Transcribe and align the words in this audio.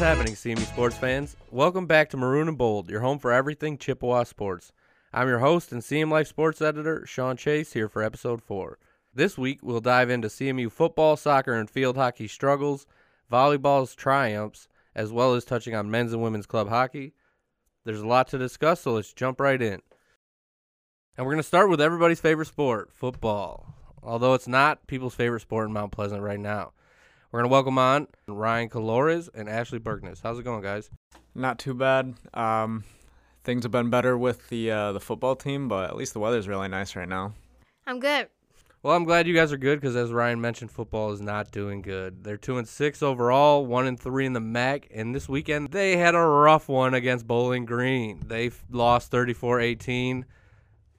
happening, 0.00 0.32
CMU 0.32 0.64
sports 0.66 0.96
fans? 0.96 1.36
Welcome 1.50 1.86
back 1.86 2.08
to 2.08 2.16
Maroon 2.16 2.48
and 2.48 2.56
Bold, 2.56 2.88
your 2.88 3.02
home 3.02 3.18
for 3.18 3.30
everything 3.30 3.76
Chippewa 3.76 4.22
sports. 4.24 4.72
I'm 5.12 5.28
your 5.28 5.40
host 5.40 5.72
and 5.72 5.82
CM 5.82 6.10
Life 6.10 6.26
sports 6.26 6.62
editor, 6.62 7.04
Sean 7.04 7.36
Chase, 7.36 7.74
here 7.74 7.86
for 7.86 8.02
episode 8.02 8.40
4. 8.40 8.78
This 9.12 9.36
week, 9.36 9.58
we'll 9.62 9.82
dive 9.82 10.08
into 10.08 10.28
CMU 10.28 10.72
football, 10.72 11.18
soccer, 11.18 11.52
and 11.52 11.68
field 11.68 11.96
hockey 11.96 12.28
struggles, 12.28 12.86
volleyball's 13.30 13.94
triumphs, 13.94 14.68
as 14.94 15.12
well 15.12 15.34
as 15.34 15.44
touching 15.44 15.74
on 15.74 15.90
men's 15.90 16.14
and 16.14 16.22
women's 16.22 16.46
club 16.46 16.70
hockey. 16.70 17.12
There's 17.84 18.00
a 18.00 18.06
lot 18.06 18.28
to 18.28 18.38
discuss, 18.38 18.80
so 18.80 18.94
let's 18.94 19.12
jump 19.12 19.38
right 19.38 19.60
in. 19.60 19.82
And 21.14 21.26
we're 21.26 21.32
going 21.32 21.42
to 21.42 21.42
start 21.42 21.68
with 21.68 21.80
everybody's 21.80 22.20
favorite 22.20 22.48
sport, 22.48 22.90
football. 22.90 23.74
Although 24.02 24.32
it's 24.32 24.48
not 24.48 24.86
people's 24.86 25.14
favorite 25.14 25.42
sport 25.42 25.66
in 25.68 25.74
Mount 25.74 25.92
Pleasant 25.92 26.22
right 26.22 26.40
now. 26.40 26.72
We're 27.32 27.42
going 27.42 27.48
to 27.48 27.52
welcome 27.52 27.78
on 27.78 28.08
Ryan 28.26 28.68
Calores 28.68 29.28
and 29.32 29.48
Ashley 29.48 29.78
Berkness. 29.78 30.18
How's 30.20 30.40
it 30.40 30.42
going, 30.42 30.62
guys? 30.62 30.90
Not 31.32 31.60
too 31.60 31.74
bad. 31.74 32.14
Um, 32.34 32.82
things 33.44 33.62
have 33.62 33.70
been 33.70 33.88
better 33.88 34.18
with 34.18 34.48
the 34.48 34.72
uh, 34.72 34.92
the 34.92 34.98
football 34.98 35.36
team, 35.36 35.68
but 35.68 35.88
at 35.88 35.94
least 35.94 36.12
the 36.12 36.18
weather's 36.18 36.48
really 36.48 36.66
nice 36.66 36.96
right 36.96 37.08
now. 37.08 37.34
I'm 37.86 38.00
good. 38.00 38.30
Well, 38.82 38.96
I'm 38.96 39.04
glad 39.04 39.28
you 39.28 39.34
guys 39.34 39.52
are 39.52 39.58
good 39.58 39.80
because, 39.80 39.94
as 39.94 40.10
Ryan 40.10 40.40
mentioned, 40.40 40.72
football 40.72 41.12
is 41.12 41.20
not 41.20 41.52
doing 41.52 41.82
good. 41.82 42.24
They're 42.24 42.36
two 42.36 42.58
and 42.58 42.66
six 42.66 43.00
overall, 43.00 43.64
one 43.64 43.86
and 43.86 44.00
three 44.00 44.26
in 44.26 44.32
the 44.32 44.40
MAC, 44.40 44.88
and 44.92 45.14
this 45.14 45.28
weekend 45.28 45.70
they 45.70 45.98
had 45.98 46.16
a 46.16 46.20
rough 46.20 46.68
one 46.68 46.94
against 46.94 47.28
Bowling 47.28 47.64
Green. 47.64 48.24
They 48.26 48.50
lost 48.72 49.12
34-18. 49.12 50.24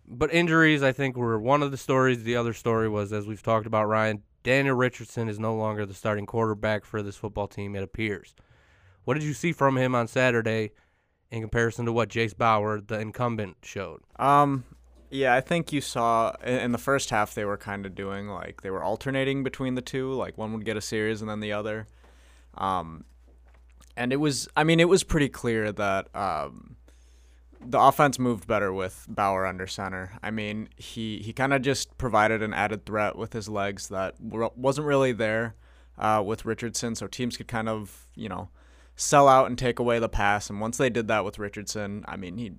But 0.07 0.33
injuries, 0.33 0.81
I 0.81 0.93
think, 0.93 1.17
were 1.17 1.39
one 1.39 1.61
of 1.61 1.71
the 1.71 1.77
stories. 1.77 2.23
The 2.23 2.37
other 2.37 2.53
story 2.53 2.87
was, 2.87 3.11
as 3.11 3.27
we've 3.27 3.43
talked 3.43 3.65
about, 3.65 3.89
Ryan 3.89 4.23
Daniel 4.43 4.75
Richardson 4.75 5.29
is 5.29 5.39
no 5.39 5.55
longer 5.55 5.85
the 5.85 5.93
starting 5.93 6.25
quarterback 6.25 6.85
for 6.85 7.01
this 7.01 7.15
football 7.15 7.47
team. 7.47 7.75
It 7.75 7.83
appears. 7.83 8.35
What 9.03 9.15
did 9.15 9.23
you 9.23 9.33
see 9.33 9.51
from 9.51 9.77
him 9.77 9.95
on 9.95 10.07
Saturday 10.07 10.71
in 11.29 11.41
comparison 11.41 11.85
to 11.85 11.93
what 11.93 12.09
Jase 12.09 12.33
Bauer, 12.33 12.81
the 12.81 12.99
incumbent, 12.99 13.57
showed? 13.63 14.01
Um, 14.17 14.63
yeah, 15.09 15.35
I 15.35 15.41
think 15.41 15.73
you 15.73 15.81
saw 15.81 16.33
in, 16.43 16.71
the 16.71 16.77
first 16.77 17.09
half 17.09 17.33
they 17.33 17.45
were 17.45 17.57
kind 17.57 17.85
of 17.85 17.95
doing 17.95 18.29
like 18.29 18.61
they 18.61 18.69
were 18.69 18.83
alternating 18.83 19.43
between 19.43 19.75
the 19.75 19.81
two. 19.81 20.13
Like 20.13 20.37
one 20.37 20.53
would 20.53 20.65
get 20.65 20.77
a 20.77 20.81
series 20.81 21.21
and 21.21 21.29
then 21.29 21.39
the 21.39 21.53
other. 21.53 21.87
Um, 22.55 23.05
and 23.97 24.13
it 24.13 24.17
was, 24.17 24.47
I 24.55 24.63
mean, 24.63 24.79
it 24.79 24.87
was 24.87 25.03
pretty 25.03 25.29
clear 25.29 25.71
that 25.71 26.15
um, 26.15 26.77
the 27.65 27.79
offense 27.79 28.19
moved 28.19 28.47
better 28.47 28.73
with 28.73 29.05
Bauer 29.09 29.45
under 29.45 29.67
center. 29.67 30.13
I 30.21 30.31
mean, 30.31 30.69
he 30.75 31.19
he 31.19 31.33
kind 31.33 31.53
of 31.53 31.61
just 31.61 31.97
provided 31.97 32.41
an 32.41 32.53
added 32.53 32.85
threat 32.85 33.15
with 33.15 33.33
his 33.33 33.47
legs 33.47 33.89
that 33.89 34.15
wasn't 34.19 34.87
really 34.87 35.11
there 35.11 35.55
uh, 35.97 36.23
with 36.25 36.45
Richardson, 36.45 36.95
so 36.95 37.07
teams 37.07 37.37
could 37.37 37.47
kind 37.47 37.69
of 37.69 38.05
you 38.15 38.29
know 38.29 38.49
sell 38.95 39.27
out 39.27 39.47
and 39.47 39.57
take 39.57 39.79
away 39.79 39.99
the 39.99 40.09
pass. 40.09 40.49
And 40.49 40.61
once 40.61 40.77
they 40.77 40.89
did 40.89 41.07
that 41.07 41.25
with 41.25 41.39
Richardson, 41.39 42.05
I 42.07 42.17
mean, 42.17 42.37
he, 42.37 42.51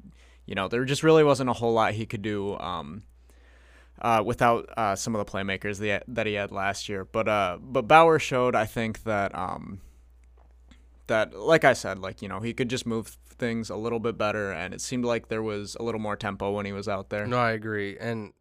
you 0.47 0.55
know, 0.55 0.69
there 0.69 0.85
just 0.85 1.03
really 1.03 1.25
wasn't 1.25 1.51
a 1.51 1.55
whole 1.55 1.73
lot 1.73 1.95
he 1.95 2.07
could 2.07 2.23
do 2.23 2.59
um, 2.59 3.03
uh, 4.01 4.23
without 4.25 4.69
uh, 4.77 4.97
some 4.97 5.15
of 5.15 5.25
the 5.25 5.31
playmakers 5.31 5.79
that, 5.79 6.27
he 6.27 6.35
had 6.35 6.51
last 6.51 6.89
year. 6.89 7.05
But 7.05 7.29
uh, 7.29 7.59
but 7.61 7.89
Bauer 7.89 8.19
showed, 8.19 8.55
I 8.55 8.67
think 8.67 9.05
that 9.05 9.35
um, 9.35 9.81
that 11.13 11.39
like 11.39 11.63
I 11.63 11.75
said, 11.75 11.99
like 11.99 12.23
you 12.23 12.29
know, 12.29 12.41
he 12.41 12.55
could 12.55 12.71
just 12.71 12.87
move 12.87 13.19
things 13.29 13.69
a 13.69 13.77
little 13.77 14.01
bit 14.01 14.17
better, 14.17 14.51
and 14.51 14.73
it 14.73 14.81
seemed 14.81 15.05
like 15.05 15.29
there 15.29 15.43
was 15.43 15.77
a 15.79 15.83
little 15.83 16.01
more 16.01 16.17
tempo 16.17 16.53
when 16.53 16.65
he 16.65 16.73
was 16.73 16.89
out 16.89 17.11
there. 17.11 17.27
No, 17.27 17.37
I 17.39 17.51
agree, 17.53 17.99
and 17.99 18.33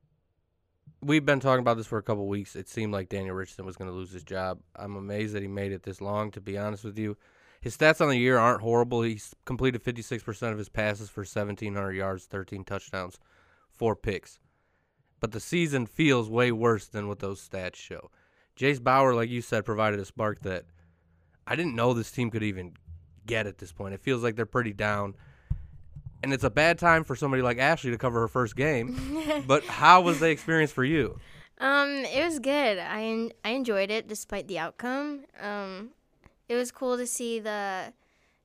we've 1.02 1.26
been 1.26 1.42
talking 1.42 1.60
about 1.60 1.76
this 1.76 1.88
for 1.88 1.98
a 1.98 2.04
couple 2.04 2.28
weeks. 2.28 2.56
It 2.56 2.70
seemed 2.70 2.94
like 2.94 3.10
Daniel 3.10 3.36
Richardson 3.36 3.66
was 3.66 3.76
going 3.76 3.90
to 3.90 3.96
lose 3.96 4.12
his 4.12 4.24
job. 4.24 4.60
I'm 4.76 4.96
amazed 4.96 5.34
that 5.36 5.42
he 5.42 5.50
made 5.50 5.74
it 5.74 5.84
this 5.84 6.00
long. 6.00 6.32
To 6.32 6.40
be 6.40 6.58
honest 6.58 6.86
with 6.86 6.98
you, 6.98 7.18
his 7.60 7.76
stats 7.76 8.00
on 8.00 8.08
the 8.08 8.18
year 8.18 8.38
aren't 8.38 8.62
horrible. 8.62 9.02
He's 9.02 9.36
completed 9.44 9.84
56% 9.84 10.52
of 10.52 10.58
his 10.58 10.70
passes 10.70 11.10
for 11.10 11.22
1,700 11.22 11.92
yards, 11.92 12.26
13 12.26 12.64
touchdowns, 12.64 13.20
four 13.70 13.98
picks. 13.98 14.40
But 15.20 15.34
the 15.34 15.42
season 15.42 15.86
feels 15.88 16.30
way 16.30 16.54
worse 16.54 16.88
than 16.88 17.10
what 17.10 17.20
those 17.20 17.46
stats 17.46 17.76
show. 17.76 18.10
Jace 18.56 18.82
Bauer, 18.82 19.14
like 19.14 19.30
you 19.30 19.42
said, 19.42 19.66
provided 19.66 20.00
a 20.00 20.06
spark 20.06 20.42
that 20.42 20.66
I 21.52 21.56
didn't 21.58 21.76
know 21.76 21.94
this 21.94 22.12
team 22.12 22.32
could 22.32 22.44
even 22.44 22.78
get 23.26 23.46
at 23.46 23.58
this 23.58 23.74
point. 23.74 23.94
It 23.94 24.00
feels 24.00 24.24
like 24.24 24.38
they're 24.38 24.46
pretty 24.46 24.72
down. 24.72 25.16
And 26.24 26.34
it's 26.34 26.46
a 26.46 26.50
bad 26.50 26.80
time 26.80 27.04
for 27.04 27.14
somebody 27.14 27.44
like 27.44 27.58
Ashley 27.58 27.92
to 27.92 27.98
cover 27.98 28.22
her 28.22 28.30
first 28.30 28.56
game. 28.56 29.44
but 29.48 29.66
how 29.66 30.00
was 30.00 30.22
the 30.22 30.30
experience 30.30 30.72
for 30.72 30.86
you? 30.86 31.20
Um, 31.58 32.06
it 32.06 32.24
was 32.24 32.40
good. 32.40 32.80
I 32.80 33.32
I 33.44 33.50
enjoyed 33.50 33.92
it 33.92 34.08
despite 34.08 34.48
the 34.48 34.60
outcome. 34.60 35.26
Um, 35.42 35.90
it 36.48 36.56
was 36.56 36.72
cool 36.72 36.96
to 36.96 37.06
see 37.06 37.42
the 37.42 37.92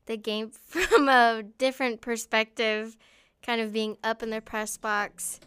the 0.06 0.17
game 0.17 0.50
from 0.67 1.09
a 1.09 1.44
different 1.59 2.00
perspective, 2.00 2.97
kind 3.41 3.61
of 3.61 3.73
being 3.73 3.99
up 4.03 4.21
in 4.25 4.31
their 4.31 4.41
press 4.41 4.77
box, 4.77 5.38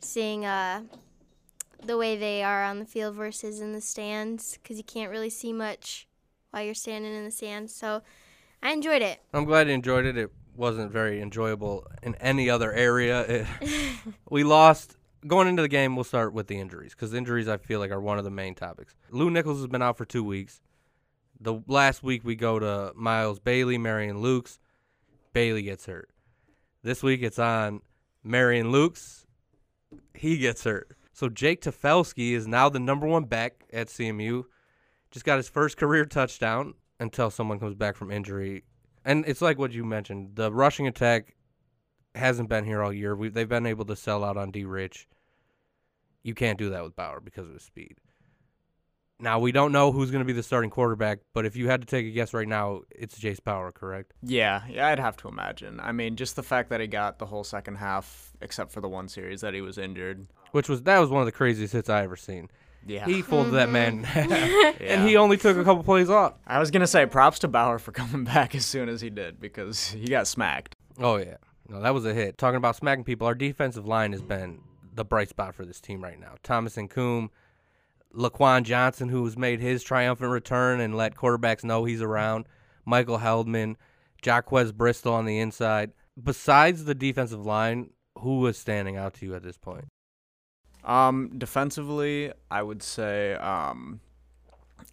seeing 0.00 0.44
uh, 0.44 0.82
the 1.80 1.96
way 1.96 2.16
they 2.16 2.42
are 2.42 2.64
on 2.64 2.80
the 2.80 2.86
field 2.86 3.14
versus 3.14 3.60
in 3.60 3.72
the 3.72 3.80
stands, 3.80 4.58
because 4.60 4.78
you 4.78 4.84
can't 4.84 5.12
really 5.12 5.30
see 5.30 5.52
much 5.52 6.08
while 6.54 6.62
you're 6.62 6.72
standing 6.72 7.12
in 7.12 7.24
the 7.24 7.32
sand. 7.32 7.68
So 7.68 8.00
I 8.62 8.72
enjoyed 8.72 9.02
it. 9.02 9.20
I'm 9.32 9.44
glad 9.44 9.66
you 9.66 9.74
enjoyed 9.74 10.06
it. 10.06 10.16
It 10.16 10.30
wasn't 10.54 10.92
very 10.92 11.20
enjoyable 11.20 11.84
in 12.00 12.14
any 12.16 12.48
other 12.48 12.72
area. 12.72 13.22
It, 13.22 13.46
we 14.30 14.44
lost. 14.44 14.96
Going 15.26 15.48
into 15.48 15.62
the 15.62 15.68
game, 15.68 15.96
we'll 15.96 16.04
start 16.04 16.32
with 16.34 16.46
the 16.48 16.60
injuries 16.60 16.94
because 16.94 17.12
injuries 17.12 17.48
I 17.48 17.56
feel 17.56 17.80
like 17.80 17.90
are 17.90 18.00
one 18.00 18.18
of 18.18 18.24
the 18.24 18.30
main 18.30 18.54
topics. 18.54 18.94
Lew 19.10 19.30
Nichols 19.30 19.58
has 19.58 19.66
been 19.66 19.82
out 19.82 19.96
for 19.96 20.04
two 20.04 20.22
weeks. 20.22 20.60
The 21.40 21.60
last 21.66 22.02
week 22.02 22.24
we 22.24 22.36
go 22.36 22.58
to 22.58 22.92
Miles 22.94 23.40
Bailey, 23.40 23.78
Marion 23.78 24.18
Lukes. 24.22 24.58
Bailey 25.32 25.62
gets 25.62 25.86
hurt. 25.86 26.10
This 26.82 27.02
week 27.02 27.22
it's 27.22 27.38
on 27.38 27.80
Marion 28.22 28.70
Lukes. 28.70 29.24
He 30.12 30.36
gets 30.36 30.62
hurt. 30.62 30.92
So 31.14 31.28
Jake 31.28 31.62
Tefelsky 31.62 32.32
is 32.32 32.46
now 32.46 32.68
the 32.68 32.78
number 32.78 33.06
one 33.06 33.24
back 33.24 33.64
at 33.72 33.88
CMU. 33.88 34.44
Just 35.14 35.24
got 35.24 35.36
his 35.36 35.48
first 35.48 35.76
career 35.76 36.04
touchdown 36.04 36.74
until 36.98 37.30
someone 37.30 37.60
comes 37.60 37.76
back 37.76 37.94
from 37.94 38.10
injury. 38.10 38.64
And 39.04 39.24
it's 39.28 39.40
like 39.40 39.60
what 39.60 39.70
you 39.70 39.84
mentioned. 39.84 40.34
The 40.34 40.52
rushing 40.52 40.88
attack 40.88 41.36
hasn't 42.16 42.48
been 42.48 42.64
here 42.64 42.82
all 42.82 42.92
year. 42.92 43.14
we 43.14 43.28
they've 43.28 43.48
been 43.48 43.64
able 43.64 43.84
to 43.84 43.94
sell 43.94 44.24
out 44.24 44.36
on 44.36 44.50
D 44.50 44.64
Rich. 44.64 45.06
You 46.24 46.34
can't 46.34 46.58
do 46.58 46.70
that 46.70 46.82
with 46.82 46.96
Bauer 46.96 47.20
because 47.20 47.46
of 47.46 47.54
his 47.54 47.62
speed. 47.62 47.98
Now 49.20 49.38
we 49.38 49.52
don't 49.52 49.70
know 49.70 49.92
who's 49.92 50.10
going 50.10 50.22
to 50.22 50.26
be 50.26 50.32
the 50.32 50.42
starting 50.42 50.70
quarterback, 50.70 51.20
but 51.32 51.46
if 51.46 51.54
you 51.54 51.68
had 51.68 51.80
to 51.82 51.86
take 51.86 52.06
a 52.06 52.10
guess 52.10 52.34
right 52.34 52.48
now, 52.48 52.80
it's 52.90 53.16
Jase 53.16 53.38
Bauer, 53.38 53.70
correct? 53.70 54.14
Yeah, 54.20 54.62
yeah, 54.68 54.88
I'd 54.88 54.98
have 54.98 55.16
to 55.18 55.28
imagine. 55.28 55.78
I 55.78 55.92
mean, 55.92 56.16
just 56.16 56.34
the 56.34 56.42
fact 56.42 56.70
that 56.70 56.80
he 56.80 56.88
got 56.88 57.20
the 57.20 57.26
whole 57.26 57.44
second 57.44 57.76
half, 57.76 58.32
except 58.40 58.72
for 58.72 58.80
the 58.80 58.88
one 58.88 59.06
series 59.06 59.42
that 59.42 59.54
he 59.54 59.60
was 59.60 59.78
injured, 59.78 60.26
which 60.50 60.68
was 60.68 60.82
that 60.82 60.98
was 60.98 61.10
one 61.10 61.22
of 61.22 61.26
the 61.26 61.32
craziest 61.32 61.72
hits 61.72 61.88
I 61.88 62.02
ever 62.02 62.16
seen. 62.16 62.48
Yeah, 62.86 63.06
he 63.06 63.22
folded 63.22 63.52
that 63.54 63.70
man, 63.70 64.04
mm-hmm. 64.04 64.82
and 64.82 65.08
he 65.08 65.16
only 65.16 65.36
took 65.36 65.56
a 65.56 65.64
couple 65.64 65.82
plays 65.82 66.10
off. 66.10 66.34
I 66.46 66.58
was 66.58 66.70
gonna 66.70 66.86
say 66.86 67.06
props 67.06 67.38
to 67.40 67.48
Bauer 67.48 67.78
for 67.78 67.92
coming 67.92 68.24
back 68.24 68.54
as 68.54 68.66
soon 68.66 68.88
as 68.88 69.00
he 69.00 69.10
did 69.10 69.40
because 69.40 69.90
he 69.90 70.06
got 70.06 70.26
smacked. 70.26 70.74
Oh 70.98 71.16
yeah, 71.16 71.36
no, 71.68 71.80
that 71.80 71.94
was 71.94 72.04
a 72.04 72.12
hit. 72.12 72.38
Talking 72.38 72.56
about 72.56 72.76
smacking 72.76 73.04
people, 73.04 73.26
our 73.26 73.34
defensive 73.34 73.86
line 73.86 74.12
has 74.12 74.22
been 74.22 74.60
the 74.94 75.04
bright 75.04 75.28
spot 75.28 75.54
for 75.54 75.64
this 75.64 75.80
team 75.80 76.02
right 76.02 76.20
now. 76.20 76.34
Thomas 76.42 76.76
Incoom 76.76 77.30
Laquan 78.14 78.62
Johnson, 78.62 79.08
who's 79.08 79.36
made 79.36 79.60
his 79.60 79.82
triumphant 79.82 80.30
return 80.30 80.80
and 80.80 80.96
let 80.96 81.14
quarterbacks 81.14 81.64
know 81.64 81.84
he's 81.84 82.02
around. 82.02 82.46
Michael 82.84 83.18
Heldman, 83.18 83.76
Jaquez 84.24 84.72
Bristol 84.72 85.14
on 85.14 85.24
the 85.24 85.38
inside. 85.38 85.92
Besides 86.22 86.84
the 86.84 86.94
defensive 86.94 87.44
line, 87.44 87.90
who 88.18 88.40
was 88.40 88.56
standing 88.56 88.96
out 88.96 89.14
to 89.14 89.26
you 89.26 89.34
at 89.34 89.42
this 89.42 89.58
point? 89.58 89.86
Um, 90.84 91.32
defensively, 91.38 92.32
I 92.50 92.62
would 92.62 92.82
say 92.82 93.34
um, 93.34 94.00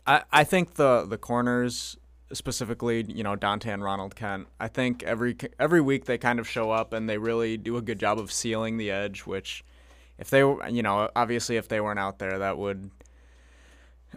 I 0.07 0.23
I 0.31 0.43
think 0.43 0.75
the 0.75 1.05
the 1.05 1.17
corners 1.17 1.97
specifically, 2.33 3.05
you 3.07 3.23
know, 3.23 3.35
Dante 3.35 3.71
and 3.71 3.83
Ronald 3.83 4.15
Kent. 4.15 4.47
I 4.59 4.67
think 4.67 5.03
every 5.03 5.35
every 5.59 5.81
week 5.81 6.05
they 6.05 6.17
kind 6.17 6.39
of 6.39 6.47
show 6.47 6.71
up 6.71 6.93
and 6.93 7.09
they 7.09 7.17
really 7.17 7.57
do 7.57 7.77
a 7.77 7.81
good 7.81 7.99
job 7.99 8.19
of 8.19 8.31
sealing 8.31 8.77
the 8.77 8.91
edge. 8.91 9.25
Which, 9.25 9.63
if 10.17 10.29
they 10.29 10.43
were, 10.43 10.67
you 10.69 10.81
know, 10.81 11.09
obviously 11.15 11.57
if 11.57 11.67
they 11.67 11.81
weren't 11.81 11.99
out 11.99 12.19
there, 12.19 12.39
that 12.39 12.57
would 12.57 12.89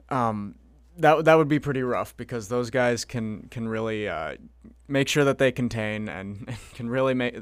um, 0.09 0.55
that 0.99 1.25
that 1.25 1.35
would 1.35 1.49
be 1.49 1.59
pretty 1.59 1.83
rough 1.83 2.17
because 2.17 2.49
those 2.49 2.71
guys 2.71 3.05
can 3.05 3.49
can 3.51 3.69
really 3.69 4.09
uh, 4.09 4.37
make 4.89 5.09
sure 5.09 5.25
that 5.25 5.39
they 5.39 5.53
contain 5.53 6.09
and, 6.09 6.45
and 6.49 6.59
can 6.75 6.89
really 6.89 7.15
make. 7.15 7.37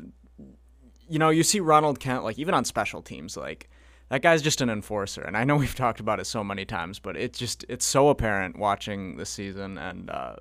You 1.09 1.19
know, 1.19 1.29
you 1.29 1.43
see 1.43 1.61
Ronald 1.61 2.01
Kent 2.01 2.25
like 2.25 2.39
even 2.39 2.55
on 2.55 2.65
special 2.65 3.03
teams, 3.03 3.37
like 3.37 3.69
that 4.13 4.21
guy's 4.21 4.43
just 4.43 4.61
an 4.61 4.69
enforcer, 4.69 5.23
and 5.23 5.39
I 5.39 5.45
know 5.45 5.57
we've 5.63 5.75
talked 5.75 5.99
about 5.99 6.21
it 6.21 6.27
so 6.27 6.45
many 6.45 6.67
times, 6.67 6.99
but 6.99 7.17
it's 7.17 7.39
just 7.39 7.65
it's 7.67 7.87
so 7.87 8.11
apparent 8.11 8.59
watching 8.59 9.17
this 9.17 9.31
season, 9.31 9.79
and 9.79 10.11
uh, 10.11 10.37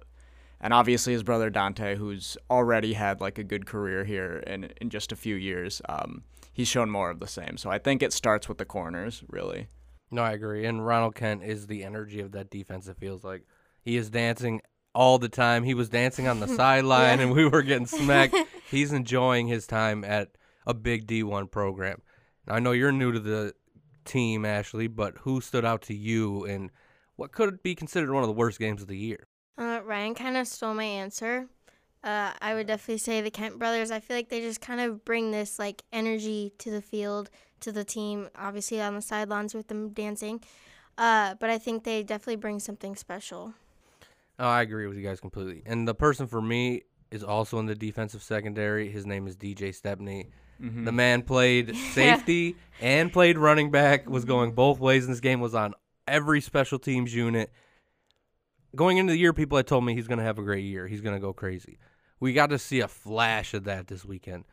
and 0.59 0.73
obviously 0.73 1.13
his 1.13 1.23
brother 1.23 1.49
Dante, 1.49 1.95
who's 1.95 2.37
already 2.49 2.93
had 2.93 3.21
like 3.21 3.37
a 3.37 3.45
good 3.45 3.65
career 3.65 4.03
here 4.03 4.43
in 4.45 4.73
in 4.81 4.89
just 4.89 5.13
a 5.13 5.15
few 5.15 5.35
years, 5.35 5.81
um, 5.87 6.23
he's 6.51 6.67
shown 6.67 6.89
more 6.89 7.09
of 7.09 7.21
the 7.21 7.27
same. 7.29 7.55
So 7.55 7.69
I 7.69 7.77
think 7.77 8.03
it 8.03 8.11
starts 8.11 8.49
with 8.49 8.57
the 8.57 8.65
corners, 8.65 9.23
really. 9.29 9.67
No, 10.11 10.21
I 10.21 10.33
agree. 10.33 10.65
And 10.65 10.85
Ronald 10.85 11.15
Kent 11.15 11.41
is 11.41 11.67
the 11.67 11.85
energy 11.85 12.19
of 12.19 12.33
that 12.33 12.49
defense. 12.49 12.89
It 12.89 12.97
feels 12.97 13.23
like 13.23 13.43
he 13.81 13.95
is 13.95 14.09
dancing 14.09 14.59
all 14.93 15.17
the 15.17 15.29
time. 15.29 15.63
He 15.63 15.75
was 15.75 15.87
dancing 15.87 16.27
on 16.27 16.41
the 16.41 16.47
sideline, 16.57 17.21
and 17.21 17.31
we 17.31 17.47
were 17.47 17.61
getting 17.61 17.87
smacked. 17.87 18.35
He's 18.69 18.91
enjoying 18.91 19.47
his 19.47 19.65
time 19.65 20.03
at 20.03 20.35
a 20.67 20.73
big 20.73 21.07
D1 21.07 21.49
program. 21.49 22.01
Now, 22.45 22.55
I 22.55 22.59
know 22.59 22.73
you're 22.73 22.91
new 22.91 23.13
to 23.13 23.19
the 23.19 23.53
team, 24.05 24.45
Ashley, 24.45 24.87
but 24.87 25.17
who 25.19 25.41
stood 25.41 25.65
out 25.65 25.81
to 25.83 25.93
you 25.93 26.45
and 26.45 26.71
what 27.15 27.31
could 27.31 27.61
be 27.61 27.75
considered 27.75 28.11
one 28.11 28.23
of 28.23 28.27
the 28.27 28.33
worst 28.33 28.59
games 28.59 28.81
of 28.81 28.87
the 28.87 28.97
year? 28.97 29.27
Uh, 29.57 29.81
Ryan 29.83 30.15
kind 30.15 30.37
of 30.37 30.47
stole 30.47 30.73
my 30.73 30.83
answer. 30.83 31.47
Uh, 32.03 32.31
I 32.41 32.55
would 32.55 32.67
definitely 32.67 32.97
say 32.97 33.21
the 33.21 33.29
Kent 33.29 33.59
brothers. 33.59 33.91
I 33.91 33.99
feel 33.99 34.17
like 34.17 34.29
they 34.29 34.41
just 34.41 34.59
kind 34.59 34.81
of 34.81 35.05
bring 35.05 35.31
this 35.31 35.59
like 35.59 35.83
energy 35.93 36.51
to 36.57 36.71
the 36.71 36.81
field, 36.81 37.29
to 37.59 37.71
the 37.71 37.83
team. 37.83 38.29
Obviously 38.35 38.81
on 38.81 38.95
the 38.95 39.01
sidelines 39.01 39.53
with 39.53 39.67
them 39.67 39.89
dancing, 39.89 40.41
uh, 40.97 41.35
but 41.39 41.49
I 41.49 41.59
think 41.59 41.83
they 41.83 42.01
definitely 42.01 42.37
bring 42.37 42.59
something 42.59 42.95
special. 42.95 43.53
Oh, 44.39 44.47
I 44.47 44.63
agree 44.63 44.87
with 44.87 44.97
you 44.97 45.03
guys 45.03 45.19
completely. 45.19 45.61
And 45.67 45.87
the 45.87 45.93
person 45.93 46.25
for 46.25 46.41
me 46.41 46.81
is 47.11 47.23
also 47.23 47.59
in 47.59 47.67
the 47.67 47.75
defensive 47.75 48.23
secondary. 48.23 48.89
His 48.89 49.05
name 49.05 49.27
is 49.27 49.35
DJ 49.35 49.75
Stepney. 49.75 50.31
Mm-hmm. 50.61 50.85
The 50.85 50.91
man 50.91 51.23
played 51.23 51.75
safety 51.93 52.55
and 52.79 53.11
played 53.11 53.37
running 53.37 53.71
back. 53.71 54.09
Was 54.09 54.25
going 54.25 54.53
both 54.53 54.79
ways 54.79 55.05
in 55.05 55.11
this 55.11 55.19
game. 55.19 55.39
Was 55.39 55.55
on 55.55 55.73
every 56.07 56.41
special 56.41 56.79
teams 56.79 57.13
unit. 57.13 57.51
Going 58.75 58.97
into 58.97 59.11
the 59.11 59.19
year, 59.19 59.33
people 59.33 59.57
had 59.57 59.67
told 59.67 59.83
me 59.83 59.93
he's 59.93 60.07
going 60.07 60.19
to 60.19 60.23
have 60.23 60.37
a 60.37 60.43
great 60.43 60.63
year. 60.63 60.87
He's 60.87 61.01
going 61.01 61.15
to 61.15 61.19
go 61.19 61.33
crazy. 61.33 61.77
We 62.19 62.33
got 62.33 62.51
to 62.51 62.59
see 62.59 62.79
a 62.79 62.87
flash 62.87 63.53
of 63.53 63.65
that 63.65 63.87
this 63.87 64.05
weekend. 64.05 64.45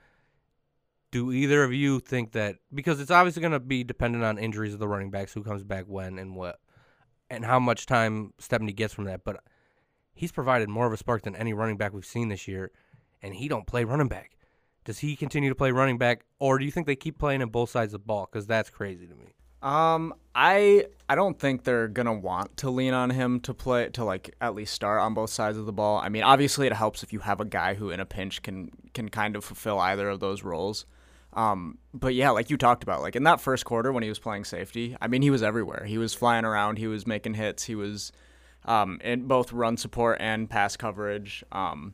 Do 1.10 1.30
either 1.32 1.62
of 1.62 1.72
you 1.72 2.00
think 2.00 2.32
that 2.32 2.56
because 2.74 3.00
it's 3.00 3.10
obviously 3.10 3.40
going 3.40 3.52
to 3.52 3.60
be 3.60 3.84
dependent 3.84 4.24
on 4.24 4.38
injuries 4.38 4.74
of 4.74 4.80
the 4.80 4.88
running 4.88 5.10
backs, 5.10 5.32
who 5.32 5.42
comes 5.42 5.62
back 5.62 5.84
when 5.86 6.18
and 6.18 6.34
what, 6.34 6.58
and 7.30 7.44
how 7.44 7.58
much 7.58 7.86
time 7.86 8.32
Stepney 8.38 8.72
gets 8.72 8.92
from 8.92 9.04
that. 9.04 9.24
But 9.24 9.42
he's 10.14 10.32
provided 10.32 10.68
more 10.68 10.86
of 10.86 10.92
a 10.92 10.96
spark 10.96 11.22
than 11.22 11.36
any 11.36 11.52
running 11.52 11.76
back 11.76 11.92
we've 11.92 12.04
seen 12.04 12.28
this 12.28 12.48
year, 12.48 12.72
and 13.22 13.34
he 13.34 13.48
don't 13.48 13.66
play 13.66 13.84
running 13.84 14.08
back. 14.08 14.37
Does 14.88 15.00
he 15.00 15.16
continue 15.16 15.50
to 15.50 15.54
play 15.54 15.70
running 15.70 15.98
back, 15.98 16.24
or 16.38 16.58
do 16.58 16.64
you 16.64 16.70
think 16.70 16.86
they 16.86 16.96
keep 16.96 17.18
playing 17.18 17.42
in 17.42 17.50
both 17.50 17.68
sides 17.68 17.92
of 17.92 18.00
the 18.00 18.06
ball? 18.06 18.26
Because 18.32 18.46
that's 18.46 18.70
crazy 18.70 19.06
to 19.06 19.14
me. 19.14 19.26
Um, 19.60 20.14
I 20.34 20.86
I 21.10 21.14
don't 21.14 21.38
think 21.38 21.64
they're 21.64 21.88
gonna 21.88 22.14
want 22.14 22.56
to 22.56 22.70
lean 22.70 22.94
on 22.94 23.10
him 23.10 23.38
to 23.40 23.52
play 23.52 23.90
to 23.90 24.02
like 24.02 24.34
at 24.40 24.54
least 24.54 24.72
start 24.72 25.02
on 25.02 25.12
both 25.12 25.28
sides 25.28 25.58
of 25.58 25.66
the 25.66 25.74
ball. 25.74 25.98
I 25.98 26.08
mean, 26.08 26.22
obviously 26.22 26.66
it 26.66 26.72
helps 26.72 27.02
if 27.02 27.12
you 27.12 27.18
have 27.18 27.38
a 27.38 27.44
guy 27.44 27.74
who 27.74 27.90
in 27.90 28.00
a 28.00 28.06
pinch 28.06 28.40
can 28.40 28.70
can 28.94 29.10
kind 29.10 29.36
of 29.36 29.44
fulfill 29.44 29.78
either 29.78 30.08
of 30.08 30.20
those 30.20 30.42
roles. 30.42 30.86
Um, 31.34 31.76
but 31.92 32.14
yeah, 32.14 32.30
like 32.30 32.48
you 32.48 32.56
talked 32.56 32.82
about, 32.82 33.02
like 33.02 33.14
in 33.14 33.24
that 33.24 33.42
first 33.42 33.66
quarter 33.66 33.92
when 33.92 34.02
he 34.02 34.08
was 34.08 34.18
playing 34.18 34.46
safety, 34.46 34.96
I 35.02 35.08
mean, 35.08 35.20
he 35.20 35.28
was 35.28 35.42
everywhere. 35.42 35.84
He 35.84 35.98
was 35.98 36.14
flying 36.14 36.46
around. 36.46 36.78
He 36.78 36.86
was 36.86 37.06
making 37.06 37.34
hits. 37.34 37.64
He 37.64 37.74
was 37.74 38.10
um, 38.64 39.02
in 39.04 39.26
both 39.26 39.52
run 39.52 39.76
support 39.76 40.16
and 40.18 40.48
pass 40.48 40.78
coverage. 40.78 41.44
Um, 41.52 41.92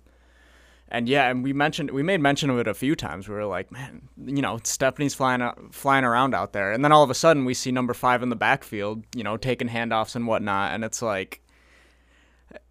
and 0.88 1.08
yeah, 1.08 1.30
and 1.30 1.42
we 1.42 1.52
mentioned 1.52 1.90
we 1.90 2.02
made 2.02 2.20
mention 2.20 2.50
of 2.50 2.58
it 2.58 2.68
a 2.68 2.74
few 2.74 2.94
times. 2.94 3.28
We 3.28 3.34
were 3.34 3.46
like, 3.46 3.72
man, 3.72 4.08
you 4.24 4.42
know, 4.42 4.58
Stepney's 4.62 5.14
flying 5.14 5.50
flying 5.70 6.04
around 6.04 6.34
out 6.34 6.52
there, 6.52 6.72
and 6.72 6.84
then 6.84 6.92
all 6.92 7.02
of 7.02 7.10
a 7.10 7.14
sudden 7.14 7.44
we 7.44 7.54
see 7.54 7.72
number 7.72 7.94
five 7.94 8.22
in 8.22 8.28
the 8.28 8.36
backfield, 8.36 9.04
you 9.14 9.24
know, 9.24 9.36
taking 9.36 9.68
handoffs 9.68 10.14
and 10.14 10.26
whatnot, 10.26 10.72
and 10.72 10.84
it's 10.84 11.02
like, 11.02 11.40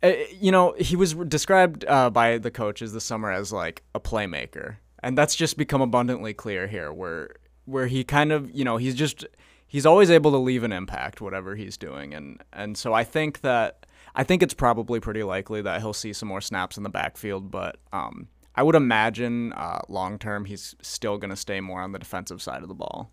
uh, 0.02 0.14
you 0.40 0.52
know, 0.52 0.74
he 0.78 0.96
was 0.96 1.14
described 1.14 1.86
uh, 1.86 2.10
by 2.10 2.38
the 2.38 2.52
coaches 2.52 2.94
this 2.94 3.04
summer 3.04 3.32
as 3.32 3.52
like 3.52 3.84
a 3.96 4.00
playmaker, 4.00 4.78
and 5.02 5.18
that's 5.18 5.36
just 5.36 5.58
become 5.58 5.82
abundantly 5.82 6.34
clear 6.34 6.68
here, 6.68 6.94
where 6.94 7.36
where 7.66 7.88
he 7.88 8.04
kind 8.04 8.32
of, 8.32 8.52
you 8.52 8.64
know, 8.64 8.78
he's 8.78 8.96
just 8.96 9.26
he's 9.68 9.86
always 9.86 10.12
able 10.12 10.32
to 10.32 10.38
leave 10.38 10.64
an 10.64 10.72
impact 10.72 11.20
whatever 11.20 11.56
he's 11.56 11.78
doing, 11.78 12.14
and 12.14 12.42
and 12.54 12.78
so 12.78 12.94
I 12.94 13.04
think 13.04 13.42
that 13.42 13.83
I 14.16 14.24
think 14.24 14.44
it's 14.44 14.54
probably 14.54 15.00
pretty 15.00 15.24
likely 15.24 15.62
that 15.62 15.82
he'll 15.82 15.94
see 15.94 16.14
some 16.14 16.30
more 16.30 16.42
snaps 16.42 16.78
in 16.78 16.84
the 16.84 16.90
backfield, 16.90 17.50
but 17.50 17.78
um, 17.92 18.28
I 18.56 18.64
would 18.64 18.76
imagine 18.76 19.54
uh, 19.54 19.82
long 19.90 20.20
term 20.20 20.46
he's 20.46 20.76
still 20.82 21.18
going 21.18 21.32
to 21.32 21.36
stay 21.36 21.60
more 21.62 21.82
on 21.82 21.92
the 21.92 22.00
defensive 22.00 22.42
side 22.42 22.62
of 22.62 22.68
the 22.68 22.76
ball. 22.76 23.12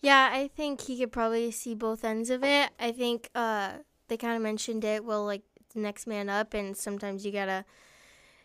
Yeah, 0.00 0.30
I 0.32 0.48
think 0.48 0.82
he 0.82 0.98
could 0.98 1.12
probably 1.12 1.50
see 1.50 1.74
both 1.74 2.04
ends 2.04 2.30
of 2.30 2.42
it. 2.44 2.70
I 2.78 2.92
think 2.92 3.30
uh, 3.34 3.72
they 4.08 4.16
kind 4.16 4.36
of 4.36 4.42
mentioned 4.42 4.84
it. 4.84 5.04
Well, 5.04 5.24
like 5.24 5.42
the 5.74 5.80
next 5.80 6.06
man 6.06 6.28
up, 6.28 6.54
and 6.54 6.76
sometimes 6.76 7.24
you 7.24 7.32
gotta 7.32 7.64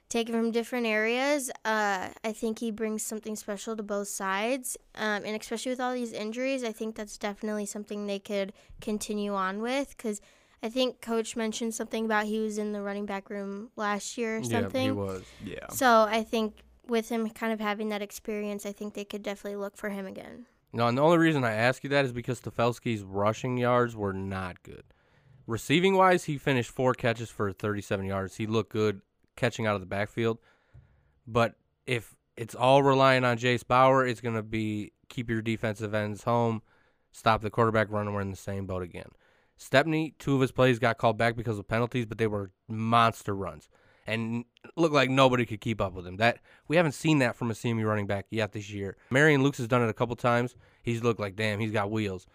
take 0.10 0.30
it 0.30 0.32
from 0.32 0.52
different 0.52 0.86
areas. 0.86 1.50
Uh, 1.66 2.10
I 2.24 2.34
think 2.34 2.60
he 2.60 2.72
brings 2.72 3.04
something 3.04 3.36
special 3.36 3.76
to 3.76 3.84
both 3.84 4.08
sides, 4.08 4.78
um, 4.96 5.24
and 5.26 5.40
especially 5.40 5.72
with 5.72 5.82
all 5.82 5.94
these 5.94 6.14
injuries, 6.14 6.64
I 6.64 6.72
think 6.72 6.96
that's 6.96 7.18
definitely 7.18 7.66
something 7.66 8.08
they 8.08 8.20
could 8.20 8.54
continue 8.80 9.34
on 9.34 9.62
with 9.62 9.96
because 9.98 10.22
I 10.64 10.70
think 10.70 11.02
Coach 11.02 11.36
mentioned 11.36 11.76
something 11.76 12.06
about 12.06 12.26
he 12.26 12.40
was 12.40 12.58
in 12.58 12.72
the 12.72 12.82
running 12.82 13.06
back 13.06 13.30
room 13.30 13.70
last 13.76 14.18
year 14.18 14.38
or 14.38 14.44
something. 14.44 14.82
Yeah, 14.82 14.88
he 14.88 14.92
was. 14.92 15.24
Yeah. 15.44 15.68
So 15.70 16.08
I 16.10 16.24
think 16.24 16.64
with 16.88 17.10
him 17.10 17.30
kind 17.30 17.54
of 17.54 17.60
having 17.60 17.90
that 17.90 18.02
experience, 18.02 18.66
I 18.66 18.72
think 18.72 18.94
they 18.94 19.06
could 19.06 19.22
definitely 19.22 19.58
look 19.58 19.78
for 19.78 19.90
him 19.90 20.08
again. 20.08 20.46
No, 20.74 20.88
and 20.88 20.98
the 20.98 21.02
only 21.02 21.18
reason 21.18 21.44
I 21.44 21.54
ask 21.54 21.84
you 21.84 21.90
that 21.92 22.06
is 22.06 22.12
because 22.12 22.42
Stefelski's 22.42 23.04
rushing 23.04 23.58
yards 23.58 23.96
were 23.96 24.14
not 24.14 24.64
good. 24.64 24.84
Receiving 25.46 25.96
wise, 25.96 26.26
he 26.26 26.38
finished 26.38 26.72
four 26.72 26.94
catches 26.94 27.30
for 27.30 27.54
37 27.54 28.06
yards. 28.06 28.36
He 28.36 28.48
looked 28.48 28.72
good 28.72 29.02
catching 29.36 29.66
out 29.66 29.76
of 29.76 29.82
the 29.82 29.88
backfield. 29.88 30.40
But 31.26 31.56
if 31.86 32.16
it's 32.36 32.56
all 32.56 32.84
relying 32.84 33.24
on 33.24 33.38
Jase 33.38 33.64
Bauer, 33.64 34.06
it's 34.06 34.22
going 34.22 34.36
to 34.36 34.44
be 34.44 34.92
keep 35.10 35.30
your 35.30 35.42
defensive 35.42 35.94
ends 35.94 36.24
home, 36.24 36.62
stop 37.12 37.42
the 37.42 37.50
quarterback 37.50 37.90
run, 37.90 38.08
and 38.08 38.16
we're 38.16 38.22
in 38.22 38.32
the 38.32 38.38
same 38.38 38.66
boat 38.66 38.84
again. 38.84 39.10
Stepney, 39.58 40.14
two 40.20 40.36
of 40.36 40.42
his 40.42 40.52
plays 40.52 40.80
got 40.80 40.98
called 40.98 41.18
back 41.18 41.36
because 41.36 41.58
of 41.58 41.68
penalties, 41.68 42.06
but 42.06 42.18
they 42.18 42.28
were 42.28 42.52
monster 42.68 43.36
runs 43.36 43.70
and 44.06 44.46
looked 44.76 44.94
like 44.94 45.10
nobody 45.10 45.46
could 45.46 45.60
keep 45.60 45.82
up 45.82 45.94
with 45.94 46.08
him. 46.08 46.18
That 46.18 46.40
we 46.68 46.78
haven't 46.78 46.94
seen 46.94 47.20
that 47.20 47.36
from 47.36 47.52
a 47.52 47.54
CMU 47.54 47.86
running 47.86 48.08
back 48.08 48.28
yet 48.30 48.54
this 48.54 48.70
year. 48.70 48.96
Marion 49.10 49.44
Lukes 49.44 49.58
has 49.58 49.68
done 49.68 49.82
it 49.82 49.90
a 49.90 49.94
couple 49.94 50.16
times. 50.16 50.56
He's 50.82 51.04
looked 51.04 51.20
like 51.20 51.36
damn, 51.36 51.60
he's 51.60 51.72
got 51.72 51.92
wheels, 51.92 52.28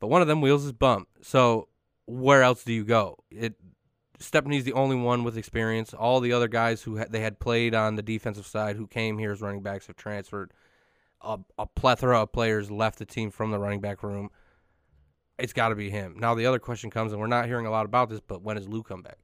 but 0.00 0.08
one 0.08 0.22
of 0.22 0.28
them 0.28 0.40
wheels 0.40 0.64
is 0.64 0.72
bump. 0.72 1.08
So 1.22 1.68
where 2.06 2.42
else 2.42 2.62
do 2.62 2.72
you 2.72 2.84
go? 2.84 3.18
It 3.30 3.54
Stepney's 4.20 4.64
the 4.64 4.74
only 4.74 4.96
one 4.96 5.24
with 5.24 5.36
experience. 5.36 5.92
All 5.92 6.20
the 6.20 6.32
other 6.32 6.48
guys 6.48 6.82
who 6.82 6.98
ha- 6.98 7.06
they 7.10 7.20
had 7.20 7.40
played 7.40 7.74
on 7.74 7.96
the 7.96 8.02
defensive 8.02 8.46
side 8.46 8.76
who 8.76 8.86
came 8.86 9.18
here 9.18 9.32
as 9.32 9.40
running 9.40 9.62
backs 9.62 9.88
have 9.88 9.96
transferred. 9.96 10.52
A, 11.20 11.38
a 11.58 11.66
plethora 11.66 12.20
of 12.20 12.32
players 12.32 12.70
left 12.70 12.98
the 12.98 13.06
team 13.06 13.30
from 13.30 13.50
the 13.50 13.58
running 13.58 13.80
back 13.80 14.02
room 14.02 14.30
it's 15.38 15.52
got 15.52 15.68
to 15.68 15.74
be 15.74 15.90
him. 15.90 16.16
Now 16.18 16.34
the 16.34 16.46
other 16.46 16.58
question 16.58 16.90
comes, 16.90 17.12
and 17.12 17.20
we're 17.20 17.26
not 17.26 17.46
hearing 17.46 17.66
a 17.66 17.70
lot 17.70 17.86
about 17.86 18.08
this, 18.08 18.20
but 18.20 18.42
when 18.42 18.56
does 18.56 18.68
Lew 18.68 18.82
come 18.82 19.02
back? 19.02 19.18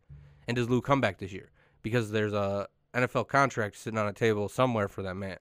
And 0.48 0.56
does 0.56 0.68
Lew 0.68 0.80
come 0.80 1.00
back 1.00 1.18
this 1.18 1.32
year? 1.32 1.50
Because 1.82 2.10
there's 2.10 2.32
a 2.32 2.66
NFL 2.94 3.28
contract 3.28 3.76
sitting 3.76 3.98
on 3.98 4.08
a 4.08 4.12
table 4.12 4.48
somewhere 4.48 4.88
for 4.88 5.02
that 5.02 5.14
man. 5.14 5.38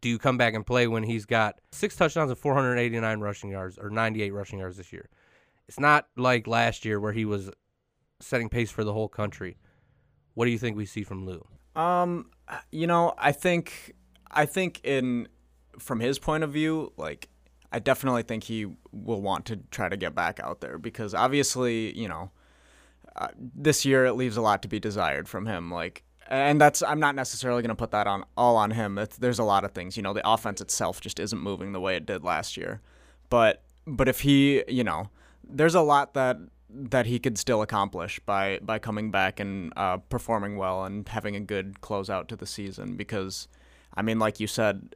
Do 0.00 0.08
you 0.08 0.18
come 0.18 0.36
back 0.36 0.54
and 0.54 0.66
play 0.66 0.86
when 0.88 1.04
he's 1.04 1.26
got 1.26 1.60
six 1.70 1.96
touchdowns 1.96 2.30
and 2.30 2.38
489 2.38 3.20
rushing 3.20 3.50
yards 3.50 3.78
or 3.78 3.90
98 3.90 4.32
rushing 4.32 4.58
yards 4.58 4.76
this 4.76 4.92
year? 4.92 5.08
It's 5.68 5.78
not 5.78 6.08
like 6.16 6.46
last 6.46 6.84
year 6.84 6.98
where 6.98 7.12
he 7.12 7.24
was 7.24 7.50
setting 8.20 8.48
pace 8.48 8.70
for 8.70 8.84
the 8.84 8.92
whole 8.92 9.08
country. 9.08 9.56
What 10.34 10.46
do 10.46 10.50
you 10.50 10.58
think 10.58 10.76
we 10.76 10.86
see 10.86 11.02
from 11.02 11.26
Lew? 11.26 11.44
Um, 11.76 12.30
you 12.70 12.86
know, 12.86 13.14
I 13.16 13.32
think 13.32 13.94
I 14.30 14.46
think 14.46 14.80
in 14.84 15.28
from 15.78 16.00
his 16.00 16.18
point 16.18 16.44
of 16.44 16.52
view, 16.52 16.92
like 16.96 17.28
I 17.72 17.78
definitely 17.78 18.22
think 18.22 18.44
he 18.44 18.66
will 18.92 19.22
want 19.22 19.46
to 19.46 19.56
try 19.70 19.88
to 19.88 19.96
get 19.96 20.14
back 20.14 20.38
out 20.40 20.60
there 20.60 20.78
because 20.78 21.14
obviously, 21.14 21.98
you 21.98 22.06
know, 22.06 22.30
uh, 23.16 23.28
this 23.36 23.84
year 23.84 24.04
it 24.04 24.12
leaves 24.12 24.36
a 24.36 24.42
lot 24.42 24.62
to 24.62 24.68
be 24.68 24.78
desired 24.78 25.28
from 25.28 25.46
him. 25.46 25.70
Like, 25.70 26.04
and 26.28 26.60
that's 26.60 26.82
I'm 26.82 27.00
not 27.00 27.14
necessarily 27.14 27.62
going 27.62 27.70
to 27.70 27.74
put 27.74 27.90
that 27.90 28.06
on 28.06 28.24
all 28.36 28.56
on 28.56 28.72
him. 28.72 28.98
It's, 28.98 29.16
there's 29.16 29.38
a 29.38 29.44
lot 29.44 29.64
of 29.64 29.72
things. 29.72 29.96
You 29.96 30.02
know, 30.02 30.12
the 30.12 30.28
offense 30.28 30.60
itself 30.60 31.00
just 31.00 31.18
isn't 31.18 31.38
moving 31.40 31.72
the 31.72 31.80
way 31.80 31.96
it 31.96 32.06
did 32.06 32.22
last 32.22 32.56
year. 32.56 32.80
But 33.30 33.62
but 33.86 34.08
if 34.08 34.20
he, 34.20 34.62
you 34.68 34.84
know, 34.84 35.08
there's 35.42 35.74
a 35.74 35.80
lot 35.80 36.14
that 36.14 36.38
that 36.70 37.06
he 37.06 37.18
could 37.18 37.36
still 37.38 37.62
accomplish 37.62 38.18
by 38.20 38.58
by 38.62 38.78
coming 38.78 39.10
back 39.10 39.40
and 39.40 39.72
uh, 39.76 39.96
performing 39.96 40.56
well 40.56 40.84
and 40.84 41.08
having 41.08 41.36
a 41.36 41.40
good 41.40 41.80
closeout 41.80 42.28
to 42.28 42.36
the 42.36 42.46
season. 42.46 42.96
Because, 42.96 43.48
I 43.94 44.02
mean, 44.02 44.18
like 44.18 44.40
you 44.40 44.46
said, 44.46 44.94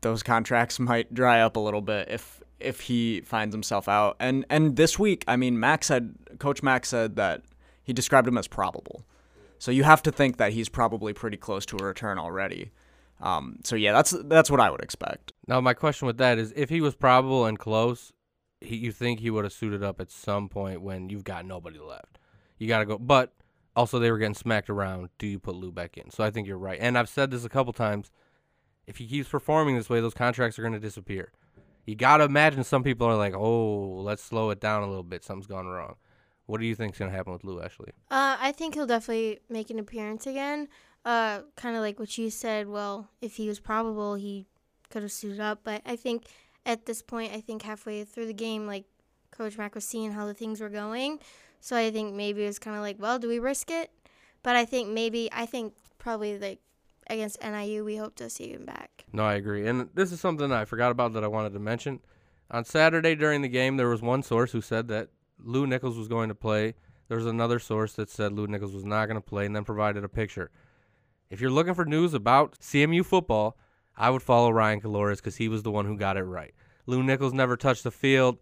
those 0.00 0.22
contracts 0.22 0.78
might 0.80 1.12
dry 1.12 1.40
up 1.40 1.56
a 1.56 1.60
little 1.60 1.80
bit 1.82 2.08
if 2.10 2.40
if 2.58 2.82
he 2.82 3.22
finds 3.22 3.54
himself 3.54 3.88
out. 3.88 4.16
And 4.20 4.44
and 4.50 4.76
this 4.76 4.98
week, 4.98 5.24
I 5.26 5.36
mean, 5.36 5.58
Max 5.58 5.86
said, 5.86 6.14
Coach 6.38 6.62
Max 6.62 6.88
said 6.88 7.16
that 7.16 7.42
he 7.82 7.92
described 7.92 8.28
him 8.28 8.38
as 8.38 8.46
probable. 8.46 9.04
So 9.58 9.70
you 9.70 9.82
have 9.84 10.02
to 10.04 10.12
think 10.12 10.38
that 10.38 10.52
he's 10.52 10.68
probably 10.68 11.12
pretty 11.12 11.36
close 11.36 11.66
to 11.66 11.76
a 11.76 11.84
return 11.84 12.18
already. 12.18 12.70
Um, 13.20 13.58
so 13.64 13.76
yeah, 13.76 13.92
that's 13.92 14.14
that's 14.24 14.50
what 14.50 14.60
I 14.60 14.70
would 14.70 14.80
expect. 14.80 15.32
Now 15.46 15.60
my 15.60 15.74
question 15.74 16.06
with 16.06 16.18
that 16.18 16.38
is, 16.38 16.52
if 16.56 16.70
he 16.70 16.80
was 16.80 16.94
probable 16.94 17.44
and 17.44 17.58
close, 17.58 18.12
he, 18.60 18.76
you 18.76 18.92
think 18.92 19.20
he 19.20 19.30
would 19.30 19.44
have 19.44 19.52
suited 19.52 19.82
up 19.82 20.00
at 20.00 20.10
some 20.10 20.48
point 20.48 20.80
when 20.80 21.10
you've 21.10 21.24
got 21.24 21.44
nobody 21.44 21.78
left. 21.78 22.18
You 22.58 22.68
got 22.68 22.78
to 22.78 22.86
go, 22.86 22.98
but 22.98 23.34
also 23.76 23.98
they 23.98 24.10
were 24.10 24.18
getting 24.18 24.34
smacked 24.34 24.70
around. 24.70 25.10
Do 25.18 25.26
you 25.26 25.38
put 25.38 25.54
Lew 25.54 25.72
back 25.72 25.98
in? 25.98 26.10
So 26.10 26.24
I 26.24 26.30
think 26.30 26.48
you're 26.48 26.58
right, 26.58 26.78
and 26.80 26.96
I've 26.96 27.08
said 27.08 27.30
this 27.30 27.44
a 27.44 27.50
couple 27.50 27.72
times 27.72 28.10
if 28.90 28.96
he 28.96 29.06
keeps 29.06 29.28
performing 29.28 29.76
this 29.76 29.88
way, 29.88 30.00
those 30.00 30.14
contracts 30.14 30.58
are 30.58 30.62
going 30.62 30.74
to 30.74 30.80
disappear. 30.80 31.32
You 31.86 31.94
got 31.94 32.18
to 32.18 32.24
imagine 32.24 32.64
some 32.64 32.82
people 32.82 33.06
are 33.06 33.16
like, 33.16 33.34
oh, 33.34 34.02
let's 34.02 34.22
slow 34.22 34.50
it 34.50 34.60
down 34.60 34.82
a 34.82 34.88
little 34.88 35.04
bit. 35.04 35.24
Something's 35.24 35.46
gone 35.46 35.66
wrong. 35.66 35.94
What 36.46 36.60
do 36.60 36.66
you 36.66 36.74
think's 36.74 36.98
gonna 36.98 37.12
happen 37.12 37.32
with 37.32 37.44
Lew 37.44 37.62
Ashley? 37.62 37.92
Uh, 38.10 38.36
I 38.40 38.50
think 38.50 38.74
he'll 38.74 38.84
definitely 38.84 39.38
make 39.48 39.70
an 39.70 39.78
appearance 39.78 40.26
again. 40.26 40.66
Uh, 41.04 41.42
kind 41.54 41.76
of 41.76 41.80
like 41.80 42.00
what 42.00 42.18
you 42.18 42.28
said. 42.28 42.66
Well, 42.66 43.08
if 43.20 43.36
he 43.36 43.46
was 43.46 43.60
probable, 43.60 44.16
he 44.16 44.46
could 44.90 45.02
have 45.02 45.12
suited 45.12 45.38
up. 45.38 45.60
But 45.62 45.82
I 45.86 45.94
think 45.94 46.26
at 46.66 46.86
this 46.86 47.02
point, 47.02 47.32
I 47.32 47.40
think 47.40 47.62
halfway 47.62 48.02
through 48.02 48.26
the 48.26 48.34
game, 48.34 48.66
like 48.66 48.84
Coach 49.30 49.56
Mack 49.56 49.76
was 49.76 49.84
seeing 49.84 50.10
how 50.10 50.26
the 50.26 50.34
things 50.34 50.60
were 50.60 50.68
going, 50.68 51.20
so 51.60 51.76
I 51.76 51.92
think 51.92 52.16
maybe 52.16 52.42
it 52.42 52.48
was 52.48 52.58
kind 52.58 52.76
of 52.76 52.82
like, 52.82 52.96
well, 52.98 53.20
do 53.20 53.28
we 53.28 53.38
risk 53.38 53.70
it? 53.70 53.92
But 54.42 54.56
I 54.56 54.64
think 54.64 54.88
maybe 54.88 55.28
I 55.30 55.46
think 55.46 55.74
probably 55.98 56.36
like 56.36 56.58
against 57.10 57.42
NIU, 57.42 57.84
we 57.84 57.96
hope 57.96 58.14
to 58.16 58.30
see 58.30 58.50
him 58.50 58.64
back. 58.64 59.04
No, 59.12 59.24
I 59.24 59.34
agree. 59.34 59.66
And 59.66 59.88
this 59.94 60.12
is 60.12 60.20
something 60.20 60.52
I 60.52 60.64
forgot 60.64 60.90
about 60.90 61.12
that 61.14 61.24
I 61.24 61.28
wanted 61.28 61.52
to 61.52 61.58
mention. 61.58 62.00
On 62.50 62.64
Saturday 62.64 63.14
during 63.14 63.42
the 63.42 63.48
game, 63.48 63.76
there 63.76 63.88
was 63.88 64.02
one 64.02 64.22
source 64.22 64.52
who 64.52 64.60
said 64.60 64.88
that 64.88 65.08
Lew 65.38 65.66
Nichols 65.66 65.98
was 65.98 66.08
going 66.08 66.28
to 66.28 66.34
play. 66.34 66.74
There 67.08 67.16
was 67.16 67.26
another 67.26 67.58
source 67.58 67.92
that 67.94 68.10
said 68.10 68.32
Lew 68.32 68.46
Nichols 68.46 68.72
was 68.72 68.84
not 68.84 69.06
going 69.06 69.16
to 69.16 69.20
play 69.20 69.46
and 69.46 69.54
then 69.54 69.64
provided 69.64 70.04
a 70.04 70.08
picture. 70.08 70.50
If 71.28 71.40
you're 71.40 71.50
looking 71.50 71.74
for 71.74 71.84
news 71.84 72.14
about 72.14 72.58
CMU 72.60 73.04
football, 73.04 73.56
I 73.96 74.10
would 74.10 74.22
follow 74.22 74.50
Ryan 74.50 74.80
Colores 74.80 75.16
because 75.16 75.36
he 75.36 75.48
was 75.48 75.62
the 75.62 75.70
one 75.70 75.86
who 75.86 75.96
got 75.96 76.16
it 76.16 76.22
right. 76.22 76.54
Lew 76.86 77.02
Nichols 77.02 77.32
never 77.32 77.56
touched 77.56 77.84
the 77.84 77.90
field. 77.90 78.38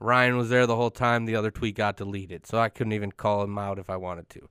Ryan 0.00 0.36
was 0.36 0.48
there 0.48 0.66
the 0.66 0.76
whole 0.76 0.90
time. 0.90 1.24
The 1.24 1.36
other 1.36 1.50
tweet 1.50 1.76
got 1.76 1.96
deleted, 1.96 2.46
so 2.46 2.58
I 2.58 2.68
couldn't 2.68 2.94
even 2.94 3.12
call 3.12 3.42
him 3.44 3.58
out 3.58 3.78
if 3.78 3.88
I 3.88 3.96
wanted 3.96 4.28
to. 4.30 4.48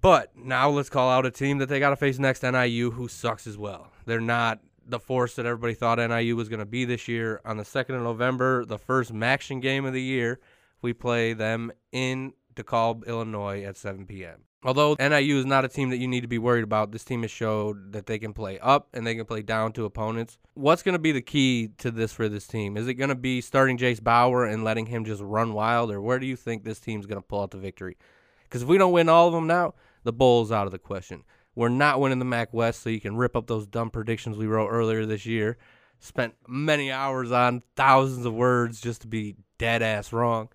But 0.00 0.34
now 0.34 0.70
let's 0.70 0.88
call 0.88 1.10
out 1.10 1.26
a 1.26 1.30
team 1.30 1.58
that 1.58 1.68
they 1.68 1.78
got 1.78 1.90
to 1.90 1.96
face 1.96 2.18
next, 2.18 2.42
NIU, 2.42 2.90
who 2.92 3.06
sucks 3.08 3.46
as 3.46 3.58
well. 3.58 3.92
They're 4.06 4.20
not 4.20 4.60
the 4.86 4.98
force 4.98 5.36
that 5.36 5.46
everybody 5.46 5.74
thought 5.74 5.98
NIU 5.98 6.36
was 6.36 6.48
going 6.48 6.60
to 6.60 6.66
be 6.66 6.84
this 6.84 7.06
year. 7.06 7.40
On 7.44 7.56
the 7.56 7.64
2nd 7.64 7.96
of 7.96 8.02
November, 8.02 8.64
the 8.64 8.78
first 8.78 9.12
MACtion 9.12 9.60
game 9.60 9.84
of 9.84 9.92
the 9.92 10.02
year, 10.02 10.40
we 10.82 10.92
play 10.92 11.32
them 11.34 11.70
in 11.92 12.32
DeKalb, 12.54 13.06
Illinois 13.06 13.62
at 13.62 13.76
7 13.76 14.06
p.m. 14.06 14.44
Although 14.62 14.96
NIU 14.98 15.38
is 15.38 15.46
not 15.46 15.64
a 15.64 15.68
team 15.68 15.88
that 15.88 15.96
you 15.98 16.08
need 16.08 16.20
to 16.20 16.28
be 16.28 16.38
worried 16.38 16.64
about, 16.64 16.92
this 16.92 17.04
team 17.04 17.22
has 17.22 17.30
showed 17.30 17.92
that 17.92 18.06
they 18.06 18.18
can 18.18 18.34
play 18.34 18.58
up 18.58 18.88
and 18.92 19.06
they 19.06 19.14
can 19.14 19.24
play 19.24 19.40
down 19.40 19.72
to 19.72 19.86
opponents. 19.86 20.38
What's 20.52 20.82
going 20.82 20.94
to 20.94 20.98
be 20.98 21.12
the 21.12 21.22
key 21.22 21.70
to 21.78 21.90
this 21.90 22.12
for 22.12 22.28
this 22.28 22.46
team? 22.46 22.76
Is 22.76 22.86
it 22.86 22.94
going 22.94 23.08
to 23.08 23.14
be 23.14 23.40
starting 23.40 23.78
Jase 23.78 24.00
Bauer 24.00 24.44
and 24.44 24.64
letting 24.64 24.86
him 24.86 25.04
just 25.04 25.22
run 25.22 25.54
wild, 25.54 25.90
or 25.90 26.02
where 26.02 26.18
do 26.18 26.26
you 26.26 26.36
think 26.36 26.64
this 26.64 26.80
team's 26.80 27.06
going 27.06 27.20
to 27.20 27.26
pull 27.26 27.42
out 27.42 27.52
the 27.52 27.58
victory? 27.58 27.96
Because 28.44 28.62
if 28.62 28.68
we 28.68 28.76
don't 28.76 28.92
win 28.92 29.08
all 29.08 29.28
of 29.28 29.32
them 29.32 29.46
now, 29.46 29.74
the 30.02 30.12
bowl's 30.12 30.52
out 30.52 30.66
of 30.66 30.72
the 30.72 30.78
question. 30.78 31.24
We're 31.54 31.68
not 31.68 32.00
winning 32.00 32.18
the 32.18 32.24
MAC 32.24 32.52
West, 32.54 32.82
so 32.82 32.90
you 32.90 33.00
can 33.00 33.16
rip 33.16 33.36
up 33.36 33.46
those 33.46 33.66
dumb 33.66 33.90
predictions 33.90 34.36
we 34.36 34.46
wrote 34.46 34.68
earlier 34.68 35.04
this 35.04 35.26
year. 35.26 35.58
Spent 35.98 36.34
many 36.48 36.90
hours 36.90 37.32
on 37.32 37.62
thousands 37.76 38.24
of 38.24 38.32
words 38.32 38.80
just 38.80 39.02
to 39.02 39.06
be 39.06 39.36
dead 39.58 39.82
ass 39.82 40.12
wrong. 40.12 40.48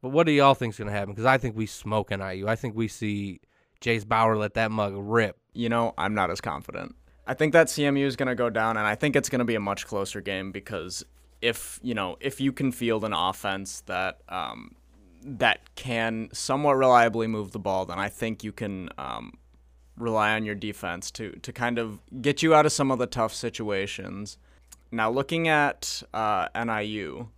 But 0.00 0.10
what 0.10 0.26
do 0.26 0.32
y'all 0.32 0.54
think's 0.54 0.78
gonna 0.78 0.92
happen? 0.92 1.10
Because 1.10 1.24
I 1.24 1.38
think 1.38 1.56
we 1.56 1.66
smoke 1.66 2.10
an 2.10 2.20
NIU. 2.20 2.46
I 2.46 2.54
think 2.54 2.76
we 2.76 2.86
see 2.86 3.40
Jase 3.80 4.04
Bauer 4.04 4.36
let 4.36 4.54
that 4.54 4.70
mug 4.70 4.94
rip. 4.96 5.38
You 5.52 5.68
know, 5.68 5.94
I'm 5.98 6.14
not 6.14 6.30
as 6.30 6.40
confident. 6.40 6.94
I 7.26 7.34
think 7.34 7.52
that 7.52 7.66
CMU 7.66 8.04
is 8.04 8.16
to 8.28 8.34
go 8.34 8.48
down, 8.48 8.76
and 8.76 8.86
I 8.86 8.94
think 8.94 9.16
it's 9.16 9.28
to 9.40 9.44
be 9.44 9.56
a 9.56 9.60
much 9.60 9.86
closer 9.86 10.20
game 10.20 10.52
because 10.52 11.04
if 11.40 11.78
you 11.82 11.94
know 11.94 12.16
if 12.20 12.40
you 12.40 12.52
can 12.52 12.72
field 12.72 13.04
an 13.04 13.12
offense 13.12 13.82
that 13.82 14.20
um, 14.28 14.74
that 15.22 15.74
can 15.74 16.28
somewhat 16.32 16.76
reliably 16.76 17.26
move 17.26 17.52
the 17.52 17.58
ball, 17.58 17.86
then 17.86 17.98
I 17.98 18.08
think 18.08 18.44
you 18.44 18.52
can 18.52 18.90
um, 18.98 19.38
rely 19.96 20.34
on 20.34 20.44
your 20.44 20.54
defense 20.54 21.10
to 21.12 21.32
to 21.42 21.52
kind 21.52 21.78
of 21.78 22.00
get 22.20 22.42
you 22.42 22.54
out 22.54 22.66
of 22.66 22.72
some 22.72 22.90
of 22.90 22.98
the 22.98 23.06
tough 23.06 23.34
situations. 23.34 24.38
Now, 24.90 25.10
looking 25.10 25.48
at 25.48 26.02
uh, 26.14 26.48
NIU, 26.54 27.28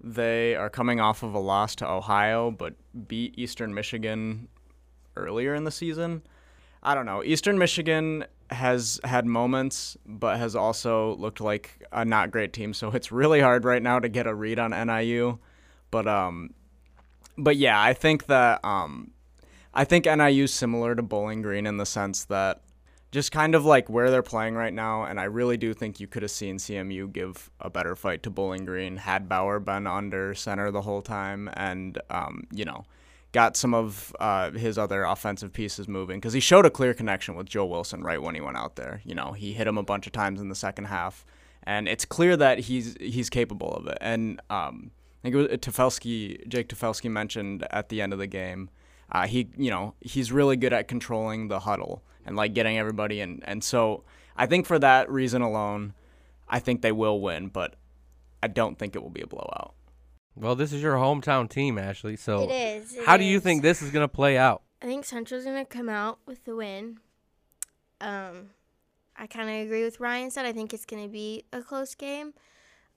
they 0.00 0.54
are 0.54 0.70
coming 0.70 1.00
off 1.00 1.22
of 1.22 1.34
a 1.34 1.38
loss 1.38 1.74
to 1.76 1.88
Ohio, 1.88 2.50
but 2.50 2.74
beat 3.08 3.36
Eastern 3.38 3.74
Michigan 3.74 4.48
earlier 5.16 5.54
in 5.54 5.64
the 5.64 5.70
season. 5.70 6.22
I 6.82 6.94
don't 6.94 7.06
know. 7.06 7.24
Eastern 7.24 7.58
Michigan 7.58 8.26
has 8.50 9.00
had 9.04 9.26
moments, 9.26 9.96
but 10.06 10.38
has 10.38 10.54
also 10.54 11.16
looked 11.16 11.40
like 11.40 11.82
a 11.92 12.04
not 12.04 12.30
great 12.30 12.52
team. 12.52 12.74
So 12.74 12.90
it's 12.90 13.10
really 13.10 13.40
hard 13.40 13.64
right 13.64 13.82
now 13.82 13.98
to 13.98 14.08
get 14.08 14.26
a 14.26 14.34
read 14.34 14.58
on 14.58 14.70
NIU. 14.70 15.38
But 15.90 16.06
um, 16.06 16.50
but 17.36 17.56
yeah, 17.56 17.80
I 17.80 17.94
think 17.94 18.26
that 18.26 18.64
um, 18.64 19.12
I 19.72 19.84
think 19.84 20.06
NIU 20.06 20.46
similar 20.46 20.94
to 20.94 21.02
Bowling 21.02 21.42
Green 21.42 21.66
in 21.66 21.76
the 21.76 21.86
sense 21.86 22.24
that 22.26 22.62
just 23.10 23.30
kind 23.30 23.54
of 23.54 23.64
like 23.64 23.88
where 23.88 24.10
they're 24.10 24.22
playing 24.22 24.54
right 24.54 24.74
now, 24.74 25.04
and 25.04 25.20
I 25.20 25.24
really 25.24 25.56
do 25.56 25.72
think 25.72 26.00
you 26.00 26.08
could 26.08 26.22
have 26.22 26.32
seen 26.32 26.58
CMU 26.58 27.12
give 27.12 27.48
a 27.60 27.70
better 27.70 27.94
fight 27.94 28.24
to 28.24 28.30
Bowling 28.30 28.64
Green 28.64 28.96
had 28.96 29.28
Bauer 29.28 29.60
been 29.60 29.86
under 29.86 30.34
center 30.34 30.72
the 30.72 30.82
whole 30.82 31.00
time, 31.00 31.48
and 31.54 32.00
um, 32.10 32.44
you 32.52 32.64
know, 32.64 32.84
got 33.30 33.56
some 33.56 33.72
of 33.72 34.14
uh, 34.18 34.50
his 34.50 34.78
other 34.78 35.04
offensive 35.04 35.52
pieces 35.52 35.86
moving 35.86 36.18
because 36.18 36.32
he 36.32 36.40
showed 36.40 36.66
a 36.66 36.70
clear 36.70 36.92
connection 36.92 37.36
with 37.36 37.48
Joel 37.48 37.68
Wilson 37.68 38.02
right 38.02 38.20
when 38.20 38.34
he 38.34 38.40
went 38.40 38.56
out 38.56 38.76
there. 38.76 39.00
You 39.04 39.14
know, 39.14 39.32
he 39.32 39.52
hit 39.52 39.66
him 39.66 39.78
a 39.78 39.82
bunch 39.82 40.06
of 40.06 40.12
times 40.12 40.40
in 40.40 40.48
the 40.48 40.54
second 40.56 40.86
half, 40.86 41.24
and 41.62 41.88
it's 41.88 42.04
clear 42.04 42.36
that 42.36 42.58
he's 42.58 42.96
he's 42.98 43.30
capable 43.30 43.72
of 43.74 43.86
it. 43.86 43.98
And 44.00 44.40
um, 44.50 44.90
think 45.24 45.34
it 45.34 45.38
was 45.38 45.58
Tefelsky, 45.58 46.46
Jake 46.48 46.68
Tefelsky 46.68 47.10
mentioned 47.10 47.66
at 47.70 47.88
the 47.88 48.02
end 48.02 48.12
of 48.12 48.18
the 48.18 48.26
game. 48.26 48.68
Uh, 49.10 49.26
he, 49.26 49.48
you 49.56 49.70
know, 49.70 49.94
he's 50.00 50.30
really 50.30 50.56
good 50.56 50.72
at 50.74 50.86
controlling 50.86 51.48
the 51.48 51.60
huddle 51.60 52.02
and 52.26 52.36
like 52.36 52.52
getting 52.52 52.78
everybody 52.78 53.20
in. 53.20 53.42
And 53.44 53.64
so 53.64 54.04
I 54.36 54.44
think 54.44 54.66
for 54.66 54.78
that 54.78 55.10
reason 55.10 55.40
alone, 55.40 55.94
I 56.46 56.58
think 56.58 56.82
they 56.82 56.92
will 56.92 57.20
win, 57.20 57.48
but 57.48 57.76
I 58.42 58.48
don't 58.48 58.78
think 58.78 58.94
it 58.94 59.02
will 59.02 59.10
be 59.10 59.22
a 59.22 59.26
blowout. 59.26 59.74
Well, 60.36 60.56
this 60.56 60.72
is 60.74 60.82
your 60.82 60.96
hometown 60.96 61.48
team, 61.48 61.78
Ashley. 61.78 62.16
So 62.16 62.42
It 62.42 62.52
is. 62.52 62.94
it 62.94 63.06
how 63.06 63.16
do 63.16 63.24
you 63.24 63.40
think 63.40 63.62
this 63.62 63.80
is 63.80 63.90
gonna 63.90 64.08
play 64.08 64.36
out? 64.36 64.62
I 64.82 64.86
think 64.86 65.06
Central's 65.06 65.44
gonna 65.44 65.64
come 65.64 65.88
out 65.88 66.18
with 66.26 66.44
the 66.44 66.54
win. 66.54 66.98
Um, 68.00 68.50
I 69.16 69.26
kind 69.26 69.48
of 69.48 69.64
agree 69.64 69.84
with 69.84 70.00
Ryan 70.00 70.30
said. 70.30 70.44
I 70.44 70.52
think 70.52 70.74
it's 70.74 70.84
gonna 70.84 71.08
be 71.08 71.44
a 71.52 71.62
close 71.62 71.94
game. 71.94 72.34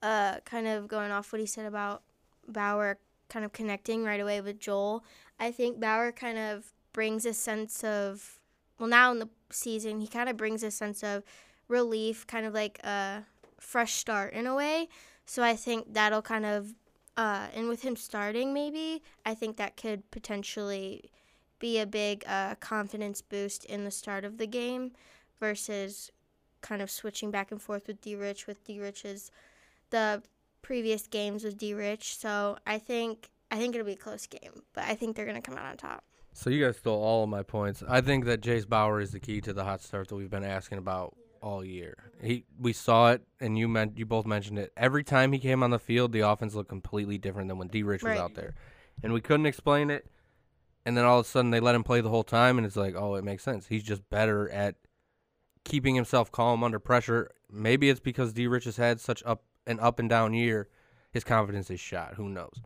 Uh, 0.01 0.39
kind 0.45 0.67
of 0.67 0.87
going 0.87 1.11
off 1.11 1.31
what 1.31 1.39
he 1.39 1.47
said 1.47 1.65
about 1.65 2.03
Bauer, 2.47 2.97
kind 3.29 3.45
of 3.45 3.53
connecting 3.53 4.03
right 4.03 4.19
away 4.19 4.41
with 4.41 4.59
Joel. 4.59 5.03
I 5.39 5.51
think 5.51 5.79
Bauer 5.79 6.11
kind 6.11 6.37
of 6.37 6.73
brings 6.93 7.25
a 7.25 7.33
sense 7.33 7.83
of, 7.83 8.39
well, 8.79 8.89
now 8.89 9.11
in 9.11 9.19
the 9.19 9.29
season, 9.49 9.99
he 9.99 10.07
kind 10.07 10.29
of 10.29 10.37
brings 10.37 10.63
a 10.63 10.71
sense 10.71 11.03
of 11.03 11.23
relief, 11.67 12.25
kind 12.27 12.45
of 12.45 12.53
like 12.53 12.79
a 12.83 13.23
fresh 13.59 13.93
start 13.93 14.33
in 14.33 14.47
a 14.47 14.55
way. 14.55 14.87
So 15.25 15.43
I 15.43 15.55
think 15.55 15.93
that'll 15.93 16.21
kind 16.21 16.45
of, 16.45 16.73
uh, 17.17 17.47
and 17.53 17.67
with 17.67 17.81
him 17.81 17.95
starting, 17.95 18.53
maybe 18.53 19.03
I 19.25 19.33
think 19.33 19.57
that 19.57 19.75
could 19.75 20.09
potentially 20.11 21.11
be 21.59 21.79
a 21.79 21.85
big 21.85 22.23
uh, 22.27 22.55
confidence 22.55 23.21
boost 23.21 23.65
in 23.65 23.83
the 23.83 23.91
start 23.91 24.23
of 24.23 24.37
the 24.37 24.47
game 24.47 24.91
versus 25.39 26.11
kind 26.61 26.81
of 26.81 26.89
switching 26.89 27.31
back 27.31 27.51
and 27.51 27.61
forth 27.61 27.87
with 27.87 28.01
D 28.01 28.15
Rich 28.15 28.47
with 28.47 28.63
D 28.63 28.79
Rich's 28.79 29.31
the 29.89 30.21
previous 30.67 31.07
games 31.07 31.45
with 31.45 31.57
D 31.57 31.73
Rich. 31.73 32.17
So 32.17 32.57
I 32.67 32.77
think 32.77 33.29
I 33.49 33.57
think 33.57 33.73
it'll 33.73 33.87
be 33.87 33.93
a 33.93 33.95
close 33.95 34.27
game, 34.27 34.63
but 34.73 34.83
I 34.83 34.95
think 34.95 35.15
they're 35.15 35.25
gonna 35.25 35.41
come 35.41 35.55
out 35.55 35.65
on 35.65 35.77
top. 35.77 36.03
So 36.33 36.49
you 36.49 36.63
guys 36.63 36.75
stole 36.75 37.01
all 37.01 37.23
of 37.23 37.29
my 37.29 37.41
points. 37.41 37.81
I 37.87 38.01
think 38.01 38.25
that 38.25 38.41
Jase 38.41 38.65
Bauer 38.65 38.99
is 38.99 39.11
the 39.11 39.19
key 39.21 39.39
to 39.41 39.53
the 39.53 39.63
hot 39.63 39.81
start 39.81 40.09
that 40.09 40.15
we've 40.17 40.29
been 40.29 40.43
asking 40.43 40.77
about 40.77 41.15
all 41.41 41.63
year. 41.63 42.11
He 42.21 42.43
we 42.59 42.73
saw 42.73 43.11
it 43.11 43.21
and 43.39 43.57
you 43.57 43.69
meant 43.69 43.97
you 43.97 44.05
both 44.05 44.25
mentioned 44.25 44.59
it. 44.59 44.73
Every 44.75 45.05
time 45.05 45.31
he 45.31 45.39
came 45.39 45.63
on 45.63 45.69
the 45.69 45.79
field, 45.79 46.11
the 46.11 46.19
offense 46.19 46.53
looked 46.53 46.69
completely 46.69 47.17
different 47.17 47.47
than 47.47 47.57
when 47.57 47.69
D 47.69 47.81
Rich 47.81 48.03
was 48.03 48.17
out 48.17 48.35
there. 48.35 48.53
And 49.01 49.13
we 49.13 49.21
couldn't 49.21 49.45
explain 49.45 49.89
it. 49.89 50.11
And 50.85 50.97
then 50.97 51.05
all 51.05 51.19
of 51.19 51.25
a 51.25 51.29
sudden 51.29 51.51
they 51.51 51.61
let 51.61 51.75
him 51.75 51.83
play 51.85 52.01
the 52.01 52.09
whole 52.09 52.25
time 52.25 52.57
and 52.57 52.67
it's 52.67 52.75
like, 52.75 52.93
"Oh, 52.93 53.15
it 53.15 53.23
makes 53.23 53.43
sense. 53.43 53.67
He's 53.67 53.83
just 53.83 54.09
better 54.09 54.49
at 54.49 54.75
keeping 55.63 55.95
himself 55.95 56.29
calm 56.29 56.61
under 56.61 56.79
pressure." 56.79 57.31
Maybe 57.49 57.89
it's 57.89 58.01
because 58.01 58.33
D 58.33 58.47
Rich 58.47 58.65
has 58.65 58.75
had 58.75 58.99
such 58.99 59.23
up 59.25 59.43
an 59.67 59.79
up 59.79 59.99
and 59.99 60.09
down 60.09 60.33
year. 60.33 60.67
His 61.11 61.23
confidence 61.23 61.69
is 61.69 61.79
shot. 61.79 62.15
Who 62.15 62.29
knows? 62.29 62.61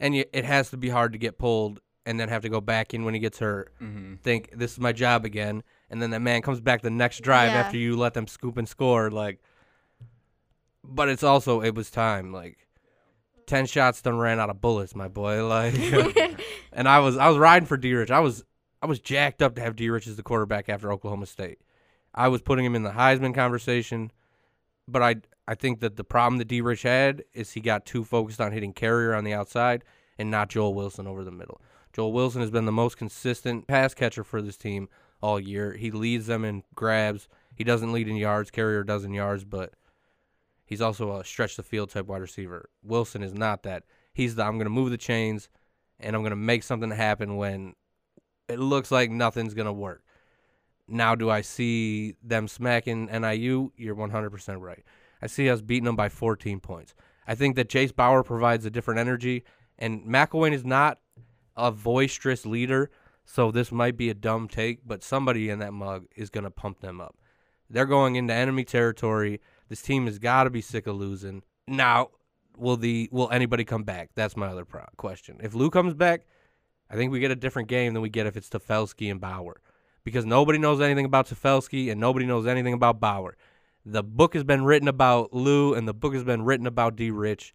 And 0.00 0.14
y- 0.14 0.24
it 0.32 0.44
has 0.44 0.70
to 0.70 0.76
be 0.76 0.88
hard 0.88 1.12
to 1.12 1.18
get 1.18 1.38
pulled 1.38 1.80
and 2.06 2.18
then 2.20 2.28
have 2.28 2.42
to 2.42 2.48
go 2.48 2.60
back 2.60 2.92
in 2.94 3.04
when 3.04 3.14
he 3.14 3.20
gets 3.20 3.38
hurt 3.38 3.72
Mm-hmm. 3.82 4.16
think 4.16 4.50
this 4.54 4.72
is 4.72 4.78
my 4.80 4.92
job 4.92 5.24
again, 5.24 5.62
and 5.90 6.02
then 6.02 6.10
that 6.10 6.20
man 6.20 6.42
comes 6.42 6.60
back 6.60 6.82
the 6.82 6.90
next 6.90 7.20
drive 7.20 7.50
Yeah. 7.52 7.60
after 7.60 7.76
you 7.78 7.96
let 7.96 8.14
them 8.14 8.26
scoop 8.26 8.56
and 8.58 8.68
score. 8.68 9.10
Like, 9.10 9.40
but 10.82 11.08
it's 11.08 11.22
also 11.22 11.60
it 11.62 11.74
was 11.74 11.90
time. 11.90 12.32
Like, 12.32 12.66
ten 13.46 13.66
shots 13.66 14.02
done 14.02 14.18
ran 14.18 14.38
out 14.40 14.50
of 14.50 14.60
bullets, 14.60 14.94
my 14.94 15.08
boy. 15.08 15.46
Like, 15.48 15.74
and 16.72 16.88
I 16.88 16.98
was 16.98 17.16
I 17.16 17.28
was 17.28 17.38
riding 17.38 17.66
for 17.66 17.76
D 17.76 17.92
Rich. 17.94 18.10
I 18.10 18.20
was 18.20 18.44
I 18.82 18.86
was 18.86 18.98
jacked 19.00 19.40
up 19.40 19.54
to 19.54 19.62
have 19.62 19.76
D 19.76 19.88
Rich 19.88 20.06
as 20.06 20.16
the 20.16 20.22
quarterback 20.22 20.68
after 20.68 20.92
Oklahoma 20.92 21.26
State. 21.26 21.58
I 22.14 22.28
was 22.28 22.42
putting 22.42 22.64
him 22.64 22.74
in 22.74 22.82
the 22.82 22.90
Heisman 22.92 23.34
conversation, 23.34 24.12
but 24.86 25.02
I 25.02 25.16
I 25.46 25.54
think 25.54 25.80
that 25.80 25.96
the 25.96 26.04
problem 26.04 26.38
that 26.38 26.48
D 26.48 26.60
Rich 26.60 26.82
had 26.82 27.24
is 27.32 27.52
he 27.52 27.60
got 27.60 27.84
too 27.84 28.04
focused 28.04 28.40
on 28.40 28.52
hitting 28.52 28.72
Carrier 28.72 29.14
on 29.14 29.24
the 29.24 29.34
outside 29.34 29.84
and 30.18 30.30
not 30.30 30.48
Joel 30.48 30.74
Wilson 30.74 31.06
over 31.06 31.24
the 31.24 31.30
middle. 31.30 31.60
Joel 31.92 32.12
Wilson 32.12 32.40
has 32.40 32.50
been 32.50 32.64
the 32.64 32.72
most 32.72 32.96
consistent 32.96 33.66
pass 33.66 33.94
catcher 33.94 34.24
for 34.24 34.40
this 34.40 34.56
team 34.56 34.88
all 35.20 35.38
year. 35.38 35.74
He 35.74 35.90
leads 35.90 36.26
them 36.26 36.44
in 36.44 36.62
grabs. 36.74 37.28
He 37.54 37.64
doesn't 37.64 37.92
lead 37.92 38.08
in 38.08 38.16
yards. 38.16 38.50
Carrier 38.50 38.82
does 38.82 39.04
in 39.04 39.12
yards, 39.12 39.44
but 39.44 39.74
he's 40.64 40.80
also 40.80 41.18
a 41.18 41.24
stretch 41.24 41.56
the 41.56 41.62
field 41.62 41.90
type 41.90 42.06
wide 42.06 42.20
receiver. 42.20 42.68
Wilson 42.82 43.22
is 43.22 43.34
not 43.34 43.62
that. 43.62 43.84
He's 44.12 44.34
the 44.34 44.44
I'm 44.44 44.54
going 44.54 44.64
to 44.64 44.70
move 44.70 44.90
the 44.90 44.98
chains 44.98 45.48
and 46.00 46.16
I'm 46.16 46.22
going 46.22 46.30
to 46.30 46.36
make 46.36 46.62
something 46.62 46.90
happen 46.90 47.36
when 47.36 47.74
it 48.48 48.58
looks 48.58 48.90
like 48.90 49.10
nothing's 49.10 49.54
going 49.54 49.66
to 49.66 49.72
work. 49.72 50.02
Now, 50.86 51.14
do 51.14 51.30
I 51.30 51.40
see 51.40 52.14
them 52.22 52.46
smacking 52.46 53.06
NIU? 53.06 53.72
You're 53.76 53.96
100% 53.96 54.60
right. 54.60 54.84
I 55.24 55.26
see 55.26 55.48
us 55.48 55.62
beating 55.62 55.86
them 55.86 55.96
by 55.96 56.10
14 56.10 56.60
points. 56.60 56.94
I 57.26 57.34
think 57.34 57.56
that 57.56 57.70
Jase 57.70 57.92
Bauer 57.92 58.22
provides 58.22 58.66
a 58.66 58.70
different 58.70 59.00
energy, 59.00 59.42
and 59.78 60.04
McElwain 60.04 60.52
is 60.52 60.66
not 60.66 60.98
a 61.56 61.72
boisterous 61.72 62.44
leader, 62.44 62.90
so 63.24 63.50
this 63.50 63.72
might 63.72 63.96
be 63.96 64.10
a 64.10 64.14
dumb 64.14 64.48
take, 64.48 64.86
but 64.86 65.02
somebody 65.02 65.48
in 65.48 65.60
that 65.60 65.72
mug 65.72 66.04
is 66.14 66.28
going 66.28 66.44
to 66.44 66.50
pump 66.50 66.80
them 66.80 67.00
up. 67.00 67.16
They're 67.70 67.86
going 67.86 68.16
into 68.16 68.34
enemy 68.34 68.64
territory. 68.64 69.40
This 69.70 69.80
team 69.80 70.04
has 70.04 70.18
got 70.18 70.44
to 70.44 70.50
be 70.50 70.60
sick 70.60 70.86
of 70.86 70.96
losing. 70.96 71.42
Now, 71.66 72.10
will 72.58 72.76
the 72.76 73.08
will 73.10 73.30
anybody 73.30 73.64
come 73.64 73.84
back? 73.84 74.10
That's 74.14 74.36
my 74.36 74.48
other 74.48 74.66
pro- 74.66 74.84
question. 74.98 75.40
If 75.42 75.54
Lew 75.54 75.70
comes 75.70 75.94
back, 75.94 76.26
I 76.90 76.96
think 76.96 77.10
we 77.10 77.20
get 77.20 77.30
a 77.30 77.36
different 77.36 77.68
game 77.68 77.94
than 77.94 78.02
we 78.02 78.10
get 78.10 78.26
if 78.26 78.36
it's 78.36 78.50
Tefelsky 78.50 79.10
and 79.10 79.22
Bauer, 79.22 79.62
because 80.04 80.26
nobody 80.26 80.58
knows 80.58 80.82
anything 80.82 81.06
about 81.06 81.28
Tefelsky 81.28 81.90
and 81.90 81.98
nobody 81.98 82.26
knows 82.26 82.46
anything 82.46 82.74
about 82.74 83.00
Bauer. 83.00 83.38
The 83.84 84.02
book 84.02 84.34
has 84.34 84.44
been 84.44 84.64
written 84.64 84.88
about 84.88 85.32
Lew 85.32 85.74
and 85.74 85.86
the 85.86 85.94
book 85.94 86.14
has 86.14 86.24
been 86.24 86.42
written 86.42 86.66
about 86.66 86.96
D. 86.96 87.10
Rich. 87.10 87.54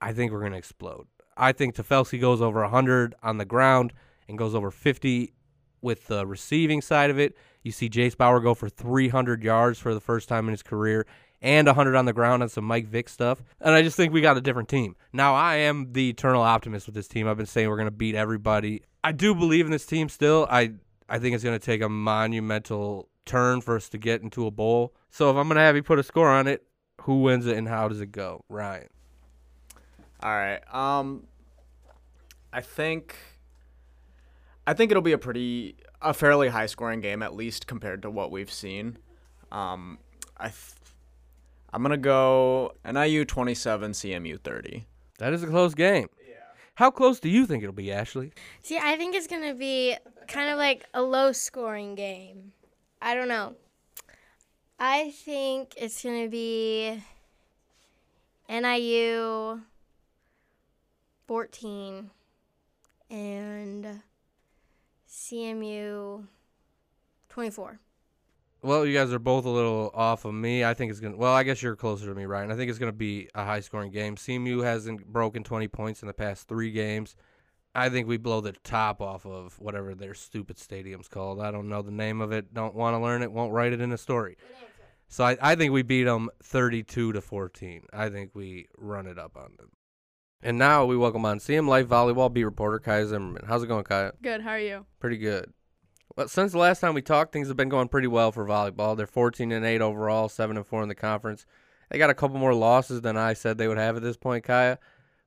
I 0.00 0.12
think 0.12 0.32
we're 0.32 0.42
gonna 0.42 0.56
explode. 0.56 1.06
I 1.36 1.52
think 1.52 1.74
Tefelsky 1.74 2.20
goes 2.20 2.40
over 2.40 2.60
100 2.62 3.14
on 3.22 3.38
the 3.38 3.44
ground 3.44 3.92
and 4.28 4.36
goes 4.36 4.54
over 4.54 4.70
50 4.70 5.32
with 5.80 6.06
the 6.06 6.26
receiving 6.26 6.80
side 6.80 7.10
of 7.10 7.18
it. 7.18 7.36
You 7.62 7.72
see 7.72 7.88
Jase 7.88 8.14
Bauer 8.14 8.40
go 8.40 8.54
for 8.54 8.68
300 8.68 9.42
yards 9.42 9.78
for 9.78 9.94
the 9.94 10.00
first 10.00 10.28
time 10.28 10.46
in 10.46 10.52
his 10.52 10.62
career 10.62 11.06
and 11.42 11.66
100 11.66 11.96
on 11.96 12.04
the 12.04 12.12
ground 12.12 12.42
on 12.42 12.48
some 12.48 12.64
Mike 12.64 12.86
Vick 12.86 13.08
stuff. 13.08 13.42
And 13.60 13.74
I 13.74 13.82
just 13.82 13.96
think 13.96 14.12
we 14.12 14.20
got 14.20 14.36
a 14.36 14.40
different 14.40 14.68
team. 14.68 14.96
Now, 15.12 15.34
I 15.34 15.56
am 15.56 15.92
the 15.92 16.08
eternal 16.08 16.42
optimist 16.42 16.86
with 16.86 16.94
this 16.94 17.08
team. 17.08 17.28
I've 17.28 17.36
been 17.36 17.46
saying 17.46 17.68
we're 17.68 17.76
going 17.76 17.86
to 17.86 17.90
beat 17.90 18.14
everybody. 18.14 18.82
I 19.04 19.12
do 19.12 19.34
believe 19.34 19.66
in 19.66 19.72
this 19.72 19.84
team 19.84 20.08
still. 20.08 20.46
I, 20.48 20.72
I 21.08 21.18
think 21.18 21.34
it's 21.34 21.44
going 21.44 21.58
to 21.58 21.64
take 21.64 21.82
a 21.82 21.88
monumental 21.88 23.08
turn 23.24 23.60
for 23.60 23.76
us 23.76 23.88
to 23.90 23.98
get 23.98 24.22
into 24.22 24.46
a 24.46 24.50
bowl. 24.50 24.94
So 25.10 25.30
if 25.30 25.36
I'm 25.36 25.48
going 25.48 25.56
to 25.56 25.62
have 25.62 25.76
you 25.76 25.82
put 25.82 25.98
a 25.98 26.02
score 26.02 26.28
on 26.28 26.46
it, 26.46 26.64
who 27.02 27.22
wins 27.22 27.46
it 27.46 27.56
and 27.56 27.68
how 27.68 27.88
does 27.88 28.00
it 28.00 28.12
go? 28.12 28.44
Ryan. 28.48 28.88
All 30.22 30.30
right. 30.30 30.60
Um, 30.72 31.26
I 32.52 32.60
think 32.60 33.16
I 34.66 34.74
think 34.74 34.90
it'll 34.90 35.02
be 35.02 35.12
a 35.12 35.18
pretty 35.18 35.76
a 36.00 36.14
fairly 36.14 36.48
high 36.48 36.66
scoring 36.66 37.00
game 37.00 37.22
at 37.22 37.34
least 37.34 37.66
compared 37.66 38.02
to 38.02 38.10
what 38.10 38.30
we've 38.30 38.52
seen. 38.52 38.98
Um, 39.50 39.98
I 40.36 40.48
th- 40.48 40.74
I'm 41.72 41.82
gonna 41.82 41.96
go 41.96 42.72
NIU 42.84 43.24
27, 43.24 43.92
CMU 43.92 44.40
30. 44.40 44.86
That 45.18 45.32
is 45.32 45.42
a 45.42 45.46
close 45.46 45.74
game. 45.74 46.08
Yeah. 46.26 46.34
How 46.74 46.90
close 46.90 47.20
do 47.20 47.28
you 47.28 47.46
think 47.46 47.62
it'll 47.62 47.74
be, 47.74 47.92
Ashley? 47.92 48.32
See, 48.62 48.78
I 48.78 48.96
think 48.96 49.14
it's 49.14 49.26
going 49.26 49.42
to 49.46 49.54
be 49.54 49.96
kind 50.26 50.50
of 50.50 50.58
like 50.58 50.86
a 50.94 51.02
low 51.02 51.32
scoring 51.32 51.94
game. 51.94 52.52
I 53.04 53.16
don't 53.16 53.26
know. 53.26 53.56
I 54.78 55.10
think 55.10 55.74
it's 55.76 56.04
going 56.04 56.22
to 56.22 56.30
be 56.30 57.02
NIU 58.48 59.60
14 61.26 62.10
and 63.10 64.02
CMU 65.08 66.26
24. 67.28 67.80
Well, 68.62 68.86
you 68.86 68.96
guys 68.96 69.12
are 69.12 69.18
both 69.18 69.46
a 69.46 69.50
little 69.50 69.90
off 69.94 70.24
of 70.24 70.34
me. 70.34 70.64
I 70.64 70.72
think 70.72 70.92
it's 70.92 71.00
gonna. 71.00 71.16
Well, 71.16 71.32
I 71.32 71.42
guess 71.42 71.60
you're 71.60 71.74
closer 71.74 72.06
to 72.06 72.14
me, 72.14 72.26
Ryan. 72.26 72.52
I 72.52 72.54
think 72.54 72.70
it's 72.70 72.78
gonna 72.78 72.92
be 72.92 73.28
a 73.34 73.44
high-scoring 73.44 73.90
game. 73.90 74.14
CMU 74.14 74.62
hasn't 74.62 75.04
broken 75.12 75.42
20 75.42 75.66
points 75.66 76.00
in 76.00 76.06
the 76.06 76.14
past 76.14 76.46
three 76.46 76.70
games. 76.70 77.16
I 77.74 77.88
think 77.88 78.06
we 78.06 78.18
blow 78.18 78.40
the 78.40 78.52
top 78.52 79.00
off 79.00 79.24
of 79.24 79.58
whatever 79.58 79.94
their 79.94 80.14
stupid 80.14 80.58
stadium's 80.58 81.08
called. 81.08 81.40
I 81.40 81.50
don't 81.50 81.68
know 81.68 81.80
the 81.80 81.90
name 81.90 82.20
of 82.20 82.32
it. 82.32 82.52
Don't 82.52 82.74
want 82.74 82.94
to 82.94 82.98
learn 82.98 83.22
it. 83.22 83.32
Won't 83.32 83.52
write 83.52 83.72
it 83.72 83.80
in 83.80 83.92
a 83.92 83.98
story. 83.98 84.36
So 85.08 85.24
I, 85.24 85.36
I 85.40 85.54
think 85.54 85.72
we 85.72 85.82
beat 85.82 86.04
them 86.04 86.28
32 86.42 87.12
to 87.12 87.20
14. 87.20 87.86
I 87.92 88.08
think 88.10 88.30
we 88.34 88.68
run 88.76 89.06
it 89.06 89.18
up 89.18 89.36
on 89.36 89.54
them. 89.58 89.70
And 90.42 90.58
now 90.58 90.84
we 90.84 90.96
welcome 90.96 91.24
on 91.24 91.38
CM 91.38 91.68
Life 91.68 91.86
volleyball 91.86 92.32
beat 92.32 92.44
reporter 92.44 92.78
Kaya 92.78 93.06
Zimmerman. 93.06 93.44
How's 93.46 93.62
it 93.62 93.68
going, 93.68 93.84
Kaya? 93.84 94.12
Good. 94.20 94.40
How 94.42 94.50
are 94.50 94.58
you? 94.58 94.86
Pretty 94.98 95.18
good. 95.18 95.52
Well, 96.16 96.28
since 96.28 96.52
the 96.52 96.58
last 96.58 96.80
time 96.80 96.94
we 96.94 97.02
talked, 97.02 97.32
things 97.32 97.48
have 97.48 97.56
been 97.56 97.68
going 97.68 97.88
pretty 97.88 98.08
well 98.08 98.32
for 98.32 98.44
volleyball. 98.44 98.96
They're 98.96 99.06
14 99.06 99.52
and 99.52 99.64
8 99.64 99.80
overall, 99.80 100.28
7 100.28 100.56
and 100.56 100.66
4 100.66 100.82
in 100.82 100.88
the 100.88 100.94
conference. 100.94 101.46
They 101.90 101.98
got 101.98 102.10
a 102.10 102.14
couple 102.14 102.38
more 102.38 102.54
losses 102.54 103.02
than 103.02 103.16
I 103.16 103.34
said 103.34 103.56
they 103.56 103.68
would 103.68 103.78
have 103.78 103.96
at 103.96 104.02
this 104.02 104.16
point, 104.16 104.44
Kaya. 104.44 104.78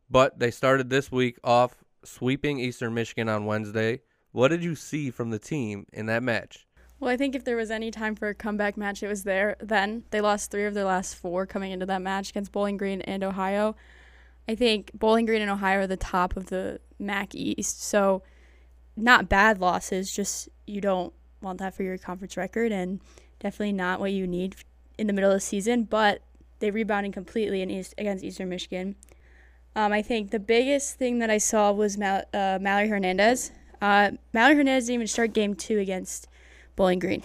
But 0.10 0.38
they 0.38 0.52
started 0.52 0.90
this 0.90 1.12
week 1.12 1.40
off 1.44 1.85
sweeping 2.06 2.60
Eastern 2.60 2.94
Michigan 2.94 3.30
on 3.30 3.46
Wednesday. 3.46 4.02
What 4.32 4.50
did 4.50 4.64
you 4.64 4.76
see 4.76 5.12
from 5.12 5.30
the 5.30 5.40
team 5.40 5.86
in 5.94 6.08
that 6.08 6.24
match? 6.24 6.68
Well, 7.00 7.12
I 7.12 7.18
think 7.18 7.36
if 7.36 7.44
there 7.44 7.58
was 7.58 7.72
any 7.72 7.92
time 7.92 8.16
for 8.16 8.30
a 8.30 8.36
comeback 8.36 8.78
match, 8.78 9.04
it 9.04 9.08
was 9.08 9.24
there 9.24 9.58
then. 9.60 10.04
They 10.12 10.22
lost 10.22 10.52
three 10.52 10.66
of 10.66 10.74
their 10.74 10.86
last 10.86 11.16
four 11.16 11.46
coming 11.46 11.72
into 11.72 11.86
that 11.86 12.02
match 12.02 12.30
against 12.30 12.52
Bowling 12.52 12.78
Green 12.78 13.02
and 13.02 13.24
Ohio. 13.24 13.76
I 14.48 14.56
think 14.56 14.92
Bowling 14.94 15.26
Green 15.26 15.42
and 15.42 15.52
Ohio 15.52 15.80
are 15.80 15.88
the 15.88 15.98
top 15.98 16.38
of 16.38 16.48
the 16.48 16.80
MAC 17.00 17.36
East. 17.36 17.84
So, 17.84 18.24
not 18.96 19.28
bad 19.28 19.60
losses, 19.60 20.12
just 20.12 20.48
you 20.66 20.80
don't 20.80 21.14
want 21.42 21.60
that 21.60 21.76
for 21.76 21.84
your 21.84 21.98
conference 21.98 22.38
record 22.38 22.72
and 22.72 23.02
definitely 23.40 23.74
not 23.74 24.00
what 24.00 24.12
you 24.12 24.26
need 24.26 24.56
in 24.98 25.08
the 25.08 25.14
middle 25.14 25.30
of 25.30 25.36
the 25.36 25.42
season, 25.42 25.84
but 25.84 26.22
they 26.60 26.72
rebounded 26.72 27.14
completely 27.14 27.62
in 27.62 27.70
East, 27.70 27.94
against 27.98 28.24
Eastern 28.24 28.50
Michigan. 28.50 28.96
Um, 29.76 29.92
I 29.92 30.02
think 30.02 30.32
the 30.32 30.40
biggest 30.40 30.98
thing 30.98 31.20
that 31.20 31.30
I 31.30 31.38
saw 31.38 31.72
was 31.72 31.98
Mal- 31.98 32.24
uh, 32.34 32.60
Mallory 32.62 32.88
Hernandez. 32.88 33.52
Uh, 33.82 34.12
Mallory 34.34 34.56
Hernandez 34.56 34.86
didn't 34.86 34.96
even 34.96 35.08
start 35.08 35.34
game 35.34 35.54
two 35.54 35.80
against 35.80 36.28
Bowling 36.76 37.00
Green. 37.00 37.24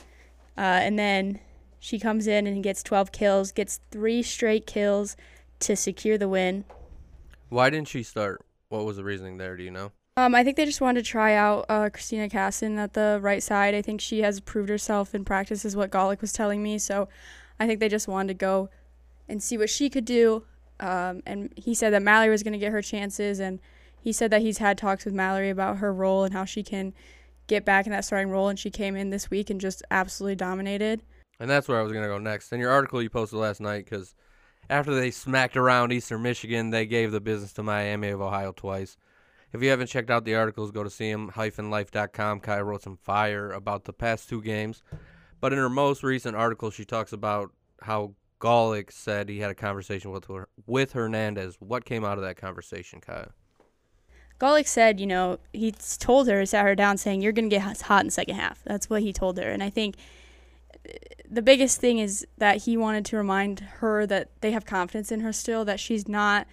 Uh, 0.59 0.83
and 0.83 0.99
then 0.99 1.39
she 1.79 1.99
comes 1.99 2.27
in 2.27 2.47
and 2.47 2.63
gets 2.63 2.83
12 2.83 3.13
kills, 3.13 3.53
gets 3.53 3.81
three 3.91 4.23
straight 4.23 4.67
kills 4.67 5.17
to 5.61 5.77
secure 5.77 6.19
the 6.19 6.29
win. 6.29 6.65
Why 7.49 7.71
didn't 7.71 7.89
she 7.89 8.03
start? 8.03 8.45
What 8.69 8.85
was 8.85 8.97
the 8.97 9.05
reasoning 9.05 9.37
there? 9.37 9.57
Do 9.57 9.63
you 9.63 9.71
know? 9.71 9.93
Um, 10.17 10.35
I 10.35 10.43
think 10.43 10.57
they 10.57 10.65
just 10.65 10.81
wanted 10.81 11.05
to 11.05 11.11
try 11.11 11.35
out 11.35 11.67
uh, 11.69 11.89
Christina 11.89 12.29
Casson 12.29 12.79
at 12.79 12.95
the 12.95 13.19
right 13.23 13.43
side. 13.43 13.75
I 13.75 13.83
think 13.83 14.01
she 14.01 14.21
has 14.21 14.41
proved 14.41 14.69
herself 14.69 15.15
in 15.15 15.25
practice, 15.25 15.65
is 15.65 15.77
what 15.77 15.91
Gawlik 15.91 16.21
was 16.21 16.33
telling 16.33 16.63
me. 16.63 16.79
So 16.79 17.09
I 17.59 17.67
think 17.67 17.81
they 17.81 17.89
just 17.89 18.09
wanted 18.09 18.29
to 18.29 18.35
go 18.35 18.69
and 19.29 19.43
see 19.43 19.57
what 19.57 19.71
she 19.71 19.89
could 19.89 20.05
do. 20.05 20.45
Um, 20.81 21.23
and 21.27 21.53
he 21.57 21.75
said 21.75 21.93
that 21.93 22.03
Mallory 22.03 22.31
was 22.31 22.43
going 22.43 22.53
to 22.53 22.59
get 22.59 22.73
her 22.73 22.83
chances, 22.83 23.39
and 23.39 23.61
he 24.01 24.13
said 24.13 24.31
that 24.33 24.43
he's 24.43 24.59
had 24.59 24.79
talks 24.79 25.05
with 25.05 25.15
Mallory 25.15 25.51
about 25.51 25.79
her 25.79 25.93
role 25.93 26.25
and 26.25 26.33
how 26.33 26.45
she 26.45 26.63
can 26.63 26.95
get 27.47 27.65
back 27.65 27.87
in 27.87 27.93
that 27.93 28.05
starting 28.05 28.31
role. 28.31 28.49
And 28.49 28.59
she 28.59 28.71
came 28.71 28.97
in 28.97 29.11
this 29.11 29.31
week 29.31 29.51
and 29.51 29.61
just 29.61 29.83
absolutely 29.91 30.37
dominated. 30.37 31.03
And 31.39 31.49
that's 31.49 31.69
where 31.69 31.79
I 31.79 31.83
was 31.83 31.93
going 31.93 32.05
to 32.05 32.09
go 32.09 32.19
next. 32.19 32.53
In 32.53 32.61
your 32.61 32.71
article 32.71 33.03
you 33.03 33.11
posted 33.11 33.39
last 33.39 33.61
night, 33.61 33.85
because 33.85 34.15
after 34.69 34.95
they 34.95 35.11
smacked 35.11 35.57
around 35.57 35.93
Eastern 35.93 36.23
Michigan, 36.23 36.71
they 36.71 36.87
gave 36.87 37.13
the 37.13 37.21
business 37.21 37.53
to 37.55 37.63
Miami 37.63 38.09
of 38.09 38.21
Ohio 38.21 38.53
twice. 38.53 38.97
If 39.53 39.63
you 39.63 39.71
haven't 39.71 39.89
checked 39.89 40.11
out 40.11 40.25
the 40.25 40.37
articles, 40.37 40.71
go 40.71 40.85
to 40.85 40.91
cm-life.com. 40.91 42.41
Kai 42.41 42.61
wrote 42.61 42.83
some 42.83 42.97
fire 42.97 43.51
about 43.51 43.85
the 43.85 43.93
past 43.93 44.29
two 44.29 44.41
games. 44.41 44.83
But 45.41 45.53
in 45.53 45.59
her 45.59 45.69
most 45.69 46.03
recent 46.03 46.37
article, 46.37 46.71
she 46.71 46.85
talks 46.85 47.13
about 47.13 47.51
how 47.83 48.15
Gawlik 48.41 48.91
said 48.91 49.29
he 49.29 49.39
had 49.39 49.51
a 49.51 49.55
conversation 49.55 50.11
with 50.11 50.25
her, 50.27 50.49
with 50.67 50.93
Hernandez. 50.93 51.57
What 51.61 51.85
came 51.85 52.05
out 52.05 52.17
of 52.17 52.25
that 52.25 52.37
conversation, 52.37 53.01
Kaya? 53.01 53.31
Gawlik 54.41 54.67
said, 54.67 54.99
you 54.99 55.07
know, 55.07 55.39
he 55.53 55.73
told 55.73 56.27
her, 56.27 56.45
sat 56.47 56.65
her 56.65 56.75
down, 56.75 56.97
saying, 56.97 57.21
"You're 57.21 57.33
going 57.33 57.51
to 57.51 57.55
get 57.55 57.83
hot 57.83 58.01
in 58.01 58.07
the 58.07 58.13
second 58.13 58.37
half." 58.37 58.63
That's 58.65 58.89
what 58.89 59.03
he 59.03 59.13
told 59.13 59.37
her, 59.39 59.51
and 59.51 59.63
I 59.63 59.69
think 59.69 59.97
uh, 60.89 60.93
the 61.31 61.43
biggest 61.43 61.81
thing 61.81 61.99
is 61.99 62.27
that 62.39 62.63
he 62.63 62.77
wanted 62.79 63.05
to 63.07 63.19
remind 63.19 63.61
her 63.61 64.07
that 64.07 64.31
they 64.41 64.53
have 64.53 64.65
confidence 64.65 65.13
in 65.13 65.21
her 65.21 65.33
still, 65.33 65.67
that 65.67 65.79
she's 65.79 66.09
not, 66.09 66.47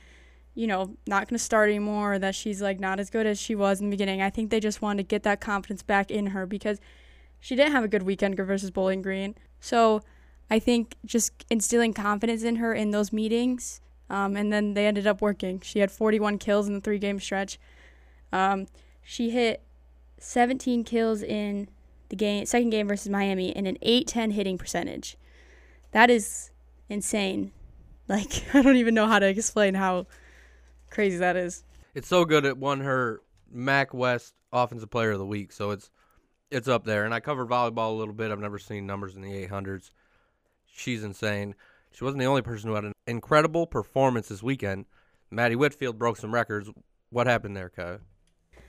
you 0.54 0.68
know, 0.68 0.98
not 1.08 1.30
going 1.30 1.38
to 1.38 1.44
start 1.44 1.70
anymore, 1.70 2.16
or 2.16 2.20
that 2.20 2.36
she's 2.36 2.62
like 2.62 2.82
not 2.82 3.00
as 3.00 3.10
good 3.10 3.26
as 3.26 3.40
she 3.40 3.56
was 3.56 3.80
in 3.80 3.90
the 3.90 3.94
beginning. 3.94 4.22
I 4.22 4.30
think 4.30 4.50
they 4.50 4.60
just 4.60 4.82
wanted 4.82 5.04
to 5.04 5.08
get 5.08 5.24
that 5.24 5.40
confidence 5.40 5.84
back 5.84 6.12
in 6.12 6.28
her 6.28 6.46
because 6.46 6.82
she 7.40 7.56
didn't 7.56 7.72
have 7.72 7.86
a 7.86 7.88
good 7.88 8.04
weekend 8.04 8.36
versus 8.36 8.72
Bowling 8.72 9.02
Green. 9.02 9.36
So 9.62 10.02
I 10.50 10.60
think 10.60 10.96
just 11.06 11.46
instilling 11.50 11.94
confidence 11.94 12.44
in 12.44 12.58
her 12.58 12.74
in 12.74 12.92
those 12.92 13.12
meetings, 13.12 13.82
um, 14.10 14.36
and 14.36 14.52
then 14.52 14.74
they 14.74 14.88
ended 14.88 15.06
up 15.06 15.22
working. 15.22 15.60
She 15.62 15.80
had 15.80 15.92
41 15.92 16.38
kills 16.38 16.68
in 16.68 16.76
the 16.76 16.82
three 16.82 17.00
game 17.00 17.20
stretch. 17.20 17.60
Um, 18.32 18.68
she 19.04 19.30
hit 19.30 19.62
17 20.20 20.84
kills 20.84 21.22
in 21.22 21.68
the 22.10 22.16
game, 22.16 22.46
second 22.46 22.70
game 22.70 22.88
versus 22.88 23.10
Miami, 23.10 23.56
and 23.56 23.68
an 23.68 23.78
8-10 23.86 24.34
hitting 24.34 24.58
percentage. 24.58 25.18
That 25.92 26.10
is 26.10 26.52
insane. 26.90 27.52
Like 28.10 28.44
I 28.54 28.62
don't 28.62 28.78
even 28.78 28.94
know 28.94 29.06
how 29.06 29.20
to 29.20 29.28
explain 29.28 29.74
how 29.74 30.08
crazy 30.90 31.18
that 31.18 31.36
is. 31.36 31.66
It's 31.94 32.08
so 32.08 32.24
good 32.24 32.46
it 32.46 32.58
won 32.58 32.80
her 32.80 33.22
MAC 33.52 33.94
West 33.94 34.34
Offensive 34.54 34.90
Player 34.90 35.12
of 35.12 35.20
the 35.20 35.26
Week, 35.26 35.52
so 35.52 35.72
it's 35.72 35.92
it's 36.50 36.70
up 36.70 36.86
there. 36.86 37.04
And 37.04 37.14
I 37.14 37.20
covered 37.20 37.50
volleyball 37.50 37.90
a 37.90 37.98
little 37.98 38.14
bit. 38.14 38.32
I've 38.32 38.40
never 38.40 38.60
seen 38.60 38.88
numbers 38.88 39.18
in 39.18 39.22
the 39.22 39.46
800s. 39.46 39.92
She's 40.78 41.04
insane. 41.04 41.56
She 41.92 42.04
wasn't 42.04 42.20
the 42.20 42.28
only 42.28 42.44
person 42.44 42.70
who 42.70 42.76
had 42.76 42.84
an 42.84 42.94
incredible 43.08 43.66
performance 43.66 44.28
this 44.28 44.44
weekend. 44.44 44.86
Maddie 45.32 45.56
Whitfield 45.56 45.98
broke 45.98 46.18
some 46.18 46.32
records. 46.32 46.70
What 47.10 47.26
happened 47.26 47.58
there, 47.58 47.70
Kai? 47.70 47.98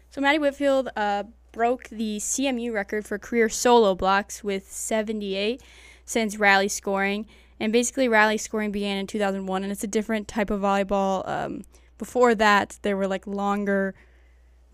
So 0.09 0.23
Maddie 0.23 0.39
Whitfield 0.39 0.89
uh, 0.97 1.25
broke 1.53 1.91
the 1.91 2.17
CMU 2.17 2.73
record 2.73 3.07
for 3.07 3.19
career 3.19 3.51
solo 3.51 3.95
blocks 3.95 4.43
with 4.43 4.73
78 4.73 5.63
since 6.07 6.39
rally 6.39 6.69
scoring. 6.69 7.27
And 7.61 7.75
basically, 7.75 8.09
rally 8.09 8.39
scoring 8.39 8.73
began 8.73 8.97
in 8.97 9.07
2001, 9.07 9.63
and 9.63 9.71
it's 9.71 9.85
a 9.85 9.89
different 9.89 10.29
type 10.29 10.49
of 10.49 10.63
volleyball. 10.63 11.29
Um, 11.29 11.63
before 11.99 12.35
that, 12.37 12.79
there 12.81 12.97
were 12.97 13.07
like 13.07 13.27
longer 13.27 13.95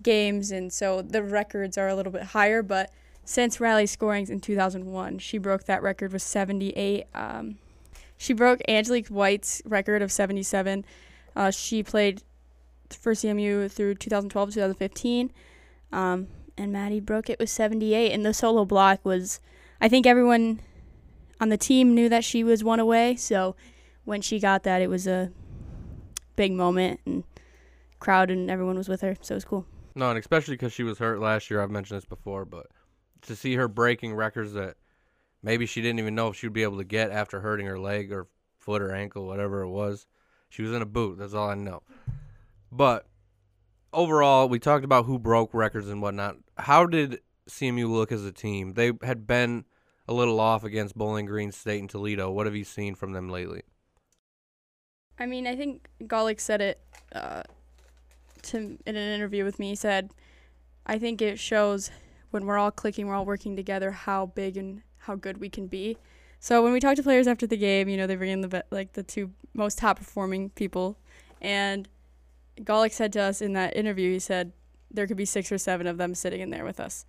games, 0.03 0.53
and 0.53 0.73
so 0.73 1.03
the 1.03 1.25
records 1.25 1.77
are 1.77 1.89
a 1.89 1.97
little 1.97 2.13
bit 2.13 2.23
higher. 2.23 2.63
But 2.63 2.91
since 3.25 3.61
rally 3.61 3.87
scoring 3.87 4.29
in 4.29 4.41
2001, 4.41 5.19
she 5.19 5.39
broke 5.39 5.65
that 5.65 5.83
record 5.83 6.13
with 6.13 6.23
78. 6.23 7.07
Um, 7.15 7.59
she 8.17 8.33
broke 8.33 8.61
Angelique 8.69 9.09
White's 9.09 9.63
record 9.65 10.03
of 10.03 10.13
77. 10.13 10.85
Uh, 11.35 11.51
she 11.51 11.83
played 11.83 12.23
for 12.91 13.13
CMU 13.13 13.71
through 13.71 13.95
2012 13.97 14.55
2015. 14.55 15.33
Um, 15.93 16.29
and 16.57 16.73
Maddie 16.73 17.01
broke 17.01 17.29
it 17.29 17.39
with 17.39 17.51
78. 17.51 18.13
And 18.13 18.25
the 18.25 18.35
solo 18.35 18.65
block 18.65 19.05
was, 19.05 19.41
I 19.81 19.89
think 19.89 20.07
everyone 20.07 20.61
on 21.41 21.49
the 21.49 21.57
team 21.57 21.95
knew 21.95 22.09
that 22.09 22.25
she 22.25 22.45
was 22.45 22.63
one 22.63 22.81
away. 22.81 23.17
So 23.17 23.57
when 24.05 24.21
she 24.21 24.39
got 24.39 24.63
that, 24.63 24.83
it 24.83 24.89
was 24.89 25.07
a 25.07 25.33
big 26.37 26.53
moment, 26.53 27.01
and 27.07 27.25
crowd 28.01 28.31
and 28.31 28.51
everyone 28.51 28.77
was 28.77 28.89
with 28.89 29.01
her. 29.01 29.17
So 29.21 29.35
it 29.35 29.37
was 29.37 29.45
cool. 29.45 29.67
No, 29.95 30.11
and 30.11 30.19
especially 30.19 30.55
because 30.55 30.73
she 30.73 30.83
was 30.83 30.99
hurt 30.99 31.21
last 31.21 31.51
year. 31.51 31.63
I've 31.63 31.71
mentioned 31.71 31.99
this 31.99 32.05
before, 32.05 32.45
but 32.45 32.67
to 33.25 33.37
see 33.37 33.55
her 33.55 33.69
breaking 33.69 34.15
records 34.15 34.53
that 34.55 34.77
maybe 35.43 35.67
she 35.67 35.83
didn't 35.83 35.99
even 35.99 36.15
know 36.15 36.29
if 36.29 36.37
she 36.37 36.47
would 36.47 36.53
be 36.55 36.63
able 36.63 36.79
to 36.79 36.85
get 36.85 37.11
after 37.11 37.41
hurting 37.41 37.67
her 37.67 37.79
leg 37.79 38.13
or 38.13 38.29
foot 38.59 38.83
or 38.83 38.93
ankle, 38.93 39.27
whatever 39.27 39.63
it 39.63 39.71
was. 39.71 40.07
She 40.49 40.63
was 40.63 40.73
in 40.73 40.83
a 40.83 40.87
boot. 40.87 41.19
That's 41.19 41.35
all 41.35 41.51
I 41.51 41.55
know. 41.55 41.83
But 42.71 43.07
overall, 43.93 44.49
we 44.49 44.59
talked 44.59 44.85
about 44.85 45.05
who 45.05 45.19
broke 45.19 45.53
records 45.53 45.89
and 45.89 46.01
whatnot. 46.01 46.37
How 46.57 46.87
did 46.87 47.21
CMU 47.49 47.91
look 47.91 48.11
as 48.11 48.25
a 48.25 48.33
team? 48.33 48.75
They 48.75 48.93
had 49.03 49.27
been 49.27 49.65
a 50.09 50.15
little 50.15 50.41
off 50.41 50.65
against 50.65 50.97
Bowling 50.97 51.27
Green 51.27 51.53
State 51.53 51.81
and 51.81 51.91
Toledo. 51.91 52.31
What 52.31 52.47
have 52.47 52.57
you 52.57 52.65
seen 52.65 52.95
from 52.95 53.13
them 53.13 53.29
lately? 53.29 53.63
I 55.19 55.27
mean, 55.27 55.47
I 55.47 55.55
think 55.55 55.89
Gawlik 56.03 56.41
said 56.41 56.61
it 56.61 56.81
uh, 57.13 57.43
to 58.43 58.59
in 58.59 58.79
an 58.85 58.97
interview 58.97 59.45
with 59.45 59.59
me. 59.59 59.69
He 59.71 59.75
said, 59.77 60.11
"I 60.87 60.99
think 60.99 61.23
it 61.23 61.39
shows 61.39 61.91
when 62.35 62.45
we're 62.45 62.59
all 62.59 62.71
clicking, 62.71 63.07
we're 63.07 63.15
all 63.15 63.25
working 63.25 63.57
together, 63.57 63.93
how 63.93 64.27
big 64.27 64.57
and 64.57 64.83
how 64.99 65.15
good 65.15 65.39
we 65.39 65.49
can 65.49 65.67
be." 65.67 65.97
So 66.41 66.63
when 66.63 66.73
we 66.73 66.81
talk 66.81 66.97
to 66.97 67.03
players 67.03 67.27
after 67.27 67.47
the 67.47 67.57
game, 67.57 67.89
you 67.89 67.97
know, 67.97 68.07
they 68.07 68.17
bring 68.17 68.31
in 68.31 68.43
the 68.43 68.65
like 68.71 68.93
the 68.93 69.03
two 69.03 69.31
most 69.55 69.79
top 69.79 69.99
performing 69.99 70.51
people, 70.51 70.99
and 71.41 71.89
Gawlik 72.61 72.93
said 72.93 73.13
to 73.15 73.21
us 73.21 73.41
in 73.41 73.55
that 73.55 73.77
interview, 73.77 74.13
he 74.13 74.19
said 74.19 74.53
there 74.91 75.07
could 75.07 75.17
be 75.17 75.25
six 75.25 75.51
or 75.51 75.59
seven 75.59 75.87
of 75.87 75.97
them 75.97 76.15
sitting 76.15 76.41
in 76.41 76.51
there 76.51 76.65
with 76.65 76.81
us. 76.81 77.07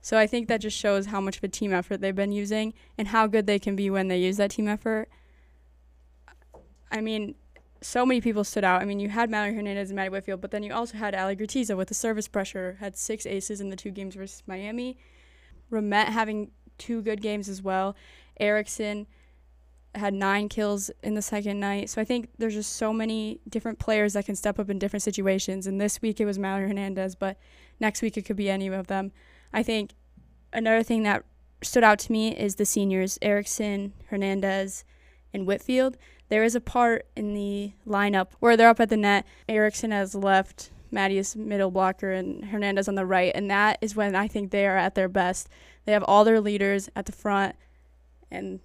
So 0.00 0.18
I 0.18 0.26
think 0.26 0.48
that 0.48 0.60
just 0.60 0.76
shows 0.76 1.06
how 1.06 1.20
much 1.20 1.38
of 1.38 1.44
a 1.44 1.48
team 1.48 1.72
effort 1.72 2.00
they've 2.00 2.14
been 2.14 2.32
using 2.32 2.74
and 2.98 3.08
how 3.08 3.26
good 3.26 3.46
they 3.46 3.58
can 3.58 3.74
be 3.74 3.88
when 3.88 4.08
they 4.08 4.18
use 4.18 4.36
that 4.36 4.50
team 4.50 4.68
effort. 4.68 5.08
I 6.90 7.00
mean, 7.00 7.36
so 7.84 8.06
many 8.06 8.20
people 8.20 8.44
stood 8.44 8.64
out. 8.64 8.80
I 8.80 8.86
mean, 8.86 8.98
you 8.98 9.10
had 9.10 9.28
Mallory 9.28 9.54
Hernandez 9.54 9.90
and 9.90 9.96
Maddie 9.96 10.08
Whitfield, 10.08 10.40
but 10.40 10.50
then 10.50 10.62
you 10.62 10.72
also 10.72 10.96
had 10.96 11.14
Ali 11.14 11.36
Gratiza 11.36 11.76
with 11.76 11.88
the 11.88 11.94
service 11.94 12.26
pressure, 12.26 12.78
had 12.80 12.96
six 12.96 13.26
aces 13.26 13.60
in 13.60 13.68
the 13.68 13.76
two 13.76 13.90
games 13.90 14.14
versus 14.14 14.42
Miami. 14.46 14.96
Ramette 15.70 16.06
having 16.06 16.50
two 16.78 17.02
good 17.02 17.20
games 17.20 17.48
as 17.48 17.62
well. 17.62 17.94
Erickson 18.40 19.06
had 19.94 20.14
nine 20.14 20.48
kills 20.48 20.90
in 21.02 21.14
the 21.14 21.22
second 21.22 21.60
night. 21.60 21.90
So 21.90 22.00
I 22.00 22.04
think 22.04 22.30
there's 22.38 22.54
just 22.54 22.74
so 22.74 22.92
many 22.92 23.40
different 23.48 23.78
players 23.78 24.14
that 24.14 24.26
can 24.26 24.34
step 24.34 24.58
up 24.58 24.70
in 24.70 24.78
different 24.78 25.02
situations. 25.02 25.66
And 25.66 25.80
this 25.80 26.00
week 26.00 26.20
it 26.20 26.24
was 26.24 26.38
Mallory 26.38 26.68
Hernandez, 26.68 27.14
but 27.14 27.36
next 27.80 28.02
week 28.02 28.16
it 28.16 28.22
could 28.22 28.36
be 28.36 28.50
any 28.50 28.66
of 28.68 28.86
them. 28.86 29.12
I 29.52 29.62
think 29.62 29.92
another 30.52 30.82
thing 30.82 31.02
that 31.04 31.24
stood 31.62 31.84
out 31.84 31.98
to 32.00 32.12
me 32.12 32.34
is 32.34 32.56
the 32.56 32.64
seniors 32.64 33.18
Erickson, 33.22 33.92
Hernandez, 34.06 34.84
and 35.32 35.46
Whitfield. 35.46 35.96
There 36.28 36.44
is 36.44 36.54
a 36.54 36.60
part 36.60 37.06
in 37.16 37.34
the 37.34 37.72
lineup 37.86 38.28
where 38.40 38.56
they're 38.56 38.68
up 38.68 38.80
at 38.80 38.88
the 38.88 38.96
net. 38.96 39.26
Erickson 39.48 39.90
has 39.90 40.14
left, 40.14 40.70
Maddie 40.90 41.18
is 41.18 41.36
middle 41.36 41.70
blocker, 41.70 42.12
and 42.12 42.46
Hernandez 42.46 42.88
on 42.88 42.94
the 42.94 43.06
right. 43.06 43.32
And 43.34 43.50
that 43.50 43.78
is 43.80 43.94
when 43.94 44.14
I 44.14 44.28
think 44.28 44.50
they 44.50 44.66
are 44.66 44.76
at 44.76 44.94
their 44.94 45.08
best. 45.08 45.48
They 45.84 45.92
have 45.92 46.04
all 46.04 46.24
their 46.24 46.40
leaders 46.40 46.88
at 46.96 47.06
the 47.06 47.12
front, 47.12 47.56
and 48.30 48.60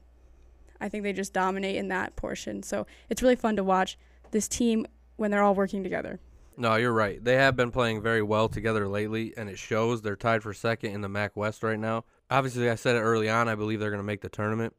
I 0.80 0.88
think 0.89 1.04
they 1.04 1.13
just 1.13 1.34
dominate 1.34 1.76
in 1.76 1.89
that 1.89 2.15
portion. 2.15 2.63
So 2.63 2.88
it's 3.10 3.22
really 3.22 3.36
fun 3.36 3.56
to 3.58 3.63
watch 3.63 3.98
this 4.32 4.48
team 4.48 4.86
when 5.17 5.32
they're 5.32 5.43
all 5.43 5.56
working 5.56 5.84
together. 5.84 6.19
No, 6.56 6.76
you're 6.76 6.93
right. 6.93 7.24
They 7.24 7.36
have 7.36 7.56
been 7.56 7.72
playing 7.72 8.02
very 8.02 8.22
well 8.22 8.50
together 8.50 8.88
lately, 8.88 9.34
and 9.38 9.50
it 9.50 9.58
shows. 9.58 10.02
They're 10.02 10.15
tied 10.15 10.43
for 10.43 10.54
second 10.54 10.91
in 10.91 11.02
the 11.02 11.10
MAC 11.10 11.36
West 11.36 11.63
right 11.63 11.80
now. 11.80 12.04
Obviously, 12.30 12.69
I 12.69 12.76
said 12.76 12.95
it 12.95 13.00
early 13.00 13.30
on. 13.30 13.48
I 13.48 13.56
believe 13.56 13.80
they're 13.80 13.89
going 13.89 14.02
to 14.02 14.06
make 14.06 14.22
the 14.22 14.30
tournament. 14.30 14.74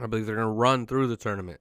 I 0.00 0.06
believe 0.06 0.26
they're 0.26 0.36
going 0.36 0.46
to 0.46 0.52
run 0.52 0.86
through 0.86 1.08
the 1.08 1.16
tournament. 1.16 1.60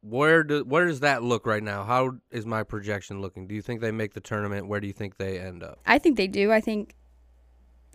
Where 0.00 0.42
do 0.42 0.64
where 0.64 0.86
does 0.86 1.00
that 1.00 1.22
look 1.22 1.46
right 1.46 1.62
now? 1.62 1.84
How 1.84 2.16
is 2.32 2.44
my 2.44 2.64
projection 2.64 3.20
looking? 3.20 3.46
Do 3.46 3.54
you 3.54 3.62
think 3.62 3.80
they 3.80 3.92
make 3.92 4.14
the 4.14 4.20
tournament? 4.20 4.66
Where 4.66 4.80
do 4.80 4.86
you 4.88 4.92
think 4.92 5.16
they 5.16 5.38
end 5.38 5.62
up? 5.62 5.78
I 5.86 5.98
think 5.98 6.16
they 6.16 6.26
do. 6.26 6.50
I 6.50 6.60
think, 6.60 6.96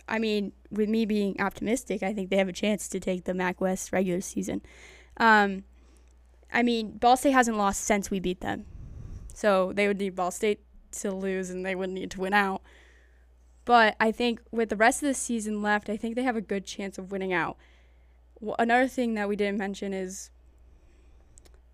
I 0.08 0.18
mean, 0.18 0.52
with 0.70 0.88
me 0.88 1.04
being 1.04 1.38
optimistic, 1.38 2.02
I 2.02 2.14
think 2.14 2.30
they 2.30 2.38
have 2.38 2.48
a 2.48 2.52
chance 2.52 2.88
to 2.88 3.00
take 3.00 3.24
the 3.24 3.34
MAC 3.34 3.60
West 3.60 3.92
regular 3.92 4.22
season. 4.22 4.62
Um, 5.18 5.64
I 6.50 6.62
mean, 6.62 6.92
Ball 6.92 7.18
State 7.18 7.32
hasn't 7.32 7.58
lost 7.58 7.82
since 7.82 8.10
we 8.10 8.20
beat 8.20 8.40
them. 8.40 8.64
So 9.34 9.72
they 9.74 9.86
would 9.86 9.98
need 9.98 10.16
Ball 10.16 10.30
State 10.30 10.60
to 10.92 11.12
lose 11.12 11.50
and 11.50 11.64
they 11.64 11.74
would 11.74 11.90
need 11.90 12.10
to 12.12 12.20
win 12.20 12.32
out. 12.32 12.62
But 13.64 13.96
I 14.00 14.12
think 14.12 14.40
with 14.50 14.70
the 14.70 14.76
rest 14.76 15.02
of 15.02 15.08
the 15.08 15.14
season 15.14 15.60
left, 15.60 15.90
I 15.90 15.96
think 15.98 16.16
they 16.16 16.22
have 16.22 16.36
a 16.36 16.40
good 16.40 16.64
chance 16.64 16.96
of 16.96 17.12
winning 17.12 17.34
out. 17.34 17.58
Another 18.58 18.88
thing 18.88 19.14
that 19.14 19.28
we 19.28 19.36
didn't 19.36 19.58
mention 19.58 19.92
is 19.92 20.30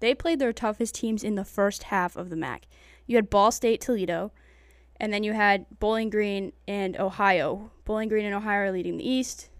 they 0.00 0.14
played 0.14 0.38
their 0.38 0.53
toughest 0.53 0.94
teams 0.94 1.22
in 1.22 1.35
the 1.35 1.44
first 1.44 1.85
half 1.85 2.16
of 2.16 2.31
the 2.31 2.37
MAC. 2.37 2.66
You 3.07 3.16
had 3.16 3.31
Ball 3.31 3.50
State, 3.50 3.81
Toledo, 3.81 4.33
and 4.98 5.12
then 5.12 5.24
you 5.24 5.33
had 5.33 5.66
Bowling 5.79 6.11
Green 6.11 6.53
and 6.66 6.98
Ohio. 6.98 7.70
Bowling 7.85 8.09
Green 8.09 8.24
and 8.24 8.35
Ohio 8.35 8.61
are 8.61 8.72
leading 8.72 8.96
the 8.96 9.09
East. 9.09 9.50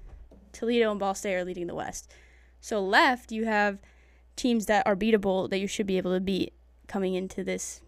Toledo 0.52 0.90
and 0.90 1.00
Ball 1.00 1.14
State 1.14 1.34
are 1.34 1.44
leading 1.44 1.66
the 1.66 1.74
West. 1.74 2.12
So 2.60 2.82
left, 2.82 3.32
you 3.32 3.44
have 3.44 3.78
teams 4.36 4.66
that 4.66 4.86
are 4.86 4.96
beatable 4.96 5.50
that 5.50 5.58
you 5.58 5.66
should 5.66 5.86
be 5.86 5.98
able 5.98 6.14
to 6.14 6.20
beat 6.20 6.54
coming 6.88 7.14
into 7.14 7.44
this 7.44 7.80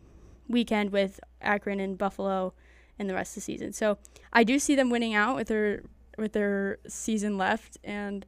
weekend 0.48 0.90
with 0.90 1.20
Akron 1.40 1.80
and 1.80 1.96
Buffalo 1.98 2.52
and 2.98 3.08
the 3.08 3.14
rest 3.14 3.32
of 3.32 3.36
the 3.36 3.40
season. 3.42 3.72
So 3.72 3.98
I 4.32 4.44
do 4.44 4.58
see 4.58 4.74
them 4.74 4.90
winning 4.90 5.14
out 5.14 5.36
with 5.36 5.48
their 5.48 5.82
with 6.18 6.32
their 6.32 6.78
season 6.88 7.36
left, 7.36 7.76
and 7.84 8.24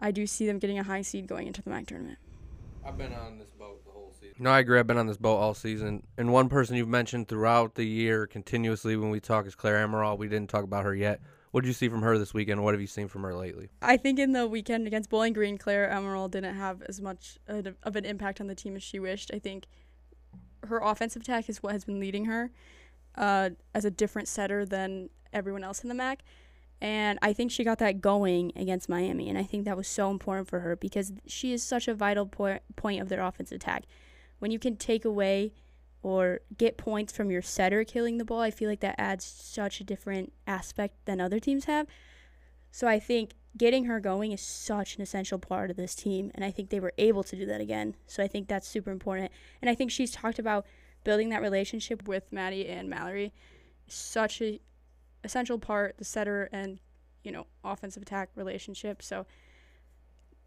I 0.00 0.10
do 0.10 0.26
see 0.26 0.46
them 0.46 0.58
getting 0.58 0.78
a 0.78 0.82
high 0.82 1.02
seed 1.02 1.26
going 1.26 1.46
into 1.46 1.62
the 1.62 1.70
MAC 1.70 1.86
tournament. 1.86 2.18
I've 2.84 2.98
been 2.98 3.14
on 3.14 3.38
this 3.38 3.50
boat 3.50 3.84
the 3.84 3.90
whole 3.92 4.12
season. 4.20 4.36
No, 4.38 4.50
I 4.50 4.58
agree. 4.58 4.78
I've 4.78 4.86
been 4.86 4.98
on 4.98 5.06
this 5.06 5.16
boat 5.16 5.36
all 5.36 5.54
season. 5.54 6.02
And 6.18 6.32
one 6.32 6.48
person 6.48 6.76
you've 6.76 6.88
mentioned 6.88 7.28
throughout 7.28 7.74
the 7.74 7.84
year 7.84 8.26
continuously 8.26 8.96
when 8.96 9.10
we 9.10 9.20
talk 9.20 9.46
is 9.46 9.54
Claire 9.54 9.86
Amaral. 9.86 10.18
We 10.18 10.28
didn't 10.28 10.50
talk 10.50 10.64
about 10.64 10.84
her 10.84 10.94
yet. 10.94 11.20
What 11.52 11.62
did 11.62 11.68
you 11.68 11.74
see 11.74 11.88
from 11.88 12.02
her 12.02 12.18
this 12.18 12.34
weekend? 12.34 12.62
What 12.62 12.74
have 12.74 12.80
you 12.80 12.86
seen 12.86 13.08
from 13.08 13.22
her 13.22 13.34
lately? 13.34 13.70
I 13.80 13.96
think 13.96 14.18
in 14.18 14.32
the 14.32 14.46
weekend 14.46 14.86
against 14.86 15.08
Bowling 15.08 15.32
Green, 15.32 15.56
Claire 15.56 15.88
Amaral 15.88 16.30
didn't 16.30 16.56
have 16.56 16.82
as 16.82 17.00
much 17.00 17.38
of 17.46 17.96
an 17.96 18.04
impact 18.04 18.40
on 18.40 18.48
the 18.48 18.56
team 18.56 18.74
as 18.74 18.82
she 18.82 18.98
wished. 18.98 19.30
I 19.32 19.38
think 19.38 19.66
her 20.64 20.80
offensive 20.82 21.22
attack 21.22 21.48
is 21.48 21.62
what 21.62 21.72
has 21.72 21.84
been 21.84 22.00
leading 22.00 22.24
her 22.24 22.50
uh, 23.14 23.50
as 23.74 23.84
a 23.84 23.90
different 23.90 24.28
setter 24.28 24.66
than 24.66 25.10
everyone 25.32 25.64
else 25.64 25.82
in 25.82 25.88
the 25.88 25.94
MAC. 25.94 26.22
And 26.84 27.18
I 27.22 27.32
think 27.32 27.50
she 27.50 27.64
got 27.64 27.78
that 27.78 28.02
going 28.02 28.52
against 28.56 28.90
Miami. 28.90 29.30
And 29.30 29.38
I 29.38 29.42
think 29.42 29.64
that 29.64 29.74
was 29.74 29.88
so 29.88 30.10
important 30.10 30.48
for 30.48 30.60
her 30.60 30.76
because 30.76 31.14
she 31.26 31.54
is 31.54 31.62
such 31.62 31.88
a 31.88 31.94
vital 31.94 32.26
po- 32.26 32.58
point 32.76 33.00
of 33.00 33.08
their 33.08 33.22
offensive 33.22 33.56
attack. 33.56 33.84
When 34.38 34.50
you 34.50 34.58
can 34.58 34.76
take 34.76 35.06
away 35.06 35.54
or 36.02 36.40
get 36.58 36.76
points 36.76 37.10
from 37.10 37.30
your 37.30 37.40
setter 37.40 37.84
killing 37.84 38.18
the 38.18 38.24
ball, 38.26 38.42
I 38.42 38.50
feel 38.50 38.68
like 38.68 38.80
that 38.80 38.96
adds 38.98 39.24
such 39.24 39.80
a 39.80 39.84
different 39.84 40.34
aspect 40.46 41.06
than 41.06 41.22
other 41.22 41.40
teams 41.40 41.64
have. 41.64 41.86
So 42.70 42.86
I 42.86 42.98
think 42.98 43.30
getting 43.56 43.86
her 43.86 43.98
going 43.98 44.32
is 44.32 44.42
such 44.42 44.96
an 44.96 45.00
essential 45.00 45.38
part 45.38 45.70
of 45.70 45.78
this 45.78 45.94
team. 45.94 46.32
And 46.34 46.44
I 46.44 46.50
think 46.50 46.68
they 46.68 46.80
were 46.80 46.92
able 46.98 47.22
to 47.22 47.34
do 47.34 47.46
that 47.46 47.62
again. 47.62 47.96
So 48.06 48.22
I 48.22 48.28
think 48.28 48.46
that's 48.46 48.68
super 48.68 48.90
important. 48.90 49.32
And 49.62 49.70
I 49.70 49.74
think 49.74 49.90
she's 49.90 50.10
talked 50.10 50.38
about 50.38 50.66
building 51.02 51.30
that 51.30 51.40
relationship 51.40 52.06
with 52.06 52.30
Maddie 52.30 52.68
and 52.68 52.90
Mallory. 52.90 53.32
Such 53.88 54.42
a 54.42 54.60
essential 55.24 55.58
part, 55.58 55.96
the 55.98 56.04
setter 56.04 56.48
and, 56.52 56.78
you 57.22 57.32
know, 57.32 57.46
offensive 57.64 58.02
attack 58.02 58.30
relationship. 58.36 59.02
So 59.02 59.26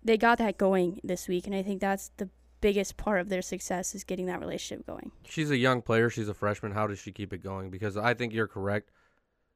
they 0.04 0.18
got 0.18 0.38
that 0.38 0.58
going 0.58 1.00
this 1.04 1.28
week. 1.28 1.48
And 1.48 1.56
I 1.56 1.63
think 1.63 1.82
that's 1.82 2.12
the 2.18 2.30
biggest 2.62 2.98
part 2.98 3.20
of 3.20 3.30
their 3.30 3.42
success 3.42 3.94
is 3.94 4.04
getting 4.04 4.26
that 4.28 4.40
relationship 4.40 4.86
going. 4.86 5.12
She's 5.28 5.52
a 5.52 5.58
young 5.58 5.82
player. 5.82 6.10
She's 6.10 6.30
a 6.30 6.34
freshman. 6.34 6.72
How 6.72 6.88
does 6.88 7.00
she 7.00 7.12
keep 7.12 7.34
it 7.34 7.44
going? 7.44 7.70
Because 7.70 7.98
I 7.98 8.13
think 8.13 8.34
you're 8.34 8.48
correct. 8.48 8.92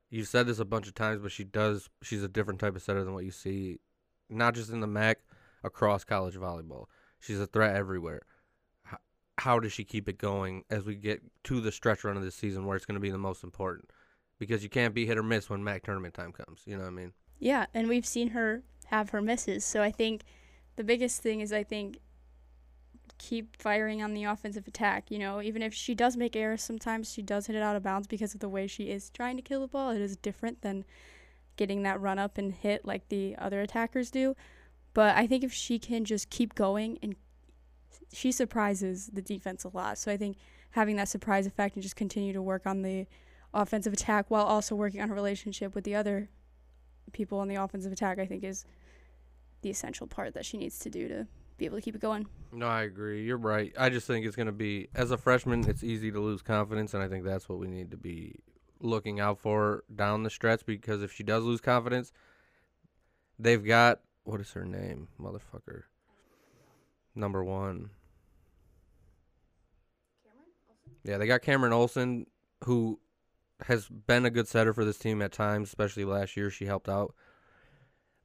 You 0.09 0.25
said 0.25 0.45
this 0.45 0.59
a 0.59 0.65
bunch 0.65 0.87
of 0.87 0.93
times, 0.93 1.21
but 1.21 1.31
she 1.31 1.43
does. 1.43 1.89
She's 2.03 2.23
a 2.23 2.27
different 2.27 2.59
type 2.59 2.75
of 2.75 2.81
setter 2.81 3.03
than 3.03 3.13
what 3.13 3.23
you 3.23 3.31
see, 3.31 3.79
not 4.29 4.55
just 4.55 4.69
in 4.69 4.81
the 4.81 4.87
MAC, 4.87 5.19
across 5.63 6.03
college 6.03 6.35
volleyball. 6.35 6.85
She's 7.19 7.39
a 7.39 7.47
threat 7.47 7.75
everywhere. 7.75 8.23
How, 8.83 8.97
how 9.37 9.59
does 9.59 9.71
she 9.71 9.85
keep 9.85 10.09
it 10.09 10.17
going 10.17 10.63
as 10.69 10.85
we 10.85 10.95
get 10.95 11.21
to 11.45 11.61
the 11.61 11.71
stretch 11.71 12.03
run 12.03 12.17
of 12.17 12.23
this 12.23 12.35
season, 12.35 12.65
where 12.65 12.75
it's 12.75 12.85
going 12.85 12.95
to 12.95 13.01
be 13.01 13.11
the 13.11 13.17
most 13.17 13.43
important? 13.43 13.89
Because 14.41 14.63
you 14.63 14.69
can't 14.69 14.95
be 14.95 15.05
hit 15.05 15.19
or 15.19 15.23
miss 15.23 15.51
when 15.51 15.63
MAC 15.63 15.83
tournament 15.83 16.15
time 16.15 16.31
comes. 16.31 16.63
You 16.65 16.75
know 16.75 16.81
what 16.81 16.89
I 16.89 16.93
mean? 16.93 17.13
Yeah, 17.37 17.67
and 17.75 17.87
we've 17.87 18.07
seen 18.07 18.29
her 18.29 18.63
have 18.87 19.11
her 19.11 19.21
misses. 19.21 19.63
So 19.63 19.83
I 19.83 19.91
think 19.91 20.23
the 20.77 20.83
biggest 20.83 21.21
thing 21.21 21.41
is 21.41 21.53
I 21.53 21.63
think 21.63 21.99
keep 23.19 23.55
firing 23.61 24.01
on 24.01 24.15
the 24.15 24.23
offensive 24.23 24.67
attack. 24.67 25.11
You 25.11 25.19
know, 25.19 25.43
even 25.43 25.61
if 25.61 25.75
she 25.75 25.93
does 25.93 26.17
make 26.17 26.35
errors 26.35 26.63
sometimes, 26.63 27.13
she 27.13 27.21
does 27.21 27.45
hit 27.45 27.55
it 27.55 27.61
out 27.61 27.75
of 27.75 27.83
bounds 27.83 28.07
because 28.07 28.33
of 28.33 28.39
the 28.39 28.49
way 28.49 28.65
she 28.65 28.85
is 28.85 29.11
trying 29.11 29.35
to 29.35 29.43
kill 29.43 29.61
the 29.61 29.67
ball. 29.67 29.91
It 29.91 30.01
is 30.01 30.17
different 30.17 30.63
than 30.63 30.85
getting 31.55 31.83
that 31.83 32.01
run 32.01 32.17
up 32.17 32.39
and 32.39 32.51
hit 32.51 32.83
like 32.83 33.09
the 33.09 33.35
other 33.37 33.61
attackers 33.61 34.09
do. 34.09 34.35
But 34.95 35.15
I 35.15 35.27
think 35.27 35.43
if 35.43 35.53
she 35.53 35.77
can 35.77 36.03
just 36.03 36.31
keep 36.31 36.55
going 36.55 36.97
and 37.03 37.15
she 38.11 38.31
surprises 38.31 39.11
the 39.13 39.21
defense 39.21 39.63
a 39.65 39.69
lot. 39.69 39.99
So 39.99 40.11
I 40.11 40.17
think 40.17 40.37
having 40.71 40.95
that 40.95 41.09
surprise 41.09 41.45
effect 41.45 41.75
and 41.75 41.83
just 41.83 41.95
continue 41.95 42.33
to 42.33 42.41
work 42.41 42.65
on 42.65 42.81
the 42.81 43.05
offensive 43.53 43.93
attack 43.93 44.25
while 44.29 44.45
also 44.45 44.75
working 44.75 45.01
on 45.01 45.09
a 45.09 45.13
relationship 45.13 45.75
with 45.75 45.83
the 45.83 45.95
other 45.95 46.29
people 47.11 47.39
on 47.39 47.47
the 47.47 47.55
offensive 47.55 47.91
attack, 47.91 48.19
I 48.19 48.25
think 48.25 48.43
is 48.43 48.65
the 49.61 49.69
essential 49.69 50.07
part 50.07 50.33
that 50.33 50.45
she 50.45 50.57
needs 50.57 50.79
to 50.79 50.89
do 50.89 51.07
to 51.07 51.27
be 51.57 51.65
able 51.65 51.77
to 51.77 51.81
keep 51.81 51.95
it 51.95 52.01
going. 52.01 52.27
No, 52.51 52.67
I 52.67 52.83
agree. 52.83 53.23
You're 53.23 53.37
right. 53.37 53.73
I 53.77 53.89
just 53.89 54.07
think 54.07 54.25
it's 54.25 54.35
going 54.35 54.47
to 54.47 54.51
be, 54.51 54.87
as 54.95 55.11
a 55.11 55.17
freshman, 55.17 55.69
it's 55.69 55.83
easy 55.83 56.11
to 56.11 56.19
lose 56.19 56.41
confidence, 56.41 56.93
and 56.93 57.03
I 57.03 57.07
think 57.07 57.23
that's 57.23 57.47
what 57.47 57.59
we 57.59 57.67
need 57.67 57.91
to 57.91 57.97
be 57.97 58.39
looking 58.79 59.19
out 59.19 59.37
for 59.37 59.83
down 59.93 60.23
the 60.23 60.29
stretch 60.29 60.65
because 60.65 61.03
if 61.03 61.13
she 61.13 61.23
does 61.23 61.43
lose 61.43 61.61
confidence, 61.61 62.11
they've 63.37 63.63
got, 63.63 63.99
what 64.23 64.41
is 64.41 64.51
her 64.53 64.65
name? 64.65 65.07
Motherfucker. 65.19 65.83
Number 67.13 67.43
one. 67.43 67.91
Yeah, 71.03 71.17
they 71.17 71.27
got 71.27 71.41
Cameron 71.41 71.73
Olson, 71.73 72.27
who 72.63 72.99
has 73.63 73.87
been 73.87 74.25
a 74.25 74.29
good 74.29 74.47
setter 74.47 74.73
for 74.73 74.85
this 74.85 74.97
team 74.97 75.21
at 75.21 75.31
times, 75.31 75.69
especially 75.69 76.05
last 76.05 76.35
year. 76.35 76.49
She 76.49 76.65
helped 76.65 76.89
out. 76.89 77.13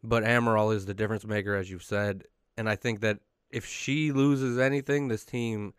But 0.03 0.25
Amaral 0.25 0.75
is 0.75 0.87
the 0.87 0.95
difference 0.95 1.25
maker, 1.25 1.55
as 1.55 1.71
you've 1.71 1.83
said. 1.83 2.25
And 2.57 2.69
I 2.69 2.77
think 2.77 3.01
that 3.01 3.19
if 3.51 3.67
she 3.67 4.13
loses 4.13 4.59
anything, 4.59 5.09
this 5.09 5.25
team, 5.25 5.75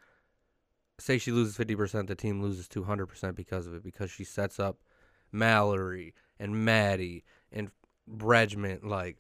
say 1.00 1.18
she 1.18 1.32
loses 1.32 1.58
50%, 1.58 2.08
the 2.08 2.16
team 2.16 2.42
loses 2.42 2.68
200% 2.68 3.36
because 3.36 3.68
of 3.68 3.74
it, 3.74 3.84
because 3.84 4.12
she 4.12 4.24
sets 4.24 4.60
up 4.60 4.78
Mallory 5.32 6.14
and 6.40 6.66
Maddie 6.66 7.24
and 7.52 7.72
Bregman. 8.10 8.84
Like, 8.84 9.18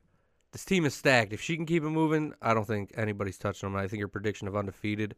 this 0.51 0.65
team 0.65 0.85
is 0.85 0.93
stacked. 0.93 1.33
If 1.33 1.41
she 1.41 1.55
can 1.55 1.65
keep 1.65 1.83
it 1.83 1.89
moving, 1.89 2.33
I 2.41 2.53
don't 2.53 2.67
think 2.67 2.93
anybody's 2.95 3.37
touching 3.37 3.69
them. 3.69 3.77
I 3.77 3.87
think 3.87 3.99
your 3.99 4.07
prediction 4.07 4.47
of 4.47 4.55
undefeated 4.55 5.15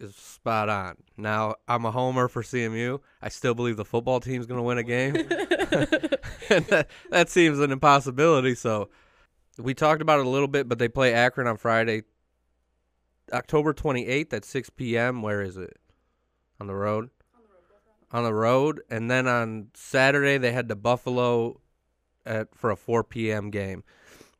is 0.00 0.14
spot 0.16 0.68
on. 0.68 0.96
Now, 1.16 1.56
I'm 1.68 1.84
a 1.84 1.90
homer 1.90 2.28
for 2.28 2.42
CMU. 2.42 3.00
I 3.20 3.28
still 3.28 3.54
believe 3.54 3.76
the 3.76 3.84
football 3.84 4.20
team's 4.20 4.46
going 4.46 4.58
to 4.58 4.62
win 4.62 4.78
a 4.78 4.82
game. 4.82 5.14
and 6.50 6.64
that, 6.66 6.88
that 7.10 7.28
seems 7.28 7.58
an 7.58 7.70
impossibility. 7.70 8.54
So, 8.54 8.88
we 9.58 9.74
talked 9.74 10.02
about 10.02 10.20
it 10.20 10.26
a 10.26 10.28
little 10.28 10.48
bit, 10.48 10.68
but 10.68 10.78
they 10.78 10.88
play 10.88 11.12
Akron 11.12 11.46
on 11.46 11.56
Friday, 11.56 12.02
October 13.32 13.74
28th 13.74 14.32
at 14.32 14.44
6 14.44 14.70
p.m. 14.70 15.22
Where 15.22 15.42
is 15.42 15.56
it? 15.56 15.76
On 16.60 16.66
the 16.66 16.74
road? 16.74 17.10
On 18.10 18.24
the 18.24 18.34
road. 18.34 18.80
And 18.90 19.10
then 19.10 19.28
on 19.28 19.68
Saturday, 19.74 20.38
they 20.38 20.52
head 20.52 20.68
to 20.68 20.76
Buffalo 20.76 21.60
at 22.26 22.54
for 22.54 22.70
a 22.70 22.76
4 22.76 23.04
p.m. 23.04 23.50
game. 23.50 23.84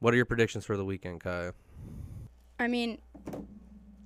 What 0.00 0.14
are 0.14 0.16
your 0.16 0.26
predictions 0.26 0.64
for 0.64 0.76
the 0.76 0.84
weekend, 0.84 1.20
Kaya? 1.20 1.52
I 2.58 2.68
mean, 2.68 2.98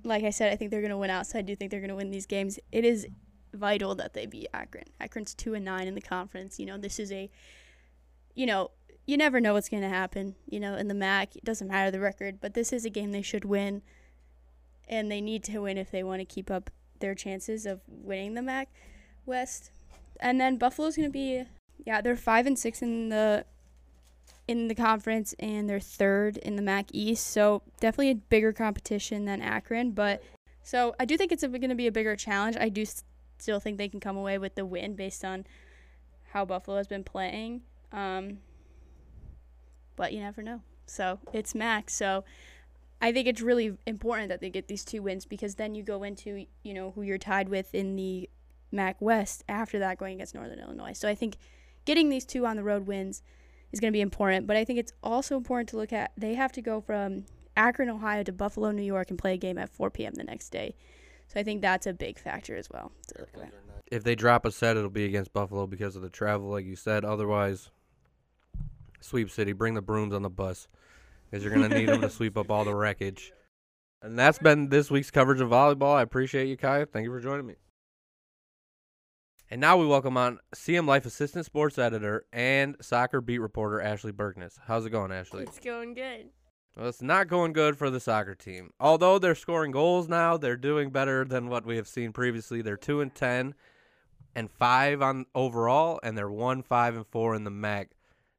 like 0.05 0.23
I 0.23 0.29
said, 0.29 0.53
I 0.53 0.55
think 0.55 0.71
they're 0.71 0.81
going 0.81 0.91
to 0.91 0.97
win 0.97 1.09
outside. 1.09 1.39
I 1.39 1.41
do 1.41 1.55
think 1.55 1.71
they're 1.71 1.79
going 1.79 1.89
to 1.89 1.95
win 1.95 2.11
these 2.11 2.25
games. 2.25 2.59
It 2.71 2.85
is 2.85 3.07
vital 3.53 3.95
that 3.95 4.13
they 4.13 4.25
beat 4.25 4.47
Akron. 4.53 4.85
Akron's 4.99 5.33
2 5.33 5.55
and 5.55 5.65
9 5.65 5.87
in 5.87 5.95
the 5.95 6.01
conference. 6.01 6.59
You 6.59 6.65
know, 6.65 6.77
this 6.77 6.99
is 6.99 7.11
a 7.11 7.29
you 8.35 8.45
know, 8.45 8.71
you 9.05 9.15
never 9.15 9.39
know 9.39 9.53
what's 9.53 9.69
going 9.69 9.83
to 9.83 9.89
happen, 9.89 10.35
you 10.45 10.59
know, 10.59 10.75
in 10.75 10.89
the 10.89 10.93
MAC. 10.93 11.37
It 11.37 11.45
doesn't 11.45 11.69
matter 11.69 11.89
the 11.89 12.01
record, 12.01 12.39
but 12.41 12.53
this 12.53 12.73
is 12.73 12.83
a 12.83 12.89
game 12.89 13.11
they 13.11 13.21
should 13.21 13.45
win 13.45 13.81
and 14.89 15.09
they 15.09 15.21
need 15.21 15.43
to 15.45 15.59
win 15.59 15.77
if 15.77 15.89
they 15.89 16.03
want 16.03 16.19
to 16.19 16.25
keep 16.25 16.51
up 16.51 16.69
their 16.99 17.15
chances 17.15 17.65
of 17.65 17.81
winning 17.87 18.33
the 18.33 18.41
MAC 18.41 18.69
West. 19.25 19.71
And 20.19 20.39
then 20.39 20.57
Buffalo's 20.57 20.97
going 20.97 21.07
to 21.07 21.13
be 21.13 21.45
yeah, 21.85 22.01
they're 22.01 22.15
5 22.15 22.47
and 22.47 22.59
6 22.59 22.81
in 22.81 23.09
the 23.09 23.45
in 24.47 24.67
the 24.67 24.75
conference 24.75 25.33
and 25.39 25.69
they're 25.69 25.79
third 25.79 26.37
in 26.37 26.55
the 26.55 26.61
MAC 26.61 26.87
East. 26.91 27.27
So 27.27 27.63
definitely 27.79 28.11
a 28.11 28.15
bigger 28.15 28.53
competition 28.53 29.25
than 29.25 29.41
Akron, 29.41 29.91
but 29.91 30.21
so 30.63 30.95
I 30.99 31.05
do 31.05 31.15
think 31.17 31.31
it's 31.31 31.43
going 31.43 31.69
to 31.69 31.75
be 31.75 31.87
a 31.87 31.91
bigger 31.91 32.15
challenge. 32.15 32.57
I 32.59 32.69
do 32.69 32.85
still 33.37 33.59
think 33.59 33.77
they 33.77 33.87
can 33.87 33.99
come 33.99 34.17
away 34.17 34.37
with 34.37 34.55
the 34.55 34.65
win 34.65 34.95
based 34.95 35.23
on 35.23 35.45
how 36.31 36.43
Buffalo 36.43 36.77
has 36.77 36.87
been 36.87 37.03
playing. 37.03 37.61
Um, 37.91 38.39
but 39.95 40.11
you 40.11 40.19
never 40.19 40.41
know. 40.41 40.61
So 40.85 41.19
it's 41.33 41.55
MAC. 41.55 41.89
So 41.89 42.23
I 43.01 43.11
think 43.11 43.27
it's 43.27 43.41
really 43.41 43.77
important 43.85 44.29
that 44.29 44.41
they 44.41 44.49
get 44.49 44.67
these 44.67 44.83
two 44.83 45.01
wins 45.01 45.25
because 45.25 45.55
then 45.55 45.75
you 45.75 45.83
go 45.83 46.03
into 46.03 46.45
you 46.63 46.73
know 46.73 46.91
who 46.91 47.01
you're 47.01 47.17
tied 47.17 47.49
with 47.49 47.73
in 47.73 47.95
the 47.95 48.29
MAC 48.71 48.99
West 48.99 49.43
after 49.47 49.79
that 49.79 49.97
going 49.97 50.15
against 50.15 50.35
Northern 50.35 50.59
Illinois. 50.59 50.93
So 50.93 51.07
I 51.07 51.15
think 51.15 51.37
getting 51.85 52.09
these 52.09 52.25
two 52.25 52.45
on 52.45 52.55
the 52.55 52.63
road 52.63 52.87
wins 52.87 53.21
is 53.71 53.79
going 53.79 53.91
to 53.91 53.95
be 53.95 54.01
important. 54.01 54.47
But 54.47 54.57
I 54.57 54.65
think 54.65 54.79
it's 54.79 54.93
also 55.03 55.37
important 55.37 55.69
to 55.69 55.77
look 55.77 55.93
at 55.93 56.11
they 56.17 56.35
have 56.35 56.51
to 56.53 56.61
go 56.61 56.81
from 56.81 57.25
Akron, 57.57 57.89
Ohio 57.89 58.23
to 58.23 58.31
Buffalo, 58.31 58.71
New 58.71 58.83
York 58.83 59.09
and 59.09 59.19
play 59.19 59.33
a 59.33 59.37
game 59.37 59.57
at 59.57 59.69
4 59.69 59.89
p.m. 59.89 60.13
the 60.15 60.23
next 60.23 60.49
day. 60.49 60.75
So 61.27 61.39
I 61.39 61.43
think 61.43 61.61
that's 61.61 61.87
a 61.87 61.93
big 61.93 62.19
factor 62.19 62.55
as 62.55 62.69
well. 62.69 62.91
To. 63.09 63.25
If 63.87 64.03
they 64.03 64.15
drop 64.15 64.45
a 64.45 64.51
set, 64.51 64.77
it'll 64.77 64.89
be 64.89 65.05
against 65.05 65.33
Buffalo 65.33 65.67
because 65.67 65.95
of 65.95 66.01
the 66.01 66.09
travel, 66.09 66.49
like 66.49 66.65
you 66.65 66.75
said. 66.75 67.05
Otherwise, 67.05 67.69
sweep 69.01 69.29
city. 69.29 69.53
Bring 69.53 69.73
the 69.73 69.81
brooms 69.81 70.13
on 70.13 70.21
the 70.21 70.29
bus 70.29 70.67
because 71.29 71.43
you're 71.43 71.53
gonna 71.53 71.69
need 71.69 71.89
them 71.89 72.01
to 72.01 72.09
sweep 72.09 72.37
up 72.37 72.51
all 72.51 72.63
the 72.63 72.75
wreckage. 72.75 73.31
And 74.01 74.17
that's 74.19 74.37
been 74.37 74.69
this 74.69 74.91
week's 74.91 75.09
coverage 75.09 75.41
of 75.41 75.49
volleyball. 75.49 75.95
I 75.95 76.01
appreciate 76.01 76.47
you, 76.47 76.57
Kai. 76.57 76.85
Thank 76.85 77.05
you 77.05 77.11
for 77.11 77.19
joining 77.19 77.47
me. 77.47 77.55
And 79.51 79.61
now 79.61 79.77
we 79.77 79.85
welcome 79.85 80.17
on 80.17 80.39
CM 80.55 80.87
Life 80.87 81.05
Assistant 81.05 81.45
Sports 81.45 81.77
Editor 81.77 82.25
and 82.33 82.75
Soccer 82.81 83.21
Beat 83.21 83.37
Reporter 83.37 83.79
Ashley 83.79 84.11
Berkness. 84.11 84.57
How's 84.65 84.87
it 84.87 84.89
going, 84.89 85.11
Ashley? 85.11 85.43
It's 85.43 85.59
going 85.59 85.93
good. 85.93 86.29
Well, 86.75 86.89
it's 86.89 87.03
not 87.03 87.27
going 87.27 87.53
good 87.53 87.77
for 87.77 87.91
the 87.91 87.99
soccer 87.99 88.33
team. 88.33 88.71
Although 88.79 89.19
they're 89.19 89.35
scoring 89.35 89.71
goals 89.71 90.09
now, 90.09 90.35
they're 90.35 90.57
doing 90.57 90.89
better 90.89 91.23
than 91.25 91.47
what 91.47 91.63
we 91.63 91.75
have 91.75 91.87
seen 91.87 92.11
previously. 92.11 92.63
They're 92.63 92.75
two 92.75 93.01
and 93.01 93.13
ten, 93.13 93.53
and 94.35 94.49
five 94.49 95.03
on 95.03 95.27
overall, 95.35 95.99
and 96.01 96.17
they're 96.17 96.29
one 96.29 96.63
five 96.63 96.95
and 96.95 97.05
four 97.05 97.35
in 97.35 97.43
the 97.43 97.51
MAC. 97.51 97.91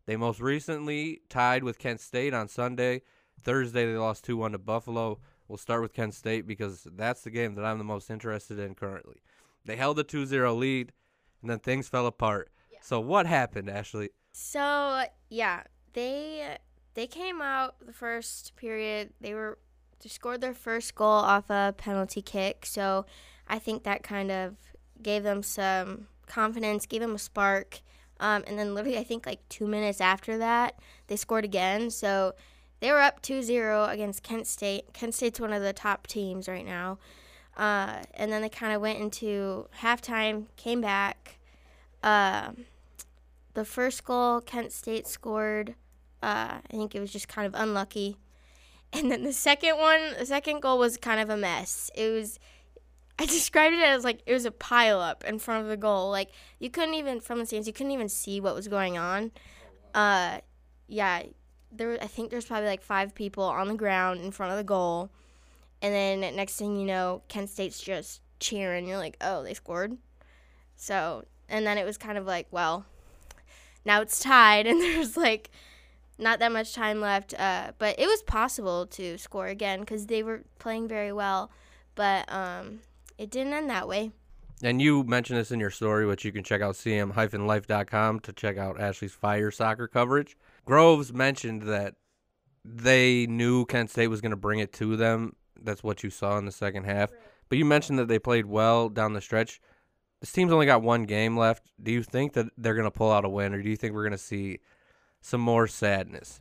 They 0.07 0.17
most 0.17 0.41
recently 0.41 1.21
tied 1.29 1.63
with 1.63 1.79
Kent 1.79 2.01
State 2.01 2.35
on 2.35 2.49
Sunday. 2.49 3.03
Thursday 3.45 3.87
they 3.87 3.97
lost 3.97 4.25
two 4.25 4.37
one 4.37 4.53
to 4.53 4.59
Buffalo. 4.59 5.21
We'll 5.47 5.57
start 5.57 5.83
with 5.83 5.95
Kent 5.95 6.15
State 6.15 6.49
because 6.49 6.85
that's 6.97 7.23
the 7.23 7.31
game 7.31 7.55
that 7.55 7.65
I'm 7.65 7.79
the 7.79 7.85
most 7.85 8.11
interested 8.11 8.59
in 8.59 8.75
currently. 8.75 9.23
They 9.67 9.77
held 9.77 9.99
a 9.99 10.05
2-0 10.05 10.59
lead, 10.59 10.93
and 11.43 11.51
then 11.51 11.59
things 11.59 11.89
fell 11.89 12.07
apart. 12.07 12.51
So 12.87 13.01
what 13.01 13.27
happened, 13.27 13.69
Ashley? 13.69 14.11
So 14.31 15.03
yeah, 15.29 15.65
they 15.93 16.57
they 16.95 17.09
came 17.09 17.43
out 17.43 17.75
the 17.85 17.93
first 17.93 18.55
period. 18.55 19.11
They 19.21 19.35
were 19.35 19.59
they 20.01 20.09
scored 20.09 20.41
their 20.41 20.55
first 20.55 20.95
goal 20.95 21.09
off 21.09 21.51
a 21.51 21.75
penalty 21.77 22.23
kick. 22.23 22.65
So 22.65 23.05
I 23.49 23.59
think 23.59 23.83
that 23.83 24.05
kind 24.05 24.31
of 24.31 24.55
gave 25.03 25.25
them 25.25 25.43
some 25.43 26.07
confidence, 26.29 26.87
gave 26.87 27.01
them 27.01 27.17
a 27.17 27.19
spark. 27.19 27.81
Um, 28.21 28.45
and 28.47 28.57
then 28.57 28.75
literally, 28.75 28.99
I 28.99 29.05
think 29.05 29.27
like 29.27 29.47
two 29.49 29.67
minutes 29.67 30.01
after 30.01 30.39
that, 30.39 30.79
they 31.09 31.17
scored 31.17 31.45
again. 31.45 31.91
So 31.91 32.35
they 32.79 32.93
were 32.93 33.01
up 33.01 33.21
2-0 33.21 33.93
against 33.93 34.23
Kent 34.23 34.47
State. 34.47 34.93
Kent 34.93 35.15
State's 35.15 35.41
one 35.41 35.53
of 35.53 35.63
the 35.63 35.73
top 35.73 36.07
teams 36.07 36.49
right 36.49 36.65
now. 36.65 36.99
Uh, 37.57 38.03
and 38.15 38.31
then 38.31 38.43
they 38.43 38.49
kind 38.49 38.75
of 38.75 38.83
went 38.83 38.99
into 38.99 39.67
halftime, 39.81 40.47
came 40.57 40.81
back. 40.81 41.39
Um 42.03 42.67
the 43.57 43.65
first 43.65 44.05
goal 44.05 44.43
Kent 44.43 44.71
State 44.71 45.09
scored, 45.09 45.75
uh, 46.23 46.61
I 46.63 46.71
think 46.71 46.95
it 46.95 47.01
was 47.01 47.11
just 47.11 47.27
kind 47.27 47.47
of 47.47 47.61
unlucky. 47.61 48.19
And 48.93 49.11
then 49.11 49.25
the 49.25 49.33
second 49.33 49.79
one, 49.79 50.01
the 50.17 50.25
second 50.25 50.63
goal 50.63 50.79
was 50.79 50.97
kind 50.97 51.21
of 51.21 51.29
a 51.29 51.37
mess. 51.37 51.91
It 51.97 52.09
was, 52.09 52.39
I 53.19 53.27
described 53.27 53.75
it 53.75 53.83
as 53.83 54.05
like 54.05 54.21
it 54.25 54.33
was 54.33 54.45
a 54.45 54.53
pile 54.53 55.01
up 55.01 55.25
in 55.25 55.41
front 55.41 55.65
of 55.65 55.69
the 55.69 55.77
goal. 55.77 56.11
Like 56.11 56.31
you 56.61 56.71
couldn't 56.71 56.95
even 56.95 57.21
from 57.21 57.41
the 57.41 57.47
stands, 57.47 57.67
you 57.67 57.73
couldn't 57.73 57.93
even 57.93 58.09
see 58.09 58.41
what 58.41 58.55
was 58.55 58.69
going 58.69 58.97
on. 58.97 59.33
Uh, 59.93 60.39
yeah, 60.87 61.25
there. 61.73 61.99
I 62.01 62.07
think 62.07 62.31
there's 62.31 62.45
probably 62.45 62.69
like 62.69 62.81
five 62.81 63.15
people 63.15 63.43
on 63.43 63.67
the 63.69 63.75
ground 63.75 64.21
in 64.21 64.31
front 64.31 64.53
of 64.53 64.57
the 64.57 64.65
goal, 64.65 65.11
and 65.83 65.95
then 65.95 66.37
next 66.37 66.57
thing 66.57 66.77
you 66.77 66.87
know, 66.87 67.23
Kent 67.29 67.51
State's 67.51 67.81
just 67.81 68.23
cheering. 68.41 68.87
You're 68.87 68.99
like, 68.99 69.17
oh, 69.21 69.43
they 69.43 69.55
scored. 69.55 69.97
So, 70.75 71.25
and 71.49 71.67
then 71.67 71.79
it 71.79 71.85
was 71.85 71.97
kind 71.97 72.19
of 72.19 72.27
like, 72.27 72.47
well, 72.51 72.87
now 73.87 74.03
it's 74.03 74.21
tied 74.21 74.67
and 74.67 74.81
there's 74.81 75.17
like 75.17 75.51
not 76.19 76.41
that 76.41 76.53
much 76.53 76.75
time 76.75 77.01
left 77.01 77.39
uh, 77.39 77.73
but 77.79 77.99
it 77.99 78.07
was 78.07 78.23
possible 78.23 78.87
to 78.87 79.17
score 79.17 79.47
again 79.47 79.81
because 79.81 80.07
they 80.07 80.23
were 80.23 80.43
playing 80.59 80.89
very 80.89 81.13
well 81.13 81.51
but 81.95 82.31
um, 82.31 82.81
it 83.17 83.31
didn't 83.31 83.53
end 83.55 83.71
that 83.71 83.89
way 83.89 84.11
And 84.63 84.81
you 84.81 85.05
mentioned 85.05 85.39
this 85.39 85.51
in 85.51 85.61
your 85.61 85.71
story, 85.71 86.07
which 86.07 86.25
you 86.25 86.33
can 86.33 86.43
check 86.43 86.63
out 86.63 86.77
cm-life.com 86.77 88.21
to 88.21 88.33
check 88.33 88.57
out 88.57 88.81
Ashley's 88.81 89.13
fire 89.13 89.51
soccer 89.51 89.87
coverage. 89.87 90.35
Groves 90.65 91.13
mentioned 91.13 91.63
that 91.65 91.95
they 92.65 93.27
knew 93.27 93.67
Kent 93.67 93.91
State 93.91 94.09
was 94.09 94.23
going 94.23 94.31
to 94.31 94.37
bring 94.37 94.59
it 94.61 94.73
to 94.75 94.97
them. 94.97 95.37
That's 95.63 95.83
what 95.83 96.03
you 96.03 96.11
saw 96.11 96.39
in 96.39 96.45
the 96.45 96.53
second 96.53 96.85
half. 96.85 97.11
But 97.49 97.59
you 97.59 97.65
mentioned 97.65 97.99
that 97.99 98.09
they 98.09 98.19
played 98.19 98.47
well 98.47 98.89
down 98.89 99.13
the 99.13 99.21
stretch. 99.21 99.61
This 100.21 100.33
team's 100.33 100.53
only 100.53 100.67
got 100.67 100.83
one 100.83 101.05
game 101.05 101.37
left. 101.37 101.71
Do 101.83 101.93
you 101.93 102.03
think 102.03 102.33
that 102.33 102.47
they're 102.57 102.75
going 102.75 102.85
to 102.85 102.91
pull 102.91 103.13
out 103.13 103.25
a 103.25 103.29
win, 103.29 103.55
or 103.55 103.63
do 103.63 103.69
you 103.69 103.77
think 103.77 103.95
we're 103.95 104.03
going 104.03 104.13
to 104.13 104.19
see 104.19 104.61
some 105.21 105.41
more 105.41 105.67
sadness? 105.67 106.41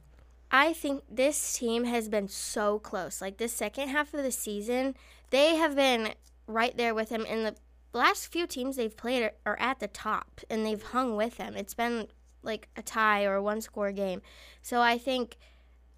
I 0.52 0.74
think 0.74 1.04
this 1.10 1.58
team 1.58 1.84
has 1.84 2.08
been 2.08 2.28
so 2.28 2.80
close. 2.80 3.22
Like 3.22 3.38
this 3.38 3.54
second 3.54 3.90
half 3.90 4.14
of 4.14 4.24
the 4.24 4.32
season, 4.32 4.96
they 5.30 5.56
have 5.56 5.76
been 5.76 6.14
right 6.48 6.76
there 6.78 6.96
with 6.96 7.10
him. 7.10 7.26
And 7.28 7.46
the 7.46 7.56
last 7.94 8.32
few 8.32 8.48
teams 8.48 8.76
they've 8.76 8.96
played 8.96 9.24
are, 9.24 9.34
are 9.46 9.60
at 9.60 9.80
the 9.80 9.88
top, 9.88 10.42
and 10.50 10.66
they've 10.66 10.82
hung 10.82 11.16
with 11.16 11.38
them. 11.38 11.56
It's 11.56 11.74
been 11.74 12.08
like 12.42 12.70
a 12.78 12.82
tie 12.82 13.26
or 13.26 13.36
a 13.36 13.44
one 13.44 13.60
score 13.60 13.92
game. 13.92 14.22
So 14.62 14.82
I 14.82 14.98
think, 14.98 15.38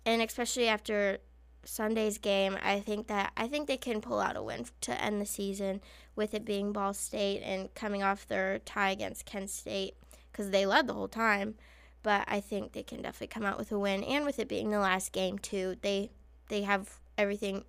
and 0.06 0.21
especially 0.21 0.67
after 0.67 1.19
Sunday's 1.67 2.17
game, 2.17 2.58
I 2.63 2.80
think 2.80 3.08
that 3.08 3.34
I 3.36 3.47
think 3.47 3.67
they 3.67 3.77
can 3.77 4.01
pull 4.01 4.19
out 4.19 4.38
a 4.38 4.41
win 4.41 4.65
to 4.82 5.01
end 5.01 5.19
the 5.19 5.25
season 5.25 5.82
with 6.15 6.34
it 6.34 6.45
being 6.45 6.71
Ball 6.71 6.93
State 6.93 7.41
and 7.41 7.73
coming 7.75 8.01
off 8.01 8.27
their 8.27 8.60
tie 8.60 8.91
against 8.91 9.25
Kent 9.25 9.49
State 9.49 9.95
because 10.32 10.51
they 10.51 10.65
led 10.65 10.88
the 10.88 10.93
whole 10.93 11.10
time. 11.10 11.56
But 12.03 12.23
I 12.27 12.39
think 12.39 12.71
they 12.71 12.84
can 12.84 13.01
definitely 13.01 13.27
come 13.27 13.43
out 13.43 13.58
with 13.58 13.71
a 13.71 13.80
win, 13.80 14.03
and 14.03 14.25
with 14.25 14.39
it 14.39 14.47
being 14.47 14.71
the 14.71 14.80
last 14.80 15.12
game 15.12 15.38
too, 15.38 15.75
they 15.82 16.12
they 16.47 16.62
have 16.62 16.99
everything 17.17 17.65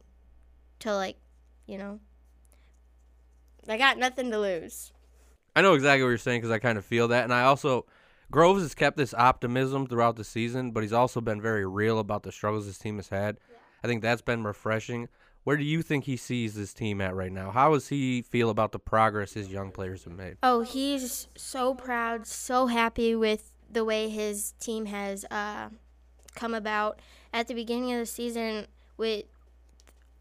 to 0.80 0.94
like, 0.94 1.16
you 1.66 1.76
know, 1.76 1.98
they 3.66 3.78
got 3.78 3.98
nothing 3.98 4.30
to 4.30 4.38
lose. 4.38 4.92
I 5.56 5.62
know 5.62 5.74
exactly 5.74 6.04
what 6.04 6.10
you're 6.10 6.18
saying 6.18 6.40
because 6.40 6.52
I 6.52 6.60
kind 6.60 6.78
of 6.78 6.84
feel 6.84 7.08
that, 7.08 7.24
and 7.24 7.34
I 7.34 7.42
also 7.42 7.86
Groves 8.30 8.62
has 8.62 8.74
kept 8.74 8.96
this 8.96 9.14
optimism 9.14 9.86
throughout 9.86 10.16
the 10.16 10.24
season, 10.24 10.70
but 10.70 10.82
he's 10.82 10.92
also 10.92 11.20
been 11.20 11.40
very 11.40 11.66
real 11.66 11.98
about 11.98 12.22
the 12.22 12.30
struggles 12.30 12.66
his 12.66 12.78
team 12.78 12.96
has 12.96 13.08
had. 13.08 13.38
I 13.82 13.86
think 13.86 14.02
that's 14.02 14.22
been 14.22 14.44
refreshing. 14.44 15.08
Where 15.44 15.56
do 15.56 15.64
you 15.64 15.82
think 15.82 16.04
he 16.04 16.16
sees 16.16 16.54
this 16.54 16.74
team 16.74 17.00
at 17.00 17.14
right 17.14 17.32
now? 17.32 17.50
How 17.50 17.72
does 17.72 17.88
he 17.88 18.22
feel 18.22 18.50
about 18.50 18.72
the 18.72 18.78
progress 18.78 19.32
his 19.32 19.48
young 19.48 19.70
players 19.70 20.04
have 20.04 20.12
made? 20.12 20.36
Oh, 20.42 20.60
he's 20.60 21.28
so 21.36 21.74
proud, 21.74 22.26
so 22.26 22.66
happy 22.66 23.14
with 23.14 23.52
the 23.70 23.84
way 23.84 24.08
his 24.08 24.52
team 24.60 24.86
has 24.86 25.24
uh, 25.30 25.68
come 26.34 26.54
about. 26.54 27.00
At 27.32 27.46
the 27.46 27.54
beginning 27.54 27.92
of 27.92 28.00
the 28.00 28.06
season, 28.06 28.66
with 28.96 29.24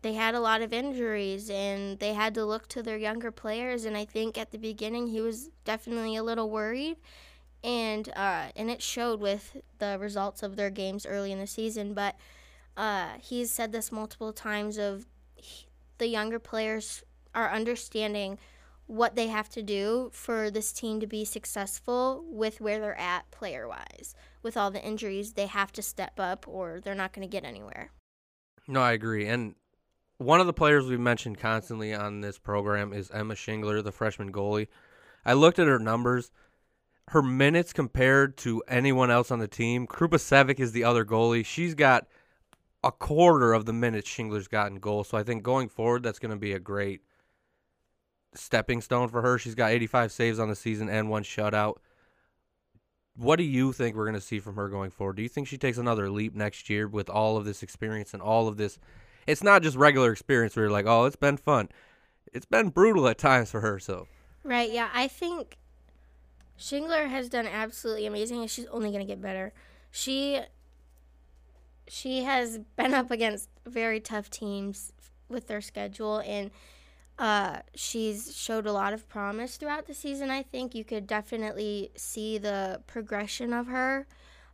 they 0.02 0.13
had 0.13 0.36
a 0.36 0.39
lot 0.39 0.62
of 0.62 0.72
injuries 0.72 1.50
and 1.50 2.00
they 2.00 2.13
had 2.13 2.34
to 2.36 2.46
look 2.46 2.67
to 2.70 2.84
their 2.84 2.98
younger 2.98 3.32
players. 3.32 3.84
And 3.84 3.98
I 3.98 4.06
think 4.06 4.38
at 4.38 4.52
the 4.52 4.58
beginning 4.58 5.08
he 5.08 5.22
was 5.22 5.50
definitely 5.65 6.15
a 6.15 6.24
little 6.24 6.50
worried, 6.50 6.98
and 7.63 8.08
uh, 8.15 8.48
and 8.56 8.70
it 8.70 8.82
showed 8.82 9.20
with 9.20 9.58
the 9.80 9.98
results 10.00 10.43
of 10.43 10.56
their 10.56 10.70
games 10.70 11.06
early 11.06 11.32
in 11.32 11.39
the 11.39 11.48
season. 11.48 11.93
But 11.93 12.15
uh, 12.78 13.10
he's 13.20 13.52
said 13.52 13.72
this 13.72 13.92
multiple 13.92 14.32
times 14.32 14.78
of 14.78 15.08
he, 15.36 15.66
the 15.98 16.08
younger 16.08 16.40
players 16.40 17.04
are 17.34 17.52
understanding 17.52 18.38
what 18.86 19.16
they 19.16 19.28
have 19.28 19.50
to 19.50 19.62
do 19.62 20.10
for 20.13 20.50
this 20.50 20.72
team 20.72 21.00
to 21.00 21.08
be 21.08 21.26
successful 21.26 22.24
with 22.30 22.62
where 22.62 22.80
they're 22.80 22.98
at 22.98 23.30
player 23.32 23.68
wise. 23.68 24.16
With 24.42 24.56
all 24.56 24.72
the 24.72 24.82
injuries, 24.82 25.34
they 25.34 25.48
have 25.48 25.74
to 25.74 25.82
step 25.82 26.20
up 26.20 26.48
or 26.48 26.80
they're 26.80 26.96
not 26.96 27.12
going 27.12 27.28
to 27.28 27.32
get 27.32 27.44
anywhere. 27.44 27.92
No, 28.68 28.82
I 28.82 28.94
agree. 28.94 29.28
And 29.28 29.56
one 30.20 30.40
of 30.40 30.48
the 30.48 30.54
players 30.54 30.86
we've 30.86 31.00
mentioned 31.00 31.40
constantly 31.40 31.94
on 31.94 32.22
this 32.22 32.38
program 32.38 32.94
is 32.94 33.12
Emma 33.12 33.34
Shingler, 33.34 33.84
the 33.84 33.92
freshman 33.92 34.32
goalie. 34.32 34.68
I 35.26 35.34
looked 35.34 35.60
at 35.60 35.68
her 35.68 35.80
numbers. 35.80 36.32
Her 37.10 37.22
minutes 37.22 37.74
compared 37.74 38.38
to 38.38 38.63
anyone 38.68 39.12
else 39.12 39.32
on 39.32 39.40
the 39.40 39.48
team, 39.48 39.88
Krupasevic 39.88 40.60
is 40.60 40.72
the 40.74 40.84
other 40.84 41.06
goalie. 41.06 41.46
She's 41.46 41.74
got 41.74 42.08
a 42.84 42.92
quarter 42.92 43.54
of 43.54 43.66
the 43.66 43.74
minutes 43.74 44.10
Shingler's 44.10 44.48
got 44.48 44.72
in 44.72 44.80
goal. 44.80 45.04
So 45.04 45.18
I 45.18 45.24
think 45.24 45.44
going 45.44 45.70
forward, 45.70 46.04
that's 46.04 46.20
going 46.20 46.32
to 46.32 46.38
be 46.38 46.54
a 46.54 46.60
great 46.60 47.02
stepping 48.36 48.82
stone 48.82 49.08
for 49.10 49.22
her. 49.22 49.38
She's 49.38 49.56
got 49.56 49.72
85 49.72 50.12
saves 50.12 50.40
on 50.40 50.50
the 50.50 50.56
season 50.56 50.90
and 50.90 51.10
one 51.10 51.24
shutout. 51.24 51.76
What 53.16 53.38
do 53.38 53.44
you 53.44 53.74
think 53.74 53.96
we're 53.96 54.06
going 54.06 54.13
to 54.13 54.22
see 54.22 54.40
from 54.40 54.56
her 54.56 54.70
going 54.70 54.92
forward? 54.92 55.16
Do 55.16 55.24
you 55.24 55.30
think 55.30 55.48
she 55.48 55.58
takes 55.58 55.80
another 55.80 56.10
leap 56.10 56.36
next 56.36 56.70
year 56.70 56.88
with 56.88 57.10
all 57.10 57.36
of 57.36 57.46
this 57.46 57.63
experience 57.63 58.13
and 58.13 58.22
all 58.22 58.48
of 58.48 58.58
this? 58.58 58.78
It's 59.26 59.44
not 59.44 59.63
just 59.63 59.76
regular 59.76 60.12
experience 60.12 60.56
where 60.56 60.66
you're 60.66 60.72
like, 60.72 60.86
oh, 60.86 61.06
it's 61.06 61.16
been 61.16 61.38
fun. 61.38 61.70
It's 62.32 62.46
been 62.46 62.70
brutal 62.70 63.08
at 63.08 63.18
times 63.18 63.50
for 63.50 63.62
her. 63.62 63.80
So, 63.80 64.08
right, 64.44 64.72
yeah, 64.72 64.90
I 64.94 65.08
think 65.08 65.58
Shingler 66.60 67.10
has 67.10 67.28
done 67.28 67.48
absolutely 67.48 68.06
amazing, 68.06 68.42
and 68.42 68.52
she's 68.52 68.68
only 68.68 68.92
going 68.92 69.06
to 69.06 69.12
get 69.12 69.22
better. 69.22 69.52
She 69.90 70.40
she 71.88 72.23
has 72.23 72.60
been 72.76 72.93
up 72.93 73.12
against 73.12 73.50
very 73.65 74.00
tough 74.00 74.30
teams 74.30 74.93
with 75.30 75.47
their 75.47 75.62
schedule 75.62 76.19
and 76.26 76.52
uh, 77.19 77.60
she's 77.73 78.36
showed 78.36 78.67
a 78.67 78.71
lot 78.71 78.93
of 78.93 79.10
promise 79.10 79.58
throughout 79.58 79.88
the 79.88 79.93
season. 79.93 80.30
I 80.30 80.43
think 80.43 80.76
you 80.76 80.84
could 80.84 81.08
definitely 81.08 81.91
see 81.95 82.38
the 82.38 82.82
progression 82.86 83.54
of 83.54 83.67
her. 83.67 84.06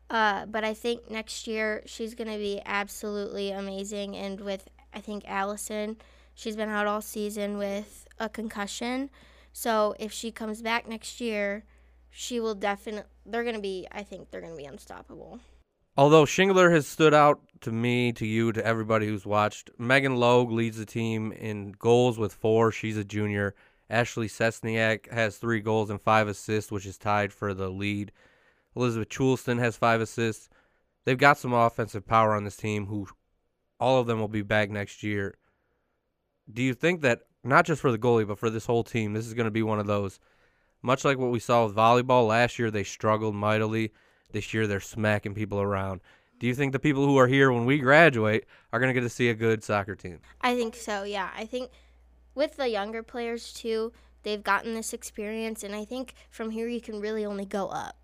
Uh, 0.09 0.45
but 0.45 0.63
I 0.63 0.73
think 0.73 1.09
next 1.09 1.47
year 1.47 1.81
she's 1.85 2.13
going 2.13 2.31
to 2.31 2.37
be 2.37 2.61
absolutely 2.65 3.51
amazing. 3.51 4.15
And 4.15 4.39
with, 4.39 4.69
I 4.93 4.99
think, 4.99 5.23
Allison, 5.27 5.97
she's 6.35 6.55
been 6.55 6.69
out 6.69 6.87
all 6.87 7.01
season 7.01 7.57
with 7.57 8.07
a 8.19 8.29
concussion. 8.29 9.09
So 9.51 9.95
if 9.99 10.11
she 10.11 10.31
comes 10.31 10.61
back 10.61 10.87
next 10.87 11.19
year, 11.19 11.65
she 12.09 12.39
will 12.39 12.55
definitely, 12.55 13.09
they're 13.25 13.43
going 13.43 13.55
to 13.55 13.61
be, 13.61 13.87
I 13.91 14.03
think 14.03 14.29
they're 14.29 14.41
going 14.41 14.53
to 14.53 14.57
be 14.57 14.65
unstoppable. 14.65 15.39
Although 15.95 16.25
Shingler 16.25 16.71
has 16.71 16.87
stood 16.87 17.13
out 17.13 17.39
to 17.61 17.71
me, 17.71 18.11
to 18.13 18.25
you, 18.25 18.51
to 18.51 18.65
everybody 18.65 19.05
who's 19.05 19.27
watched, 19.27 19.69
Megan 19.77 20.15
Logue 20.15 20.51
leads 20.51 20.77
the 20.77 20.87
team 20.87 21.31
in 21.31 21.73
goals 21.73 22.17
with 22.17 22.33
four. 22.33 22.71
She's 22.71 22.97
a 22.97 23.03
junior. 23.03 23.53
Ashley 23.91 24.27
Sesniak 24.27 25.11
has 25.11 25.37
three 25.37 25.59
goals 25.59 25.91
and 25.91 26.01
five 26.01 26.27
assists, 26.27 26.71
which 26.71 26.87
is 26.87 26.97
tied 26.97 27.31
for 27.31 27.53
the 27.53 27.69
lead. 27.69 28.11
Elizabeth 28.75 29.09
Chulston 29.09 29.59
has 29.59 29.77
five 29.77 30.01
assists. 30.01 30.49
They've 31.05 31.17
got 31.17 31.37
some 31.37 31.53
offensive 31.53 32.07
power 32.07 32.33
on 32.33 32.43
this 32.43 32.57
team 32.57 32.87
who 32.87 33.07
all 33.79 33.99
of 33.99 34.07
them 34.07 34.19
will 34.19 34.27
be 34.27 34.41
back 34.41 34.71
next 34.71 35.03
year. 35.03 35.35
Do 36.51 36.63
you 36.63 36.73
think 36.73 37.01
that, 37.01 37.21
not 37.43 37.65
just 37.65 37.81
for 37.81 37.91
the 37.91 37.99
goalie, 37.99 38.27
but 38.27 38.39
for 38.39 38.49
this 38.49 38.65
whole 38.65 38.83
team, 38.83 39.13
this 39.13 39.27
is 39.27 39.35
going 39.35 39.45
to 39.45 39.51
be 39.51 39.63
one 39.63 39.79
of 39.79 39.85
those, 39.85 40.19
much 40.81 41.05
like 41.05 41.19
what 41.19 41.31
we 41.31 41.39
saw 41.39 41.65
with 41.65 41.75
volleyball 41.75 42.27
last 42.27 42.57
year, 42.57 42.71
they 42.71 42.83
struggled 42.83 43.35
mightily 43.35 43.91
this 44.33 44.53
year 44.53 44.67
they're 44.67 44.79
smacking 44.79 45.33
people 45.33 45.61
around. 45.61 46.01
Do 46.39 46.47
you 46.47 46.55
think 46.55 46.73
the 46.73 46.79
people 46.79 47.05
who 47.05 47.17
are 47.17 47.27
here 47.27 47.51
when 47.51 47.65
we 47.65 47.79
graduate 47.79 48.45
are 48.73 48.79
going 48.79 48.89
to 48.89 48.93
get 48.93 49.05
to 49.05 49.09
see 49.09 49.29
a 49.29 49.33
good 49.33 49.63
soccer 49.63 49.95
team? 49.95 50.19
I 50.41 50.55
think 50.55 50.75
so, 50.75 51.03
yeah. 51.03 51.29
I 51.35 51.45
think 51.45 51.71
with 52.35 52.57
the 52.57 52.67
younger 52.67 53.01
players 53.01 53.53
too, 53.53 53.93
they've 54.23 54.43
gotten 54.43 54.73
this 54.73 54.91
experience, 54.93 55.63
and 55.63 55.73
I 55.73 55.85
think 55.85 56.15
from 56.29 56.49
here 56.49 56.67
you 56.67 56.81
can 56.81 56.99
really 56.99 57.25
only 57.25 57.45
go 57.45 57.67
up. 57.67 57.97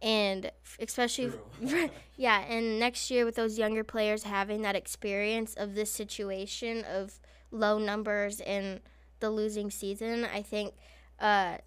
And 0.00 0.50
especially, 0.80 1.32
yeah, 2.16 2.40
and 2.48 2.80
next 2.80 3.10
year 3.10 3.24
with 3.24 3.36
those 3.36 3.58
younger 3.58 3.84
players 3.84 4.24
having 4.24 4.62
that 4.62 4.74
experience 4.74 5.54
of 5.54 5.74
this 5.74 5.92
situation 5.92 6.84
of 6.84 7.20
low 7.50 7.78
numbers 7.78 8.40
and 8.40 8.80
the 9.20 9.30
losing 9.30 9.70
season, 9.70 10.24
I 10.24 10.42
think 10.42 10.74
uh, 11.20 11.58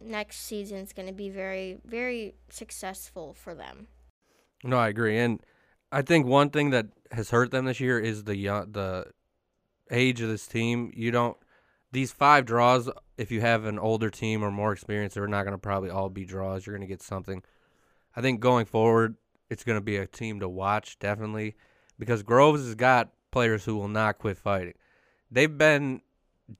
next 0.00 0.38
season 0.38 0.78
is 0.78 0.92
going 0.92 1.08
to 1.08 1.14
be 1.14 1.30
very, 1.30 1.78
very 1.84 2.34
successful 2.48 3.34
for 3.34 3.54
them. 3.54 3.88
No, 4.62 4.78
I 4.78 4.88
agree, 4.88 5.18
and 5.18 5.40
I 5.92 6.02
think 6.02 6.26
one 6.26 6.50
thing 6.50 6.70
that 6.70 6.86
has 7.12 7.30
hurt 7.30 7.50
them 7.50 7.66
this 7.66 7.80
year 7.80 7.98
is 7.98 8.24
the 8.24 8.36
young, 8.36 8.72
the 8.72 9.06
age 9.90 10.20
of 10.20 10.28
this 10.28 10.46
team. 10.46 10.92
You 10.94 11.10
don't 11.10 11.36
these 11.92 12.12
five 12.12 12.44
draws. 12.44 12.90
If 13.16 13.30
you 13.30 13.40
have 13.40 13.64
an 13.64 13.78
older 13.78 14.10
team 14.10 14.42
or 14.42 14.50
more 14.50 14.72
experience, 14.72 15.14
they're 15.14 15.28
not 15.28 15.44
going 15.44 15.54
to 15.54 15.58
probably 15.58 15.90
all 15.90 16.08
be 16.08 16.24
draws. 16.24 16.66
You're 16.66 16.76
going 16.76 16.86
to 16.86 16.92
get 16.92 17.02
something. 17.02 17.42
I 18.16 18.20
think 18.20 18.40
going 18.40 18.66
forward, 18.66 19.16
it's 19.48 19.64
going 19.64 19.78
to 19.78 19.84
be 19.84 19.96
a 19.96 20.06
team 20.06 20.40
to 20.40 20.48
watch 20.48 20.98
definitely 20.98 21.54
because 21.98 22.22
Groves 22.22 22.64
has 22.64 22.74
got 22.74 23.12
players 23.30 23.64
who 23.64 23.76
will 23.76 23.88
not 23.88 24.18
quit 24.18 24.36
fighting. 24.36 24.74
They've 25.30 25.56
been 25.56 26.00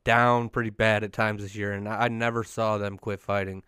down 0.04 0.48
pretty 0.48 0.70
bad 0.70 1.04
at 1.04 1.12
times 1.12 1.42
this 1.42 1.54
year, 1.54 1.72
and 1.72 1.88
I 1.88 2.08
never 2.08 2.44
saw 2.44 2.78
them 2.78 2.98
quit 2.98 3.20
fighting. 3.20 3.62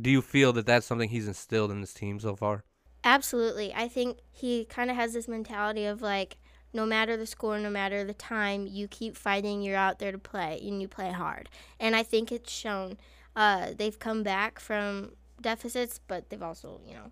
Do 0.00 0.10
you 0.10 0.22
feel 0.22 0.52
that 0.54 0.66
that's 0.66 0.86
something 0.86 1.08
he's 1.08 1.28
instilled 1.28 1.70
in 1.70 1.80
this 1.80 1.94
team 1.94 2.18
so 2.20 2.34
far? 2.34 2.64
Absolutely. 3.04 3.72
I 3.74 3.88
think 3.88 4.18
he 4.30 4.64
kind 4.64 4.90
of 4.90 4.96
has 4.96 5.12
this 5.12 5.28
mentality 5.28 5.84
of 5.84 6.02
like, 6.02 6.36
no 6.72 6.86
matter 6.86 7.16
the 7.16 7.26
score, 7.26 7.58
no 7.58 7.70
matter 7.70 8.04
the 8.04 8.14
time, 8.14 8.66
you 8.66 8.88
keep 8.88 9.16
fighting. 9.16 9.62
You're 9.62 9.76
out 9.76 9.98
there 9.98 10.12
to 10.12 10.18
play, 10.18 10.60
and 10.62 10.80
you 10.80 10.88
play 10.88 11.10
hard. 11.10 11.48
And 11.78 11.94
I 11.94 12.02
think 12.02 12.32
it's 12.32 12.52
shown. 12.52 12.96
Uh, 13.36 13.70
they've 13.76 13.98
come 13.98 14.22
back 14.22 14.58
from 14.58 15.12
deficits, 15.40 16.00
but 16.06 16.30
they've 16.30 16.42
also, 16.42 16.80
you 16.86 16.94
know, 16.94 17.10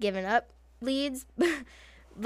given 0.00 0.24
up 0.24 0.50
leads. 0.80 1.26
but 1.36 1.60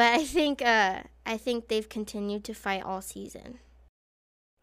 I 0.01 0.25
think 0.25 0.63
uh, 0.63 1.03
I 1.27 1.37
think 1.37 1.69
they've 1.69 1.89
continued 1.89 2.45
to 2.45 2.55
fight 2.55 2.83
all 2.85 3.01
season. 3.01 3.59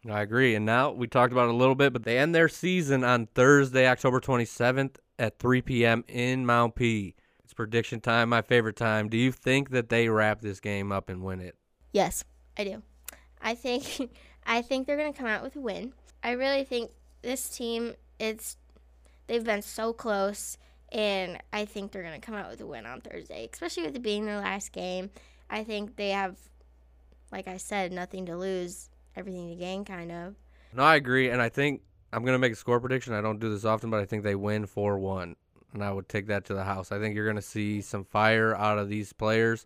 I 0.10 0.22
agree. 0.22 0.56
And 0.56 0.66
now 0.66 0.92
we 0.92 1.08
talked 1.08 1.32
about 1.32 1.50
a 1.50 1.54
little 1.54 1.76
bit, 1.76 1.94
but 1.94 2.04
they 2.04 2.18
end 2.18 2.36
their 2.36 2.50
season 2.50 3.04
on 3.04 3.28
Thursday, 3.28 3.88
October 3.88 4.20
27th 4.20 4.98
at 5.18 5.40
3 5.40 5.62
p.m. 5.62 6.04
in 6.08 6.46
Mount 6.46 6.76
P. 6.76 7.16
It's 7.44 7.54
prediction 7.54 8.02
time, 8.02 8.30
my 8.30 8.42
favorite 8.42 8.76
time. 8.76 9.10
Do 9.10 9.18
you 9.18 9.32
think 9.32 9.72
that 9.72 9.90
they 9.90 10.10
wrap 10.10 10.42
this 10.42 10.60
game 10.60 10.92
up 10.92 11.10
and 11.10 11.24
win 11.24 11.42
it? 11.42 11.56
Yes, 11.92 12.24
I 12.58 12.64
do. 12.64 12.82
I 13.42 13.56
think 13.56 14.12
I 14.46 14.62
think 14.62 14.86
they're 14.86 14.98
gonna 14.98 15.14
come 15.14 15.28
out 15.28 15.44
with 15.44 15.56
a 15.56 15.60
win. 15.60 15.94
I 16.24 16.32
really 16.32 16.64
think 16.64 16.92
this 17.22 17.50
team 17.50 17.94
it's 18.20 18.58
they've 19.28 19.44
been 19.44 19.62
so 19.62 19.94
close 19.94 20.58
and 20.92 21.40
I 21.54 21.66
think 21.66 21.92
they're 21.92 22.04
gonna 22.04 22.20
come 22.20 22.36
out 22.36 22.50
with 22.50 22.62
a 22.62 22.66
win 22.66 22.86
on 22.86 23.02
Thursday, 23.02 23.48
especially 23.52 23.84
with 23.84 23.96
it 23.96 24.02
being 24.02 24.26
their 24.26 24.40
last 24.40 24.72
game. 24.72 25.10
I 25.50 25.64
think 25.64 25.96
they 25.96 26.10
have 26.10 26.38
like 27.32 27.48
I 27.48 27.58
said, 27.58 27.92
nothing 27.92 28.26
to 28.28 28.38
lose, 28.38 28.90
everything 29.16 29.50
to 29.50 29.56
gain 29.56 29.86
kind 29.86 30.12
of. 30.12 30.36
No, 30.74 30.84
I 30.84 30.96
agree, 30.96 31.30
and 31.30 31.42
I 31.42 31.50
think 31.50 31.82
I'm 32.12 32.24
gonna 32.26 32.40
make 32.40 32.54
a 32.54 32.56
score 32.56 32.80
prediction. 32.80 33.14
I 33.14 33.22
don't 33.22 33.40
do 33.40 33.50
this 33.50 33.66
often, 33.66 33.90
but 33.90 34.00
I 34.00 34.06
think 34.06 34.24
they 34.24 34.36
win 34.36 34.66
four 34.66 34.98
one, 35.00 35.36
and 35.74 35.84
I 35.84 35.92
would 35.92 36.10
take 36.10 36.28
that 36.28 36.46
to 36.46 36.54
the 36.54 36.64
house. 36.64 36.92
I 36.92 37.00
think 37.00 37.16
you're 37.16 37.28
gonna 37.28 37.42
see 37.42 37.82
some 37.82 38.04
fire 38.04 38.56
out 38.56 38.78
of 38.78 38.90
these 38.90 39.14
players. 39.14 39.66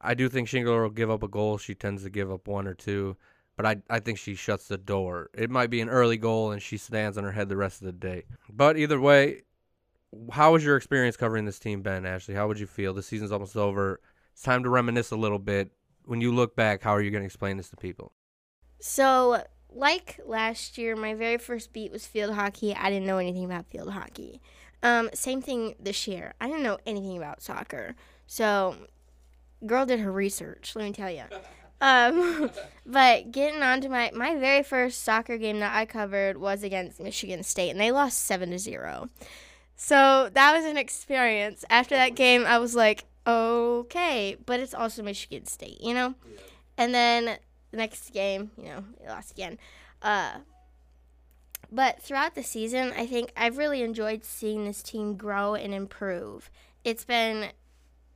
I 0.00 0.14
do 0.14 0.28
think 0.28 0.48
Shingler 0.48 0.82
will 0.82 0.90
give 0.90 1.10
up 1.10 1.22
a 1.22 1.28
goal. 1.28 1.58
She 1.58 1.74
tends 1.74 2.02
to 2.02 2.10
give 2.10 2.30
up 2.32 2.48
one 2.48 2.66
or 2.66 2.74
two, 2.74 3.16
but 3.56 3.66
I 3.66 3.76
I 3.88 4.00
think 4.00 4.18
she 4.18 4.34
shuts 4.34 4.68
the 4.68 4.78
door. 4.78 5.30
It 5.34 5.50
might 5.50 5.70
be 5.70 5.80
an 5.80 5.88
early 5.88 6.16
goal, 6.16 6.50
and 6.50 6.60
she 6.60 6.76
stands 6.76 7.18
on 7.18 7.24
her 7.24 7.32
head 7.32 7.48
the 7.48 7.56
rest 7.56 7.80
of 7.80 7.86
the 7.86 7.92
day. 7.92 8.24
But 8.50 8.76
either 8.76 9.00
way, 9.00 9.42
how 10.30 10.52
was 10.52 10.64
your 10.64 10.76
experience 10.76 11.16
covering 11.16 11.44
this 11.44 11.58
team, 11.58 11.82
Ben 11.82 12.04
Ashley? 12.04 12.34
How 12.34 12.48
would 12.48 12.58
you 12.58 12.66
feel? 12.66 12.92
The 12.94 13.02
season's 13.02 13.32
almost 13.32 13.56
over. 13.56 14.00
It's 14.32 14.42
time 14.42 14.62
to 14.62 14.70
reminisce 14.70 15.10
a 15.10 15.16
little 15.16 15.38
bit. 15.38 15.72
When 16.04 16.20
you 16.20 16.34
look 16.34 16.56
back, 16.56 16.82
how 16.82 16.92
are 16.92 17.02
you 17.02 17.10
going 17.10 17.22
to 17.22 17.26
explain 17.26 17.56
this 17.56 17.70
to 17.70 17.76
people? 17.76 18.12
So, 18.84 19.44
like 19.72 20.18
last 20.26 20.76
year, 20.76 20.96
my 20.96 21.14
very 21.14 21.38
first 21.38 21.72
beat 21.72 21.92
was 21.92 22.04
field 22.04 22.34
hockey. 22.34 22.74
I 22.74 22.90
didn't 22.90 23.06
know 23.06 23.18
anything 23.18 23.44
about 23.44 23.66
field 23.66 23.92
hockey. 23.92 24.40
Um, 24.82 25.08
same 25.14 25.40
thing 25.40 25.76
this 25.78 26.08
year. 26.08 26.34
I 26.40 26.48
didn't 26.48 26.64
know 26.64 26.78
anything 26.84 27.16
about 27.16 27.42
soccer. 27.42 27.94
So, 28.26 28.74
girl 29.64 29.86
did 29.86 30.00
her 30.00 30.10
research. 30.10 30.72
Let 30.74 30.84
me 30.84 30.92
tell 30.92 31.10
you. 31.10 31.24
Um, 31.84 32.48
but 32.86 33.32
getting 33.32 33.60
on 33.60 33.80
to 33.80 33.88
my 33.88 34.12
my 34.14 34.36
very 34.36 34.62
first 34.62 35.02
soccer 35.02 35.36
game 35.36 35.58
that 35.58 35.74
I 35.74 35.84
covered 35.84 36.36
was 36.36 36.62
against 36.62 37.00
Michigan 37.00 37.42
State, 37.42 37.70
and 37.70 37.80
they 37.80 37.90
lost 37.90 38.18
seven 38.18 38.50
to 38.50 38.58
zero. 38.60 39.08
So 39.74 40.30
that 40.32 40.54
was 40.54 40.64
an 40.64 40.76
experience. 40.76 41.64
After 41.68 41.96
that 41.96 42.14
game, 42.14 42.46
I 42.46 42.60
was 42.60 42.76
like, 42.76 43.04
okay, 43.26 44.36
but 44.46 44.60
it's 44.60 44.74
also 44.74 45.02
Michigan 45.02 45.46
State, 45.46 45.80
you 45.80 45.92
know. 45.92 46.14
And 46.78 46.94
then 46.94 47.38
the 47.72 47.76
next 47.78 48.12
game, 48.12 48.52
you 48.56 48.66
know, 48.66 48.84
they 49.00 49.08
lost 49.08 49.32
again. 49.32 49.58
Uh, 50.00 50.38
but 51.72 52.00
throughout 52.00 52.34
the 52.34 52.42
season, 52.42 52.92
I 52.96 53.06
think 53.06 53.32
I've 53.36 53.58
really 53.58 53.82
enjoyed 53.82 54.24
seeing 54.24 54.64
this 54.64 54.82
team 54.82 55.16
grow 55.16 55.54
and 55.54 55.74
improve. 55.74 56.50
It's 56.84 57.04
been 57.04 57.50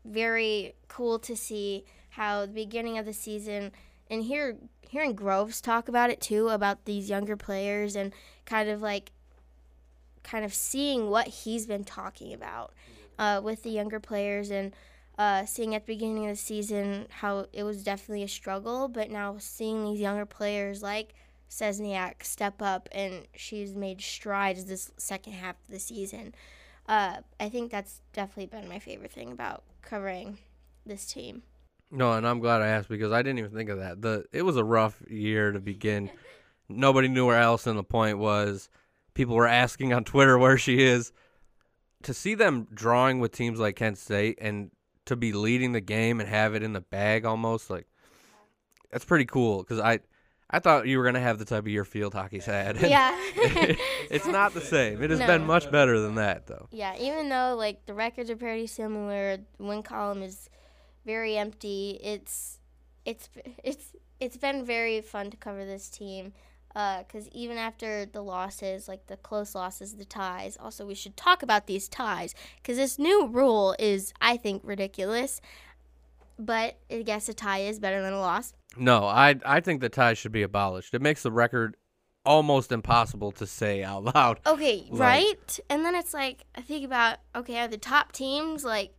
very 0.04 0.74
cool 0.88 1.18
to 1.20 1.34
see 1.34 1.84
how 2.10 2.42
the 2.42 2.52
beginning 2.52 2.98
of 2.98 3.06
the 3.06 3.12
season 3.12 3.72
and 4.08 4.22
hear 4.22 4.56
hearing 4.88 5.14
Groves 5.14 5.60
talk 5.60 5.88
about 5.88 6.10
it 6.10 6.20
too 6.20 6.48
about 6.48 6.84
these 6.84 7.10
younger 7.10 7.36
players 7.36 7.96
and 7.96 8.12
kind 8.44 8.68
of 8.68 8.80
like 8.80 9.10
kind 10.22 10.44
of 10.44 10.54
seeing 10.54 11.10
what 11.10 11.26
he's 11.26 11.66
been 11.66 11.84
talking 11.84 12.32
about 12.32 12.72
uh, 13.18 13.40
with 13.42 13.62
the 13.62 13.70
younger 13.70 13.98
players 13.98 14.50
and 14.50 14.74
uh, 15.18 15.46
seeing 15.46 15.74
at 15.74 15.86
the 15.86 15.94
beginning 15.94 16.26
of 16.26 16.32
the 16.32 16.36
season 16.36 17.06
how 17.10 17.46
it 17.52 17.62
was 17.62 17.82
definitely 17.82 18.22
a 18.22 18.28
struggle, 18.28 18.88
but 18.88 19.10
now 19.10 19.36
seeing 19.38 19.84
these 19.84 20.00
younger 20.00 20.26
players 20.26 20.82
like 20.82 21.14
Sesniak 21.48 22.22
step 22.22 22.60
up 22.60 22.88
and 22.92 23.26
she's 23.34 23.74
made 23.74 24.00
strides 24.00 24.66
this 24.66 24.92
second 24.96 25.34
half 25.34 25.56
of 25.64 25.70
the 25.70 25.78
season. 25.78 26.34
Uh, 26.88 27.18
I 27.40 27.48
think 27.48 27.70
that's 27.70 28.00
definitely 28.12 28.46
been 28.46 28.68
my 28.68 28.78
favorite 28.78 29.12
thing 29.12 29.32
about 29.32 29.64
covering 29.82 30.38
this 30.84 31.06
team. 31.06 31.42
No, 31.90 32.12
and 32.12 32.26
I'm 32.26 32.40
glad 32.40 32.62
I 32.62 32.68
asked 32.68 32.88
because 32.88 33.12
I 33.12 33.22
didn't 33.22 33.38
even 33.38 33.52
think 33.52 33.70
of 33.70 33.78
that. 33.78 34.02
The 34.02 34.24
it 34.32 34.42
was 34.42 34.56
a 34.56 34.64
rough 34.64 35.02
year 35.08 35.52
to 35.52 35.60
begin. 35.60 36.10
Nobody 36.68 37.08
knew 37.08 37.26
where 37.26 37.38
Allison 37.38 37.76
Lapointe 37.76 38.18
was. 38.18 38.68
People 39.14 39.36
were 39.36 39.46
asking 39.46 39.92
on 39.92 40.04
Twitter 40.04 40.36
where 40.36 40.58
she 40.58 40.82
is. 40.82 41.12
To 42.02 42.12
see 42.12 42.34
them 42.34 42.68
drawing 42.72 43.20
with 43.20 43.32
teams 43.32 43.58
like 43.58 43.76
Kent 43.76 43.98
State 43.98 44.38
and 44.40 44.70
to 45.06 45.16
be 45.16 45.32
leading 45.32 45.72
the 45.72 45.80
game 45.80 46.20
and 46.20 46.28
have 46.28 46.54
it 46.54 46.62
in 46.62 46.72
the 46.72 46.80
bag 46.80 47.24
almost 47.24 47.70
like 47.70 47.86
that's 48.90 49.04
pretty 49.04 49.24
cool 49.24 49.58
because 49.62 49.80
I 49.80 50.00
I 50.48 50.60
thought 50.60 50.86
you 50.86 50.98
were 50.98 51.04
gonna 51.04 51.20
have 51.20 51.38
the 51.38 51.44
type 51.44 51.60
of 51.64 51.68
year 51.68 51.84
field 51.84 52.14
hockey's 52.14 52.46
had. 52.46 52.76
Yeah. 52.80 53.16
it's 54.10 54.26
not 54.26 54.54
the 54.54 54.60
same. 54.60 55.02
It 55.02 55.10
has 55.10 55.18
No. 55.18 55.26
been 55.26 55.44
much 55.44 55.70
better 55.70 55.98
than 56.00 56.14
that 56.16 56.46
though. 56.46 56.68
Yeah, 56.70 56.94
even 57.00 57.28
though 57.28 57.54
like 57.56 57.86
the 57.86 57.94
records 57.94 58.30
are 58.30 58.36
pretty 58.36 58.66
similar, 58.66 59.38
the 59.38 59.64
win 59.64 59.82
column 59.82 60.22
is 60.22 60.48
very 61.04 61.36
empty. 61.36 61.98
It's 62.02 62.58
it's 63.04 63.28
it's 63.64 63.92
it's 64.20 64.36
been 64.36 64.64
very 64.64 65.00
fun 65.00 65.30
to 65.30 65.36
cover 65.36 65.64
this 65.64 65.88
team. 65.90 66.32
Uh, 66.76 66.98
because 66.98 67.26
even 67.30 67.56
after 67.56 68.04
the 68.04 68.20
losses, 68.22 68.86
like 68.86 69.06
the 69.06 69.16
close 69.16 69.54
losses, 69.54 69.94
the 69.94 70.04
ties, 70.04 70.58
also 70.60 70.84
we 70.84 70.94
should 70.94 71.16
talk 71.16 71.42
about 71.42 71.66
these 71.66 71.88
ties. 71.88 72.34
Because 72.56 72.76
this 72.76 72.98
new 72.98 73.26
rule 73.26 73.74
is, 73.78 74.12
I 74.20 74.36
think, 74.36 74.60
ridiculous. 74.62 75.40
But 76.38 76.76
I 76.90 77.00
guess 77.00 77.30
a 77.30 77.34
tie 77.34 77.60
is 77.60 77.80
better 77.80 78.02
than 78.02 78.12
a 78.12 78.20
loss. 78.20 78.52
No, 78.76 79.06
I 79.06 79.36
I 79.46 79.60
think 79.60 79.80
the 79.80 79.88
tie 79.88 80.12
should 80.12 80.32
be 80.32 80.42
abolished. 80.42 80.92
It 80.92 81.00
makes 81.00 81.22
the 81.22 81.32
record 81.32 81.78
almost 82.26 82.70
impossible 82.70 83.32
to 83.32 83.46
say 83.46 83.82
out 83.82 84.04
loud. 84.14 84.40
Okay, 84.46 84.86
Like- 84.90 85.00
right? 85.00 85.60
And 85.70 85.82
then 85.82 85.94
it's 85.94 86.12
like, 86.12 86.44
I 86.54 86.60
think 86.60 86.84
about, 86.84 87.20
okay, 87.34 87.58
are 87.60 87.68
the 87.68 87.78
top 87.78 88.12
teams, 88.12 88.66
like, 88.66 88.92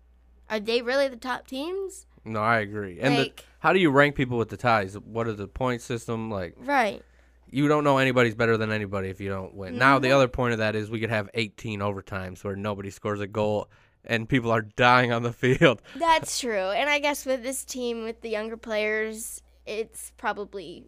are 0.49 0.59
they 0.59 0.81
really 0.81 1.09
the 1.09 1.15
top 1.15 1.45
teams? 1.45 2.07
No, 2.25 2.39
I 2.41 2.57
agree. 2.59 2.99
And 2.99 3.17
the, 3.17 3.33
how 3.59 3.71
do 3.71 3.79
you 3.79 3.91
rank 3.91 4.15
people 4.15 4.39
with 4.39 4.49
the 4.49 4.57
ties? 4.57 4.95
What 4.97 5.27
is 5.27 5.37
the 5.37 5.47
point 5.47 5.83
system? 5.83 6.31
Like 6.31 6.55
Right. 6.57 7.03
You 7.49 7.67
don't 7.67 7.83
know 7.83 7.97
anybody's 7.97 8.35
better 8.35 8.57
than 8.57 8.71
anybody 8.71 9.09
if 9.09 9.19
you 9.21 9.29
don't 9.29 9.53
win. 9.53 9.77
Now 9.77 9.95
Mm-hmm. 9.95 10.03
the 10.03 10.11
other 10.11 10.27
point 10.27 10.53
of 10.53 10.59
that 10.59 10.75
is 10.75 10.89
we 10.89 10.99
could 10.99 11.09
have 11.09 11.29
18 11.33 11.79
overtimes 11.79 12.43
where 12.43 12.55
nobody 12.55 12.89
scores 12.89 13.19
a 13.21 13.27
goal 13.27 13.69
and 14.05 14.27
people 14.29 14.51
are 14.51 14.61
dying 14.61 15.11
on 15.11 15.23
the 15.23 15.33
field. 15.33 15.81
That's 15.95 16.39
true. 16.39 16.69
And 16.71 16.89
I 16.89 16.99
guess 16.99 17.25
with 17.25 17.43
this 17.43 17.65
team, 17.65 18.03
with 18.03 18.21
the 18.21 18.29
younger 18.29 18.55
players, 18.57 19.41
it's 19.65 20.11
probably 20.17 20.85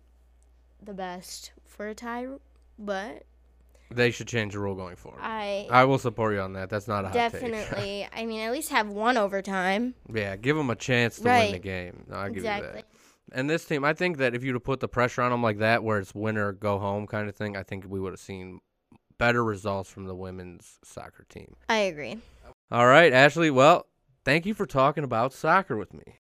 the 0.82 0.94
best 0.94 1.52
for 1.66 1.88
a 1.90 1.96
tie. 1.96 2.28
But 2.78 3.24
They 3.92 4.12
should 4.12 4.28
change 4.28 4.54
the 4.54 4.60
rule 4.60 4.76
going 4.76 4.96
forward. 4.96 5.20
I 5.22 5.68
I 5.70 5.84
will 5.86 5.98
support 6.00 6.34
you 6.34 6.40
on 6.40 6.54
that. 6.54 6.70
That's 6.70 6.88
not 6.88 7.04
a 7.06 7.12
definitely, 7.12 8.08
I 8.16 8.26
mean, 8.26 8.40
at 8.42 8.52
least 8.54 8.70
have 8.70 8.88
one 8.88 9.18
overtime. 9.18 9.96
yeah, 10.14 10.36
give 10.38 10.56
them 10.56 10.70
a 10.70 10.76
chance 10.76 11.18
to 11.18 11.24
win 11.24 11.48
the 11.48 11.52
Right. 11.54 11.62
game. 11.62 12.04
No, 12.10 12.16
I 12.18 12.28
give 12.30 12.44
you 12.44 12.50
Exactly. 12.50 12.84
That. 13.30 13.38
And 13.38 13.50
this 13.50 13.66
team, 13.66 13.84
I 13.84 13.94
think 13.94 14.18
that 14.18 14.36
if 14.36 14.44
you'd 14.44 14.56
have 14.56 14.64
put 14.64 14.80
the 14.80 14.88
pressure 14.88 15.22
on 15.22 15.32
them 15.32 15.44
like 15.44 15.60
that, 15.60 15.84
where 15.84 16.00
it's 16.00 16.14
win 16.14 16.38
or 16.38 16.52
go 16.52 16.80
home 16.80 17.08
kind 17.08 17.30
of 17.30 17.36
thing, 17.36 17.56
I 17.56 17.64
think 17.64 17.86
we 17.88 18.00
would 18.00 18.14
have 18.14 18.20
seen 18.20 18.60
better 19.18 19.44
results 19.44 19.90
from 19.90 20.06
the 20.06 20.16
women's 20.16 20.80
soccer 20.84 21.26
team. 21.30 21.56
I 21.68 21.80
agree. 21.80 22.20
All 22.72 22.88
right, 22.88 23.14
Ashley. 23.14 23.52
Well, 23.52 23.88
thank 24.26 24.46
you 24.46 24.54
for 24.54 24.66
talking 24.66 25.04
about 25.04 25.34
soccer 25.34 25.78
with 25.78 25.94
me. 25.94 26.20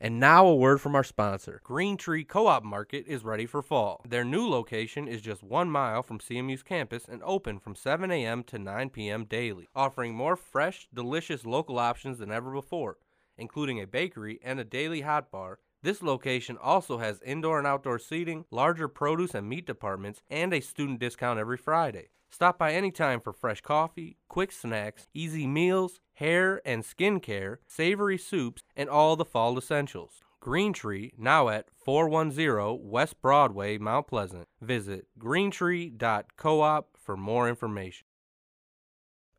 And 0.00 0.18
now 0.18 0.46
a 0.46 0.56
word 0.56 0.80
from 0.80 0.96
our 0.96 1.04
sponsor. 1.04 1.60
Green 1.62 1.96
Tree 1.96 2.24
Co-op 2.24 2.64
Market 2.64 3.04
is 3.06 3.22
ready 3.22 3.46
for 3.46 3.62
fall. 3.62 4.02
Their 4.08 4.24
new 4.24 4.48
location 4.48 5.06
is 5.06 5.22
just 5.22 5.44
one 5.44 5.70
mile 5.70 6.02
from 6.02 6.18
CMU's 6.18 6.64
campus 6.64 7.06
and 7.08 7.22
open 7.22 7.60
from 7.60 7.76
7 7.76 8.10
a.m. 8.10 8.42
to 8.44 8.58
9 8.58 8.90
p.m. 8.90 9.24
daily, 9.24 9.68
offering 9.76 10.12
more 10.12 10.34
fresh, 10.34 10.88
delicious 10.92 11.46
local 11.46 11.78
options 11.78 12.18
than 12.18 12.32
ever 12.32 12.50
before, 12.50 12.98
including 13.38 13.80
a 13.80 13.86
bakery 13.86 14.40
and 14.42 14.58
a 14.58 14.64
daily 14.64 15.02
hot 15.02 15.30
bar. 15.30 15.60
This 15.82 16.00
location 16.00 16.56
also 16.62 16.98
has 16.98 17.20
indoor 17.22 17.58
and 17.58 17.66
outdoor 17.66 17.98
seating, 17.98 18.44
larger 18.52 18.86
produce 18.86 19.34
and 19.34 19.48
meat 19.48 19.66
departments, 19.66 20.22
and 20.30 20.54
a 20.54 20.60
student 20.60 21.00
discount 21.00 21.40
every 21.40 21.56
Friday. 21.56 22.10
Stop 22.30 22.56
by 22.56 22.72
anytime 22.72 23.20
for 23.20 23.32
fresh 23.32 23.60
coffee, 23.60 24.16
quick 24.28 24.52
snacks, 24.52 25.08
easy 25.12 25.46
meals, 25.46 26.00
hair 26.14 26.62
and 26.64 26.84
skin 26.84 27.18
care, 27.18 27.58
savory 27.66 28.16
soups, 28.16 28.62
and 28.76 28.88
all 28.88 29.16
the 29.16 29.24
fall 29.24 29.58
essentials. 29.58 30.22
Green 30.40 30.72
Tree, 30.72 31.12
now 31.18 31.48
at 31.48 31.66
410 31.84 32.78
West 32.88 33.20
Broadway, 33.20 33.76
Mount 33.76 34.06
Pleasant. 34.06 34.46
Visit 34.60 35.06
greentree.coop 35.18 36.86
for 36.96 37.16
more 37.16 37.48
information. 37.48 38.06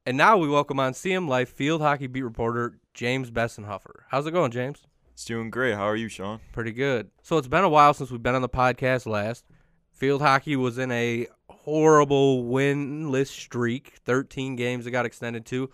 And 0.06 0.18
now 0.18 0.38
we 0.38 0.50
welcome 0.50 0.80
on 0.80 0.91
CM 0.91 1.28
Life 1.28 1.50
field 1.50 1.82
hockey 1.82 2.08
beat 2.08 2.24
reporter 2.24 2.80
James 2.94 3.32
Bessenhuffer. 3.32 4.04
How's 4.10 4.28
it 4.28 4.32
going, 4.32 4.52
James? 4.52 4.84
It's 5.14 5.26
doing 5.26 5.49
great. 5.51 5.76
How 5.76 5.84
are 5.84 5.95
you, 5.95 6.09
Sean? 6.09 6.39
Pretty 6.51 6.72
good. 6.72 7.11
So 7.22 7.38
it's 7.38 7.47
been 7.47 7.64
a 7.64 7.70
while 7.70 7.93
since 7.93 8.09
we've 8.09 8.24
been 8.24 8.36
on 8.36 8.41
the 8.41 8.49
podcast 8.49 9.05
last. 9.05 9.45
Field 9.91 10.22
hockey 10.22 10.55
was 10.55 10.80
in 10.80 10.91
a 10.91 11.28
horrible 11.49 12.43
winless 12.43 13.28
streak, 13.28 13.93
13 14.03 14.55
games 14.55 14.88
it 14.88 14.91
got 14.91 15.05
extended 15.05 15.45
to. 15.45 15.70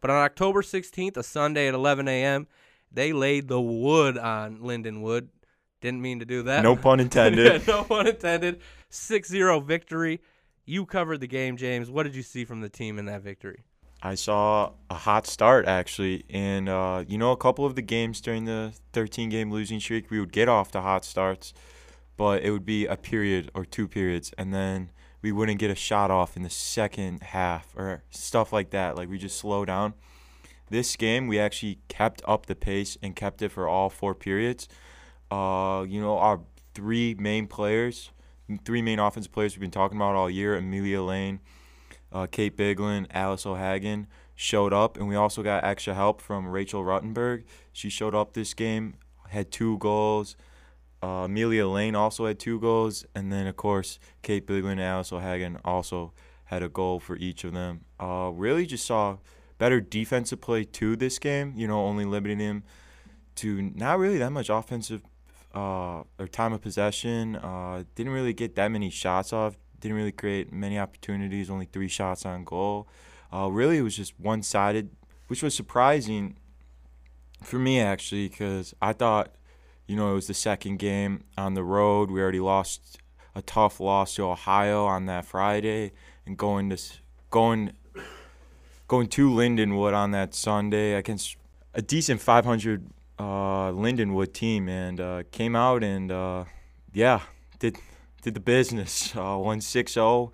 But 0.00 0.10
on 0.10 0.22
October 0.22 0.62
16th, 0.62 1.16
a 1.16 1.22
Sunday 1.22 1.66
at 1.66 1.74
11 1.74 2.06
a.m., 2.06 2.46
they 2.92 3.12
laid 3.12 3.48
the 3.48 3.60
wood 3.60 4.16
on 4.16 4.58
Lindenwood, 4.58 5.28
Didn't 5.80 6.00
mean 6.00 6.20
to 6.20 6.24
do 6.24 6.42
that. 6.44 6.62
No 6.62 6.76
pun 6.76 7.00
intended. 7.00 7.66
no 7.66 7.82
pun 7.82 8.06
intended. 8.06 8.60
6-0 8.92 9.64
victory. 9.64 10.20
You 10.64 10.86
covered 10.86 11.20
the 11.20 11.26
game, 11.26 11.56
James. 11.56 11.90
What 11.90 12.04
did 12.04 12.14
you 12.14 12.22
see 12.22 12.44
from 12.44 12.60
the 12.60 12.68
team 12.68 12.98
in 12.98 13.06
that 13.06 13.22
victory? 13.22 13.64
I 14.04 14.16
saw 14.16 14.72
a 14.90 14.94
hot 14.94 15.26
start 15.26 15.64
actually, 15.66 16.24
and 16.28 16.68
uh, 16.68 17.04
you 17.08 17.16
know, 17.16 17.32
a 17.32 17.38
couple 17.38 17.64
of 17.64 17.74
the 17.74 17.80
games 17.80 18.20
during 18.20 18.44
the 18.44 18.74
13 18.92 19.30
game 19.30 19.50
losing 19.50 19.80
streak, 19.80 20.10
we 20.10 20.20
would 20.20 20.30
get 20.30 20.46
off 20.46 20.70
the 20.70 20.82
hot 20.82 21.06
starts, 21.06 21.54
but 22.18 22.42
it 22.42 22.50
would 22.50 22.66
be 22.66 22.84
a 22.84 22.98
period 22.98 23.50
or 23.54 23.64
two 23.64 23.88
periods, 23.88 24.30
and 24.36 24.52
then 24.52 24.90
we 25.22 25.32
wouldn't 25.32 25.58
get 25.58 25.70
a 25.70 25.74
shot 25.74 26.10
off 26.10 26.36
in 26.36 26.42
the 26.42 26.50
second 26.50 27.22
half 27.22 27.74
or 27.78 28.02
stuff 28.10 28.52
like 28.52 28.68
that. 28.70 28.94
Like 28.94 29.08
we 29.08 29.16
just 29.16 29.38
slow 29.38 29.64
down. 29.64 29.94
This 30.68 30.96
game, 30.96 31.26
we 31.26 31.38
actually 31.38 31.78
kept 31.88 32.20
up 32.26 32.44
the 32.44 32.54
pace 32.54 32.98
and 33.02 33.16
kept 33.16 33.40
it 33.40 33.52
for 33.52 33.66
all 33.66 33.88
four 33.88 34.14
periods. 34.14 34.68
Uh, 35.30 35.86
you 35.88 35.98
know, 35.98 36.18
our 36.18 36.40
three 36.74 37.14
main 37.18 37.46
players, 37.46 38.10
three 38.66 38.82
main 38.82 38.98
offensive 38.98 39.32
players 39.32 39.54
we've 39.54 39.62
been 39.62 39.70
talking 39.70 39.96
about 39.96 40.14
all 40.14 40.28
year, 40.28 40.56
Amelia 40.56 41.00
Lane, 41.00 41.40
uh, 42.14 42.26
Kate 42.30 42.56
Biglin, 42.56 43.08
Alice 43.10 43.44
O'Hagan, 43.44 44.06
showed 44.36 44.72
up, 44.72 44.96
and 44.96 45.08
we 45.08 45.16
also 45.16 45.42
got 45.42 45.64
extra 45.64 45.94
help 45.94 46.20
from 46.20 46.46
Rachel 46.46 46.84
Ruttenberg. 46.84 47.44
She 47.72 47.90
showed 47.90 48.14
up 48.14 48.32
this 48.32 48.54
game, 48.54 48.94
had 49.28 49.50
two 49.50 49.76
goals. 49.78 50.36
Uh, 51.02 51.24
Amelia 51.24 51.66
Lane 51.66 51.94
also 51.94 52.26
had 52.26 52.38
two 52.38 52.58
goals, 52.60 53.04
and 53.14 53.32
then 53.32 53.46
of 53.46 53.56
course 53.56 53.98
Kate 54.22 54.46
Biglin 54.46 54.78
and 54.78 54.80
Alice 54.80 55.12
O'Hagan 55.12 55.58
also 55.64 56.12
had 56.44 56.62
a 56.62 56.68
goal 56.68 57.00
for 57.00 57.16
each 57.16 57.44
of 57.44 57.52
them. 57.52 57.80
Uh, 58.00 58.30
really 58.32 58.64
just 58.64 58.86
saw 58.86 59.18
better 59.58 59.80
defensive 59.80 60.40
play 60.40 60.64
too 60.64 60.96
this 60.96 61.18
game. 61.18 61.52
You 61.56 61.66
know, 61.66 61.84
only 61.84 62.04
limiting 62.04 62.38
him 62.38 62.62
to 63.36 63.60
not 63.74 63.98
really 63.98 64.18
that 64.18 64.30
much 64.30 64.48
offensive 64.48 65.02
uh, 65.54 66.04
or 66.18 66.28
time 66.30 66.52
of 66.52 66.62
possession. 66.62 67.36
Uh, 67.36 67.84
didn't 67.94 68.12
really 68.12 68.32
get 68.32 68.54
that 68.54 68.68
many 68.68 68.88
shots 68.88 69.32
off. 69.32 69.56
Didn't 69.84 69.98
really 69.98 70.12
create 70.12 70.50
many 70.50 70.78
opportunities. 70.78 71.50
Only 71.50 71.66
three 71.66 71.88
shots 71.88 72.24
on 72.24 72.44
goal. 72.44 72.88
Uh, 73.30 73.50
really, 73.50 73.76
it 73.76 73.82
was 73.82 73.94
just 73.96 74.18
one 74.18 74.42
sided, 74.42 74.88
which 75.28 75.42
was 75.42 75.54
surprising 75.54 76.36
for 77.42 77.58
me 77.58 77.80
actually, 77.80 78.30
because 78.30 78.74
I 78.80 78.94
thought 78.94 79.34
you 79.86 79.96
know, 79.96 80.12
it 80.12 80.14
was 80.14 80.26
the 80.26 80.34
second 80.34 80.78
game 80.78 81.24
on 81.36 81.54
the 81.54 81.62
road. 81.62 82.10
We 82.10 82.20
already 82.20 82.40
lost 82.40 82.98
a 83.34 83.42
tough 83.42 83.80
loss 83.80 84.14
to 84.14 84.24
Ohio 84.24 84.86
on 84.86 85.06
that 85.06 85.26
Friday, 85.26 85.92
and 86.24 86.36
going 86.36 86.70
to 86.70 86.78
going 87.30 87.72
going 88.88 89.08
to 89.08 89.28
Lindenwood 89.28 89.94
on 89.94 90.12
that 90.12 90.34
Sunday 90.34 90.94
against 90.94 91.36
a 91.74 91.82
decent 91.82 92.20
500 92.20 92.86
uh, 93.18 93.22
Lindenwood 93.72 94.32
team, 94.32 94.68
and 94.68 95.00
uh, 95.00 95.22
came 95.30 95.54
out 95.54 95.84
and 95.84 96.10
uh, 96.10 96.44
yeah, 96.92 97.20
did 97.58 97.76
did 98.24 98.34
the 98.34 98.40
business. 98.40 99.14
Uh, 99.14 99.38
won 99.38 99.60
6-0 99.60 100.32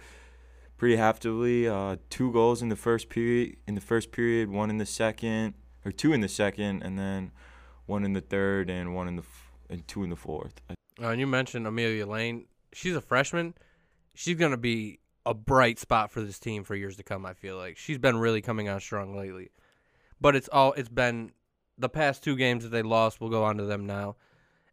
pretty 0.78 0.96
heftily. 0.96 1.66
Uh, 1.66 1.96
two 2.08 2.32
goals 2.32 2.62
in 2.62 2.70
the 2.70 2.76
first 2.76 3.10
period. 3.10 3.56
In 3.66 3.74
the 3.74 3.80
first 3.80 4.12
period, 4.12 4.48
one 4.48 4.70
in 4.70 4.78
the 4.78 4.86
second, 4.86 5.54
or 5.84 5.92
two 5.92 6.12
in 6.12 6.20
the 6.22 6.28
second, 6.28 6.82
and 6.82 6.98
then 6.98 7.32
one 7.86 8.04
in 8.04 8.14
the 8.14 8.20
third 8.20 8.70
and 8.70 8.94
one 8.94 9.08
in 9.08 9.16
the 9.16 9.22
f- 9.22 9.50
and 9.68 9.86
two 9.86 10.02
in 10.02 10.10
the 10.10 10.16
fourth. 10.16 10.60
Uh, 10.70 11.08
and 11.08 11.20
you 11.20 11.26
mentioned 11.26 11.66
Amelia 11.66 12.06
Lane. 12.06 12.46
She's 12.72 12.96
a 12.96 13.00
freshman. 13.00 13.54
She's 14.14 14.36
to 14.38 14.56
be 14.56 15.00
a 15.26 15.34
bright 15.34 15.78
spot 15.78 16.10
for 16.10 16.22
this 16.22 16.38
team 16.38 16.64
for 16.64 16.74
years 16.74 16.96
to 16.96 17.02
come. 17.02 17.26
I 17.26 17.34
feel 17.34 17.56
like 17.56 17.76
she's 17.76 17.98
been 17.98 18.16
really 18.16 18.40
coming 18.40 18.68
on 18.68 18.80
strong 18.80 19.16
lately. 19.16 19.50
But 20.20 20.36
it's 20.36 20.48
all 20.48 20.72
it's 20.74 20.88
been 20.88 21.32
the 21.76 21.88
past 21.88 22.22
two 22.22 22.36
games 22.36 22.62
that 22.62 22.70
they 22.70 22.82
lost. 22.82 23.20
We'll 23.20 23.30
go 23.30 23.44
on 23.44 23.56
to 23.58 23.64
them 23.64 23.86
now. 23.86 24.16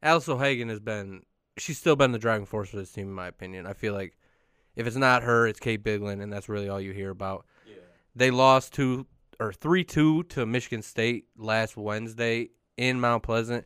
Alice 0.02 0.30
O'Hagan 0.30 0.70
has 0.70 0.80
been 0.80 1.24
she's 1.58 1.78
still 1.78 1.96
been 1.96 2.12
the 2.12 2.20
driving 2.20 2.46
force 2.46 2.70
for 2.70 2.78
this 2.78 2.92
team 2.92 3.08
in 3.08 3.14
my 3.14 3.28
opinion. 3.28 3.66
I 3.66 3.74
feel 3.74 3.94
like 3.94 4.18
if 4.76 4.86
it's 4.88 4.96
not 4.96 5.24
her, 5.24 5.48
it's 5.48 5.60
Kate 5.60 5.84
Biglin, 5.84 6.22
and 6.22 6.32
that's 6.32 6.48
really 6.48 6.70
all 6.70 6.80
you 6.80 6.92
hear 6.94 7.10
about. 7.10 7.46
Yeah. 7.66 7.76
They 8.16 8.32
lost 8.32 8.74
two 8.74 9.08
or 9.40 9.54
three 9.54 9.84
two 9.84 10.24
to 10.24 10.46
Michigan 10.46 10.82
State 10.82 11.26
last 11.38 11.78
Wednesday 11.78 12.50
in 12.78 13.00
Mount 13.00 13.24
Pleasant. 13.24 13.66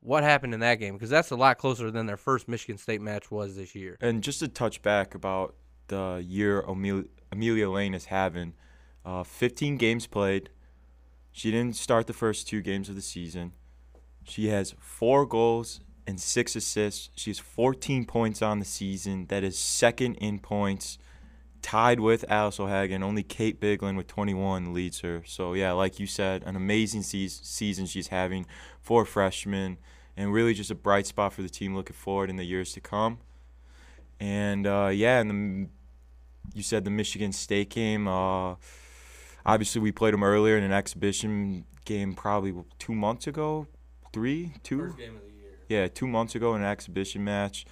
What 0.00 0.22
happened 0.22 0.52
in 0.52 0.60
that 0.60 0.76
game? 0.76 0.94
Because 0.94 1.10
that's 1.10 1.30
a 1.30 1.36
lot 1.36 1.58
closer 1.58 1.90
than 1.90 2.06
their 2.06 2.16
first 2.16 2.48
Michigan 2.48 2.76
State 2.76 3.00
match 3.00 3.30
was 3.30 3.56
this 3.56 3.74
year. 3.74 3.96
And 4.00 4.22
just 4.22 4.40
to 4.40 4.48
touch 4.48 4.82
back 4.82 5.14
about 5.14 5.54
the 5.88 6.22
year 6.26 6.60
Amelia, 6.60 7.04
Amelia 7.32 7.70
Lane 7.70 7.94
is 7.94 8.06
having, 8.06 8.54
uh, 9.04 9.24
15 9.24 9.76
games 9.76 10.06
played. 10.06 10.50
She 11.32 11.50
didn't 11.50 11.76
start 11.76 12.06
the 12.06 12.12
first 12.12 12.46
two 12.46 12.60
games 12.60 12.88
of 12.88 12.94
the 12.94 13.02
season. 13.02 13.52
She 14.24 14.48
has 14.48 14.74
four 14.78 15.26
goals 15.26 15.80
and 16.06 16.20
six 16.20 16.54
assists. 16.56 17.10
She 17.16 17.30
has 17.30 17.38
14 17.38 18.04
points 18.04 18.42
on 18.42 18.58
the 18.58 18.64
season. 18.64 19.26
That 19.26 19.44
is 19.44 19.58
second 19.58 20.16
in 20.16 20.38
points 20.38 20.98
tied 21.64 21.98
with 21.98 22.26
Alice 22.28 22.60
O'Hagan. 22.60 23.02
Only 23.02 23.22
Kate 23.22 23.58
Biglin 23.58 23.96
with 23.96 24.06
21 24.06 24.74
leads 24.74 25.00
her. 25.00 25.22
So 25.26 25.54
yeah, 25.54 25.72
like 25.72 25.98
you 25.98 26.06
said, 26.06 26.42
an 26.44 26.56
amazing 26.56 27.02
se- 27.02 27.28
season 27.28 27.86
she's 27.86 28.08
having 28.08 28.46
for 28.80 29.06
freshmen, 29.06 29.78
and 30.16 30.32
really 30.32 30.52
just 30.52 30.70
a 30.70 30.74
bright 30.74 31.06
spot 31.06 31.32
for 31.32 31.40
the 31.40 31.48
team 31.48 31.74
looking 31.74 31.96
forward 31.96 32.28
in 32.28 32.36
the 32.36 32.44
years 32.44 32.72
to 32.74 32.80
come. 32.80 33.18
And 34.20 34.66
uh, 34.66 34.90
yeah, 34.92 35.20
and 35.20 35.30
the, 35.30 35.68
you 36.54 36.62
said 36.62 36.84
the 36.84 36.90
Michigan 36.90 37.32
State 37.32 37.70
game. 37.70 38.06
Uh, 38.06 38.56
obviously, 39.46 39.80
we 39.80 39.90
played 39.90 40.12
them 40.12 40.22
earlier 40.22 40.58
in 40.58 40.64
an 40.64 40.72
exhibition 40.72 41.64
game, 41.86 42.14
probably 42.14 42.54
two 42.78 42.94
months 42.94 43.26
ago, 43.26 43.66
three, 44.12 44.52
two. 44.62 44.94
Yeah, 45.68 45.88
two 45.88 46.06
months 46.06 46.34
ago 46.34 46.54
in 46.54 46.62
an 46.62 46.68
exhibition 46.68 47.24
match, 47.24 47.66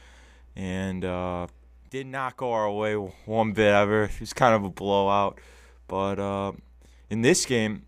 and. 0.55 1.05
Uh, 1.05 1.47
did 1.93 2.07
not 2.07 2.39
go 2.39 2.53
our 2.53 2.73
way 2.73 2.95
one 2.95 3.53
bit 3.53 3.71
ever. 3.71 4.05
It 4.05 4.19
was 4.19 4.33
kind 4.33 4.55
of 4.55 4.65
a 4.65 4.71
blowout. 4.71 5.39
But 5.89 6.19
uh, 6.19 6.53
in 7.11 7.21
this 7.21 7.45
game, 7.45 7.85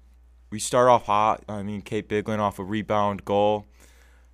we 0.51 0.59
start 0.59 0.89
off 0.89 1.07
hot. 1.07 1.43
I 1.49 1.63
mean, 1.63 1.81
Kate 1.81 2.07
Biglin 2.07 2.39
off 2.39 2.59
a 2.59 2.65
rebound 2.65 3.25
goal 3.25 3.65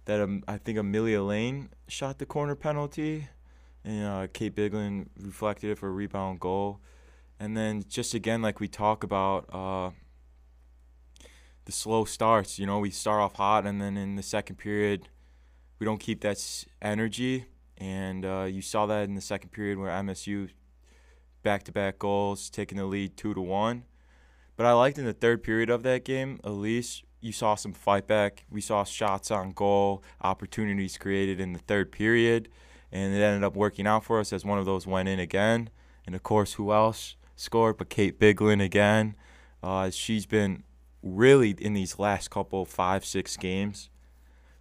that 0.07 0.21
um, 0.21 0.43
I 0.49 0.59
think 0.59 0.77
Amelia 0.77 1.23
Lane 1.23 1.69
shot 1.87 2.19
the 2.19 2.27
corner 2.27 2.57
penalty, 2.57 3.29
and 3.85 4.05
uh, 4.05 4.27
Kate 4.33 4.57
Biglin 4.57 5.09
reflected 5.17 5.71
it 5.71 5.79
for 5.79 5.87
a 5.87 5.93
rebound 5.93 6.41
goal. 6.41 6.81
And 7.39 7.57
then 7.57 7.85
just 7.89 8.13
again, 8.13 8.43
like 8.43 8.59
we 8.59 8.67
talk 8.67 9.05
about, 9.05 9.49
uh, 9.53 9.91
the 11.65 11.71
slow 11.71 12.05
starts. 12.05 12.59
You 12.59 12.67
know, 12.67 12.81
we 12.81 12.91
start 12.91 13.21
off 13.21 13.37
hot, 13.37 13.67
and 13.67 13.81
then 13.81 13.97
in 13.97 14.17
the 14.17 14.25
second 14.25 14.57
period, 14.57 15.09
we 15.81 15.87
don't 15.87 15.99
keep 15.99 16.21
that 16.21 16.39
energy 16.81 17.47
and 17.81 18.27
uh, 18.27 18.47
you 18.49 18.61
saw 18.61 18.87
that 18.87 19.05
in 19.05 19.15
the 19.15 19.21
second 19.21 19.51
period 19.51 19.79
where 19.79 19.91
MSU 19.91 20.51
back-to-back 21.43 21.99
goals, 21.99 22.51
taking 22.51 22.77
the 22.77 22.85
lead 22.85 23.17
two 23.17 23.33
to 23.33 23.41
one. 23.41 23.85
But 24.57 24.67
I 24.67 24.73
liked 24.73 24.99
in 24.99 25.07
the 25.07 25.15
third 25.15 25.43
period 25.43 25.71
of 25.71 25.83
that 25.85 26.05
game, 26.05 26.39
at 26.45 26.51
least 26.51 27.05
you 27.23 27.33
saw 27.33 27.55
some 27.55 27.73
fight 27.73 28.07
back. 28.07 28.45
We 28.51 28.61
saw 28.61 28.85
shots 28.85 29.31
on 29.31 29.53
goal, 29.53 30.03
opportunities 30.21 30.99
created 30.99 31.41
in 31.41 31.55
the 31.55 31.59
third 31.59 31.91
period, 31.91 32.51
and 32.93 33.15
it 33.15 33.23
ended 33.23 33.43
up 33.43 33.57
working 33.57 33.87
out 33.87 34.05
for 34.05 34.21
us 34.21 34.35
as 34.35 34.45
one 34.45 34.59
of 34.59 34.67
those 34.67 34.87
went 34.87 35.09
in 35.09 35.19
again. 35.19 35.71
And 36.05 36.15
of 36.15 36.23
course, 36.23 36.55
who 36.55 36.73
else 36.73 37.17
scored 37.37 37.79
but 37.79 37.89
Kate 37.89 38.19
Biglin 38.19 38.61
again? 38.61 39.17
Uh, 39.63 39.89
she's 39.89 40.27
been 40.27 40.65
really 41.03 41.51
in 41.59 41.73
these 41.73 41.99
last 41.99 42.31
couple 42.31 42.67
five 42.67 43.07
six 43.07 43.39
games 43.39 43.89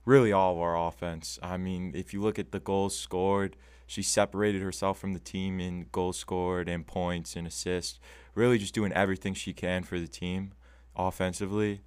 really 0.06 0.32
all 0.32 0.54
of 0.54 0.60
our 0.60 0.78
offense. 0.88 1.39
I 1.41 1.58
mean, 1.58 1.93
if 1.95 2.14
you 2.14 2.22
look 2.22 2.39
at 2.39 2.52
the 2.52 2.60
goals 2.60 2.97
scored, 2.97 3.56
she 3.86 4.02
separated 4.02 4.62
herself 4.62 5.00
from 5.00 5.14
the 5.14 5.20
team 5.20 5.60
in 5.60 5.88
goals 5.91 6.18
scored 6.18 6.70
and 6.70 6.86
points 6.86 7.36
and 7.36 7.47
assists. 7.47 8.00
Really, 8.36 8.58
just 8.58 8.74
doing 8.74 8.93
everything 8.93 9.34
she 9.34 9.54
can 9.54 9.84
for 9.84 10.00
the 10.00 10.08
team 10.08 10.54
offensively. 10.95 11.82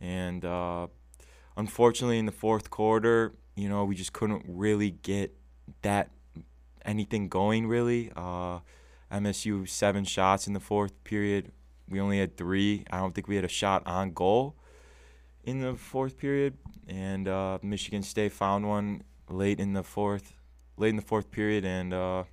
And 0.00 0.44
uh, 0.44 0.86
unfortunately, 1.56 2.18
in 2.18 2.26
the 2.26 2.32
fourth 2.32 2.70
quarter, 2.70 3.34
you 3.54 3.68
know, 3.68 3.84
we 3.84 3.94
just 3.94 4.12
couldn't 4.12 4.44
really 4.48 4.90
get 4.90 5.36
that 5.82 6.10
anything 6.84 7.28
going. 7.28 7.66
Really, 7.66 8.10
uh, 8.16 8.60
MSU 9.12 9.68
seven 9.68 10.04
shots 10.04 10.46
in 10.46 10.54
the 10.54 10.60
fourth 10.60 11.04
period. 11.04 11.52
We 11.88 12.00
only 12.00 12.18
had 12.18 12.36
three. 12.36 12.84
I 12.90 12.98
don't 12.98 13.14
think 13.14 13.28
we 13.28 13.36
had 13.36 13.44
a 13.44 13.48
shot 13.48 13.82
on 13.86 14.12
goal 14.12 14.56
in 15.44 15.60
the 15.60 15.74
fourth 15.74 16.18
period, 16.18 16.56
and 16.86 17.28
uh, 17.28 17.58
Michigan 17.62 18.02
State 18.02 18.32
found 18.32 18.68
one 18.68 19.02
late 19.28 19.60
in 19.60 19.72
the 19.72 19.82
fourth, 19.82 20.34
late 20.76 20.90
in 20.90 20.96
the 20.96 21.02
fourth 21.02 21.30
period, 21.30 21.64
and 21.64 21.92
uh, 21.92 22.24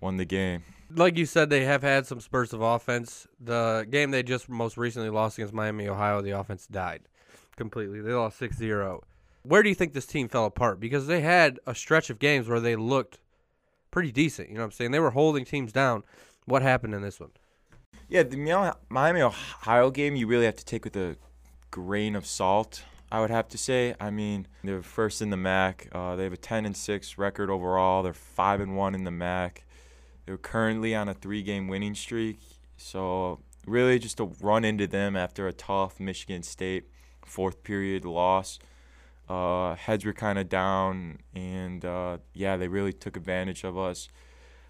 won 0.00 0.16
the 0.16 0.24
game. 0.24 0.62
Like 0.92 1.16
you 1.16 1.26
said, 1.26 1.50
they 1.50 1.64
have 1.64 1.82
had 1.82 2.06
some 2.06 2.20
spurts 2.20 2.52
of 2.52 2.60
offense. 2.60 3.26
The 3.38 3.86
game 3.88 4.10
they 4.10 4.22
just 4.22 4.48
most 4.48 4.76
recently 4.76 5.10
lost 5.10 5.38
against 5.38 5.54
Miami, 5.54 5.88
Ohio, 5.88 6.20
the 6.20 6.32
offense 6.32 6.66
died 6.66 7.02
completely. 7.56 8.00
They 8.00 8.12
lost 8.12 8.40
6-0. 8.40 9.00
Where 9.42 9.62
do 9.62 9.68
you 9.68 9.74
think 9.74 9.92
this 9.92 10.06
team 10.06 10.28
fell 10.28 10.46
apart? 10.46 10.80
Because 10.80 11.06
they 11.06 11.20
had 11.20 11.60
a 11.66 11.74
stretch 11.74 12.10
of 12.10 12.18
games 12.18 12.48
where 12.48 12.60
they 12.60 12.74
looked 12.76 13.20
pretty 13.90 14.10
decent. 14.10 14.48
You 14.48 14.54
know 14.54 14.62
what 14.62 14.66
I'm 14.66 14.72
saying? 14.72 14.90
They 14.90 14.98
were 14.98 15.10
holding 15.10 15.44
teams 15.44 15.72
down. 15.72 16.02
What 16.44 16.62
happened 16.62 16.94
in 16.94 17.02
this 17.02 17.20
one? 17.20 17.30
Yeah, 18.08 18.24
the 18.24 18.74
Miami 18.88 19.22
Ohio 19.22 19.90
game 19.90 20.16
you 20.16 20.26
really 20.26 20.44
have 20.44 20.56
to 20.56 20.64
take 20.64 20.84
with 20.84 20.96
a 20.96 21.16
grain 21.70 22.16
of 22.16 22.26
salt. 22.26 22.84
I 23.12 23.20
would 23.20 23.30
have 23.30 23.48
to 23.48 23.58
say. 23.58 23.94
I 24.00 24.10
mean, 24.10 24.46
they're 24.62 24.82
first 24.82 25.20
in 25.20 25.30
the 25.30 25.36
MAC. 25.36 25.88
Uh, 25.92 26.16
they 26.16 26.24
have 26.24 26.32
a 26.32 26.36
10 26.36 26.64
and 26.64 26.76
6 26.76 27.18
record 27.18 27.50
overall. 27.50 28.02
They're 28.02 28.12
5 28.12 28.60
and 28.60 28.76
1 28.76 28.94
in 28.94 29.04
the 29.04 29.10
MAC. 29.10 29.64
They're 30.26 30.38
currently 30.38 30.94
on 30.94 31.08
a 31.08 31.14
three-game 31.14 31.66
winning 31.66 31.94
streak. 31.94 32.38
So 32.76 33.40
really, 33.66 33.98
just 33.98 34.18
to 34.18 34.32
run 34.40 34.64
into 34.64 34.86
them 34.86 35.16
after 35.16 35.48
a 35.48 35.52
tough 35.52 35.98
Michigan 35.98 36.42
State 36.42 36.84
fourth 37.30 37.62
period 37.62 38.04
loss. 38.04 38.58
Uh, 39.28 39.76
heads 39.76 40.04
were 40.04 40.12
kind 40.12 40.38
of 40.38 40.48
down, 40.48 41.18
and 41.34 41.84
uh, 41.84 42.18
yeah, 42.34 42.56
they 42.56 42.66
really 42.66 42.92
took 42.92 43.16
advantage 43.16 43.62
of 43.62 43.78
us. 43.78 44.08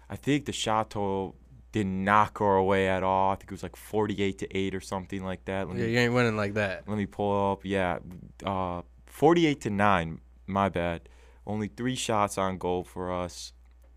I 0.09 0.15
think 0.15 0.45
the 0.45 0.51
shot 0.51 0.91
total 0.91 1.35
did 1.71 1.87
not 1.87 2.33
go 2.33 2.45
away 2.45 2.87
at 2.87 3.03
all. 3.03 3.31
I 3.31 3.35
think 3.35 3.45
it 3.45 3.51
was 3.51 3.63
like 3.63 3.75
48 3.75 4.37
to 4.39 4.57
8 4.57 4.75
or 4.75 4.81
something 4.81 5.23
like 5.23 5.45
that. 5.45 5.67
Let 5.67 5.77
yeah, 5.77 5.85
me, 5.85 5.91
you 5.91 5.99
ain't 5.99 6.13
winning 6.13 6.35
like 6.35 6.55
that. 6.55 6.83
Let 6.87 6.97
me 6.97 7.05
pull 7.05 7.51
up. 7.51 7.61
Yeah, 7.63 7.99
uh, 8.45 8.81
48 9.05 9.61
to 9.61 9.69
9. 9.69 10.21
My 10.47 10.69
bad. 10.69 11.07
Only 11.47 11.67
three 11.67 11.95
shots 11.95 12.37
on 12.37 12.57
goal 12.57 12.83
for 12.83 13.11
us. 13.11 13.53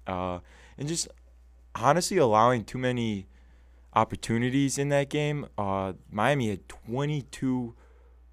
Uh, 0.06 0.38
and 0.78 0.86
just 0.86 1.08
honestly 1.74 2.16
allowing 2.16 2.64
too 2.64 2.78
many 2.78 3.26
opportunities 3.94 4.78
in 4.78 4.88
that 4.90 5.08
game. 5.08 5.46
Uh, 5.58 5.94
Miami 6.10 6.50
had 6.50 6.68
22 6.68 7.74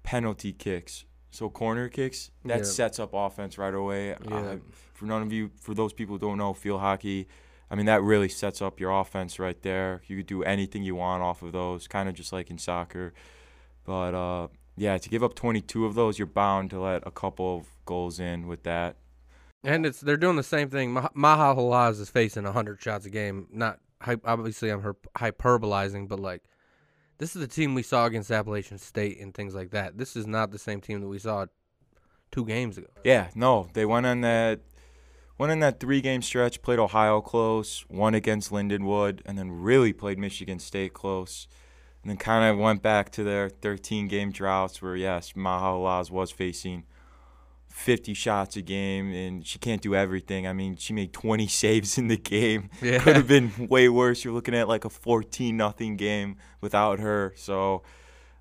penalty 0.02 0.52
kicks. 0.52 1.04
So 1.30 1.48
corner 1.48 1.88
kicks 1.88 2.30
that 2.44 2.58
yeah. 2.58 2.64
sets 2.64 2.98
up 2.98 3.10
offense 3.14 3.56
right 3.56 3.74
away. 3.74 4.08
Yeah. 4.08 4.36
Uh, 4.36 4.56
for 4.92 5.06
none 5.06 5.22
of 5.22 5.32
you, 5.32 5.50
for 5.60 5.74
those 5.74 5.92
people 5.92 6.16
who 6.16 6.18
don't 6.18 6.38
know 6.38 6.52
field 6.52 6.80
hockey, 6.80 7.26
I 7.72 7.74
mean, 7.74 7.86
that 7.86 8.02
really 8.02 8.28
sets 8.28 8.60
up 8.60 8.78
your 8.78 8.90
offense 8.90 9.38
right 9.38 9.60
there. 9.62 10.02
You 10.06 10.18
could 10.18 10.26
do 10.26 10.42
anything 10.44 10.82
you 10.82 10.94
want 10.94 11.22
off 11.22 11.40
of 11.40 11.52
those, 11.52 11.88
kind 11.88 12.06
of 12.06 12.14
just 12.14 12.30
like 12.30 12.50
in 12.50 12.58
soccer. 12.58 13.14
But 13.84 14.14
uh, 14.14 14.48
yeah, 14.76 14.98
to 14.98 15.08
give 15.08 15.24
up 15.24 15.34
22 15.34 15.86
of 15.86 15.94
those, 15.94 16.18
you're 16.18 16.26
bound 16.26 16.68
to 16.70 16.80
let 16.80 17.06
a 17.06 17.10
couple 17.10 17.56
of 17.56 17.66
goals 17.86 18.20
in 18.20 18.46
with 18.46 18.64
that. 18.64 18.96
And 19.64 19.86
it's 19.86 20.02
they're 20.02 20.18
doing 20.18 20.36
the 20.36 20.42
same 20.42 20.68
thing. 20.68 20.92
Maha 20.92 21.54
Halaz 21.58 21.98
is 21.98 22.10
facing 22.10 22.44
100 22.44 22.82
shots 22.82 23.06
a 23.06 23.10
game. 23.10 23.48
Not 23.50 23.78
obviously 24.22 24.68
I'm 24.68 24.82
hyperbolizing, 25.16 26.08
but 26.08 26.20
like 26.20 26.42
this 27.16 27.34
is 27.34 27.40
the 27.40 27.48
team 27.48 27.74
we 27.74 27.82
saw 27.82 28.04
against 28.04 28.30
Appalachian 28.30 28.76
State 28.76 29.18
and 29.18 29.32
things 29.32 29.54
like 29.54 29.70
that. 29.70 29.96
This 29.96 30.14
is 30.14 30.26
not 30.26 30.50
the 30.50 30.58
same 30.58 30.82
team 30.82 31.00
that 31.00 31.08
we 31.08 31.18
saw 31.18 31.46
two 32.32 32.44
games 32.44 32.76
ago. 32.76 32.88
Yeah, 33.02 33.28
no, 33.34 33.68
they 33.72 33.86
went 33.86 34.04
on 34.04 34.20
that 34.20 34.60
went 35.38 35.52
in 35.52 35.60
that 35.60 35.80
three 35.80 36.00
game 36.00 36.22
stretch, 36.22 36.62
played 36.62 36.78
Ohio 36.78 37.20
close, 37.20 37.84
won 37.88 38.14
against 38.14 38.50
Lindenwood, 38.50 39.20
and 39.24 39.38
then 39.38 39.50
really 39.50 39.92
played 39.92 40.18
Michigan 40.18 40.58
State 40.58 40.92
close. 40.92 41.48
And 42.02 42.10
then 42.10 42.16
kind 42.16 42.44
of 42.50 42.58
went 42.58 42.82
back 42.82 43.10
to 43.12 43.22
their 43.24 43.48
13 43.48 44.08
game 44.08 44.32
droughts 44.32 44.82
where, 44.82 44.96
yes, 44.96 45.34
Maha 45.36 45.76
Laz 45.76 46.10
was 46.10 46.32
facing 46.32 46.84
50 47.68 48.12
shots 48.14 48.56
a 48.56 48.62
game, 48.62 49.12
and 49.12 49.46
she 49.46 49.58
can't 49.58 49.80
do 49.80 49.94
everything. 49.94 50.46
I 50.46 50.52
mean, 50.52 50.76
she 50.76 50.92
made 50.92 51.12
20 51.12 51.46
saves 51.48 51.98
in 51.98 52.08
the 52.08 52.16
game. 52.16 52.70
Yeah. 52.80 52.98
Could 52.98 53.16
have 53.16 53.28
been 53.28 53.68
way 53.68 53.88
worse. 53.88 54.24
You're 54.24 54.34
looking 54.34 54.54
at 54.54 54.68
like 54.68 54.84
a 54.84 54.90
14 54.90 55.56
nothing 55.56 55.96
game 55.96 56.36
without 56.60 57.00
her. 57.00 57.32
So, 57.36 57.82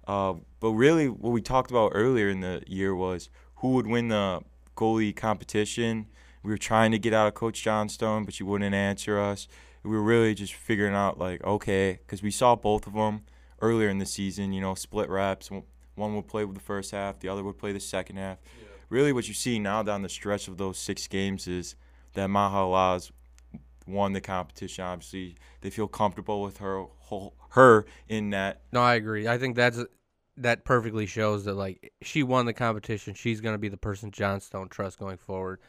uh, 0.07 0.33
but 0.59 0.71
really, 0.71 1.07
what 1.07 1.31
we 1.31 1.41
talked 1.41 1.71
about 1.71 1.91
earlier 1.95 2.29
in 2.29 2.41
the 2.41 2.63
year 2.67 2.95
was 2.95 3.29
who 3.57 3.69
would 3.73 3.87
win 3.87 4.09
the 4.09 4.41
goalie 4.75 5.15
competition 5.15 6.07
we 6.43 6.51
were 6.51 6.57
trying 6.57 6.91
to 6.91 6.99
get 6.99 7.13
out 7.13 7.27
of 7.27 7.33
Coach 7.33 7.61
Johnstone, 7.61 8.25
but 8.25 8.33
she 8.33 8.43
wouldn't 8.43 8.73
answer 8.73 9.19
us. 9.19 9.47
We 9.83 9.91
were 9.91 10.01
really 10.01 10.33
just 10.33 10.53
figuring 10.53 10.95
out 10.95 11.17
like, 11.17 11.43
okay, 11.43 11.99
because 12.05 12.21
we 12.21 12.31
saw 12.31 12.55
both 12.55 12.87
of 12.87 12.93
them 12.93 13.23
earlier 13.61 13.89
in 13.89 13.99
the 13.99 14.05
season. 14.05 14.53
You 14.53 14.61
know, 14.61 14.75
split 14.75 15.09
reps. 15.09 15.49
One 15.95 16.15
would 16.15 16.27
play 16.27 16.45
with 16.45 16.55
the 16.55 16.63
first 16.63 16.91
half, 16.91 17.19
the 17.19 17.29
other 17.29 17.43
would 17.43 17.57
play 17.57 17.73
the 17.73 17.79
second 17.79 18.17
half. 18.17 18.37
Yeah. 18.59 18.67
Really, 18.89 19.13
what 19.13 19.27
you 19.27 19.33
see 19.33 19.59
now 19.59 19.83
down 19.83 20.01
the 20.01 20.09
stretch 20.09 20.47
of 20.47 20.57
those 20.57 20.77
six 20.77 21.07
games 21.07 21.47
is 21.47 21.75
that 22.13 22.27
Maha 22.27 22.65
Laz 22.65 23.11
won 23.87 24.13
the 24.13 24.21
competition. 24.21 24.83
Obviously, 24.83 25.35
they 25.61 25.69
feel 25.69 25.87
comfortable 25.87 26.41
with 26.41 26.57
her 26.57 26.83
whole, 26.99 27.35
her 27.49 27.85
in 28.07 28.31
that. 28.31 28.61
No, 28.71 28.81
I 28.81 28.95
agree. 28.95 29.27
I 29.27 29.37
think 29.37 29.55
that's 29.55 29.79
that 30.37 30.65
perfectly 30.65 31.05
shows 31.05 31.45
that 31.45 31.53
like 31.53 31.93
she 32.01 32.23
won 32.23 32.45
the 32.45 32.53
competition. 32.53 33.13
She's 33.13 33.41
going 33.41 33.53
to 33.53 33.59
be 33.59 33.69
the 33.69 33.77
person 33.77 34.11
Johnstone 34.11 34.69
trusts 34.69 34.99
going 34.99 35.17
forward 35.17 35.59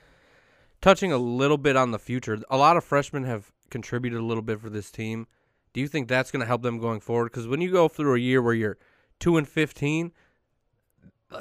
touching 0.82 1.12
a 1.12 1.16
little 1.16 1.56
bit 1.56 1.76
on 1.76 1.92
the 1.92 1.98
future, 1.98 2.38
a 2.50 2.58
lot 2.58 2.76
of 2.76 2.84
freshmen 2.84 3.24
have 3.24 3.50
contributed 3.70 4.20
a 4.20 4.24
little 4.24 4.42
bit 4.42 4.60
for 4.60 4.68
this 4.68 4.90
team. 4.90 5.26
Do 5.72 5.80
you 5.80 5.88
think 5.88 6.08
that's 6.08 6.30
going 6.30 6.40
to 6.40 6.46
help 6.46 6.60
them 6.60 6.78
going 6.78 7.00
forward? 7.00 7.30
Because 7.32 7.48
when 7.48 7.62
you 7.62 7.72
go 7.72 7.88
through 7.88 8.16
a 8.16 8.18
year 8.18 8.42
where 8.42 8.52
you're 8.52 8.76
two 9.18 9.38
and 9.38 9.48
fifteen, 9.48 10.12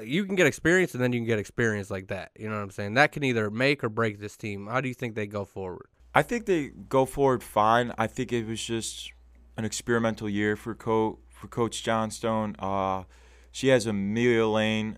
you 0.02 0.24
can 0.24 0.36
get 0.36 0.48
experience, 0.48 0.94
and 0.94 1.04
then 1.04 1.12
you 1.12 1.20
can 1.20 1.28
get 1.28 1.40
experience 1.40 1.92
like 1.92 2.08
that. 2.08 2.32
You 2.40 2.48
know 2.48 2.56
what 2.56 2.62
I'm 2.62 2.72
saying? 2.72 2.94
That 2.94 3.12
can 3.12 3.26
either 3.26 3.50
make 3.50 3.84
or 3.84 3.90
break 3.90 4.22
this 4.22 4.38
team. 4.38 4.68
How 4.68 4.80
do 4.80 4.88
you 4.88 4.94
think 4.94 5.16
they 5.16 5.28
go 5.28 5.44
forward? 5.44 5.88
I 6.16 6.22
think 6.22 6.46
they 6.46 6.70
go 6.88 7.06
forward 7.06 7.44
fine. 7.44 7.92
I 7.98 8.08
think 8.08 8.32
it 8.32 8.48
was 8.48 8.64
just 8.64 9.12
an 9.58 9.66
experimental 9.66 10.30
year 10.30 10.56
for 10.56 10.76
coach 10.76 11.18
for 11.30 11.48
Coach 11.48 11.84
Johnstone. 11.84 12.56
Uh, 12.60 13.04
she 13.52 13.68
has 13.68 13.86
Amelia 13.86 14.46
Lane. 14.46 14.98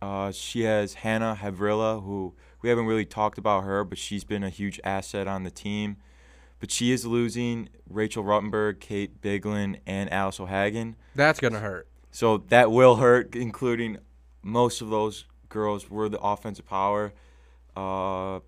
Uh, 0.00 0.32
she 0.32 0.62
has 0.62 0.94
Hannah 0.94 1.38
Havrilla, 1.38 2.02
who 2.02 2.34
we 2.62 2.68
haven't 2.68 2.86
really 2.86 3.04
talked 3.04 3.38
about 3.38 3.64
her, 3.64 3.84
but 3.84 3.98
she's 3.98 4.24
been 4.24 4.42
a 4.42 4.50
huge 4.50 4.80
asset 4.84 5.26
on 5.26 5.44
the 5.44 5.50
team. 5.50 5.96
But 6.58 6.70
she 6.70 6.92
is 6.92 7.06
losing 7.06 7.70
Rachel 7.88 8.22
Ruttenberg, 8.22 8.80
Kate 8.80 9.20
Biglin, 9.22 9.78
and 9.86 10.12
Alice 10.12 10.38
O'Hagan. 10.38 10.96
That's 11.14 11.40
going 11.40 11.54
to 11.54 11.60
hurt. 11.60 11.88
So 12.10 12.38
that 12.48 12.70
will 12.70 12.96
hurt, 12.96 13.34
including 13.34 13.98
most 14.42 14.82
of 14.82 14.90
those 14.90 15.24
girls 15.48 15.88
were 15.88 16.08
the 16.08 16.20
offensive 16.20 16.66
power. 16.66 17.12
Uh, 17.74 18.40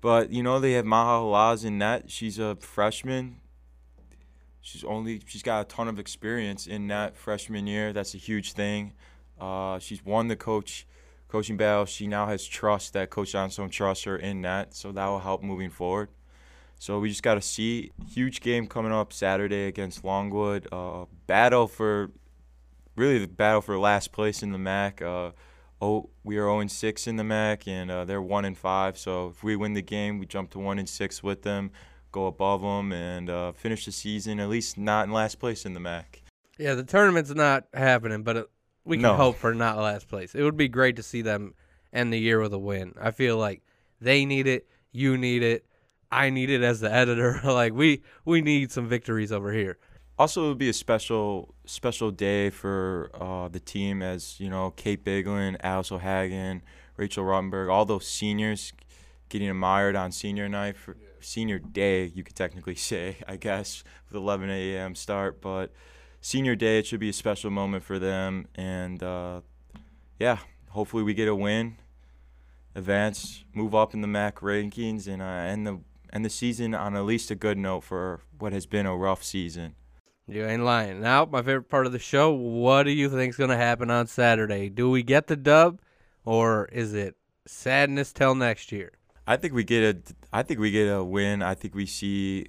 but, 0.00 0.30
you 0.30 0.42
know, 0.42 0.60
they 0.60 0.72
have 0.72 0.84
Maha 0.84 1.24
Halaz 1.24 1.64
in 1.64 1.78
net. 1.78 2.10
She's 2.10 2.38
a 2.38 2.56
freshman. 2.56 3.40
She's 4.60 4.84
only 4.84 5.22
she's 5.26 5.42
got 5.42 5.62
a 5.62 5.64
ton 5.64 5.88
of 5.88 5.98
experience 5.98 6.66
in 6.66 6.88
that 6.88 7.16
freshman 7.16 7.66
year. 7.66 7.94
That's 7.94 8.14
a 8.14 8.18
huge 8.18 8.52
thing. 8.52 8.92
Uh, 9.40 9.78
she's 9.78 10.04
won 10.04 10.28
the 10.28 10.36
coach 10.36 10.86
coaching 11.28 11.56
battle. 11.56 11.84
She 11.84 12.06
now 12.06 12.26
has 12.26 12.44
trust 12.44 12.94
that 12.94 13.10
Coach 13.10 13.32
Johnstone 13.32 13.70
trusts 13.70 14.04
her 14.04 14.16
in 14.16 14.42
that, 14.42 14.74
so 14.74 14.92
that 14.92 15.06
will 15.06 15.20
help 15.20 15.42
moving 15.42 15.70
forward. 15.70 16.08
So 16.78 16.98
we 17.00 17.08
just 17.08 17.22
got 17.22 17.34
to 17.34 17.42
see. 17.42 17.92
Huge 18.08 18.40
game 18.40 18.66
coming 18.66 18.92
up 18.92 19.12
Saturday 19.12 19.66
against 19.66 20.04
Longwood. 20.04 20.68
Uh, 20.70 21.06
battle 21.26 21.66
for, 21.66 22.10
really 22.96 23.18
the 23.18 23.26
battle 23.26 23.60
for 23.60 23.78
last 23.78 24.12
place 24.12 24.42
in 24.42 24.52
the 24.52 24.58
MAC. 24.58 25.02
Uh, 25.02 25.32
oh, 25.82 26.10
we 26.22 26.38
are 26.38 26.44
0 26.44 26.66
6 26.66 27.06
in 27.06 27.16
the 27.16 27.24
MAC, 27.24 27.66
and 27.66 27.90
uh, 27.90 28.04
they're 28.04 28.22
1 28.22 28.44
and 28.44 28.56
5. 28.56 28.96
So 28.96 29.28
if 29.28 29.42
we 29.42 29.56
win 29.56 29.74
the 29.74 29.82
game, 29.82 30.18
we 30.18 30.26
jump 30.26 30.50
to 30.50 30.58
1 30.58 30.78
and 30.78 30.88
6 30.88 31.22
with 31.22 31.42
them, 31.42 31.72
go 32.12 32.26
above 32.26 32.62
them, 32.62 32.92
and 32.92 33.28
uh, 33.28 33.52
finish 33.52 33.84
the 33.84 33.92
season 33.92 34.40
at 34.40 34.48
least 34.48 34.78
not 34.78 35.06
in 35.06 35.12
last 35.12 35.40
place 35.40 35.66
in 35.66 35.74
the 35.74 35.80
MAC. 35.80 36.22
Yeah, 36.58 36.74
the 36.74 36.84
tournament's 36.84 37.34
not 37.34 37.66
happening, 37.72 38.22
but 38.22 38.50
we 38.84 38.96
can 38.96 39.02
no. 39.02 39.14
hope 39.14 39.36
for 39.36 39.54
not 39.54 39.76
last 39.76 40.08
place. 40.08 40.34
It 40.34 40.42
would 40.42 40.56
be 40.56 40.68
great 40.68 40.96
to 40.96 41.02
see 41.02 41.22
them 41.22 41.54
end 41.92 42.12
the 42.12 42.18
year 42.18 42.40
with 42.40 42.52
a 42.52 42.58
win. 42.58 42.94
I 43.00 43.10
feel 43.10 43.36
like 43.36 43.62
they 44.00 44.24
need 44.24 44.46
it, 44.46 44.66
you 44.92 45.16
need 45.16 45.42
it, 45.42 45.66
I 46.10 46.30
need 46.30 46.50
it 46.50 46.62
as 46.62 46.80
the 46.80 46.92
editor. 46.92 47.40
like 47.44 47.72
we 47.72 48.02
we 48.24 48.40
need 48.40 48.72
some 48.72 48.88
victories 48.88 49.32
over 49.32 49.52
here. 49.52 49.78
Also, 50.18 50.46
it 50.46 50.48
would 50.48 50.58
be 50.58 50.68
a 50.68 50.74
special 50.74 51.54
special 51.64 52.10
day 52.10 52.50
for 52.50 53.10
uh, 53.14 53.48
the 53.48 53.60
team, 53.60 54.02
as 54.02 54.40
you 54.40 54.50
know, 54.50 54.72
Kate 54.72 55.04
Biglin, 55.04 55.56
Alice 55.60 55.92
O'Hagan, 55.92 56.62
Rachel 56.96 57.24
Ruttenberg, 57.24 57.70
all 57.70 57.84
those 57.84 58.06
seniors 58.06 58.72
getting 59.28 59.48
admired 59.48 59.94
on 59.94 60.10
senior 60.10 60.48
night 60.48 60.76
for 60.76 60.96
senior 61.20 61.58
day. 61.58 62.06
You 62.06 62.24
could 62.24 62.34
technically 62.34 62.74
say, 62.90 63.18
I 63.26 63.36
guess, 63.36 63.84
with 64.08 64.16
11 64.16 64.50
a.m. 64.50 64.94
start, 64.94 65.40
but 65.40 65.72
senior 66.20 66.54
day, 66.54 66.78
it 66.78 66.86
should 66.86 67.00
be 67.00 67.08
a 67.08 67.14
special 67.14 67.50
moment 67.50 67.84
for 67.84 67.98
them. 67.98 68.46
And 68.54 69.02
uh, 69.02 69.40
yeah, 70.18 70.38
hopefully 70.70 71.02
we 71.02 71.14
get 71.14 71.28
a 71.28 71.34
win, 71.34 71.76
advance, 72.74 73.44
move 73.54 73.74
up 73.74 73.94
in 73.94 74.00
the 74.00 74.08
MAC 74.08 74.40
rankings, 74.40 75.06
and 75.06 75.22
uh, 75.22 75.24
end 75.24 75.66
the 75.66 75.80
end 76.12 76.24
the 76.24 76.30
season 76.30 76.74
on 76.74 76.96
at 76.96 77.04
least 77.04 77.30
a 77.30 77.34
good 77.34 77.58
note 77.58 77.84
for 77.84 78.20
what 78.38 78.52
has 78.52 78.66
been 78.66 78.86
a 78.86 78.96
rough 78.96 79.22
season. 79.22 79.74
You 80.26 80.44
ain't 80.44 80.62
lying. 80.62 81.00
Now, 81.00 81.24
my 81.24 81.40
favorite 81.40 81.68
part 81.68 81.86
of 81.86 81.92
the 81.92 81.98
show. 81.98 82.30
What 82.32 82.82
do 82.82 82.90
you 82.90 83.08
think's 83.08 83.36
gonna 83.36 83.56
happen 83.56 83.90
on 83.90 84.06
Saturday? 84.06 84.68
Do 84.68 84.90
we 84.90 85.02
get 85.02 85.26
the 85.26 85.36
dub, 85.36 85.80
or 86.24 86.66
is 86.66 86.94
it 86.94 87.16
sadness 87.46 88.12
till 88.12 88.34
next 88.34 88.70
year? 88.70 88.92
I 89.26 89.36
think 89.36 89.54
we 89.54 89.64
get 89.64 89.82
a. 89.82 90.14
I 90.32 90.42
think 90.42 90.60
we 90.60 90.70
get 90.70 90.86
a 90.86 91.02
win. 91.02 91.42
I 91.42 91.54
think 91.54 91.74
we 91.74 91.86
see 91.86 92.46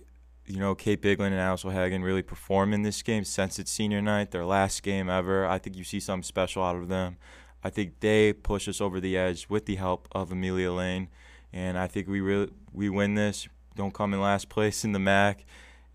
you 0.50 0.60
know, 0.60 0.74
Kate 0.74 1.00
Biglin 1.00 1.32
and 1.32 1.39
Alice 1.39 1.64
O'Hagan 1.64 2.02
really 2.02 2.24
perform 2.24 2.74
in 2.74 2.82
this 2.82 3.04
game 3.04 3.24
since 3.24 3.60
it's 3.60 3.72
senior 3.72 4.02
night, 4.02 4.32
their 4.32 4.45
last 4.45 4.82
game 4.82 5.08
ever. 5.08 5.45
I 5.45 5.60
think 5.60 5.78
you 5.78 5.84
see 5.84 6.00
something 6.00 6.24
special 6.24 6.64
out 6.64 6.76
of 6.76 6.88
them. 6.88 7.18
I 7.64 7.70
think 7.70 8.00
they 8.00 8.34
push 8.34 8.68
us 8.68 8.82
over 8.82 9.00
the 9.00 9.16
edge 9.16 9.47
with 9.47 9.68
the 9.68 9.76
help 9.76 10.08
of 10.12 10.32
Amelia 10.32 10.72
Lane, 10.72 11.10
and 11.54 11.78
I 11.78 11.86
think 11.86 12.08
we 12.08 12.20
really 12.20 12.50
we 12.74 12.89
win 12.89 13.14
this. 13.14 13.47
Don't 13.76 13.93
come 13.93 14.14
in 14.14 14.22
last 14.22 14.50
place 14.56 14.84
in 14.84 14.91
the 14.91 15.00
MAC, 15.00 15.45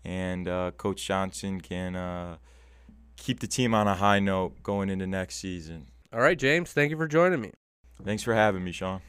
and 0.05 0.47
uh, 0.47 0.71
Coach 0.77 1.05
Johnstone 1.05 1.59
can 1.59 1.97
uh, 1.97 2.37
keep 3.17 3.41
the 3.41 3.47
team 3.47 3.73
on 3.73 3.89
a 3.89 3.95
high 3.95 4.19
note 4.19 4.63
going 4.63 4.89
into 4.89 5.05
next 5.05 5.35
season. 5.35 5.87
All 6.13 6.21
right, 6.21 6.39
James, 6.39 6.71
thank 6.71 6.91
you 6.91 6.97
for 6.97 7.07
joining 7.07 7.41
me. 7.41 7.51
Thanks 8.03 8.23
for 8.23 8.33
having 8.33 8.63
me, 8.63 8.71
Sean. 8.71 9.01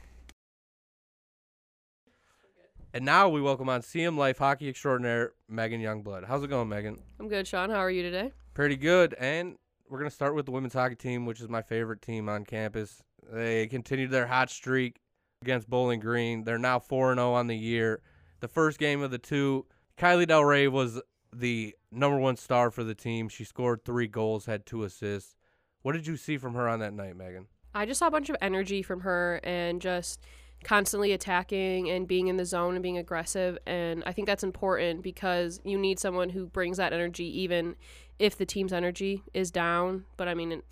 And 2.94 3.04
now 3.04 3.28
we 3.28 3.40
welcome 3.40 3.68
on 3.68 3.82
CM 3.82 4.16
Life 4.16 4.38
hockey 4.38 4.68
extraordinaire 4.68 5.32
Megan 5.48 5.80
Youngblood. 5.80 6.24
How's 6.24 6.42
it 6.42 6.48
going, 6.48 6.68
Megan? 6.68 6.98
I'm 7.20 7.28
good, 7.28 7.46
Sean. 7.46 7.68
How 7.70 7.76
are 7.76 7.90
you 7.90 8.02
today? 8.02 8.32
Pretty 8.54 8.76
good. 8.76 9.14
And 9.18 9.56
we're 9.88 9.98
going 9.98 10.10
to 10.10 10.14
start 10.14 10.34
with 10.34 10.46
the 10.46 10.52
women's 10.52 10.72
hockey 10.72 10.94
team, 10.94 11.26
which 11.26 11.40
is 11.40 11.48
my 11.48 11.62
favorite 11.62 12.00
team 12.00 12.28
on 12.28 12.44
campus. 12.44 13.02
They 13.30 13.66
continued 13.66 14.10
their 14.10 14.26
hot 14.26 14.50
streak 14.50 15.00
against 15.42 15.68
Bowling 15.68 16.00
Green. 16.00 16.44
They're 16.44 16.58
now 16.58 16.78
4 16.78 17.14
0 17.14 17.32
on 17.34 17.48
the 17.48 17.56
year. 17.56 18.00
The 18.40 18.48
first 18.48 18.78
game 18.78 19.02
of 19.02 19.10
the 19.10 19.18
two, 19.18 19.66
Kylie 19.98 20.26
Del 20.26 20.44
Rey 20.44 20.68
was 20.68 21.00
the 21.34 21.74
number 21.90 22.18
one 22.18 22.36
star 22.36 22.70
for 22.70 22.82
the 22.84 22.94
team. 22.94 23.28
She 23.28 23.44
scored 23.44 23.84
three 23.84 24.06
goals, 24.06 24.46
had 24.46 24.64
two 24.64 24.84
assists. 24.84 25.36
What 25.82 25.92
did 25.92 26.06
you 26.06 26.16
see 26.16 26.38
from 26.38 26.54
her 26.54 26.68
on 26.68 26.78
that 26.80 26.94
night, 26.94 27.16
Megan? 27.16 27.46
I 27.74 27.84
just 27.84 27.98
saw 27.98 28.06
a 28.06 28.10
bunch 28.10 28.30
of 28.30 28.36
energy 28.40 28.82
from 28.82 29.00
her 29.00 29.40
and 29.44 29.82
just 29.82 30.22
constantly 30.66 31.12
attacking 31.12 31.88
and 31.88 32.08
being 32.08 32.26
in 32.26 32.38
the 32.38 32.44
zone 32.44 32.74
and 32.74 32.82
being 32.82 32.98
aggressive. 32.98 33.56
And 33.68 34.02
I 34.04 34.10
think 34.10 34.26
that's 34.26 34.42
important 34.42 35.00
because 35.00 35.60
you 35.62 35.78
need 35.78 36.00
someone 36.00 36.30
who 36.30 36.46
brings 36.46 36.78
that 36.78 36.92
energy 36.92 37.24
even 37.42 37.76
if 38.18 38.36
the 38.36 38.44
team's 38.44 38.72
energy 38.72 39.22
is 39.32 39.52
down. 39.52 40.06
But 40.16 40.26
I 40.26 40.34
mean, 40.34 40.62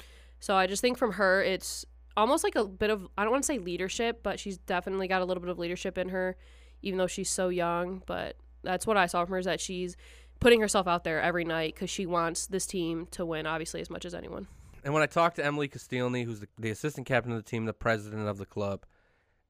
so 0.40 0.56
I 0.56 0.66
just 0.66 0.82
think 0.82 0.98
from 0.98 1.12
her, 1.12 1.44
it's 1.44 1.86
almost 2.16 2.42
like 2.42 2.56
a 2.56 2.64
bit 2.64 2.90
of, 2.90 3.06
I 3.16 3.22
don't 3.22 3.30
want 3.30 3.44
to 3.44 3.46
say 3.46 3.58
leadership, 3.58 4.24
but 4.24 4.40
she's 4.40 4.58
definitely 4.58 5.06
got 5.06 5.22
a 5.22 5.24
little 5.24 5.40
bit 5.40 5.48
of 5.48 5.60
leadership 5.60 5.96
in 5.96 6.08
her, 6.08 6.34
even 6.82 6.98
though 6.98 7.06
she's 7.06 7.30
so 7.30 7.48
young. 7.48 8.02
But 8.04 8.34
that's 8.64 8.88
what 8.88 8.96
I 8.96 9.06
saw 9.06 9.24
from 9.24 9.34
her 9.34 9.38
is 9.38 9.46
that 9.46 9.60
she's 9.60 9.96
putting 10.40 10.60
herself 10.60 10.88
out 10.88 11.04
there 11.04 11.22
every 11.22 11.44
night 11.44 11.76
because 11.76 11.88
she 11.88 12.04
wants 12.04 12.48
this 12.48 12.66
team 12.66 13.06
to 13.12 13.24
win, 13.24 13.46
obviously, 13.46 13.80
as 13.80 13.90
much 13.90 14.04
as 14.04 14.12
anyone. 14.12 14.48
And 14.82 14.92
when 14.92 15.04
I 15.04 15.06
talked 15.06 15.36
to 15.36 15.44
Emily 15.44 15.68
Castilny, 15.68 16.24
who's 16.24 16.40
the, 16.40 16.48
the 16.58 16.70
assistant 16.70 17.06
captain 17.06 17.30
of 17.30 17.38
the 17.38 17.48
team, 17.48 17.64
the 17.64 17.72
president 17.72 18.26
of 18.26 18.38
the 18.38 18.44
club, 18.44 18.84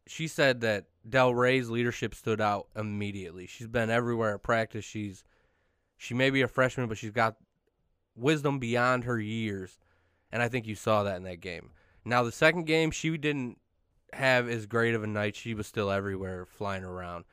she 0.07 0.28
said 0.28 0.61
that 0.61 0.86
Del 1.09 1.34
Rey's 1.34 1.70
leadership 1.70 2.14
stood 2.14 2.40
out 2.40 2.68
immediately. 2.76 3.46
She's 3.46 3.66
been 3.66 3.90
everywhere 3.90 4.34
at 4.34 4.42
practice. 4.42 4.84
She's 4.84 5.24
she 5.96 6.14
may 6.14 6.30
be 6.30 6.42
a 6.42 6.48
freshman, 6.48 6.88
but 6.88 6.98
she's 6.98 7.12
got 7.12 7.36
wisdom 8.16 8.59
beyond 8.59 9.05
her 9.05 9.18
years, 9.18 9.78
and 10.30 10.42
I 10.42 10.48
think 10.48 10.66
you 10.66 10.74
saw 10.74 11.02
that 11.05 11.16
in 11.16 11.22
that 11.24 11.40
game. 11.40 11.70
Now 12.05 12.22
the 12.22 12.32
second 12.32 12.64
game, 12.64 12.90
she 12.90 13.16
didn't 13.16 13.59
have 14.12 14.48
as 14.48 14.66
great 14.66 14.94
of 14.94 15.02
a 15.02 15.07
night. 15.07 15.36
She 15.36 15.55
was 15.55 15.66
still 15.66 15.90
everywhere, 15.90 16.44
flying 16.44 16.84
around. 16.84 17.24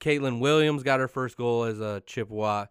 Caitlin 0.00 0.40
Williams 0.40 0.82
got 0.82 1.00
her 1.00 1.08
first 1.08 1.36
goal 1.36 1.64
as 1.64 1.80
a 1.80 2.02
Chippewa, 2.06 2.66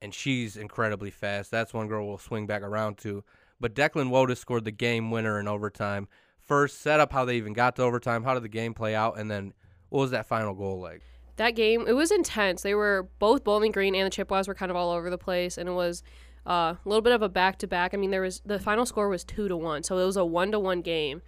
and 0.00 0.14
she's 0.14 0.56
incredibly 0.56 1.10
fast. 1.10 1.50
That's 1.50 1.74
one 1.74 1.88
girl 1.88 2.06
we'll 2.06 2.18
swing 2.18 2.46
back 2.46 2.62
around 2.62 2.98
to. 2.98 3.24
But 3.60 3.74
Declan 3.74 4.10
Wotus 4.10 4.38
scored 4.38 4.64
the 4.64 4.70
game 4.70 5.10
winner 5.10 5.40
in 5.40 5.48
overtime. 5.48 6.08
First, 6.48 6.80
set 6.80 6.98
up 6.98 7.12
how 7.12 7.24
they 7.26 7.36
even 7.36 7.52
got 7.52 7.76
to 7.76 7.82
overtime. 7.82 8.24
How 8.24 8.34
did 8.34 8.42
the 8.42 8.48
game 8.48 8.74
play 8.74 8.94
out? 8.94 9.18
And 9.18 9.30
then 9.30 9.52
what 9.90 10.00
was 10.00 10.10
that 10.12 10.26
final 10.26 10.54
goal 10.54 10.80
like? 10.80 11.02
That 11.36 11.54
game, 11.54 11.84
it 11.86 11.92
was 11.92 12.10
intense. 12.10 12.62
They 12.62 12.74
were 12.74 13.08
both 13.18 13.44
Bowling 13.44 13.70
Green 13.70 13.94
and 13.94 14.06
the 14.06 14.10
Chippewas 14.10 14.48
were 14.48 14.54
kind 14.54 14.70
of 14.70 14.76
all 14.76 14.90
over 14.90 15.10
the 15.10 15.18
place, 15.18 15.56
and 15.56 15.68
it 15.68 15.72
was 15.72 16.02
uh, 16.46 16.74
a 16.74 16.88
little 16.88 17.02
bit 17.02 17.12
of 17.12 17.22
a 17.22 17.28
back 17.28 17.58
to 17.58 17.68
back. 17.68 17.92
I 17.94 17.96
mean, 17.96 18.10
there 18.10 18.22
was 18.22 18.40
the 18.44 18.58
final 18.58 18.86
score 18.86 19.08
was 19.08 19.22
two 19.22 19.46
to 19.46 19.56
one, 19.56 19.82
so 19.82 19.98
it 19.98 20.06
was 20.06 20.16
a 20.16 20.24
one 20.24 20.50
to 20.52 20.58
one 20.58 20.80
game. 20.80 21.22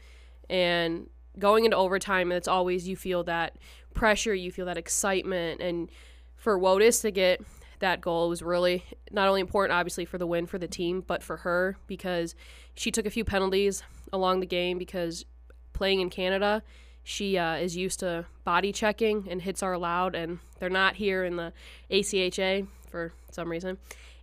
And 0.48 1.08
going 1.38 1.64
into 1.64 1.76
overtime, 1.76 2.32
it's 2.32 2.48
always 2.48 2.88
you 2.88 2.96
feel 2.96 3.22
that 3.24 3.56
pressure, 3.94 4.34
you 4.34 4.50
feel 4.50 4.66
that 4.66 4.78
excitement, 4.78 5.60
and 5.60 5.90
for 6.34 6.58
Wotus 6.58 7.02
to 7.02 7.10
get 7.10 7.42
that 7.81 8.01
goal 8.01 8.28
was 8.28 8.43
really 8.43 8.85
not 9.11 9.28
only 9.28 9.41
important, 9.41 9.76
obviously, 9.76 10.05
for 10.05 10.18
the 10.18 10.26
win 10.26 10.47
for 10.47 10.59
the 10.59 10.68
team, 10.68 11.03
but 11.07 11.22
for 11.22 11.39
her 11.39 11.76
because 11.87 12.35
she 12.74 12.91
took 12.91 13.07
a 13.07 13.11
few 13.11 13.24
penalties 13.24 13.83
along 14.12 14.41
the 14.41 14.47
game 14.47 14.78
because 14.78 15.24
playing 15.72 16.01
in 16.01 16.11
Canada, 16.11 16.62
she 17.03 17.37
uh, 17.37 17.57
is 17.57 17.76
used 17.76 18.01
to 18.01 18.26
body 18.45 18.72
checking 18.72 19.26
and 19.28 19.43
hits 19.43 19.62
are 19.62 19.72
allowed, 19.72 20.14
and 20.14 20.39
they're 20.59 20.70
not 20.70 20.97
here 20.97 21.24
in 21.24 21.37
the 21.37 21.53
ACHA 21.91 22.66
for 22.89 23.12
some 23.31 23.51
reason. 23.51 23.78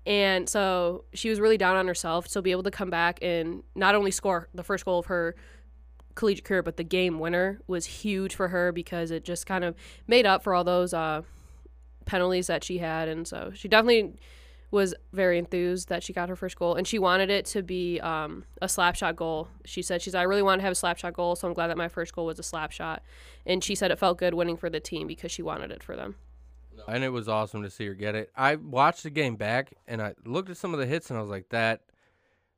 And 0.06 0.48
so 0.48 1.04
she 1.14 1.30
was 1.30 1.40
really 1.42 1.58
down 1.58 1.76
on 1.76 1.86
herself. 1.88 2.30
So 2.30 2.42
be 2.42 2.52
able 2.52 2.64
to 2.64 2.72
come 2.72 2.90
back 2.90 3.20
and 3.22 3.64
not 3.76 3.94
only 3.94 4.12
score 4.12 4.48
the 4.54 4.64
first 4.64 4.86
goal 4.86 5.00
of 5.00 5.08
her 5.08 5.36
collegiate 6.16 6.46
career, 6.46 6.64
but 6.64 6.78
the 6.78 6.84
game 6.84 7.20
winner 7.20 7.60
was 7.68 7.86
huge 7.86 8.34
for 8.34 8.48
her 8.48 8.72
because 8.72 9.12
it 9.12 9.26
just 9.26 9.46
kind 9.46 9.66
of 9.66 9.76
made 10.08 10.26
up 10.26 10.44
for 10.44 10.54
all 10.54 10.64
those 10.64 10.94
uh, 10.94 11.24
penalties 12.08 12.48
that 12.48 12.64
she 12.64 12.80
had. 12.80 13.08
And 13.08 13.28
so 13.28 13.52
she 13.54 13.68
definitely 13.68 14.14
was 14.72 14.94
very 15.14 15.38
enthused 15.38 15.88
that 15.90 16.04
she 16.04 16.12
got 16.12 16.28
her 16.28 16.36
first 16.36 16.58
goal 16.58 16.76
and 16.76 16.86
she 16.86 17.00
wanted 17.00 17.30
it 17.30 17.46
to 17.46 17.64
be 17.64 18.00
um, 18.02 18.44
a 18.62 18.68
slap 18.68 18.96
shot 18.96 19.16
goal. 19.16 19.48
She 19.64 19.82
said, 19.82 20.02
she's, 20.02 20.16
I 20.16 20.24
really 20.24 20.42
want 20.42 20.60
to 20.60 20.64
have 20.64 20.74
a 20.74 20.76
slap 20.76 20.98
shot 20.98 21.14
goal. 21.14 21.36
So 21.36 21.48
I'm 21.48 21.54
glad 21.54 21.68
that 21.68 21.78
my 21.78 21.88
first 21.88 22.14
goal 22.14 22.26
was 22.26 22.40
a 22.40 22.44
slap 22.44 22.72
shot. 22.72 23.02
And 23.46 23.64
she 23.64 23.76
said 23.76 23.92
it 23.92 24.00
felt 24.00 24.18
good 24.18 24.34
winning 24.34 24.58
for 24.58 24.70
the 24.70 24.80
team 24.80 25.08
because 25.08 25.32
she 25.32 25.42
wanted 25.42 25.72
it 25.72 25.84
for 25.84 25.96
them. 25.96 26.16
And 26.88 27.04
it 27.04 27.10
was 27.10 27.28
awesome 27.28 27.64
to 27.64 27.70
see 27.70 27.88
her 27.88 27.94
get 27.94 28.16
it. 28.16 28.30
I 28.36 28.56
watched 28.56 29.04
the 29.04 29.10
game 29.10 29.36
back 29.36 29.74
and 29.88 30.02
I 30.02 30.16
looked 30.26 30.50
at 30.50 30.58
some 30.58 30.74
of 30.74 30.80
the 30.80 30.86
hits 30.86 31.10
and 31.10 31.18
I 31.18 31.22
was 31.22 31.30
like, 31.30 31.50
that 31.50 31.82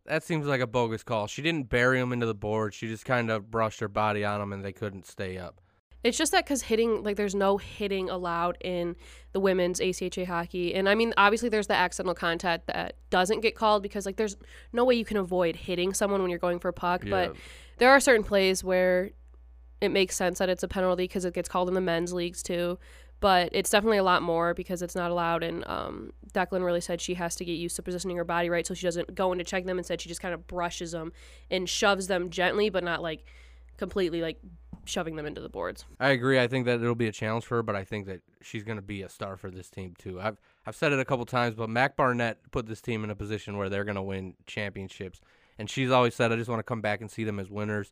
that 0.05 0.23
seems 0.23 0.47
like 0.47 0.61
a 0.61 0.67
bogus 0.67 1.03
call. 1.03 1.27
She 1.27 1.43
didn't 1.43 1.69
bury 1.69 1.99
them 1.99 2.11
into 2.11 2.25
the 2.25 2.33
board. 2.33 2.73
She 2.73 2.87
just 2.87 3.05
kind 3.05 3.29
of 3.29 3.51
brushed 3.51 3.79
her 3.79 3.87
body 3.87 4.25
on 4.25 4.39
them 4.39 4.51
and 4.51 4.65
they 4.65 4.73
couldn't 4.73 5.05
stay 5.05 5.37
up. 5.37 5.61
It's 6.03 6.17
just 6.17 6.31
that 6.31 6.45
because 6.45 6.61
hitting, 6.61 7.03
like, 7.03 7.17
there's 7.17 7.35
no 7.35 7.57
hitting 7.57 8.09
allowed 8.09 8.57
in 8.61 8.95
the 9.33 9.39
women's 9.39 9.81
ACHA 9.81 10.25
hockey. 10.25 10.73
And 10.73 10.87
I 10.87 10.95
mean, 10.95 11.13
obviously, 11.17 11.49
there's 11.49 11.67
the 11.67 11.75
accidental 11.75 12.15
contact 12.15 12.67
that 12.67 12.95
doesn't 13.09 13.41
get 13.41 13.55
called 13.55 13.83
because, 13.83 14.05
like, 14.05 14.15
there's 14.15 14.37
no 14.71 14.85
way 14.85 14.95
you 14.95 15.03
can 15.03 15.17
avoid 15.17 15.55
hitting 15.57 15.93
someone 15.93 16.21
when 16.21 16.29
you're 16.29 16.39
going 16.39 16.59
for 16.59 16.69
a 16.69 16.73
puck. 16.73 17.03
Yeah. 17.03 17.09
But 17.09 17.35
there 17.79 17.89
are 17.91 17.99
certain 17.99 18.23
plays 18.23 18.63
where 18.63 19.11
it 19.81 19.89
makes 19.89 20.15
sense 20.15 20.39
that 20.39 20.49
it's 20.49 20.63
a 20.63 20.67
penalty 20.67 21.03
because 21.03 21.25
it 21.25 21.33
gets 21.33 21.49
called 21.49 21.67
in 21.67 21.73
the 21.73 21.81
men's 21.81 22.13
leagues 22.13 22.43
too. 22.43 22.79
But 23.21 23.49
it's 23.51 23.69
definitely 23.69 23.97
a 23.97 24.03
lot 24.03 24.21
more 24.21 24.53
because 24.53 24.81
it's 24.81 24.95
not 24.95 25.11
allowed. 25.11 25.43
And 25.43 25.67
um, 25.67 26.13
Declan 26.33 26.63
really 26.63 26.79
said 26.79 27.01
she 27.01 27.15
has 27.15 27.35
to 27.35 27.45
get 27.45 27.53
used 27.53 27.75
to 27.75 27.81
positioning 27.81 28.15
her 28.15 28.23
body 28.23 28.49
right 28.49 28.65
so 28.65 28.73
she 28.73 28.87
doesn't 28.87 29.13
go 29.13 29.33
in 29.33 29.39
to 29.39 29.43
check 29.43 29.65
them. 29.65 29.77
Instead, 29.77 29.99
she 29.99 30.07
just 30.07 30.21
kind 30.21 30.33
of 30.33 30.47
brushes 30.47 30.93
them 30.93 31.11
and 31.51 31.67
shoves 31.67 32.07
them 32.07 32.29
gently, 32.29 32.69
but 32.69 32.83
not 32.83 33.01
like 33.01 33.25
completely 33.75 34.21
like 34.21 34.39
shoving 34.85 35.15
them 35.15 35.25
into 35.25 35.41
the 35.41 35.49
boards. 35.49 35.85
I 35.99 36.09
agree. 36.09 36.39
I 36.39 36.47
think 36.47 36.65
that 36.65 36.81
it'll 36.81 36.95
be 36.95 37.07
a 37.07 37.11
challenge 37.11 37.45
for 37.45 37.57
her, 37.57 37.63
but 37.63 37.75
I 37.75 37.83
think 37.83 38.07
that 38.07 38.21
she's 38.41 38.63
going 38.63 38.77
to 38.77 38.81
be 38.81 39.01
a 39.01 39.09
star 39.09 39.37
for 39.37 39.51
this 39.51 39.69
team 39.69 39.93
too. 39.97 40.19
I've 40.19 40.37
I've 40.65 40.75
said 40.75 40.91
it 40.91 40.99
a 40.99 41.05
couple 41.05 41.25
times, 41.25 41.55
but 41.55 41.69
Mac 41.69 41.95
Barnett 41.95 42.39
put 42.51 42.65
this 42.65 42.81
team 42.81 43.03
in 43.03 43.09
a 43.09 43.15
position 43.15 43.57
where 43.57 43.69
they're 43.69 43.83
going 43.83 43.95
to 43.95 44.01
win 44.01 44.35
championships, 44.47 45.21
and 45.57 45.69
she's 45.69 45.91
always 45.91 46.15
said, 46.15 46.31
"I 46.31 46.35
just 46.35 46.49
want 46.49 46.59
to 46.59 46.63
come 46.63 46.81
back 46.81 47.01
and 47.01 47.09
see 47.09 47.23
them 47.23 47.39
as 47.39 47.49
winners." 47.49 47.91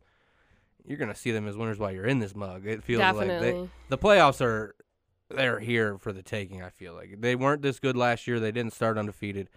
You're 0.85 0.97
going 0.97 1.11
to 1.11 1.15
see 1.15 1.31
them 1.31 1.47
as 1.47 1.57
winners 1.57 1.79
while 1.79 1.91
you're 1.91 2.05
in 2.05 2.19
this 2.19 2.33
mug. 2.33 2.65
It 2.65 2.81
feels 2.81 3.01
like 3.01 3.27
they, 3.27 3.67
the 3.89 3.97
playoffs 3.97 4.39
are 4.39 4.73
they're 5.29 5.59
here 5.59 5.97
for 5.97 6.13
the 6.13 6.23
taking. 6.23 6.63
I 6.63 6.69
feel 6.69 6.93
like 6.93 7.19
they 7.19 7.35
weren't 7.35 7.61
this 7.61 7.79
good 7.79 7.97
last 7.97 8.27
year. 8.27 8.39
They 8.39 8.51
didn't 8.51 8.73
start 8.73 8.97
undefeated. 8.97 9.49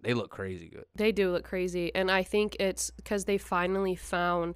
They 0.00 0.14
look 0.14 0.30
crazy 0.30 0.68
good. 0.68 0.84
They 0.94 1.10
do 1.10 1.32
look 1.32 1.44
crazy, 1.44 1.92
and 1.94 2.10
I 2.10 2.22
think 2.22 2.56
it's 2.60 2.90
because 2.92 3.24
they 3.24 3.38
finally 3.38 3.96
found 3.96 4.54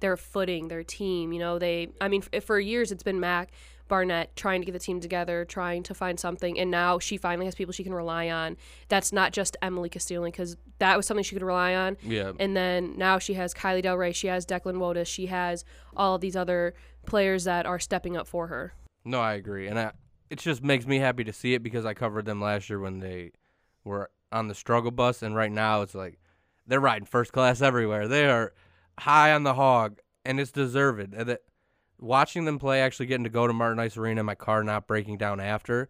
their 0.00 0.16
footing, 0.16 0.68
their 0.68 0.82
team. 0.82 1.32
You 1.32 1.38
know, 1.38 1.58
they. 1.58 1.88
I 2.00 2.08
mean, 2.08 2.22
f- 2.32 2.44
for 2.44 2.58
years 2.58 2.92
it's 2.92 3.02
been 3.02 3.20
Mac 3.20 3.50
Barnett 3.88 4.36
trying 4.36 4.60
to 4.60 4.66
get 4.66 4.72
the 4.72 4.78
team 4.78 5.00
together, 5.00 5.44
trying 5.44 5.82
to 5.84 5.94
find 5.94 6.20
something, 6.20 6.58
and 6.58 6.70
now 6.70 6.98
she 6.98 7.16
finally 7.16 7.46
has 7.46 7.54
people 7.54 7.72
she 7.72 7.82
can 7.82 7.94
rely 7.94 8.28
on. 8.28 8.56
That's 8.88 9.12
not 9.12 9.32
just 9.32 9.56
Emily 9.62 9.88
Castillo, 9.88 10.24
because 10.24 10.56
that 10.78 10.96
was 10.96 11.06
something 11.06 11.24
she 11.24 11.34
could 11.34 11.42
rely 11.42 11.74
on. 11.74 11.96
Yeah. 12.02 12.32
And 12.38 12.56
then 12.56 12.96
now 12.96 13.18
she 13.18 13.34
has 13.34 13.54
Kylie 13.54 13.82
Del 13.82 13.96
Rey, 13.96 14.12
she 14.12 14.28
has 14.28 14.46
Declan 14.46 14.76
Wotus, 14.76 15.06
she 15.06 15.26
has 15.26 15.64
all 15.96 16.14
of 16.14 16.20
these 16.20 16.36
other 16.36 16.74
players 17.06 17.44
that 17.44 17.66
are 17.66 17.78
stepping 17.78 18.16
up 18.16 18.26
for 18.26 18.46
her. 18.48 18.74
No, 19.04 19.20
I 19.20 19.34
agree, 19.34 19.66
and 19.66 19.78
I, 19.78 19.92
it 20.30 20.38
just 20.38 20.62
makes 20.62 20.86
me 20.86 20.98
happy 20.98 21.24
to 21.24 21.32
see 21.32 21.54
it 21.54 21.62
because 21.62 21.86
I 21.86 21.94
covered 21.94 22.26
them 22.26 22.40
last 22.40 22.68
year 22.68 22.78
when 22.78 23.00
they 23.00 23.32
were 23.84 24.10
on 24.30 24.48
the 24.48 24.54
struggle 24.54 24.90
bus, 24.90 25.22
and 25.22 25.34
right 25.34 25.50
now 25.50 25.80
it's 25.82 25.94
like 25.94 26.18
they're 26.66 26.80
riding 26.80 27.06
first 27.06 27.32
class 27.32 27.62
everywhere. 27.62 28.06
They 28.06 28.26
are 28.28 28.52
high 28.98 29.32
on 29.32 29.42
the 29.42 29.54
hog, 29.54 30.00
and 30.24 30.40
it's 30.40 30.50
deserved. 30.50 31.14
And 31.14 31.28
that, 31.28 31.40
watching 31.98 32.44
them 32.44 32.58
play, 32.58 32.80
actually 32.80 33.06
getting 33.06 33.24
to 33.24 33.30
go 33.30 33.46
to 33.46 33.52
Martin 33.52 33.78
Ice 33.78 33.96
Arena, 33.96 34.22
my 34.22 34.34
car 34.34 34.62
not 34.62 34.86
breaking 34.86 35.18
down 35.18 35.40
after, 35.40 35.88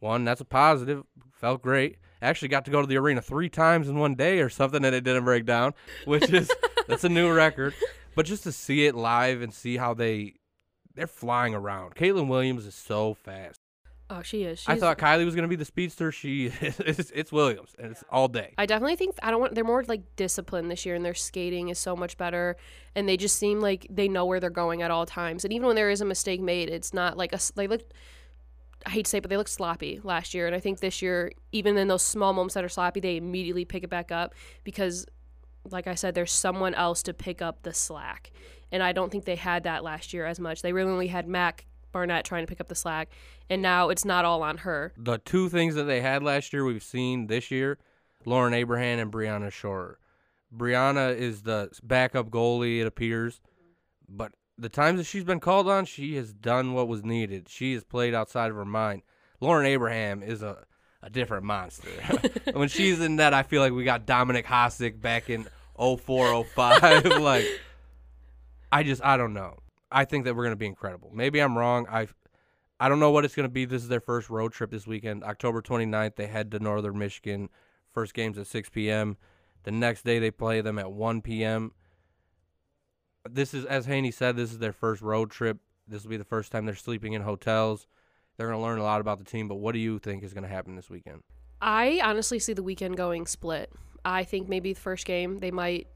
one 0.00 0.24
that's 0.24 0.40
a 0.40 0.44
positive. 0.44 1.04
Felt 1.32 1.62
great. 1.62 1.98
Actually 2.22 2.48
got 2.48 2.64
to 2.64 2.70
go 2.70 2.80
to 2.80 2.86
the 2.86 2.96
arena 2.96 3.20
three 3.20 3.48
times 3.48 3.88
in 3.88 3.98
one 3.98 4.14
day 4.14 4.40
or 4.40 4.48
something, 4.48 4.84
and 4.84 4.94
it 4.94 5.04
didn't 5.04 5.24
break 5.24 5.44
down, 5.44 5.74
which 6.04 6.30
is 6.30 6.50
that's 6.88 7.04
a 7.04 7.08
new 7.08 7.32
record. 7.32 7.74
But 8.14 8.26
just 8.26 8.44
to 8.44 8.52
see 8.52 8.86
it 8.86 8.94
live 8.94 9.42
and 9.42 9.52
see 9.52 9.76
how 9.76 9.94
they 9.94 10.34
they're 10.94 11.06
flying 11.06 11.54
around. 11.54 11.94
Caitlin 11.96 12.28
Williams 12.28 12.66
is 12.66 12.74
so 12.74 13.14
fast. 13.14 13.60
Oh, 14.16 14.22
she 14.22 14.44
is. 14.44 14.60
She's, 14.60 14.68
I 14.68 14.76
thought 14.76 14.98
Kylie 14.98 15.24
was 15.24 15.34
gonna 15.34 15.48
be 15.48 15.56
the 15.56 15.64
speedster. 15.64 16.12
She 16.12 16.46
it's, 16.60 17.10
it's 17.14 17.32
Williams, 17.32 17.74
and 17.78 17.90
it's 17.92 18.04
all 18.10 18.28
day. 18.28 18.54
I 18.58 18.66
definitely 18.66 18.96
think 18.96 19.16
I 19.22 19.30
don't 19.30 19.40
want. 19.40 19.54
They're 19.54 19.64
more 19.64 19.82
like 19.88 20.02
disciplined 20.16 20.70
this 20.70 20.86
year, 20.86 20.94
and 20.94 21.04
their 21.04 21.14
skating 21.14 21.68
is 21.68 21.78
so 21.78 21.96
much 21.96 22.16
better, 22.16 22.56
and 22.94 23.08
they 23.08 23.16
just 23.16 23.36
seem 23.38 23.60
like 23.60 23.86
they 23.90 24.06
know 24.08 24.24
where 24.26 24.38
they're 24.40 24.50
going 24.50 24.82
at 24.82 24.90
all 24.90 25.06
times. 25.06 25.44
And 25.44 25.52
even 25.52 25.66
when 25.66 25.76
there 25.76 25.90
is 25.90 26.00
a 26.00 26.04
mistake 26.04 26.40
made, 26.40 26.68
it's 26.68 26.94
not 26.94 27.16
like 27.16 27.32
a. 27.32 27.36
s- 27.36 27.52
They 27.54 27.66
look. 27.66 27.82
I 28.86 28.90
hate 28.90 29.06
to 29.06 29.10
say, 29.10 29.18
it, 29.18 29.22
but 29.22 29.30
they 29.30 29.36
looked 29.38 29.50
sloppy 29.50 30.00
last 30.04 30.34
year, 30.34 30.46
and 30.46 30.54
I 30.54 30.60
think 30.60 30.80
this 30.80 31.00
year, 31.00 31.32
even 31.52 31.76
in 31.78 31.88
those 31.88 32.02
small 32.02 32.32
moments 32.34 32.54
that 32.54 32.64
are 32.64 32.68
sloppy, 32.68 33.00
they 33.00 33.16
immediately 33.16 33.64
pick 33.64 33.82
it 33.82 33.88
back 33.90 34.12
up 34.12 34.34
because 34.62 35.06
like 35.70 35.86
I 35.86 35.94
said, 35.94 36.14
there's 36.14 36.30
someone 36.32 36.74
else 36.74 37.02
to 37.04 37.14
pick 37.14 37.40
up 37.40 37.62
the 37.62 37.72
slack. 37.72 38.30
And 38.70 38.82
I 38.82 38.92
don't 38.92 39.10
think 39.10 39.24
they 39.24 39.36
had 39.36 39.62
that 39.64 39.82
last 39.82 40.12
year 40.12 40.26
as 40.26 40.38
much. 40.38 40.60
They 40.60 40.74
really 40.74 40.90
only 40.92 41.06
had 41.06 41.26
Mac 41.26 41.64
Barnett 41.94 42.26
trying 42.26 42.42
to 42.42 42.48
pick 42.48 42.60
up 42.60 42.68
the 42.68 42.74
slack, 42.74 43.08
and 43.48 43.62
now 43.62 43.88
it's 43.88 44.04
not 44.04 44.26
all 44.26 44.42
on 44.42 44.58
her. 44.58 44.92
The 44.98 45.16
two 45.16 45.48
things 45.48 45.76
that 45.76 45.84
they 45.84 46.02
had 46.02 46.22
last 46.22 46.52
year, 46.52 46.64
we've 46.64 46.82
seen 46.82 47.28
this 47.28 47.50
year 47.50 47.78
Lauren 48.26 48.52
Abraham 48.52 48.98
and 48.98 49.12
Brianna 49.12 49.50
Shore. 49.50 49.98
Brianna 50.54 51.16
is 51.16 51.42
the 51.42 51.70
backup 51.82 52.30
goalie, 52.30 52.80
it 52.80 52.86
appears. 52.86 53.40
But 54.08 54.32
the 54.58 54.68
times 54.68 54.98
that 54.98 55.04
she's 55.04 55.24
been 55.24 55.40
called 55.40 55.68
on, 55.68 55.84
she 55.84 56.16
has 56.16 56.32
done 56.32 56.74
what 56.74 56.88
was 56.88 57.04
needed. 57.04 57.48
She 57.48 57.74
has 57.74 57.84
played 57.84 58.14
outside 58.14 58.50
of 58.50 58.56
her 58.56 58.64
mind. 58.64 59.02
Lauren 59.40 59.66
Abraham 59.66 60.22
is 60.22 60.42
a, 60.42 60.64
a 61.02 61.10
different 61.10 61.44
monster. 61.44 61.88
when 62.52 62.68
she's 62.68 63.00
in 63.00 63.16
that, 63.16 63.34
I 63.34 63.42
feel 63.44 63.62
like 63.62 63.72
we 63.72 63.84
got 63.84 64.06
Dominik 64.06 64.44
Hasek 64.44 65.00
back 65.00 65.30
in 65.30 65.46
04, 65.76 66.44
05. 66.44 67.04
like, 67.20 67.46
I 68.70 68.82
just, 68.82 69.04
I 69.04 69.16
don't 69.16 69.34
know. 69.34 69.58
I 69.94 70.04
think 70.04 70.24
that 70.24 70.34
we're 70.34 70.42
going 70.42 70.52
to 70.52 70.56
be 70.56 70.66
incredible. 70.66 71.10
Maybe 71.14 71.40
I'm 71.40 71.56
wrong. 71.56 71.86
I 71.88 72.08
I 72.80 72.88
don't 72.88 72.98
know 72.98 73.12
what 73.12 73.24
it's 73.24 73.36
going 73.36 73.48
to 73.48 73.52
be. 73.52 73.64
This 73.64 73.82
is 73.82 73.88
their 73.88 74.00
first 74.00 74.28
road 74.28 74.52
trip 74.52 74.72
this 74.72 74.86
weekend. 74.86 75.22
October 75.22 75.62
29th, 75.62 76.16
they 76.16 76.26
head 76.26 76.50
to 76.50 76.58
Northern 76.58 76.98
Michigan. 76.98 77.48
First 77.92 78.12
game's 78.12 78.36
at 78.36 78.48
6 78.48 78.68
p.m. 78.70 79.16
The 79.62 79.70
next 79.70 80.04
day, 80.04 80.18
they 80.18 80.32
play 80.32 80.60
them 80.60 80.80
at 80.80 80.90
1 80.90 81.22
p.m. 81.22 81.70
This 83.30 83.54
is, 83.54 83.64
as 83.64 83.86
Haney 83.86 84.10
said, 84.10 84.36
this 84.36 84.50
is 84.52 84.58
their 84.58 84.72
first 84.72 85.00
road 85.00 85.30
trip. 85.30 85.58
This 85.86 86.02
will 86.02 86.10
be 86.10 86.16
the 86.16 86.24
first 86.24 86.50
time 86.50 86.66
they're 86.66 86.74
sleeping 86.74 87.12
in 87.12 87.22
hotels. 87.22 87.86
They're 88.36 88.48
going 88.48 88.58
to 88.58 88.62
learn 88.62 88.80
a 88.80 88.82
lot 88.82 89.00
about 89.00 89.18
the 89.18 89.24
team, 89.24 89.46
but 89.46 89.56
what 89.56 89.72
do 89.72 89.78
you 89.78 90.00
think 90.00 90.24
is 90.24 90.34
going 90.34 90.42
to 90.42 90.50
happen 90.50 90.74
this 90.74 90.90
weekend? 90.90 91.22
I 91.62 92.00
honestly 92.02 92.40
see 92.40 92.52
the 92.52 92.64
weekend 92.64 92.96
going 92.96 93.26
split. 93.26 93.72
I 94.04 94.24
think 94.24 94.48
maybe 94.48 94.72
the 94.72 94.80
first 94.80 95.06
game 95.06 95.38
they 95.38 95.52
might 95.52 95.86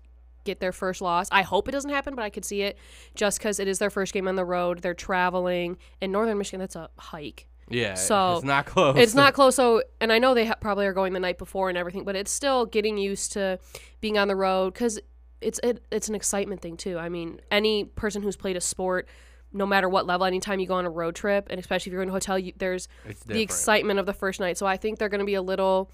get 0.49 0.61
their 0.61 0.72
first 0.72 1.01
loss. 1.01 1.28
I 1.30 1.42
hope 1.42 1.68
it 1.68 1.72
doesn't 1.72 1.90
happen, 1.90 2.14
but 2.14 2.22
I 2.22 2.30
could 2.30 2.44
see 2.44 2.62
it 2.62 2.78
just 3.14 3.38
because 3.38 3.61
it 3.61 3.68
is 3.68 3.78
their 3.78 3.90
first 3.90 4.12
game 4.14 4.26
on 4.26 4.34
the 4.36 4.44
road. 4.44 4.80
They're 4.80 4.94
traveling 4.94 5.76
in 6.01 6.11
Northern 6.11 6.38
Michigan. 6.38 6.61
That's 6.61 6.76
a 6.76 6.88
hike. 6.99 7.46
Yeah, 7.70 7.94
So, 7.94 8.36
it's 8.36 8.46
not 8.46 8.64
close. 8.64 8.96
It's 8.96 9.14
not 9.14 9.34
close. 9.34 9.55
So, 9.55 9.82
and 10.01 10.11
I 10.11 10.18
know 10.18 10.32
they 10.32 10.46
ha- 10.46 10.57
probably 10.59 10.86
are 10.86 10.94
going 10.94 11.12
the 11.12 11.20
night 11.20 11.36
before 11.36 11.68
and 11.68 11.76
everything, 11.76 12.03
but 12.03 12.16
it's 12.16 12.30
still 12.30 12.64
getting 12.64 12.96
used 12.96 13.32
to 13.32 13.59
being 14.01 14.16
on 14.16 14.26
the 14.26 14.36
road 14.36 14.72
because 14.72 14.99
it's 15.42 15.61
it, 15.62 15.84
it's 15.92 16.09
an 16.09 16.14
excitement 16.14 16.62
thing 16.62 16.78
too. 16.78 16.99
I 16.99 17.11
mean, 17.11 17.40
any 17.51 17.84
person 17.84 18.22
who's 18.22 18.36
played 18.36 18.57
a 18.57 18.61
sport, 18.62 19.07
no 19.53 19.66
matter 19.66 19.86
what 19.86 20.07
level, 20.07 20.26
anytime 20.26 20.61
you 20.61 20.66
go 20.66 20.74
on 20.74 20.86
a 20.86 20.90
road 20.90 21.14
trip, 21.14 21.46
and 21.51 21.61
especially 21.61 21.90
if 21.90 21.92
you're 21.92 22.03
in 22.03 22.09
a 22.09 22.12
hotel, 22.12 22.38
you, 22.38 22.55
there's 22.57 22.88
the 23.26 23.42
excitement 23.42 24.01
of 24.01 24.07
the 24.07 24.14
first 24.14 24.40
night. 24.40 24.57
So 24.57 24.66
I 24.66 24.78
think 24.78 24.99
they're 24.99 25.11
going 25.11 25.20
to 25.20 25.26
be 25.26 25.34
a 25.34 25.42
little 25.42 25.90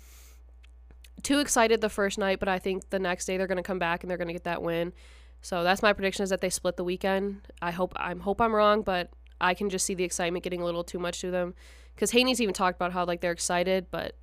too 1.22 1.38
excited 1.38 1.80
the 1.80 1.88
first 1.88 2.18
night, 2.18 2.38
but 2.38 2.48
I 2.48 2.58
think 2.58 2.90
the 2.90 2.98
next 2.98 3.26
day 3.26 3.36
they're 3.36 3.46
going 3.46 3.56
to 3.56 3.62
come 3.62 3.78
back 3.78 4.02
and 4.02 4.10
they're 4.10 4.18
going 4.18 4.28
to 4.28 4.34
get 4.34 4.44
that 4.44 4.62
win. 4.62 4.92
So 5.40 5.62
that's 5.62 5.82
my 5.82 5.92
prediction 5.92 6.22
is 6.22 6.30
that 6.30 6.40
they 6.40 6.50
split 6.50 6.76
the 6.76 6.84
weekend. 6.84 7.42
I 7.60 7.70
hope 7.70 7.92
I'm 7.96 8.20
hope 8.20 8.40
I'm 8.40 8.54
wrong, 8.54 8.82
but 8.82 9.10
I 9.40 9.54
can 9.54 9.68
just 9.68 9.84
see 9.84 9.94
the 9.94 10.04
excitement 10.04 10.42
getting 10.42 10.62
a 10.62 10.64
little 10.64 10.84
too 10.84 10.98
much 10.98 11.20
to 11.20 11.30
them 11.30 11.54
because 11.94 12.10
Haney's 12.12 12.40
even 12.40 12.54
talked 12.54 12.76
about 12.76 12.92
how 12.92 13.04
like 13.04 13.20
they're 13.20 13.32
excited, 13.32 13.86
but 13.90 14.16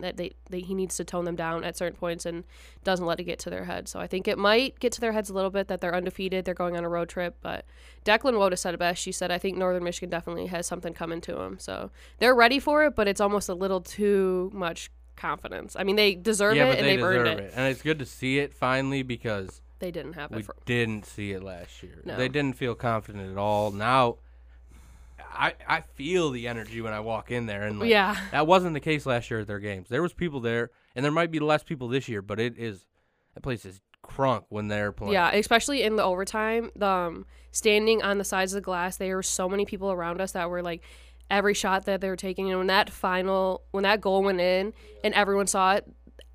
that 0.00 0.16
they, 0.16 0.32
they 0.50 0.60
he 0.60 0.74
needs 0.74 0.96
to 0.96 1.04
tone 1.04 1.24
them 1.24 1.36
down 1.36 1.62
at 1.62 1.76
certain 1.76 1.96
points 1.96 2.26
and 2.26 2.42
doesn't 2.82 3.06
let 3.06 3.20
it 3.20 3.24
get 3.24 3.38
to 3.38 3.50
their 3.50 3.64
head. 3.64 3.88
So 3.88 4.00
I 4.00 4.08
think 4.08 4.26
it 4.26 4.38
might 4.38 4.78
get 4.80 4.90
to 4.92 5.00
their 5.00 5.12
heads 5.12 5.30
a 5.30 5.34
little 5.34 5.50
bit 5.50 5.68
that 5.68 5.80
they're 5.80 5.94
undefeated, 5.94 6.44
they're 6.44 6.54
going 6.54 6.76
on 6.76 6.84
a 6.84 6.88
road 6.88 7.08
trip. 7.08 7.36
But 7.40 7.64
Declan 8.04 8.34
Wotus 8.34 8.58
said 8.58 8.74
it 8.74 8.78
best. 8.78 9.00
She 9.00 9.12
said, 9.12 9.30
"I 9.30 9.38
think 9.38 9.56
Northern 9.56 9.84
Michigan 9.84 10.10
definitely 10.10 10.46
has 10.46 10.66
something 10.66 10.92
coming 10.92 11.20
to 11.22 11.34
them, 11.34 11.58
so 11.58 11.90
they're 12.18 12.34
ready 12.34 12.58
for 12.58 12.84
it, 12.84 12.96
but 12.96 13.06
it's 13.06 13.20
almost 13.20 13.48
a 13.48 13.54
little 13.54 13.80
too 13.80 14.50
much 14.52 14.90
confidence. 15.16 15.76
I 15.78 15.84
mean, 15.84 15.96
they 15.96 16.14
deserve 16.14 16.56
yeah, 16.56 16.70
it 16.70 16.78
and 16.78 16.86
they 16.86 17.02
earned 17.02 17.28
it. 17.28 17.38
it. 17.38 17.52
and 17.54 17.68
it's 17.70 17.82
good 17.82 17.98
to 17.98 18.06
see 18.06 18.38
it 18.38 18.54
finally 18.54 19.02
because 19.02 19.62
They 19.78 19.90
didn't 19.90 20.14
have 20.14 20.30
we 20.30 20.38
it. 20.38 20.46
For, 20.46 20.54
didn't 20.64 21.06
see 21.06 21.32
it 21.32 21.42
last 21.42 21.82
year. 21.82 22.02
No. 22.04 22.16
They 22.16 22.28
didn't 22.28 22.56
feel 22.56 22.74
confident 22.74 23.30
at 23.30 23.38
all. 23.38 23.70
Now, 23.70 24.16
I 25.18 25.54
I 25.66 25.80
feel 25.80 26.30
the 26.30 26.48
energy 26.48 26.80
when 26.80 26.92
I 26.92 27.00
walk 27.00 27.30
in 27.30 27.46
there, 27.46 27.62
and 27.64 27.80
like, 27.80 27.90
yeah, 27.90 28.16
that 28.30 28.46
wasn't 28.46 28.74
the 28.74 28.80
case 28.80 29.04
last 29.04 29.30
year 29.30 29.40
at 29.40 29.46
their 29.46 29.58
games. 29.58 29.88
There 29.88 30.02
was 30.02 30.12
people 30.12 30.40
there, 30.40 30.70
and 30.94 31.04
there 31.04 31.12
might 31.12 31.30
be 31.30 31.40
less 31.40 31.62
people 31.62 31.88
this 31.88 32.08
year, 32.08 32.22
but 32.22 32.38
it 32.38 32.56
is 32.56 32.86
that 33.34 33.42
place 33.42 33.64
is 33.64 33.80
crunk 34.04 34.44
when 34.48 34.68
they're 34.68 34.92
playing. 34.92 35.14
yeah, 35.14 35.32
especially 35.32 35.82
in 35.82 35.96
the 35.96 36.04
overtime. 36.04 36.70
The 36.76 36.86
um, 36.86 37.26
standing 37.50 38.02
on 38.02 38.18
the 38.18 38.24
sides 38.24 38.52
of 38.52 38.58
the 38.58 38.64
glass, 38.64 38.96
there 38.96 39.16
were 39.16 39.22
so 39.22 39.48
many 39.48 39.64
people 39.64 39.90
around 39.90 40.20
us 40.20 40.32
that 40.32 40.48
were 40.50 40.62
like. 40.62 40.82
Every 41.30 41.54
shot 41.54 41.86
that 41.86 42.00
they 42.00 42.08
were 42.08 42.16
taking, 42.16 42.50
and 42.50 42.58
when 42.58 42.66
that 42.68 42.90
final, 42.90 43.62
when 43.70 43.82
that 43.84 44.00
goal 44.00 44.22
went 44.22 44.40
in, 44.40 44.72
and 45.02 45.14
everyone 45.14 45.46
saw 45.46 45.74
it, 45.74 45.86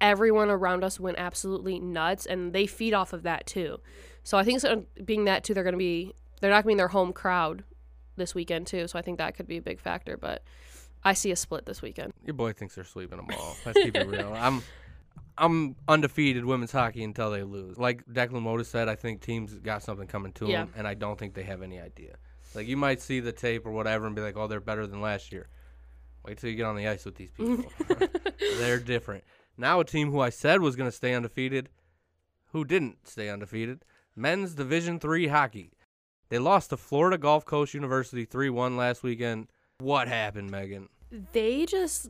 everyone 0.02 0.50
around 0.50 0.84
us 0.84 1.00
went 1.00 1.18
absolutely 1.20 1.80
nuts, 1.80 2.26
and 2.26 2.54
they 2.54 2.66
feed 2.66 2.94
off 2.94 3.14
of 3.14 3.24
that 3.24 3.46
too. 3.46 3.80
So 4.24 4.38
I 4.38 4.44
think 4.44 4.60
so, 4.60 4.86
being 5.06 5.26
that 5.26 5.44
too, 5.44 5.54
they're 5.54 5.64
going 5.64 5.74
to 5.74 5.78
be, 5.80 6.14
they're 6.42 6.50
not 6.50 6.64
going 6.64 6.64
to 6.64 6.68
be 6.68 6.72
in 6.74 6.78
their 6.78 6.88
home 6.90 7.14
crowd 7.14 7.64
this 8.16 8.34
weekend 8.36 8.68
too. 8.68 8.88
So 8.88 8.98
I 9.00 9.02
think 9.02 9.18
that 9.20 9.36
could 9.36 9.48
be 9.48 9.58
a 9.58 9.62
big 9.62 9.80
factor. 9.80 10.18
But 10.18 10.44
I 11.04 11.14
see 11.14 11.32
a 11.32 11.36
split 11.36 11.66
this 11.66 11.82
weekend. 11.82 12.14
Your 12.26 12.34
boy 12.34 12.52
thinks 12.54 12.76
they're 12.76 12.84
sweeping 12.84 13.18
them 13.18 13.28
all. 13.40 13.56
Let's 13.66 13.80
keep 13.80 13.96
it 13.96 14.08
real. 14.08 14.34
I'm 14.36 14.62
I'm 15.38 15.76
undefeated 15.88 16.44
women's 16.44 16.72
hockey 16.72 17.04
until 17.04 17.32
they 17.32 17.44
lose. 17.44 17.78
Like 17.78 18.06
Declan 18.06 18.44
Wotus 18.44 18.66
said, 18.66 18.90
I 18.90 18.96
think 18.96 19.22
teams 19.22 19.54
got 19.54 19.84
something 19.84 20.08
coming 20.08 20.34
to 20.34 20.48
Yeah. 20.48 20.66
them, 20.66 20.74
and 20.76 20.86
I 20.88 20.96
don't 20.96 21.18
think 21.18 21.34
they 21.34 21.44
have 21.44 21.62
any 21.62 21.80
idea. 21.80 22.16
Like 22.56 22.68
you 22.68 22.78
might 22.78 23.02
see 23.02 23.20
the 23.20 23.32
tape 23.32 23.66
or 23.66 23.72
whatever 23.72 24.08
and 24.08 24.16
be 24.16 24.22
like, 24.22 24.38
"Oh, 24.38 24.48
they're 24.48 24.60
better 24.60 24.88
than 24.88 25.02
last 25.02 25.32
year." 25.32 25.48
Wait 26.26 26.38
till 26.38 26.50
you 26.50 26.56
get 26.56 26.66
on 26.66 26.76
the 26.76 26.88
ice 26.88 27.06
with 27.06 27.16
these 27.16 27.32
people. 27.32 27.66
they're 28.58 28.80
different. 28.80 29.24
Now 29.58 29.80
a 29.80 29.86
team 29.86 30.12
who 30.12 30.20
I 30.20 30.30
said 30.30 30.62
was 30.62 30.76
going 30.76 30.90
to 30.90 30.96
stay 30.96 31.14
undefeated, 31.14 31.70
who 32.52 32.66
didn't 32.66 33.08
stay 33.08 33.30
undefeated, 33.30 33.86
men's 34.16 34.56
Division 34.56 35.00
Three 35.00 35.28
hockey. 35.28 35.72
They 36.30 36.40
lost 36.40 36.70
to 36.70 36.78
Florida 36.78 37.18
Gulf 37.18 37.46
Coast 37.46 37.74
University 37.74 38.26
three 38.26 38.50
one 38.50 38.78
last 38.78 39.04
weekend. 39.04 39.48
What 39.80 40.08
happened, 40.08 40.52
Megan? 40.52 40.90
they 41.34 41.66
just 41.66 42.10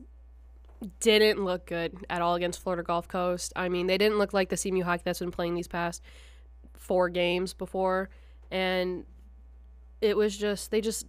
didn't 1.00 1.44
look 1.44 1.66
good 1.66 1.96
at 2.08 2.22
all 2.22 2.34
against 2.34 2.60
Florida 2.62 2.82
Gulf 2.82 3.08
Coast. 3.08 3.52
I 3.56 3.68
mean, 3.68 3.86
they 3.86 3.98
didn't 3.98 4.18
look 4.18 4.32
like 4.32 4.48
the 4.48 4.56
CMU 4.56 4.82
hockey 4.82 5.02
that's 5.04 5.18
been 5.18 5.30
playing 5.30 5.54
these 5.54 5.68
past 5.68 6.02
four 6.74 7.08
games 7.08 7.52
before, 7.54 8.08
and 8.50 9.04
it 10.00 10.16
was 10.16 10.36
just 10.36 10.70
they 10.70 10.80
just 10.80 11.06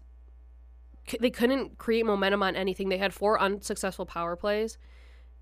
they 1.20 1.30
couldn't 1.30 1.78
create 1.78 2.06
momentum 2.06 2.44
on 2.44 2.56
anything. 2.56 2.90
They 2.90 2.98
had 2.98 3.14
four 3.14 3.40
unsuccessful 3.40 4.06
power 4.06 4.36
plays, 4.36 4.78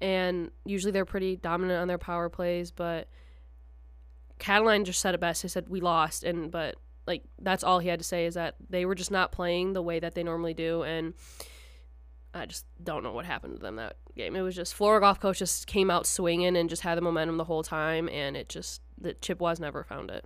and 0.01 0.51
usually 0.65 0.91
they're 0.91 1.05
pretty 1.05 1.35
dominant 1.35 1.79
on 1.79 1.87
their 1.87 1.97
power 1.97 2.29
plays, 2.29 2.71
but 2.71 3.07
Cataline 4.39 4.85
just 4.85 5.01
said 5.01 5.13
it 5.13 5.19
best. 5.19 5.41
He 5.41 5.47
said 5.47 5.69
we 5.69 5.81
lost, 5.81 6.23
and 6.23 6.49
but 6.51 6.75
like 7.05 7.23
that's 7.39 7.63
all 7.63 7.79
he 7.79 7.89
had 7.89 7.99
to 7.99 8.05
say 8.05 8.25
is 8.25 8.35
that 8.35 8.55
they 8.69 8.85
were 8.85 8.95
just 8.95 9.11
not 9.11 9.31
playing 9.31 9.73
the 9.73 9.81
way 9.81 9.99
that 9.99 10.15
they 10.15 10.23
normally 10.23 10.53
do, 10.53 10.83
and 10.83 11.13
I 12.33 12.45
just 12.45 12.65
don't 12.81 13.03
know 13.03 13.11
what 13.11 13.25
happened 13.25 13.55
to 13.57 13.61
them 13.61 13.75
that 13.77 13.97
game. 14.15 14.35
It 14.35 14.41
was 14.41 14.55
just 14.55 14.73
Florida 14.73 15.03
Gulf 15.03 15.19
Coast 15.19 15.39
just 15.39 15.67
came 15.67 15.89
out 15.89 16.05
swinging 16.05 16.55
and 16.55 16.69
just 16.69 16.83
had 16.83 16.97
the 16.97 17.01
momentum 17.01 17.37
the 17.37 17.43
whole 17.43 17.63
time, 17.63 18.07
and 18.09 18.37
it 18.37 18.47
just 18.47 18.81
the 18.97 19.13
Chippewas 19.13 19.59
never 19.59 19.83
found 19.83 20.09
it. 20.09 20.25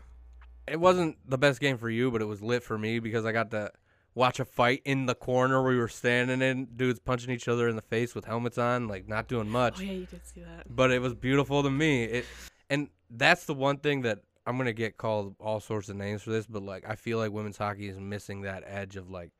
It 0.67 0.79
wasn't 0.79 1.17
the 1.27 1.37
best 1.37 1.59
game 1.59 1.77
for 1.77 1.89
you, 1.89 2.11
but 2.11 2.21
it 2.21 2.25
was 2.25 2.41
lit 2.41 2.63
for 2.63 2.77
me 2.77 2.99
because 2.99 3.25
I 3.25 3.31
got 3.31 3.51
to 3.51 3.71
watch 4.15 4.39
a 4.39 4.45
fight 4.45 4.81
in 4.85 5.05
the 5.05 5.15
corner 5.15 5.63
we 5.63 5.77
were 5.77 5.87
standing 5.87 6.41
in. 6.41 6.65
Dudes 6.75 6.99
punching 6.99 7.31
each 7.31 7.47
other 7.47 7.67
in 7.67 7.75
the 7.75 7.81
face 7.81 8.15
with 8.15 8.25
helmets 8.25 8.57
on, 8.57 8.87
like 8.87 9.07
not 9.07 9.27
doing 9.27 9.49
much. 9.49 9.79
Oh 9.79 9.83
yeah, 9.83 9.91
you 9.93 10.05
did 10.05 10.25
see 10.25 10.41
that. 10.41 10.73
But 10.73 10.91
it 10.91 11.01
was 11.01 11.13
beautiful 11.13 11.63
to 11.63 11.69
me. 11.69 12.03
It 12.03 12.25
and 12.69 12.89
that's 13.09 13.45
the 13.45 13.53
one 13.53 13.77
thing 13.77 14.01
that 14.01 14.19
I'm 14.45 14.57
gonna 14.57 14.73
get 14.73 14.97
called 14.97 15.35
all 15.39 15.59
sorts 15.59 15.89
of 15.89 15.95
names 15.95 16.21
for 16.21 16.31
this, 16.31 16.45
but 16.45 16.63
like 16.63 16.85
I 16.87 16.95
feel 16.95 17.17
like 17.17 17.31
women's 17.31 17.57
hockey 17.57 17.87
is 17.87 17.99
missing 17.99 18.41
that 18.41 18.63
edge 18.65 18.95
of 18.95 19.09
like, 19.09 19.31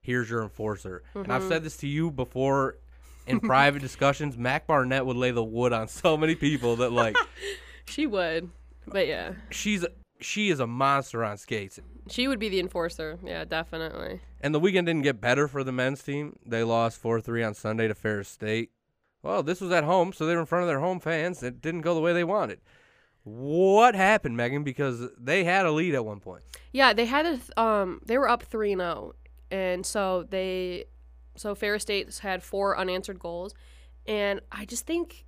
here's 0.00 0.30
your 0.30 0.42
enforcer. 0.42 1.02
And 1.14 1.32
I've 1.32 1.42
said 1.42 1.56
mm-hmm. 1.56 1.64
this 1.64 1.76
to 1.78 1.88
you 1.88 2.10
before 2.10 2.76
in 3.26 3.40
private 3.40 3.82
discussions. 3.82 4.36
Mac 4.36 4.66
Barnett 4.66 5.04
would 5.04 5.16
lay 5.16 5.30
the 5.30 5.44
wood 5.44 5.72
on 5.72 5.88
so 5.88 6.16
many 6.16 6.34
people 6.34 6.76
that 6.76 6.92
like 6.92 7.16
She 7.86 8.06
would, 8.06 8.50
but 8.86 9.08
yeah, 9.08 9.32
she's 9.50 9.84
she 10.20 10.50
is 10.50 10.60
a 10.60 10.66
monster 10.66 11.24
on 11.24 11.36
skates. 11.38 11.80
she 12.08 12.28
would 12.28 12.38
be 12.38 12.48
the 12.48 12.60
enforcer. 12.60 13.18
Yeah, 13.24 13.44
definitely. 13.44 14.20
And 14.40 14.54
the 14.54 14.60
weekend 14.60 14.86
didn't 14.86 15.02
get 15.02 15.20
better 15.20 15.48
for 15.48 15.64
the 15.64 15.72
men's 15.72 16.02
team. 16.02 16.38
They 16.46 16.62
lost 16.62 16.98
4 16.98 17.20
3 17.20 17.42
on 17.42 17.54
Sunday 17.54 17.88
to 17.88 17.94
Ferris 17.94 18.28
State. 18.28 18.70
Well, 19.22 19.42
this 19.42 19.60
was 19.60 19.70
at 19.70 19.84
home, 19.84 20.12
so 20.12 20.24
they 20.26 20.34
were 20.34 20.40
in 20.40 20.46
front 20.46 20.62
of 20.62 20.68
their 20.68 20.80
home 20.80 20.98
fans. 21.00 21.42
It 21.42 21.60
didn't 21.60 21.82
go 21.82 21.94
the 21.94 22.00
way 22.00 22.12
they 22.12 22.24
wanted. 22.24 22.60
What 23.24 23.94
happened, 23.94 24.36
Megan? 24.36 24.64
Because 24.64 25.08
they 25.18 25.44
had 25.44 25.66
a 25.66 25.70
lead 25.72 25.94
at 25.94 26.04
one 26.06 26.20
point. 26.20 26.42
Yeah, 26.72 26.92
they 26.94 27.04
had 27.04 27.26
a 27.26 27.36
th- 27.36 27.50
um 27.56 28.00
they 28.06 28.16
were 28.16 28.28
up 28.28 28.42
3 28.42 28.74
0 28.76 29.14
and 29.50 29.84
so 29.84 30.22
they 30.22 30.84
so 31.36 31.54
Ferris 31.54 31.82
State 31.82 32.16
had 32.18 32.42
four 32.42 32.78
unanswered 32.78 33.18
goals 33.18 33.54
and 34.06 34.40
I 34.50 34.64
just 34.64 34.86
think 34.86 35.26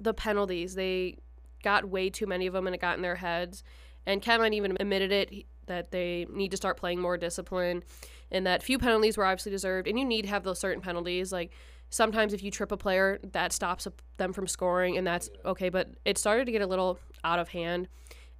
the 0.00 0.14
penalties 0.14 0.74
they 0.74 1.16
got 1.62 1.88
way 1.88 2.10
too 2.10 2.26
many 2.26 2.46
of 2.46 2.52
them 2.52 2.66
and 2.66 2.74
it 2.74 2.80
got 2.80 2.96
in 2.96 3.02
their 3.02 3.16
heads 3.16 3.64
and 4.06 4.22
Cameron 4.22 4.52
even 4.54 4.76
admitted 4.80 5.12
it 5.12 5.46
that 5.66 5.90
they 5.90 6.26
need 6.30 6.50
to 6.50 6.56
start 6.56 6.76
playing 6.76 7.00
more 7.00 7.16
discipline 7.16 7.82
and 8.30 8.46
that 8.46 8.62
few 8.62 8.78
penalties 8.78 9.16
were 9.16 9.24
obviously 9.24 9.52
deserved. 9.52 9.86
And 9.86 9.98
you 9.98 10.04
need 10.04 10.22
to 10.22 10.28
have 10.28 10.42
those 10.42 10.58
certain 10.58 10.82
penalties. 10.82 11.32
Like 11.32 11.52
sometimes 11.90 12.32
if 12.32 12.42
you 12.42 12.50
trip 12.50 12.72
a 12.72 12.76
player 12.76 13.20
that 13.32 13.52
stops 13.52 13.86
them 14.16 14.32
from 14.32 14.46
scoring 14.46 14.96
and 14.96 15.06
that's 15.06 15.30
okay. 15.44 15.68
But 15.68 15.90
it 16.04 16.18
started 16.18 16.44
to 16.46 16.52
get 16.52 16.60
a 16.60 16.66
little 16.66 16.98
out 17.22 17.38
of 17.38 17.50
hand. 17.50 17.88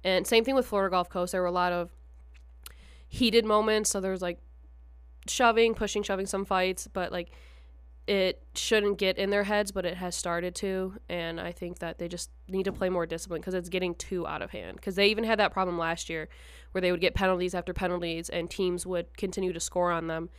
And 0.03 0.27
same 0.27 0.43
thing 0.43 0.53
with 0.53 0.67
Florida 0.67 0.91
Gulf 0.91 1.09
Coast. 1.09 1.31
There 1.31 1.41
were 1.41 1.47
a 1.47 1.51
lot 1.51 1.71
of 1.71 1.91
heated 3.07 3.45
moments. 3.45 3.89
So 3.89 4.01
there 4.01 4.11
was 4.11 4.21
like 4.21 4.39
shoving, 5.27 5.73
pushing, 5.73 6.03
shoving 6.03 6.25
some 6.25 6.45
fights, 6.45 6.87
but 6.91 7.11
like 7.11 7.31
it 8.07 8.41
shouldn't 8.53 8.97
get 8.97 9.17
in 9.17 9.31
their 9.31 9.43
heads, 9.43 9.71
but 9.71 9.85
it 9.85 9.97
has 9.97 10.15
started 10.15 10.53
to. 10.55 10.93
And 11.09 11.41
I 11.41 11.51
think 11.51 11.79
that 11.79 11.97
they 11.97 12.07
just 12.07 12.29
need 12.47 12.63
to 12.63 12.71
play 12.71 12.89
more 12.89 13.05
discipline 13.05 13.41
because 13.41 13.53
it's 13.53 13.69
getting 13.69 13.95
too 13.95 14.27
out 14.27 14.41
of 14.41 14.51
hand. 14.51 14.75
Because 14.75 14.95
they 14.95 15.07
even 15.07 15.23
had 15.23 15.39
that 15.39 15.51
problem 15.51 15.77
last 15.77 16.09
year 16.09 16.29
where 16.71 16.81
they 16.81 16.91
would 16.91 17.01
get 17.01 17.15
penalties 17.15 17.55
after 17.55 17.73
penalties 17.73 18.29
and 18.29 18.49
teams 18.49 18.85
would 18.85 19.17
continue 19.17 19.53
to 19.53 19.59
score 19.59 19.91
on 19.91 20.07
them 20.07 20.29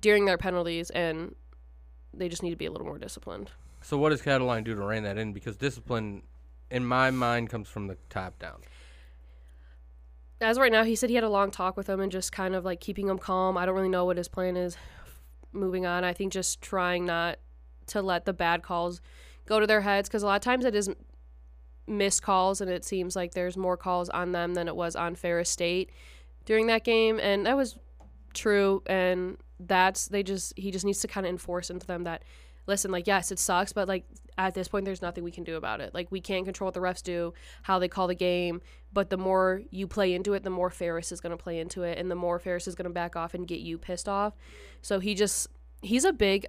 during 0.00 0.26
their 0.26 0.36
penalties. 0.36 0.90
And 0.90 1.34
they 2.12 2.28
just 2.28 2.42
need 2.42 2.50
to 2.50 2.56
be 2.56 2.66
a 2.66 2.70
little 2.70 2.86
more 2.86 2.98
disciplined. 2.98 3.50
So 3.80 3.96
what 3.96 4.10
does 4.10 4.20
Cataline 4.20 4.64
do 4.64 4.74
to 4.74 4.84
rein 4.84 5.02
that 5.04 5.16
in? 5.16 5.32
Because 5.32 5.56
discipline, 5.56 6.22
in 6.70 6.84
my 6.84 7.10
mind, 7.10 7.48
comes 7.48 7.68
from 7.68 7.86
the 7.86 7.96
top 8.10 8.38
down. 8.38 8.60
as 10.40 10.58
of 10.58 10.60
right 10.60 10.72
now, 10.72 10.84
he 10.84 10.94
said 10.94 11.08
he 11.08 11.14
had 11.14 11.24
a 11.24 11.28
long 11.30 11.50
talk 11.50 11.76
with 11.76 11.88
him 11.88 12.00
and 12.00 12.12
just 12.12 12.32
kind 12.32 12.54
of 12.54 12.66
like 12.66 12.80
keeping 12.80 13.08
him 13.08 13.18
calm. 13.18 13.56
I 13.56 13.64
don't 13.64 13.74
really 13.74 13.88
know 13.88 14.04
what 14.04 14.18
his 14.18 14.28
plan 14.28 14.58
is 14.58 14.76
moving 15.54 15.86
on. 15.86 16.04
I 16.04 16.12
think 16.12 16.32
just 16.32 16.60
trying 16.60 17.04
not 17.04 17.38
to 17.86 18.02
let 18.02 18.24
the 18.24 18.32
bad 18.32 18.62
calls 18.62 19.00
go 19.46 19.60
to 19.60 19.66
their 19.66 19.82
heads 19.82 20.08
because 20.08 20.22
a 20.22 20.26
lot 20.26 20.36
of 20.36 20.42
times 20.42 20.64
it 20.64 20.74
is 20.74 20.90
missed 21.86 22.22
calls 22.22 22.60
and 22.60 22.70
it 22.70 22.84
seems 22.84 23.14
like 23.14 23.34
there's 23.34 23.56
more 23.56 23.76
calls 23.76 24.08
on 24.08 24.32
them 24.32 24.54
than 24.54 24.68
it 24.68 24.76
was 24.76 24.96
on 24.96 25.14
Ferris 25.14 25.50
State 25.50 25.90
during 26.44 26.66
that 26.66 26.84
game. 26.84 27.20
And 27.20 27.46
that 27.46 27.56
was 27.56 27.78
true. 28.32 28.82
And 28.86 29.36
that's, 29.60 30.08
they 30.08 30.22
just, 30.22 30.54
he 30.56 30.70
just 30.70 30.84
needs 30.84 31.00
to 31.00 31.08
kind 31.08 31.26
of 31.26 31.30
enforce 31.30 31.70
into 31.70 31.86
them 31.86 32.04
that, 32.04 32.22
listen, 32.66 32.90
like, 32.90 33.06
yes, 33.06 33.30
it 33.30 33.38
sucks, 33.38 33.72
but 33.72 33.88
like 33.88 34.04
at 34.36 34.54
this 34.54 34.68
point, 34.68 34.84
there's 34.84 35.02
nothing 35.02 35.24
we 35.24 35.30
can 35.30 35.44
do 35.44 35.56
about 35.56 35.80
it. 35.80 35.94
Like, 35.94 36.10
we 36.10 36.20
can't 36.20 36.44
control 36.44 36.66
what 36.66 36.74
the 36.74 36.80
refs 36.80 37.02
do, 37.02 37.34
how 37.62 37.78
they 37.78 37.88
call 37.88 38.08
the 38.08 38.14
game, 38.14 38.60
but 38.92 39.10
the 39.10 39.16
more 39.16 39.62
you 39.70 39.86
play 39.86 40.12
into 40.12 40.34
it, 40.34 40.42
the 40.42 40.50
more 40.50 40.70
Ferris 40.70 41.12
is 41.12 41.20
going 41.20 41.36
to 41.36 41.42
play 41.42 41.58
into 41.58 41.82
it, 41.82 41.98
and 41.98 42.10
the 42.10 42.16
more 42.16 42.38
Ferris 42.38 42.66
is 42.66 42.74
going 42.74 42.88
to 42.88 42.92
back 42.92 43.16
off 43.16 43.34
and 43.34 43.46
get 43.46 43.60
you 43.60 43.78
pissed 43.78 44.08
off. 44.08 44.34
So 44.82 44.98
he 44.98 45.14
just, 45.14 45.48
he's 45.82 46.04
a 46.04 46.12
big, 46.12 46.46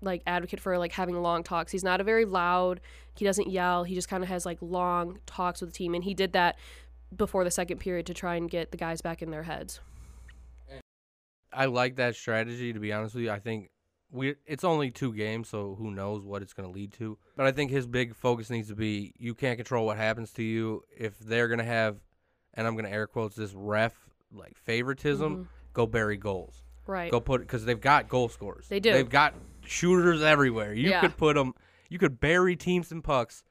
like, 0.00 0.22
advocate 0.26 0.60
for 0.60 0.78
like 0.78 0.92
having 0.92 1.20
long 1.20 1.42
talks. 1.42 1.72
He's 1.72 1.84
not 1.84 2.00
a 2.00 2.04
very 2.04 2.24
loud, 2.24 2.80
he 3.16 3.24
doesn't 3.24 3.50
yell, 3.50 3.84
he 3.84 3.94
just 3.94 4.08
kind 4.08 4.22
of 4.22 4.28
has 4.28 4.46
like 4.46 4.58
long 4.60 5.18
talks 5.26 5.60
with 5.60 5.70
the 5.70 5.76
team, 5.76 5.94
and 5.94 6.04
he 6.04 6.14
did 6.14 6.32
that 6.34 6.56
before 7.16 7.44
the 7.44 7.50
second 7.50 7.78
period 7.78 8.06
to 8.06 8.14
try 8.14 8.36
and 8.36 8.50
get 8.50 8.70
the 8.70 8.76
guys 8.76 9.00
back 9.00 9.22
in 9.22 9.30
their 9.30 9.44
heads. 9.44 9.80
I 11.52 11.66
like 11.66 11.96
that 11.96 12.16
strategy. 12.16 12.72
To 12.72 12.80
be 12.80 12.92
honest 12.92 13.14
with 13.14 13.24
you, 13.24 13.30
I 13.30 13.38
think 13.38 13.70
we 14.14 14.36
it's 14.46 14.62
only 14.64 14.90
two 14.90 15.12
games, 15.12 15.48
so 15.48 15.74
who 15.76 15.90
knows 15.90 16.24
what 16.24 16.40
it's 16.40 16.52
going 16.52 16.68
to 16.68 16.72
lead 16.74 16.92
to. 16.94 17.18
But 17.36 17.46
I 17.46 17.52
think 17.52 17.70
his 17.70 17.86
big 17.86 18.14
focus 18.14 18.48
needs 18.48 18.68
to 18.68 18.76
be 18.76 19.12
you 19.18 19.34
can't 19.34 19.56
control 19.58 19.86
what 19.86 19.96
happens 19.96 20.30
to 20.34 20.42
you. 20.42 20.82
If 20.96 21.18
they're 21.18 21.48
going 21.48 21.58
to 21.58 21.64
have, 21.64 21.96
and 22.54 22.66
I'm 22.66 22.74
going 22.74 22.84
to 22.84 22.92
air 22.92 23.06
quotes 23.08 23.34
this 23.34 23.52
ref 23.54 23.92
like 24.32 24.56
favoritism, 24.56 25.36
Mhm. 25.44 25.48
go 25.72 25.86
bury 25.86 26.16
goals. 26.16 26.62
Right. 26.86 27.10
Go 27.10 27.20
put 27.20 27.40
because 27.40 27.64
they've 27.64 27.80
got 27.80 28.08
goal 28.08 28.28
scorers. 28.28 28.68
They 28.68 28.78
do. 28.80 28.92
They've 28.92 29.08
got 29.08 29.34
shooters 29.64 30.22
everywhere. 30.22 30.72
You 30.74 30.90
Yeah. 30.90 31.00
could 31.00 31.16
put 31.16 31.34
them. 31.34 31.54
You 31.88 31.98
could 31.98 32.20
bury 32.20 32.54
teams 32.56 32.92
and 32.92 33.02
pucks. 33.02 33.42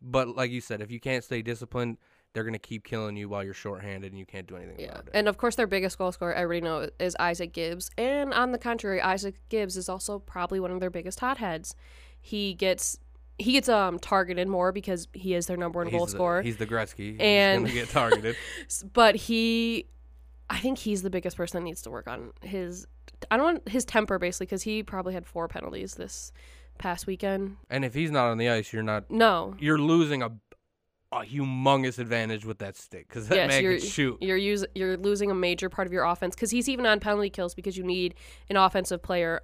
But 0.00 0.28
like 0.36 0.50
you 0.50 0.60
said, 0.60 0.80
if 0.80 0.90
you 0.90 1.00
can't 1.00 1.24
stay 1.24 1.42
disciplined, 1.42 1.98
they're 2.38 2.44
gonna 2.44 2.56
keep 2.56 2.84
killing 2.84 3.16
you 3.16 3.28
while 3.28 3.42
you're 3.42 3.52
shorthanded 3.52 4.12
and 4.12 4.18
you 4.18 4.24
can't 4.24 4.46
do 4.46 4.54
anything 4.54 4.78
Yeah, 4.78 4.90
about 4.92 5.06
it. 5.08 5.10
and 5.12 5.26
of 5.26 5.38
course 5.38 5.56
their 5.56 5.66
biggest 5.66 5.98
goal 5.98 6.12
scorer, 6.12 6.32
everybody 6.32 6.60
know, 6.60 6.88
is 7.00 7.16
Isaac 7.18 7.52
Gibbs. 7.52 7.90
And 7.98 8.32
on 8.32 8.52
the 8.52 8.58
contrary, 8.58 9.00
Isaac 9.00 9.34
Gibbs 9.48 9.76
is 9.76 9.88
also 9.88 10.20
probably 10.20 10.60
one 10.60 10.70
of 10.70 10.78
their 10.78 10.88
biggest 10.90 11.18
hotheads. 11.18 11.74
He 12.20 12.54
gets 12.54 12.96
he 13.38 13.50
gets 13.52 13.68
um 13.68 13.98
targeted 13.98 14.46
more 14.46 14.70
because 14.70 15.08
he 15.14 15.34
is 15.34 15.46
their 15.46 15.56
number 15.56 15.80
one 15.80 15.88
he's 15.88 15.96
goal 15.96 16.06
the, 16.06 16.12
scorer. 16.12 16.42
He's 16.42 16.58
the 16.58 16.66
Gretzky. 16.66 17.20
And- 17.20 17.66
he's 17.66 17.74
get 17.74 17.88
targeted. 17.88 18.36
But 18.92 19.16
he, 19.16 19.86
I 20.48 20.58
think 20.60 20.78
he's 20.78 21.02
the 21.02 21.10
biggest 21.10 21.36
person 21.36 21.58
that 21.60 21.64
needs 21.64 21.82
to 21.82 21.90
work 21.90 22.06
on 22.06 22.30
his. 22.42 22.86
I 23.32 23.36
don't 23.36 23.44
want 23.46 23.68
his 23.68 23.84
temper 23.84 24.20
basically 24.20 24.46
because 24.46 24.62
he 24.62 24.84
probably 24.84 25.14
had 25.14 25.26
four 25.26 25.48
penalties 25.48 25.94
this 25.94 26.30
past 26.78 27.08
weekend. 27.08 27.56
and 27.70 27.84
if 27.84 27.92
he's 27.92 28.12
not 28.12 28.28
on 28.28 28.38
the 28.38 28.48
ice, 28.48 28.72
you're 28.72 28.84
not. 28.84 29.10
No, 29.10 29.56
You're 29.58 29.78
losing 29.78 30.22
a, 30.22 30.30
a 31.10 31.20
humongous 31.20 31.98
advantage 31.98 32.44
with 32.44 32.58
that 32.58 32.76
stick 32.76 33.08
because 33.08 33.28
that 33.28 33.36
yes, 33.36 33.48
man 33.48 33.62
you're 33.62 33.78
can 33.78 33.86
shoot. 33.86 34.18
you're 34.20 34.36
use, 34.36 34.64
you're 34.74 34.96
losing 34.98 35.30
a 35.30 35.34
major 35.34 35.68
part 35.70 35.86
of 35.86 35.92
your 35.92 36.04
offense 36.04 36.34
because 36.34 36.50
he's 36.50 36.68
even 36.68 36.84
on 36.84 37.00
penalty 37.00 37.30
kills 37.30 37.54
because 37.54 37.76
you 37.78 37.84
need 37.84 38.14
an 38.50 38.56
offensive 38.56 39.02
player 39.02 39.40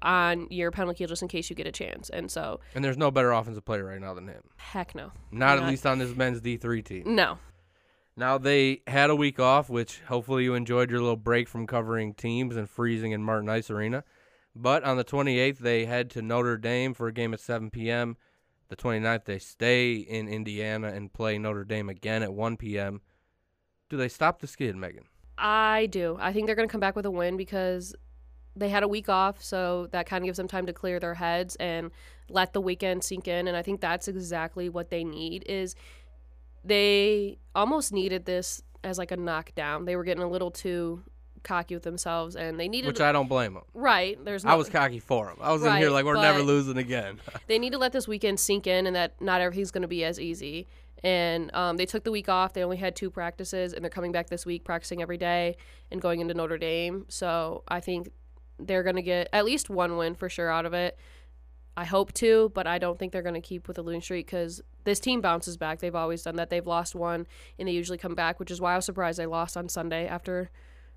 on 0.00 0.46
your 0.50 0.70
penalty 0.70 0.98
kill 0.98 1.08
just 1.08 1.20
in 1.22 1.28
case 1.28 1.50
you 1.50 1.54
get 1.56 1.66
a 1.66 1.72
chance. 1.72 2.08
And 2.10 2.30
so, 2.30 2.60
And 2.74 2.82
there's 2.84 2.96
no 2.96 3.10
better 3.10 3.30
offensive 3.32 3.64
player 3.64 3.84
right 3.84 4.00
now 4.00 4.14
than 4.14 4.26
him. 4.26 4.42
heck 4.56 4.94
no, 4.94 5.12
Not 5.30 5.58
at 5.58 5.60
Not- 5.62 5.70
least 5.70 5.86
on 5.86 5.98
this 5.98 6.16
men's 6.16 6.40
D3 6.40 6.82
team. 6.84 7.14
no. 7.14 7.38
Now 8.14 8.36
they 8.36 8.82
had 8.86 9.08
a 9.08 9.16
week 9.16 9.40
off, 9.40 9.70
which 9.70 10.00
hopefully 10.08 10.44
you 10.44 10.52
enjoyed 10.54 10.90
your 10.90 11.00
little 11.00 11.16
break 11.16 11.48
from 11.48 11.66
covering 11.66 12.12
teams 12.12 12.56
and 12.56 12.68
freezing 12.68 13.12
in 13.12 13.22
Martin 13.22 13.48
Ice 13.48 13.70
Arena. 13.70 14.04
But 14.54 14.84
on 14.84 14.98
the 14.98 15.04
28th, 15.04 15.58
they 15.60 15.86
head 15.86 16.10
to 16.10 16.20
Notre 16.20 16.58
Dame 16.58 16.92
for 16.92 17.06
a 17.08 17.12
game 17.12 17.32
at 17.32 17.40
7 17.40 17.70
p.m. 17.70 18.18
The 18.72 18.76
29th, 18.76 19.26
they 19.26 19.38
stay 19.38 19.96
in 19.96 20.28
Indiana 20.28 20.88
and 20.88 21.12
play 21.12 21.36
Notre 21.36 21.62
Dame 21.62 21.90
again 21.90 22.22
at 22.22 22.32
1 22.32 22.56
p.m. 22.56 23.02
Do 23.90 23.98
they 23.98 24.08
stop 24.08 24.40
the 24.40 24.46
skid, 24.46 24.76
Megan? 24.76 25.04
I 25.36 25.88
do. 25.90 26.16
I 26.18 26.32
think 26.32 26.46
they're 26.46 26.56
going 26.56 26.66
to 26.66 26.72
come 26.72 26.80
back 26.80 26.96
with 26.96 27.04
a 27.04 27.10
win 27.10 27.36
because 27.36 27.94
they 28.56 28.70
had 28.70 28.82
a 28.82 28.88
week 28.88 29.10
off, 29.10 29.44
so 29.44 29.88
that 29.92 30.06
kind 30.06 30.24
of 30.24 30.26
gives 30.26 30.38
them 30.38 30.48
time 30.48 30.64
to 30.64 30.72
clear 30.72 30.98
their 30.98 31.12
heads 31.12 31.54
and 31.56 31.90
let 32.30 32.54
the 32.54 32.62
weekend 32.62 33.04
sink 33.04 33.28
in. 33.28 33.46
And 33.46 33.58
I 33.58 33.60
think 33.60 33.82
that's 33.82 34.08
exactly 34.08 34.70
what 34.70 34.88
they 34.88 35.04
need. 35.04 35.44
Is 35.46 35.74
they 36.64 37.40
almost 37.54 37.92
needed 37.92 38.24
this 38.24 38.62
as 38.82 38.96
like 38.96 39.10
a 39.10 39.18
knockdown. 39.18 39.84
They 39.84 39.96
were 39.96 40.04
getting 40.04 40.22
a 40.22 40.30
little 40.30 40.50
too 40.50 41.02
cocky 41.42 41.74
with 41.74 41.82
themselves, 41.82 42.36
and 42.36 42.58
they 42.58 42.68
needed 42.68 42.86
Which 42.86 43.00
I 43.00 43.12
don't 43.12 43.28
blame 43.28 43.54
them. 43.54 43.64
right. 43.74 44.22
There's 44.24 44.44
no, 44.44 44.52
I 44.52 44.54
was 44.54 44.68
cocky 44.68 44.98
for 44.98 45.26
them. 45.26 45.36
I 45.40 45.52
was 45.52 45.64
in 45.64 45.76
here 45.76 45.90
like, 45.90 46.04
we're 46.04 46.14
never 46.20 46.42
losing 46.42 46.76
again. 46.76 47.20
they 47.46 47.58
need 47.58 47.72
to 47.72 47.78
let 47.78 47.92
this 47.92 48.06
weekend 48.08 48.40
sink 48.40 48.66
in 48.66 48.86
and 48.86 48.96
that 48.96 49.20
not 49.20 49.40
everything's 49.40 49.70
going 49.70 49.82
to 49.82 49.88
be 49.88 50.04
as 50.04 50.20
easy. 50.20 50.66
And 51.04 51.52
um, 51.54 51.76
they 51.76 51.86
took 51.86 52.04
the 52.04 52.12
week 52.12 52.28
off. 52.28 52.52
They 52.52 52.62
only 52.62 52.76
had 52.76 52.94
two 52.94 53.10
practices, 53.10 53.72
and 53.72 53.82
they're 53.82 53.90
coming 53.90 54.12
back 54.12 54.28
this 54.28 54.46
week, 54.46 54.64
practicing 54.64 55.02
every 55.02 55.18
day 55.18 55.56
and 55.90 56.00
going 56.00 56.20
into 56.20 56.32
Notre 56.32 56.58
Dame. 56.58 57.06
So 57.08 57.64
I 57.66 57.80
think 57.80 58.10
they're 58.58 58.84
going 58.84 58.96
to 58.96 59.02
get 59.02 59.28
at 59.32 59.44
least 59.44 59.68
one 59.68 59.96
win 59.96 60.14
for 60.14 60.28
sure 60.28 60.50
out 60.50 60.64
of 60.64 60.74
it. 60.74 60.96
I 61.76 61.84
hope 61.84 62.12
to, 62.14 62.52
but 62.54 62.66
I 62.66 62.78
don't 62.78 62.98
think 62.98 63.12
they're 63.12 63.22
going 63.22 63.34
to 63.34 63.40
keep 63.40 63.66
with 63.66 63.76
the 63.76 63.82
losing 63.82 64.02
streak 64.02 64.26
because 64.26 64.60
this 64.84 65.00
team 65.00 65.20
bounces 65.22 65.56
back. 65.56 65.78
They've 65.78 65.94
always 65.94 66.22
done 66.22 66.36
that. 66.36 66.50
They've 66.50 66.66
lost 66.66 66.94
one, 66.94 67.26
and 67.58 67.66
they 67.66 67.72
usually 67.72 67.98
come 67.98 68.14
back, 68.14 68.38
which 68.38 68.50
is 68.50 68.60
why 68.60 68.74
I 68.74 68.76
was 68.76 68.84
surprised 68.84 69.18
they 69.18 69.26
lost 69.26 69.56
on 69.56 69.68
Sunday 69.68 70.06
after 70.06 70.50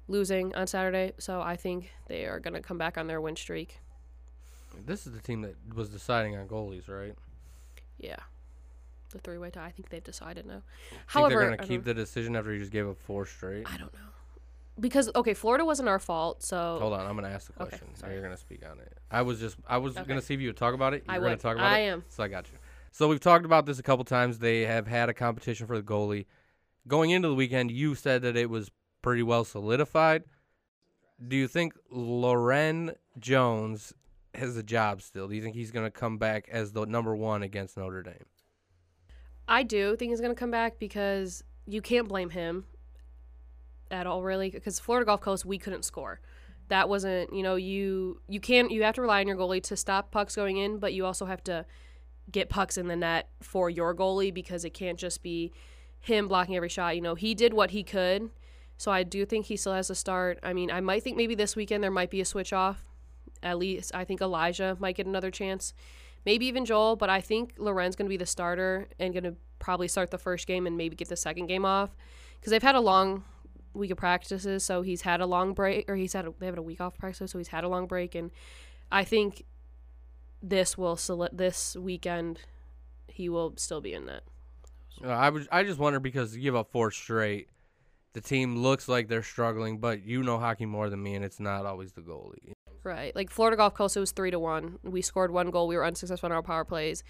losing 0.08 0.54
on 0.56 0.68
Saturday. 0.68 1.14
So 1.18 1.42
I 1.42 1.56
think 1.56 1.92
they 2.08 2.26
are 2.26 2.40
going 2.40 2.54
to 2.54 2.62
come 2.62 2.78
back 2.78 2.98
on 2.98 3.08
their 3.08 3.20
win 3.22 3.36
streak. 3.36 3.80
this 4.86 5.08
is 5.08 5.14
the 5.14 5.20
team 5.22 5.42
that 5.42 5.56
was 5.74 5.90
deciding 5.90 6.36
on 6.38 6.48
goalies, 6.48 6.88
right? 6.88 7.16
Yeah. 7.98 8.18
The 9.12 9.20
three 9.20 9.38
way 9.38 9.50
tie. 9.50 9.66
I 9.66 9.72
think 9.72 9.90
they've 9.90 10.04
decided 10.04 10.46
now. 10.46 10.62
Think 10.90 11.02
However, 11.08 11.40
they're 11.40 11.48
going 11.48 11.60
to 11.60 11.68
keep 11.68 11.84
the 11.86 11.94
decision 11.94 12.36
after 12.36 12.52
you 12.54 12.60
just 12.60 12.72
gave 12.72 12.88
up 12.88 12.98
four 12.98 13.26
straight? 13.26 13.66
I 13.72 13.78
don't 13.78 13.94
know. 13.94 14.00
Because 14.78 15.10
okay, 15.16 15.34
Florida 15.34 15.64
wasn't 15.64 15.88
our 15.88 16.00
fault, 16.00 16.44
so 16.44 16.80
Hold 16.82 16.92
on, 16.92 17.06
I'm 17.06 17.16
gonna 17.16 17.30
ask 17.30 17.48
the 17.48 17.54
Okay, 17.64 17.70
question. 17.70 17.88
now 17.94 17.98
sorry. 18.02 18.14
you're 18.14 18.22
gonna 18.22 18.36
speak 18.36 18.62
on 18.70 18.78
it. 18.80 18.92
I 19.10 19.22
was 19.22 19.40
just, 19.40 19.56
I 19.66 19.78
was 19.78 19.96
Okay. 19.96 20.06
gonna 20.06 20.22
see 20.22 20.34
if 20.34 20.42
you 20.42 20.50
would 20.50 20.58
talk 20.58 20.74
about 20.74 20.94
it. 20.94 21.04
You're 21.08 21.16
I 21.16 21.20
would. 21.20 21.40
talk 21.40 21.56
about 21.56 21.72
I 21.72 21.80
it. 21.80 21.88
am. 21.92 22.04
So 22.10 22.24
I 22.24 22.28
got 22.28 22.52
you. 22.52 22.58
So 22.92 23.08
we've 23.08 23.22
talked 23.22 23.46
about 23.46 23.66
this 23.66 23.80
a 23.80 23.84
couple 23.84 24.04
times. 24.04 24.40
They 24.40 24.64
have 24.64 24.86
had 24.86 25.08
a 25.08 25.14
competition 25.14 25.66
for 25.66 25.78
the 25.78 25.82
goalie. 25.82 26.26
Going 26.90 27.12
into 27.12 27.30
the 27.30 27.36
weekend, 27.36 27.72
you 27.72 27.96
said 27.96 28.22
that 28.24 28.36
it 28.36 28.50
was 28.50 28.70
pretty 29.06 29.22
well 29.22 29.46
solidified. 29.46 30.24
Do 31.28 31.36
you 31.36 31.48
think 31.48 31.74
Loren 31.92 32.94
Jones 33.20 33.94
has 34.34 34.58
a 34.58 34.64
job 34.64 35.04
still? 35.04 35.28
Do 35.28 35.36
you 35.36 35.44
think 35.44 35.54
he's 35.54 35.70
gonna 35.70 35.92
come 35.92 36.18
back 36.18 36.50
as 36.52 36.72
the 36.72 36.88
number 36.88 37.16
one 37.16 37.44
against 37.44 37.78
Notre 37.78 38.02
Dame? 38.02 38.26
I 39.48 39.62
do 39.62 39.96
think 39.96 40.10
he's 40.10 40.22
gonna 40.22 40.34
come 40.34 40.50
back 40.50 40.80
because 40.80 41.44
you 41.68 41.84
can't 41.84 42.08
blame 42.08 42.32
him 42.32 42.66
at 43.92 44.08
all, 44.08 44.24
really. 44.24 44.50
Because 44.50 44.80
Florida 44.80 45.06
Gulf 45.06 45.22
Coast, 45.22 45.46
we 45.46 45.60
couldn't 45.60 45.86
score. 45.86 46.20
That 46.70 46.90
wasn't, 46.90 47.32
you 47.32 47.44
know, 47.44 47.58
you 47.58 48.22
you 48.28 48.40
can't 48.40 48.72
you 48.72 48.82
have 48.82 48.96
to 48.96 49.04
rely 49.04 49.20
on 49.20 49.28
your 49.28 49.38
goalie 49.38 49.62
to 49.66 49.78
stop 49.78 50.10
pucks 50.10 50.36
going 50.36 50.58
in, 50.58 50.80
but 50.80 50.96
you 50.96 51.06
also 51.06 51.28
have 51.28 51.44
to 51.44 51.68
get 52.32 52.50
pucks 52.50 52.76
in 52.76 52.88
the 52.88 52.96
net 52.96 53.30
for 53.40 53.70
your 53.70 53.94
goalie 53.94 54.34
because 54.34 54.66
it 54.66 54.72
can't 54.72 54.98
just 54.98 55.22
be 55.22 55.52
him 56.00 56.28
blocking 56.28 56.56
every 56.56 56.70
shot. 56.70 56.96
You 56.96 57.02
know, 57.02 57.14
he 57.14 57.36
did 57.36 57.54
what 57.54 57.70
he 57.70 57.84
could. 57.84 58.32
So 58.78 58.92
I 58.92 59.04
do 59.04 59.26
think 59.26 59.46
he 59.46 59.56
still 59.56 59.74
has 59.74 59.90
a 59.90 59.96
start. 59.96 60.40
I 60.44 60.54
mean, 60.54 60.70
I 60.70 60.82
might 60.82 61.04
think 61.04 61.18
maybe 61.18 61.36
this 61.36 61.56
weekend 61.56 61.84
there 61.84 61.92
might 61.92 62.10
be 62.10 62.22
a 62.22 62.26
switch 62.26 62.54
off. 62.54 62.84
At 63.42 63.58
least 63.58 63.94
I 63.94 64.04
think 64.06 64.22
Elijah 64.22 64.76
might 64.80 64.96
get 64.96 65.06
another 65.06 65.32
chance. 65.32 65.74
Maybe 66.26 66.46
even 66.48 66.66
Joel, 66.66 66.96
but 66.96 67.10
I 67.10 67.22
think 67.22 67.54
Loren's 67.58 67.96
going 67.96 68.08
to 68.08 68.10
be 68.10 68.18
the 68.18 68.26
starter 68.26 68.88
and 69.00 69.14
going 69.14 69.24
to 69.24 69.36
probably 69.60 69.88
start 69.88 70.12
the 70.12 70.18
first 70.18 70.48
game 70.48 70.66
and 70.68 70.76
maybe 70.76 70.96
get 70.96 71.10
the 71.10 71.16
second 71.16 71.48
game 71.48 71.66
off 71.66 71.96
because 72.40 72.52
they've 72.52 72.64
had 72.64 72.76
a 72.76 72.82
long 72.82 73.24
week 73.74 73.92
of 73.92 73.98
practices. 73.98 74.64
So 74.64 74.82
he's 74.82 75.02
had 75.02 75.22
a 75.22 75.26
long 75.26 75.54
break, 75.54 75.90
or 75.90 75.96
he's 75.96 76.14
had 76.14 76.26
a, 76.26 76.34
they 76.40 76.48
have 76.48 76.58
a 76.58 76.62
week 76.62 76.82
off 76.82 76.98
practice, 76.98 77.32
so 77.32 77.38
he's 77.38 77.50
had 77.50 77.64
a 77.64 77.68
long 77.68 77.88
break, 77.88 78.16
and 78.16 78.32
I 78.92 79.04
think 79.04 79.44
this 80.42 80.78
will 80.78 81.00
this 81.32 81.76
weekend 81.76 82.40
he 83.08 83.30
will 83.30 83.54
still 83.58 83.82
be 83.82 83.94
in 83.94 84.06
that. 84.06 84.24
I 85.04 85.30
was 85.30 85.48
I 85.52 85.64
just 85.64 85.80
wonder 85.80 86.00
because 86.00 86.36
you 86.36 86.42
give 86.42 86.56
up 86.56 86.72
four 86.72 86.92
straight, 86.92 87.50
the 88.16 88.22
team 88.22 88.56
looks 88.56 88.88
like 88.88 89.10
they're 89.10 89.22
struggling, 89.22 89.78
but 89.78 90.04
you 90.04 90.24
know 90.24 90.40
hockey 90.40 90.66
more 90.66 90.90
than 90.90 91.04
me, 91.04 91.16
and 91.16 91.24
it's 91.24 91.40
not 91.40 91.66
always 91.66 91.92
the 91.92 92.02
goalie. 92.02 92.54
Right. 92.82 93.14
Like 93.14 93.30
Florida 93.30 93.58
Gulf 93.58 93.74
Coast, 93.74 93.98
it 93.98 94.00
was 94.00 94.14
three 94.14 94.32
to 94.32 94.40
one. 94.40 94.80
We 94.84 95.02
scored 95.02 95.32
one 95.32 95.52
goal. 95.52 95.68
We 95.68 95.76
were 95.76 95.86
unsuccessful 95.86 96.28
on 96.28 96.32
our 96.32 96.42
power 96.42 96.64
plays. 96.64 97.04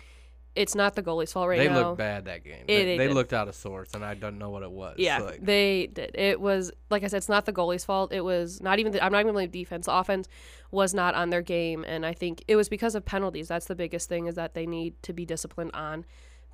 It's 0.56 0.74
not 0.74 0.96
the 0.96 1.04
goalie's 1.04 1.32
fault 1.32 1.50
right 1.50 1.60
they 1.60 1.68
now. 1.68 1.74
They 1.76 1.84
looked 1.84 1.98
bad 2.00 2.26
that 2.26 2.44
game. 2.44 2.64
It- 2.64 2.68
they 2.68 2.84
they 2.86 2.98
they 2.98 3.14
looked 3.14 3.34
out 3.34 3.48
of 3.48 3.56
sorts, 3.56 3.94
and 3.94 4.04
I 4.04 4.16
don't 4.16 4.40
know 4.40 4.50
what 4.50 4.64
it 4.64 4.72
was. 4.72 4.96
Yeah, 4.98 5.20
Like, 5.20 5.46
they 5.46 5.88
did. 5.88 6.16
It 6.16 6.42
was 6.42 6.72
like 6.90 7.04
I 7.04 7.08
said, 7.08 7.18
it's 7.18 7.30
not 7.30 7.46
the 7.46 7.54
goalie's 7.54 7.86
fault. 7.86 8.12
It 8.12 8.22
was 8.22 8.62
not 8.62 8.80
even. 8.80 8.94
The, 8.94 9.04
I'm 9.04 9.12
not 9.12 9.20
even 9.20 9.34
blaming 9.34 9.52
defense. 9.52 9.86
The 9.86 9.94
offense 9.94 10.28
was 10.72 10.96
not 10.96 11.14
on 11.14 11.30
their 11.30 11.44
game, 11.44 11.86
and 11.88 12.04
I 12.04 12.14
think 12.14 12.44
it 12.48 12.56
was 12.56 12.68
because 12.68 12.96
of 12.96 13.06
penalties. 13.06 13.48
That's 13.50 13.68
the 13.68 13.76
biggest 13.76 14.10
thing 14.10 14.26
is 14.26 14.36
that 14.36 14.56
they 14.56 14.66
need 14.66 15.04
to 15.04 15.14
be 15.14 15.26
disciplined 15.26 15.72
on 15.76 16.06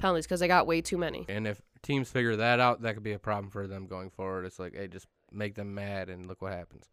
penalties 0.02 0.26
because 0.26 0.40
they 0.40 0.48
got 0.48 0.68
way 0.68 0.82
too 0.82 0.98
many. 0.98 1.26
and 1.30 1.48
if 1.48 1.62
teams 1.82 2.10
figure 2.10 2.36
that 2.36 2.60
out, 2.60 2.82
that 2.82 2.94
could 2.94 3.04
be 3.04 3.14
a 3.14 3.20
problem 3.20 3.50
for 3.50 3.68
them 3.68 3.88
going 3.88 4.10
forward. 4.10 4.46
It's 4.46 4.60
like, 4.60 4.76
hey, 4.76 4.88
just 4.88 5.08
make 5.32 5.56
them 5.56 5.74
mad, 5.74 6.10
and 6.10 6.26
look 6.28 6.42
what 6.42 6.54
happens. 6.54 6.90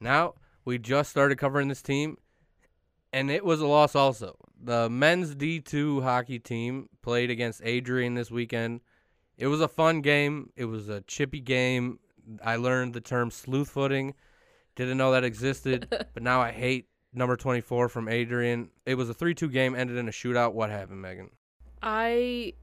Now 0.00 0.34
we 0.64 0.78
just 0.78 1.10
started 1.10 1.38
covering 1.38 1.68
this 1.68 1.82
team, 1.82 2.16
and 3.12 3.30
it 3.30 3.44
was 3.44 3.60
a 3.60 3.66
loss. 3.66 3.94
Also, 3.94 4.36
the 4.62 4.88
men's 4.90 5.34
D2 5.34 6.02
hockey 6.02 6.38
team 6.38 6.88
played 7.02 7.30
against 7.30 7.60
Adrian 7.64 8.14
this 8.14 8.30
weekend. 8.30 8.80
It 9.36 9.46
was 9.46 9.60
a 9.60 9.68
fun 9.68 10.00
game. 10.00 10.50
It 10.56 10.66
was 10.66 10.88
a 10.88 11.00
chippy 11.02 11.40
game. 11.40 11.98
I 12.42 12.56
learned 12.56 12.94
the 12.94 13.00
term 13.00 13.30
slew 13.30 13.64
footing. 13.64 14.14
Didn't 14.76 14.96
know 14.96 15.12
that 15.12 15.24
existed, 15.24 15.86
but 15.90 16.22
now 16.22 16.40
I 16.40 16.50
hate 16.50 16.88
number 17.12 17.36
24 17.36 17.88
from 17.88 18.08
Adrian. 18.08 18.70
It 18.86 18.96
was 18.96 19.08
a 19.10 19.14
3-2 19.14 19.52
game, 19.52 19.74
ended 19.74 19.96
in 19.96 20.08
a 20.08 20.12
shootout. 20.12 20.52
What 20.52 20.70
happened, 20.70 21.02
Megan? 21.02 21.30
I 21.84 22.54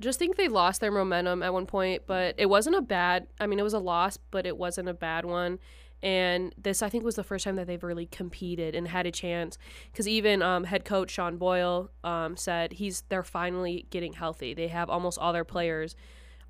just 0.00 0.18
think 0.18 0.36
they 0.36 0.48
lost 0.48 0.80
their 0.80 0.90
momentum 0.90 1.42
at 1.42 1.52
one 1.52 1.66
point, 1.66 2.04
but 2.06 2.34
it 2.38 2.46
wasn't 2.46 2.74
a 2.74 2.80
bad. 2.80 3.26
I 3.38 3.46
mean, 3.46 3.58
it 3.58 3.62
was 3.62 3.74
a 3.74 3.78
loss, 3.78 4.16
but 4.16 4.46
it 4.46 4.56
wasn't 4.56 4.88
a 4.88 4.94
bad 4.94 5.26
one. 5.26 5.58
And 6.02 6.52
this, 6.60 6.82
I 6.82 6.88
think, 6.88 7.04
was 7.04 7.14
the 7.14 7.22
first 7.22 7.44
time 7.44 7.54
that 7.56 7.68
they've 7.68 7.82
really 7.82 8.06
competed 8.06 8.74
and 8.74 8.88
had 8.88 9.06
a 9.06 9.12
chance. 9.12 9.58
Because 9.92 10.08
even 10.08 10.42
um, 10.42 10.64
head 10.64 10.84
coach 10.84 11.10
Sean 11.10 11.36
Boyle 11.36 11.90
um, 12.02 12.36
said 12.36 12.72
he's 12.72 13.02
they're 13.02 13.22
finally 13.22 13.86
getting 13.90 14.14
healthy. 14.14 14.54
They 14.54 14.68
have 14.68 14.90
almost 14.90 15.18
all 15.18 15.32
their 15.32 15.44
players 15.44 15.94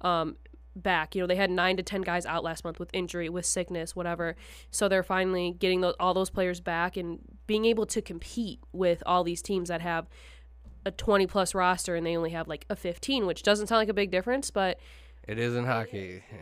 um, 0.01 0.37
back. 0.75 1.15
You 1.15 1.21
know, 1.21 1.27
they 1.27 1.37
had 1.37 1.51
nine 1.51 1.77
to 1.77 1.83
ten 1.83 2.03
guys 2.03 2.25
out 2.25 2.45
last 2.45 2.65
month 2.65 2.79
with 2.79 2.89
injury, 2.95 3.29
with 3.29 3.45
sickness, 3.45 3.95
whatever. 3.95 4.37
So 4.71 4.89
they're 4.89 5.03
finally 5.03 5.57
getting 5.59 5.83
those, 5.83 5.97
all 6.01 6.15
those 6.15 6.31
players 6.31 6.61
back 6.61 6.97
and 6.97 7.19
being 7.47 7.67
able 7.67 7.85
to 7.87 8.01
compete 8.01 8.61
with 8.73 9.03
all 9.05 9.25
these 9.25 9.43
teams 9.43 9.69
that 9.69 9.83
have 9.83 10.09
a 10.85 10.91
20 10.91 11.27
plus 11.27 11.55
roster 11.55 11.95
and 11.95 12.05
they 12.07 12.17
only 12.17 12.31
have 12.31 12.49
like 12.49 12.65
a 12.71 12.77
15, 12.77 13.27
which 13.27 13.43
doesn't 13.43 13.67
sound 13.69 13.79
like 13.81 13.89
a 13.89 13.95
big 13.95 14.11
difference, 14.11 14.51
but 14.51 14.79
It 15.27 15.39
is 15.39 15.55
in 15.55 15.65
hockey. 15.65 16.23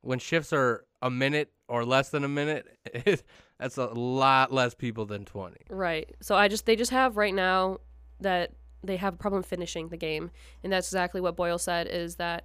When 0.00 0.18
shifts 0.18 0.52
are 0.52 0.84
a 1.00 1.10
minute 1.10 1.50
or 1.66 1.84
less 1.86 2.10
than 2.10 2.24
a 2.24 2.28
minute, 2.28 2.66
it, 2.84 3.22
that's 3.58 3.78
a 3.78 3.86
lot 3.86 4.52
less 4.52 4.74
people 4.74 5.06
than 5.06 5.24
20. 5.24 5.56
right. 5.70 6.14
So 6.20 6.34
I 6.34 6.48
just 6.48 6.66
they 6.66 6.76
just 6.76 6.90
have 6.90 7.16
right 7.16 7.34
now 7.34 7.78
that 8.20 8.52
they 8.82 8.96
have 8.98 9.14
a 9.14 9.16
problem 9.16 9.42
finishing 9.42 9.88
the 9.88 9.96
game, 9.96 10.30
and 10.62 10.70
that's 10.70 10.88
exactly 10.88 11.22
what 11.22 11.36
Boyle 11.36 11.56
said 11.58 11.86
is 11.86 12.16
that 12.16 12.44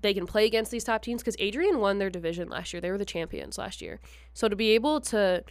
they 0.00 0.12
can 0.12 0.26
play 0.26 0.44
against 0.44 0.72
these 0.72 0.82
top 0.82 1.02
teams 1.02 1.22
because 1.22 1.36
Adrian 1.38 1.78
won 1.78 1.98
their 1.98 2.10
division 2.10 2.48
last 2.48 2.72
year. 2.72 2.80
They 2.80 2.90
were 2.90 2.98
the 2.98 3.04
champions 3.04 3.58
last 3.58 3.80
year. 3.80 4.00
So 4.34 4.48
to 4.48 4.56
be 4.56 4.70
able 4.70 5.00
to 5.02 5.44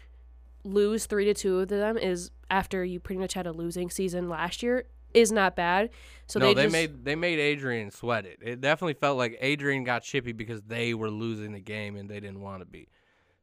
lose 0.67 1.05
three 1.05 1.25
to 1.25 1.33
two 1.33 1.59
of 1.59 1.67
them 1.69 1.97
is 1.97 2.31
after 2.49 2.83
you 2.83 2.99
pretty 2.99 3.19
much 3.19 3.33
had 3.33 3.47
a 3.47 3.51
losing 3.51 3.89
season 3.89 4.29
last 4.29 4.61
year 4.63 4.85
is 5.13 5.31
not 5.31 5.55
bad. 5.55 5.89
So 6.27 6.39
no, 6.39 6.47
they, 6.47 6.53
they, 6.53 6.63
just, 6.63 6.73
made 6.73 7.05
they 7.05 7.15
made 7.15 7.39
Adrian 7.39 7.91
sweat 7.91 8.25
it. 8.25 8.39
It 8.41 8.61
definitely 8.61 8.93
felt 8.93 9.17
like 9.17 9.37
Adrian 9.41 9.83
got 9.83 10.03
chippy 10.03 10.33
because 10.33 10.61
they 10.63 10.93
were 10.93 11.09
losing 11.09 11.53
the 11.53 11.59
game 11.59 11.95
and 11.95 12.09
they 12.09 12.19
didn't 12.19 12.41
want 12.41 12.61
to 12.61 12.65
be. 12.65 12.87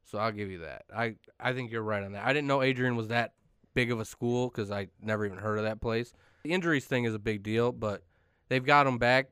So 0.05 0.19
I'll 0.19 0.31
give 0.31 0.51
you 0.51 0.59
that. 0.59 0.85
I 0.95 1.15
I 1.39 1.53
think 1.53 1.71
you're 1.71 1.81
right 1.81 2.03
on 2.03 2.13
that. 2.13 2.25
I 2.25 2.33
didn't 2.33 2.47
know 2.47 2.61
Adrian 2.61 2.95
was 2.95 3.07
that 3.09 3.33
big 3.73 3.91
of 3.91 3.99
a 3.99 4.05
school 4.05 4.49
because 4.49 4.71
I 4.71 4.87
never 5.01 5.25
even 5.25 5.37
heard 5.37 5.57
of 5.57 5.65
that 5.65 5.81
place. 5.81 6.13
The 6.43 6.53
injuries 6.53 6.85
thing 6.85 7.05
is 7.05 7.13
a 7.13 7.19
big 7.19 7.43
deal, 7.43 7.71
but 7.71 8.03
they've 8.49 8.63
got 8.63 8.87
him 8.87 8.97
back. 8.97 9.29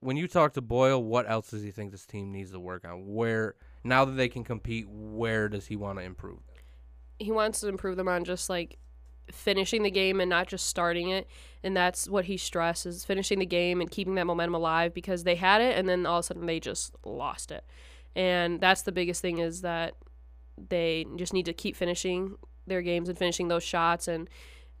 When 0.00 0.16
you 0.16 0.28
talk 0.28 0.52
to 0.54 0.60
Boyle, 0.60 1.02
what 1.02 1.28
else 1.28 1.50
does 1.50 1.62
he 1.62 1.70
think 1.70 1.90
this 1.90 2.06
team 2.06 2.30
needs 2.30 2.52
to 2.52 2.60
work 2.60 2.86
on? 2.86 3.06
Where 3.06 3.54
now 3.82 4.04
that 4.04 4.12
they 4.12 4.28
can 4.28 4.44
compete, 4.44 4.86
where 4.88 5.48
does 5.48 5.66
he 5.66 5.76
want 5.76 5.98
to 5.98 6.04
improve? 6.04 6.40
He 7.18 7.30
wants 7.30 7.60
to 7.60 7.68
improve 7.68 7.96
them 7.96 8.08
on 8.08 8.24
just 8.24 8.48
like 8.48 8.78
finishing 9.30 9.82
the 9.82 9.90
game 9.90 10.20
and 10.20 10.28
not 10.28 10.46
just 10.46 10.66
starting 10.66 11.08
it 11.08 11.26
and 11.62 11.76
that's 11.76 12.08
what 12.08 12.26
he 12.26 12.36
stresses 12.36 13.04
finishing 13.04 13.38
the 13.38 13.46
game 13.46 13.80
and 13.80 13.90
keeping 13.90 14.14
that 14.16 14.26
momentum 14.26 14.54
alive 14.54 14.92
because 14.92 15.24
they 15.24 15.34
had 15.34 15.62
it 15.62 15.78
and 15.78 15.88
then 15.88 16.04
all 16.04 16.18
of 16.18 16.24
a 16.24 16.26
sudden 16.26 16.46
they 16.46 16.60
just 16.60 16.94
lost 17.04 17.50
it. 17.50 17.64
And 18.14 18.60
that's 18.60 18.82
the 18.82 18.92
biggest 18.92 19.22
thing 19.22 19.38
is 19.38 19.62
that 19.62 19.94
they 20.68 21.06
just 21.16 21.32
need 21.32 21.46
to 21.46 21.54
keep 21.54 21.74
finishing 21.74 22.36
their 22.66 22.82
games 22.82 23.08
and 23.08 23.18
finishing 23.18 23.48
those 23.48 23.64
shots 23.64 24.08
and 24.08 24.28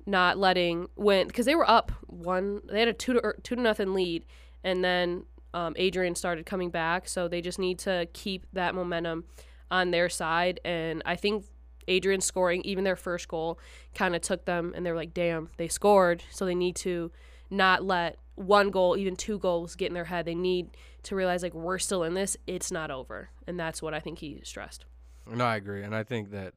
not 0.06 0.36
letting 0.36 0.88
when 0.94 1.26
because 1.26 1.46
they 1.46 1.54
were 1.54 1.68
up 1.68 1.90
one 2.06 2.60
they 2.70 2.78
had 2.78 2.88
a 2.88 2.92
two 2.92 3.14
to 3.14 3.20
or 3.24 3.36
two 3.42 3.56
to 3.56 3.62
nothing 3.62 3.94
lead 3.94 4.24
and 4.62 4.84
then 4.84 5.24
um, 5.54 5.72
Adrian 5.76 6.16
started 6.16 6.44
coming 6.44 6.68
back. 6.68 7.08
So 7.08 7.28
they 7.28 7.40
just 7.40 7.58
need 7.58 7.78
to 7.80 8.06
keep 8.12 8.44
that 8.52 8.74
momentum 8.74 9.24
on 9.70 9.92
their 9.92 10.08
side. 10.08 10.60
And 10.64 11.02
I 11.06 11.16
think 11.16 11.46
Adrian 11.88 12.20
scoring 12.20 12.62
even 12.64 12.84
their 12.84 12.96
first 12.96 13.28
goal 13.28 13.58
kind 13.94 14.14
of 14.14 14.22
took 14.22 14.44
them 14.44 14.72
and 14.74 14.84
they're 14.84 14.96
like 14.96 15.14
damn 15.14 15.48
they 15.56 15.68
scored 15.68 16.22
so 16.30 16.44
they 16.44 16.54
need 16.54 16.76
to 16.76 17.10
not 17.50 17.84
let 17.84 18.16
one 18.34 18.70
goal 18.70 18.96
even 18.96 19.14
two 19.14 19.38
goals 19.38 19.76
get 19.76 19.88
in 19.88 19.94
their 19.94 20.04
head 20.04 20.24
they 20.24 20.34
need 20.34 20.68
to 21.02 21.14
realize 21.14 21.42
like 21.42 21.54
we're 21.54 21.78
still 21.78 22.02
in 22.02 22.14
this 22.14 22.36
it's 22.46 22.70
not 22.72 22.90
over 22.90 23.30
and 23.46 23.58
that's 23.58 23.80
what 23.82 23.94
I 23.94 24.00
think 24.00 24.18
he 24.18 24.40
stressed 24.42 24.84
No, 25.30 25.44
I 25.44 25.56
agree, 25.56 25.82
and 25.82 25.94
I 25.94 26.02
think 26.02 26.30
that 26.30 26.54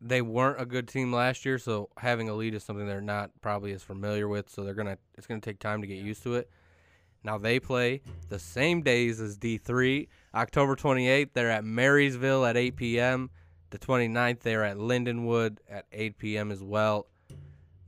they 0.00 0.20
weren't 0.20 0.60
a 0.60 0.66
good 0.66 0.88
team 0.88 1.12
last 1.12 1.44
year, 1.46 1.58
so 1.58 1.88
having 1.96 2.28
a 2.28 2.34
lead 2.34 2.54
is 2.54 2.62
something 2.62 2.86
they're 2.86 3.00
not 3.00 3.30
probably 3.40 3.72
as 3.72 3.82
familiar 3.82 4.28
with. 4.28 4.50
So 4.50 4.62
they're 4.62 4.74
gonna 4.74 4.98
it's 5.16 5.26
gonna 5.26 5.40
take 5.40 5.58
time 5.58 5.80
to 5.80 5.86
get 5.86 5.98
used 5.98 6.22
to 6.24 6.34
it. 6.34 6.50
Now 7.24 7.38
they 7.38 7.58
play 7.58 8.02
the 8.28 8.38
same 8.38 8.82
days 8.82 9.20
as 9.20 9.36
D 9.36 9.56
three. 9.56 10.08
October 10.34 10.76
twenty 10.76 11.08
eighth, 11.08 11.30
they're 11.32 11.50
at 11.50 11.64
Marysville 11.64 12.44
at 12.44 12.56
eight 12.56 12.76
p.m. 12.76 13.30
The 13.78 13.86
29th, 13.86 14.40
they're 14.40 14.64
at 14.64 14.78
Lindenwood 14.78 15.58
at 15.68 15.84
eight 15.92 16.16
p.m. 16.16 16.50
as 16.50 16.62
well. 16.62 17.08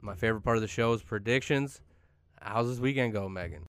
My 0.03 0.15
favorite 0.15 0.43
part 0.43 0.59
of 0.59 0.61
the 0.61 0.69
show 0.69 0.93
is 0.93 1.03
predictions. 1.03 1.81
How's 2.43 2.69
this 2.69 2.79
weekend 2.79 3.15
go, 3.15 3.27
Megan? 3.27 3.65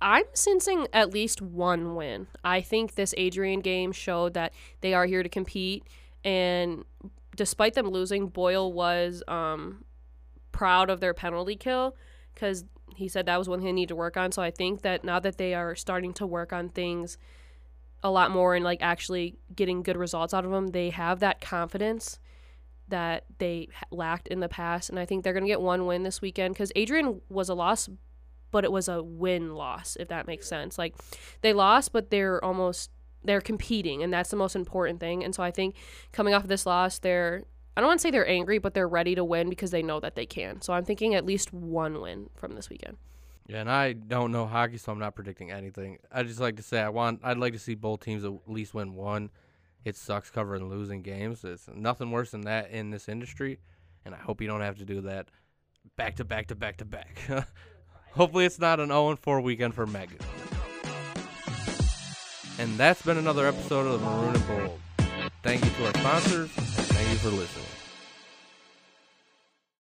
I'm 0.00 0.22
sensing 0.34 0.86
at 0.92 1.12
least 1.12 1.42
one 1.42 1.96
win. 1.96 2.28
I 2.44 2.60
think 2.60 2.94
this 2.94 3.12
Adrian 3.16 3.58
game 3.58 3.90
showed 3.90 4.34
that 4.34 4.52
they 4.82 4.94
are 4.94 5.04
here 5.04 5.24
to 5.24 5.28
compete, 5.28 5.82
and 6.22 6.84
despite 7.34 7.74
them 7.74 7.88
losing, 7.88 8.28
Boyle 8.28 8.72
was 8.72 9.24
um, 9.26 9.84
proud 10.52 10.90
of 10.90 11.00
their 11.00 11.12
penalty 11.12 11.56
kill 11.56 11.96
because 12.34 12.64
he 12.94 13.08
said 13.08 13.26
that 13.26 13.36
was 13.36 13.48
one 13.48 13.58
thing 13.58 13.66
they 13.66 13.72
need 13.72 13.88
to 13.88 13.96
work 13.96 14.16
on. 14.16 14.30
So 14.30 14.42
I 14.42 14.52
think 14.52 14.82
that 14.82 15.02
now 15.02 15.18
that 15.18 15.38
they 15.38 15.54
are 15.54 15.74
starting 15.74 16.12
to 16.14 16.26
work 16.26 16.52
on 16.52 16.68
things 16.68 17.18
a 18.04 18.10
lot 18.10 18.30
more 18.30 18.54
and 18.54 18.64
like 18.64 18.82
actually 18.82 19.34
getting 19.56 19.82
good 19.82 19.96
results 19.96 20.32
out 20.32 20.44
of 20.44 20.52
them, 20.52 20.68
they 20.68 20.90
have 20.90 21.20
that 21.20 21.40
confidence 21.40 22.20
that 22.86 23.24
they 23.38 23.68
lacked 23.90 24.28
in 24.28 24.40
the 24.40 24.48
past, 24.48 24.90
and 24.90 24.98
I 24.98 25.06
think 25.06 25.24
they're 25.24 25.32
gonna 25.32 25.46
get 25.46 25.60
one 25.60 25.86
win 25.86 26.02
this 26.02 26.20
weekend 26.20 26.54
because 26.54 26.70
Adrian 26.76 27.20
was 27.28 27.48
a 27.48 27.54
loss 27.54 27.88
but 28.50 28.62
it 28.62 28.70
was 28.70 28.86
a 28.86 29.02
win 29.02 29.56
loss 29.56 29.96
if 29.98 30.06
that 30.06 30.28
makes 30.28 30.46
sense. 30.46 30.78
Like 30.78 30.94
they 31.40 31.52
lost 31.52 31.92
but 31.92 32.10
they're 32.10 32.44
almost 32.44 32.90
they're 33.24 33.40
competing 33.40 34.02
and 34.02 34.12
that's 34.12 34.30
the 34.30 34.36
most 34.36 34.54
important 34.54 35.00
thing 35.00 35.24
and 35.24 35.34
so 35.34 35.42
i 35.42 35.50
think 35.50 35.74
coming 36.12 36.34
off 36.34 36.42
of 36.42 36.48
this 36.48 36.66
loss 36.66 36.98
they're 36.98 37.42
i 37.74 37.80
don't 37.80 37.88
want 37.88 37.98
to 37.98 38.02
say 38.02 38.10
they're 38.10 38.28
angry 38.28 38.58
but 38.58 38.74
they're 38.74 38.86
ready 38.86 39.14
to 39.14 39.24
win 39.24 39.48
because 39.48 39.70
they 39.70 39.82
know 39.82 39.98
that 39.98 40.14
they 40.14 40.26
can. 40.26 40.60
So 40.60 40.72
i'm 40.72 40.84
thinking 40.84 41.14
at 41.14 41.24
least 41.24 41.52
one 41.52 42.00
win 42.00 42.28
from 42.36 42.52
this 42.52 42.68
weekend 42.68 42.98
Yeah, 43.46 43.60
and 43.60 43.70
I 43.70 43.92
don't 43.92 44.32
know 44.32 44.46
hockey, 44.46 44.78
so 44.78 44.90
I'm 44.90 44.98
not 44.98 45.14
predicting 45.14 45.50
anything. 45.50 45.98
I 46.10 46.22
just 46.22 46.40
like 46.40 46.56
to 46.56 46.62
say 46.62 46.80
I 46.80 46.88
want 46.88 47.20
I'd 47.22 47.36
like 47.36 47.52
to 47.52 47.58
see 47.58 47.74
both 47.74 48.00
teams 48.00 48.24
at 48.24 48.32
least 48.46 48.72
win 48.74 48.94
one. 48.94 49.30
It 49.84 49.96
sucks 49.96 50.30
covering 50.30 50.70
losing 50.70 51.02
games. 51.02 51.44
It's 51.44 51.68
nothing 51.74 52.10
worse 52.10 52.30
than 52.30 52.42
that 52.42 52.70
in 52.70 52.90
this 52.90 53.08
industry, 53.08 53.58
and 54.04 54.14
I 54.14 54.18
hope 54.18 54.40
you 54.40 54.46
don't 54.46 54.62
have 54.62 54.78
to 54.78 54.86
do 54.86 55.02
that 55.02 55.28
back 55.96 56.16
to 56.16 56.24
back 56.24 56.46
to 56.46 56.54
back 56.54 56.78
to 56.78 56.84
back. 56.86 57.18
Hopefully, 58.12 58.46
it's 58.46 58.58
not 58.58 58.80
an 58.80 58.88
0 58.88 59.16
4 59.16 59.40
weekend 59.40 59.74
for 59.74 59.86
Megan. 59.86 60.18
And 62.58 62.78
that's 62.78 63.02
been 63.02 63.18
another 63.18 63.46
episode 63.46 63.86
of 63.86 64.00
the 64.00 64.06
Maroon 64.06 64.36
and 64.36 64.46
Bold. 64.46 64.80
Thank 65.42 65.64
you 65.64 65.70
to 65.70 65.86
our 65.86 65.94
sponsors, 65.94 66.50
and 66.56 66.66
thank 66.66 67.10
you 67.10 67.16
for 67.16 67.30
listening. 67.30 67.83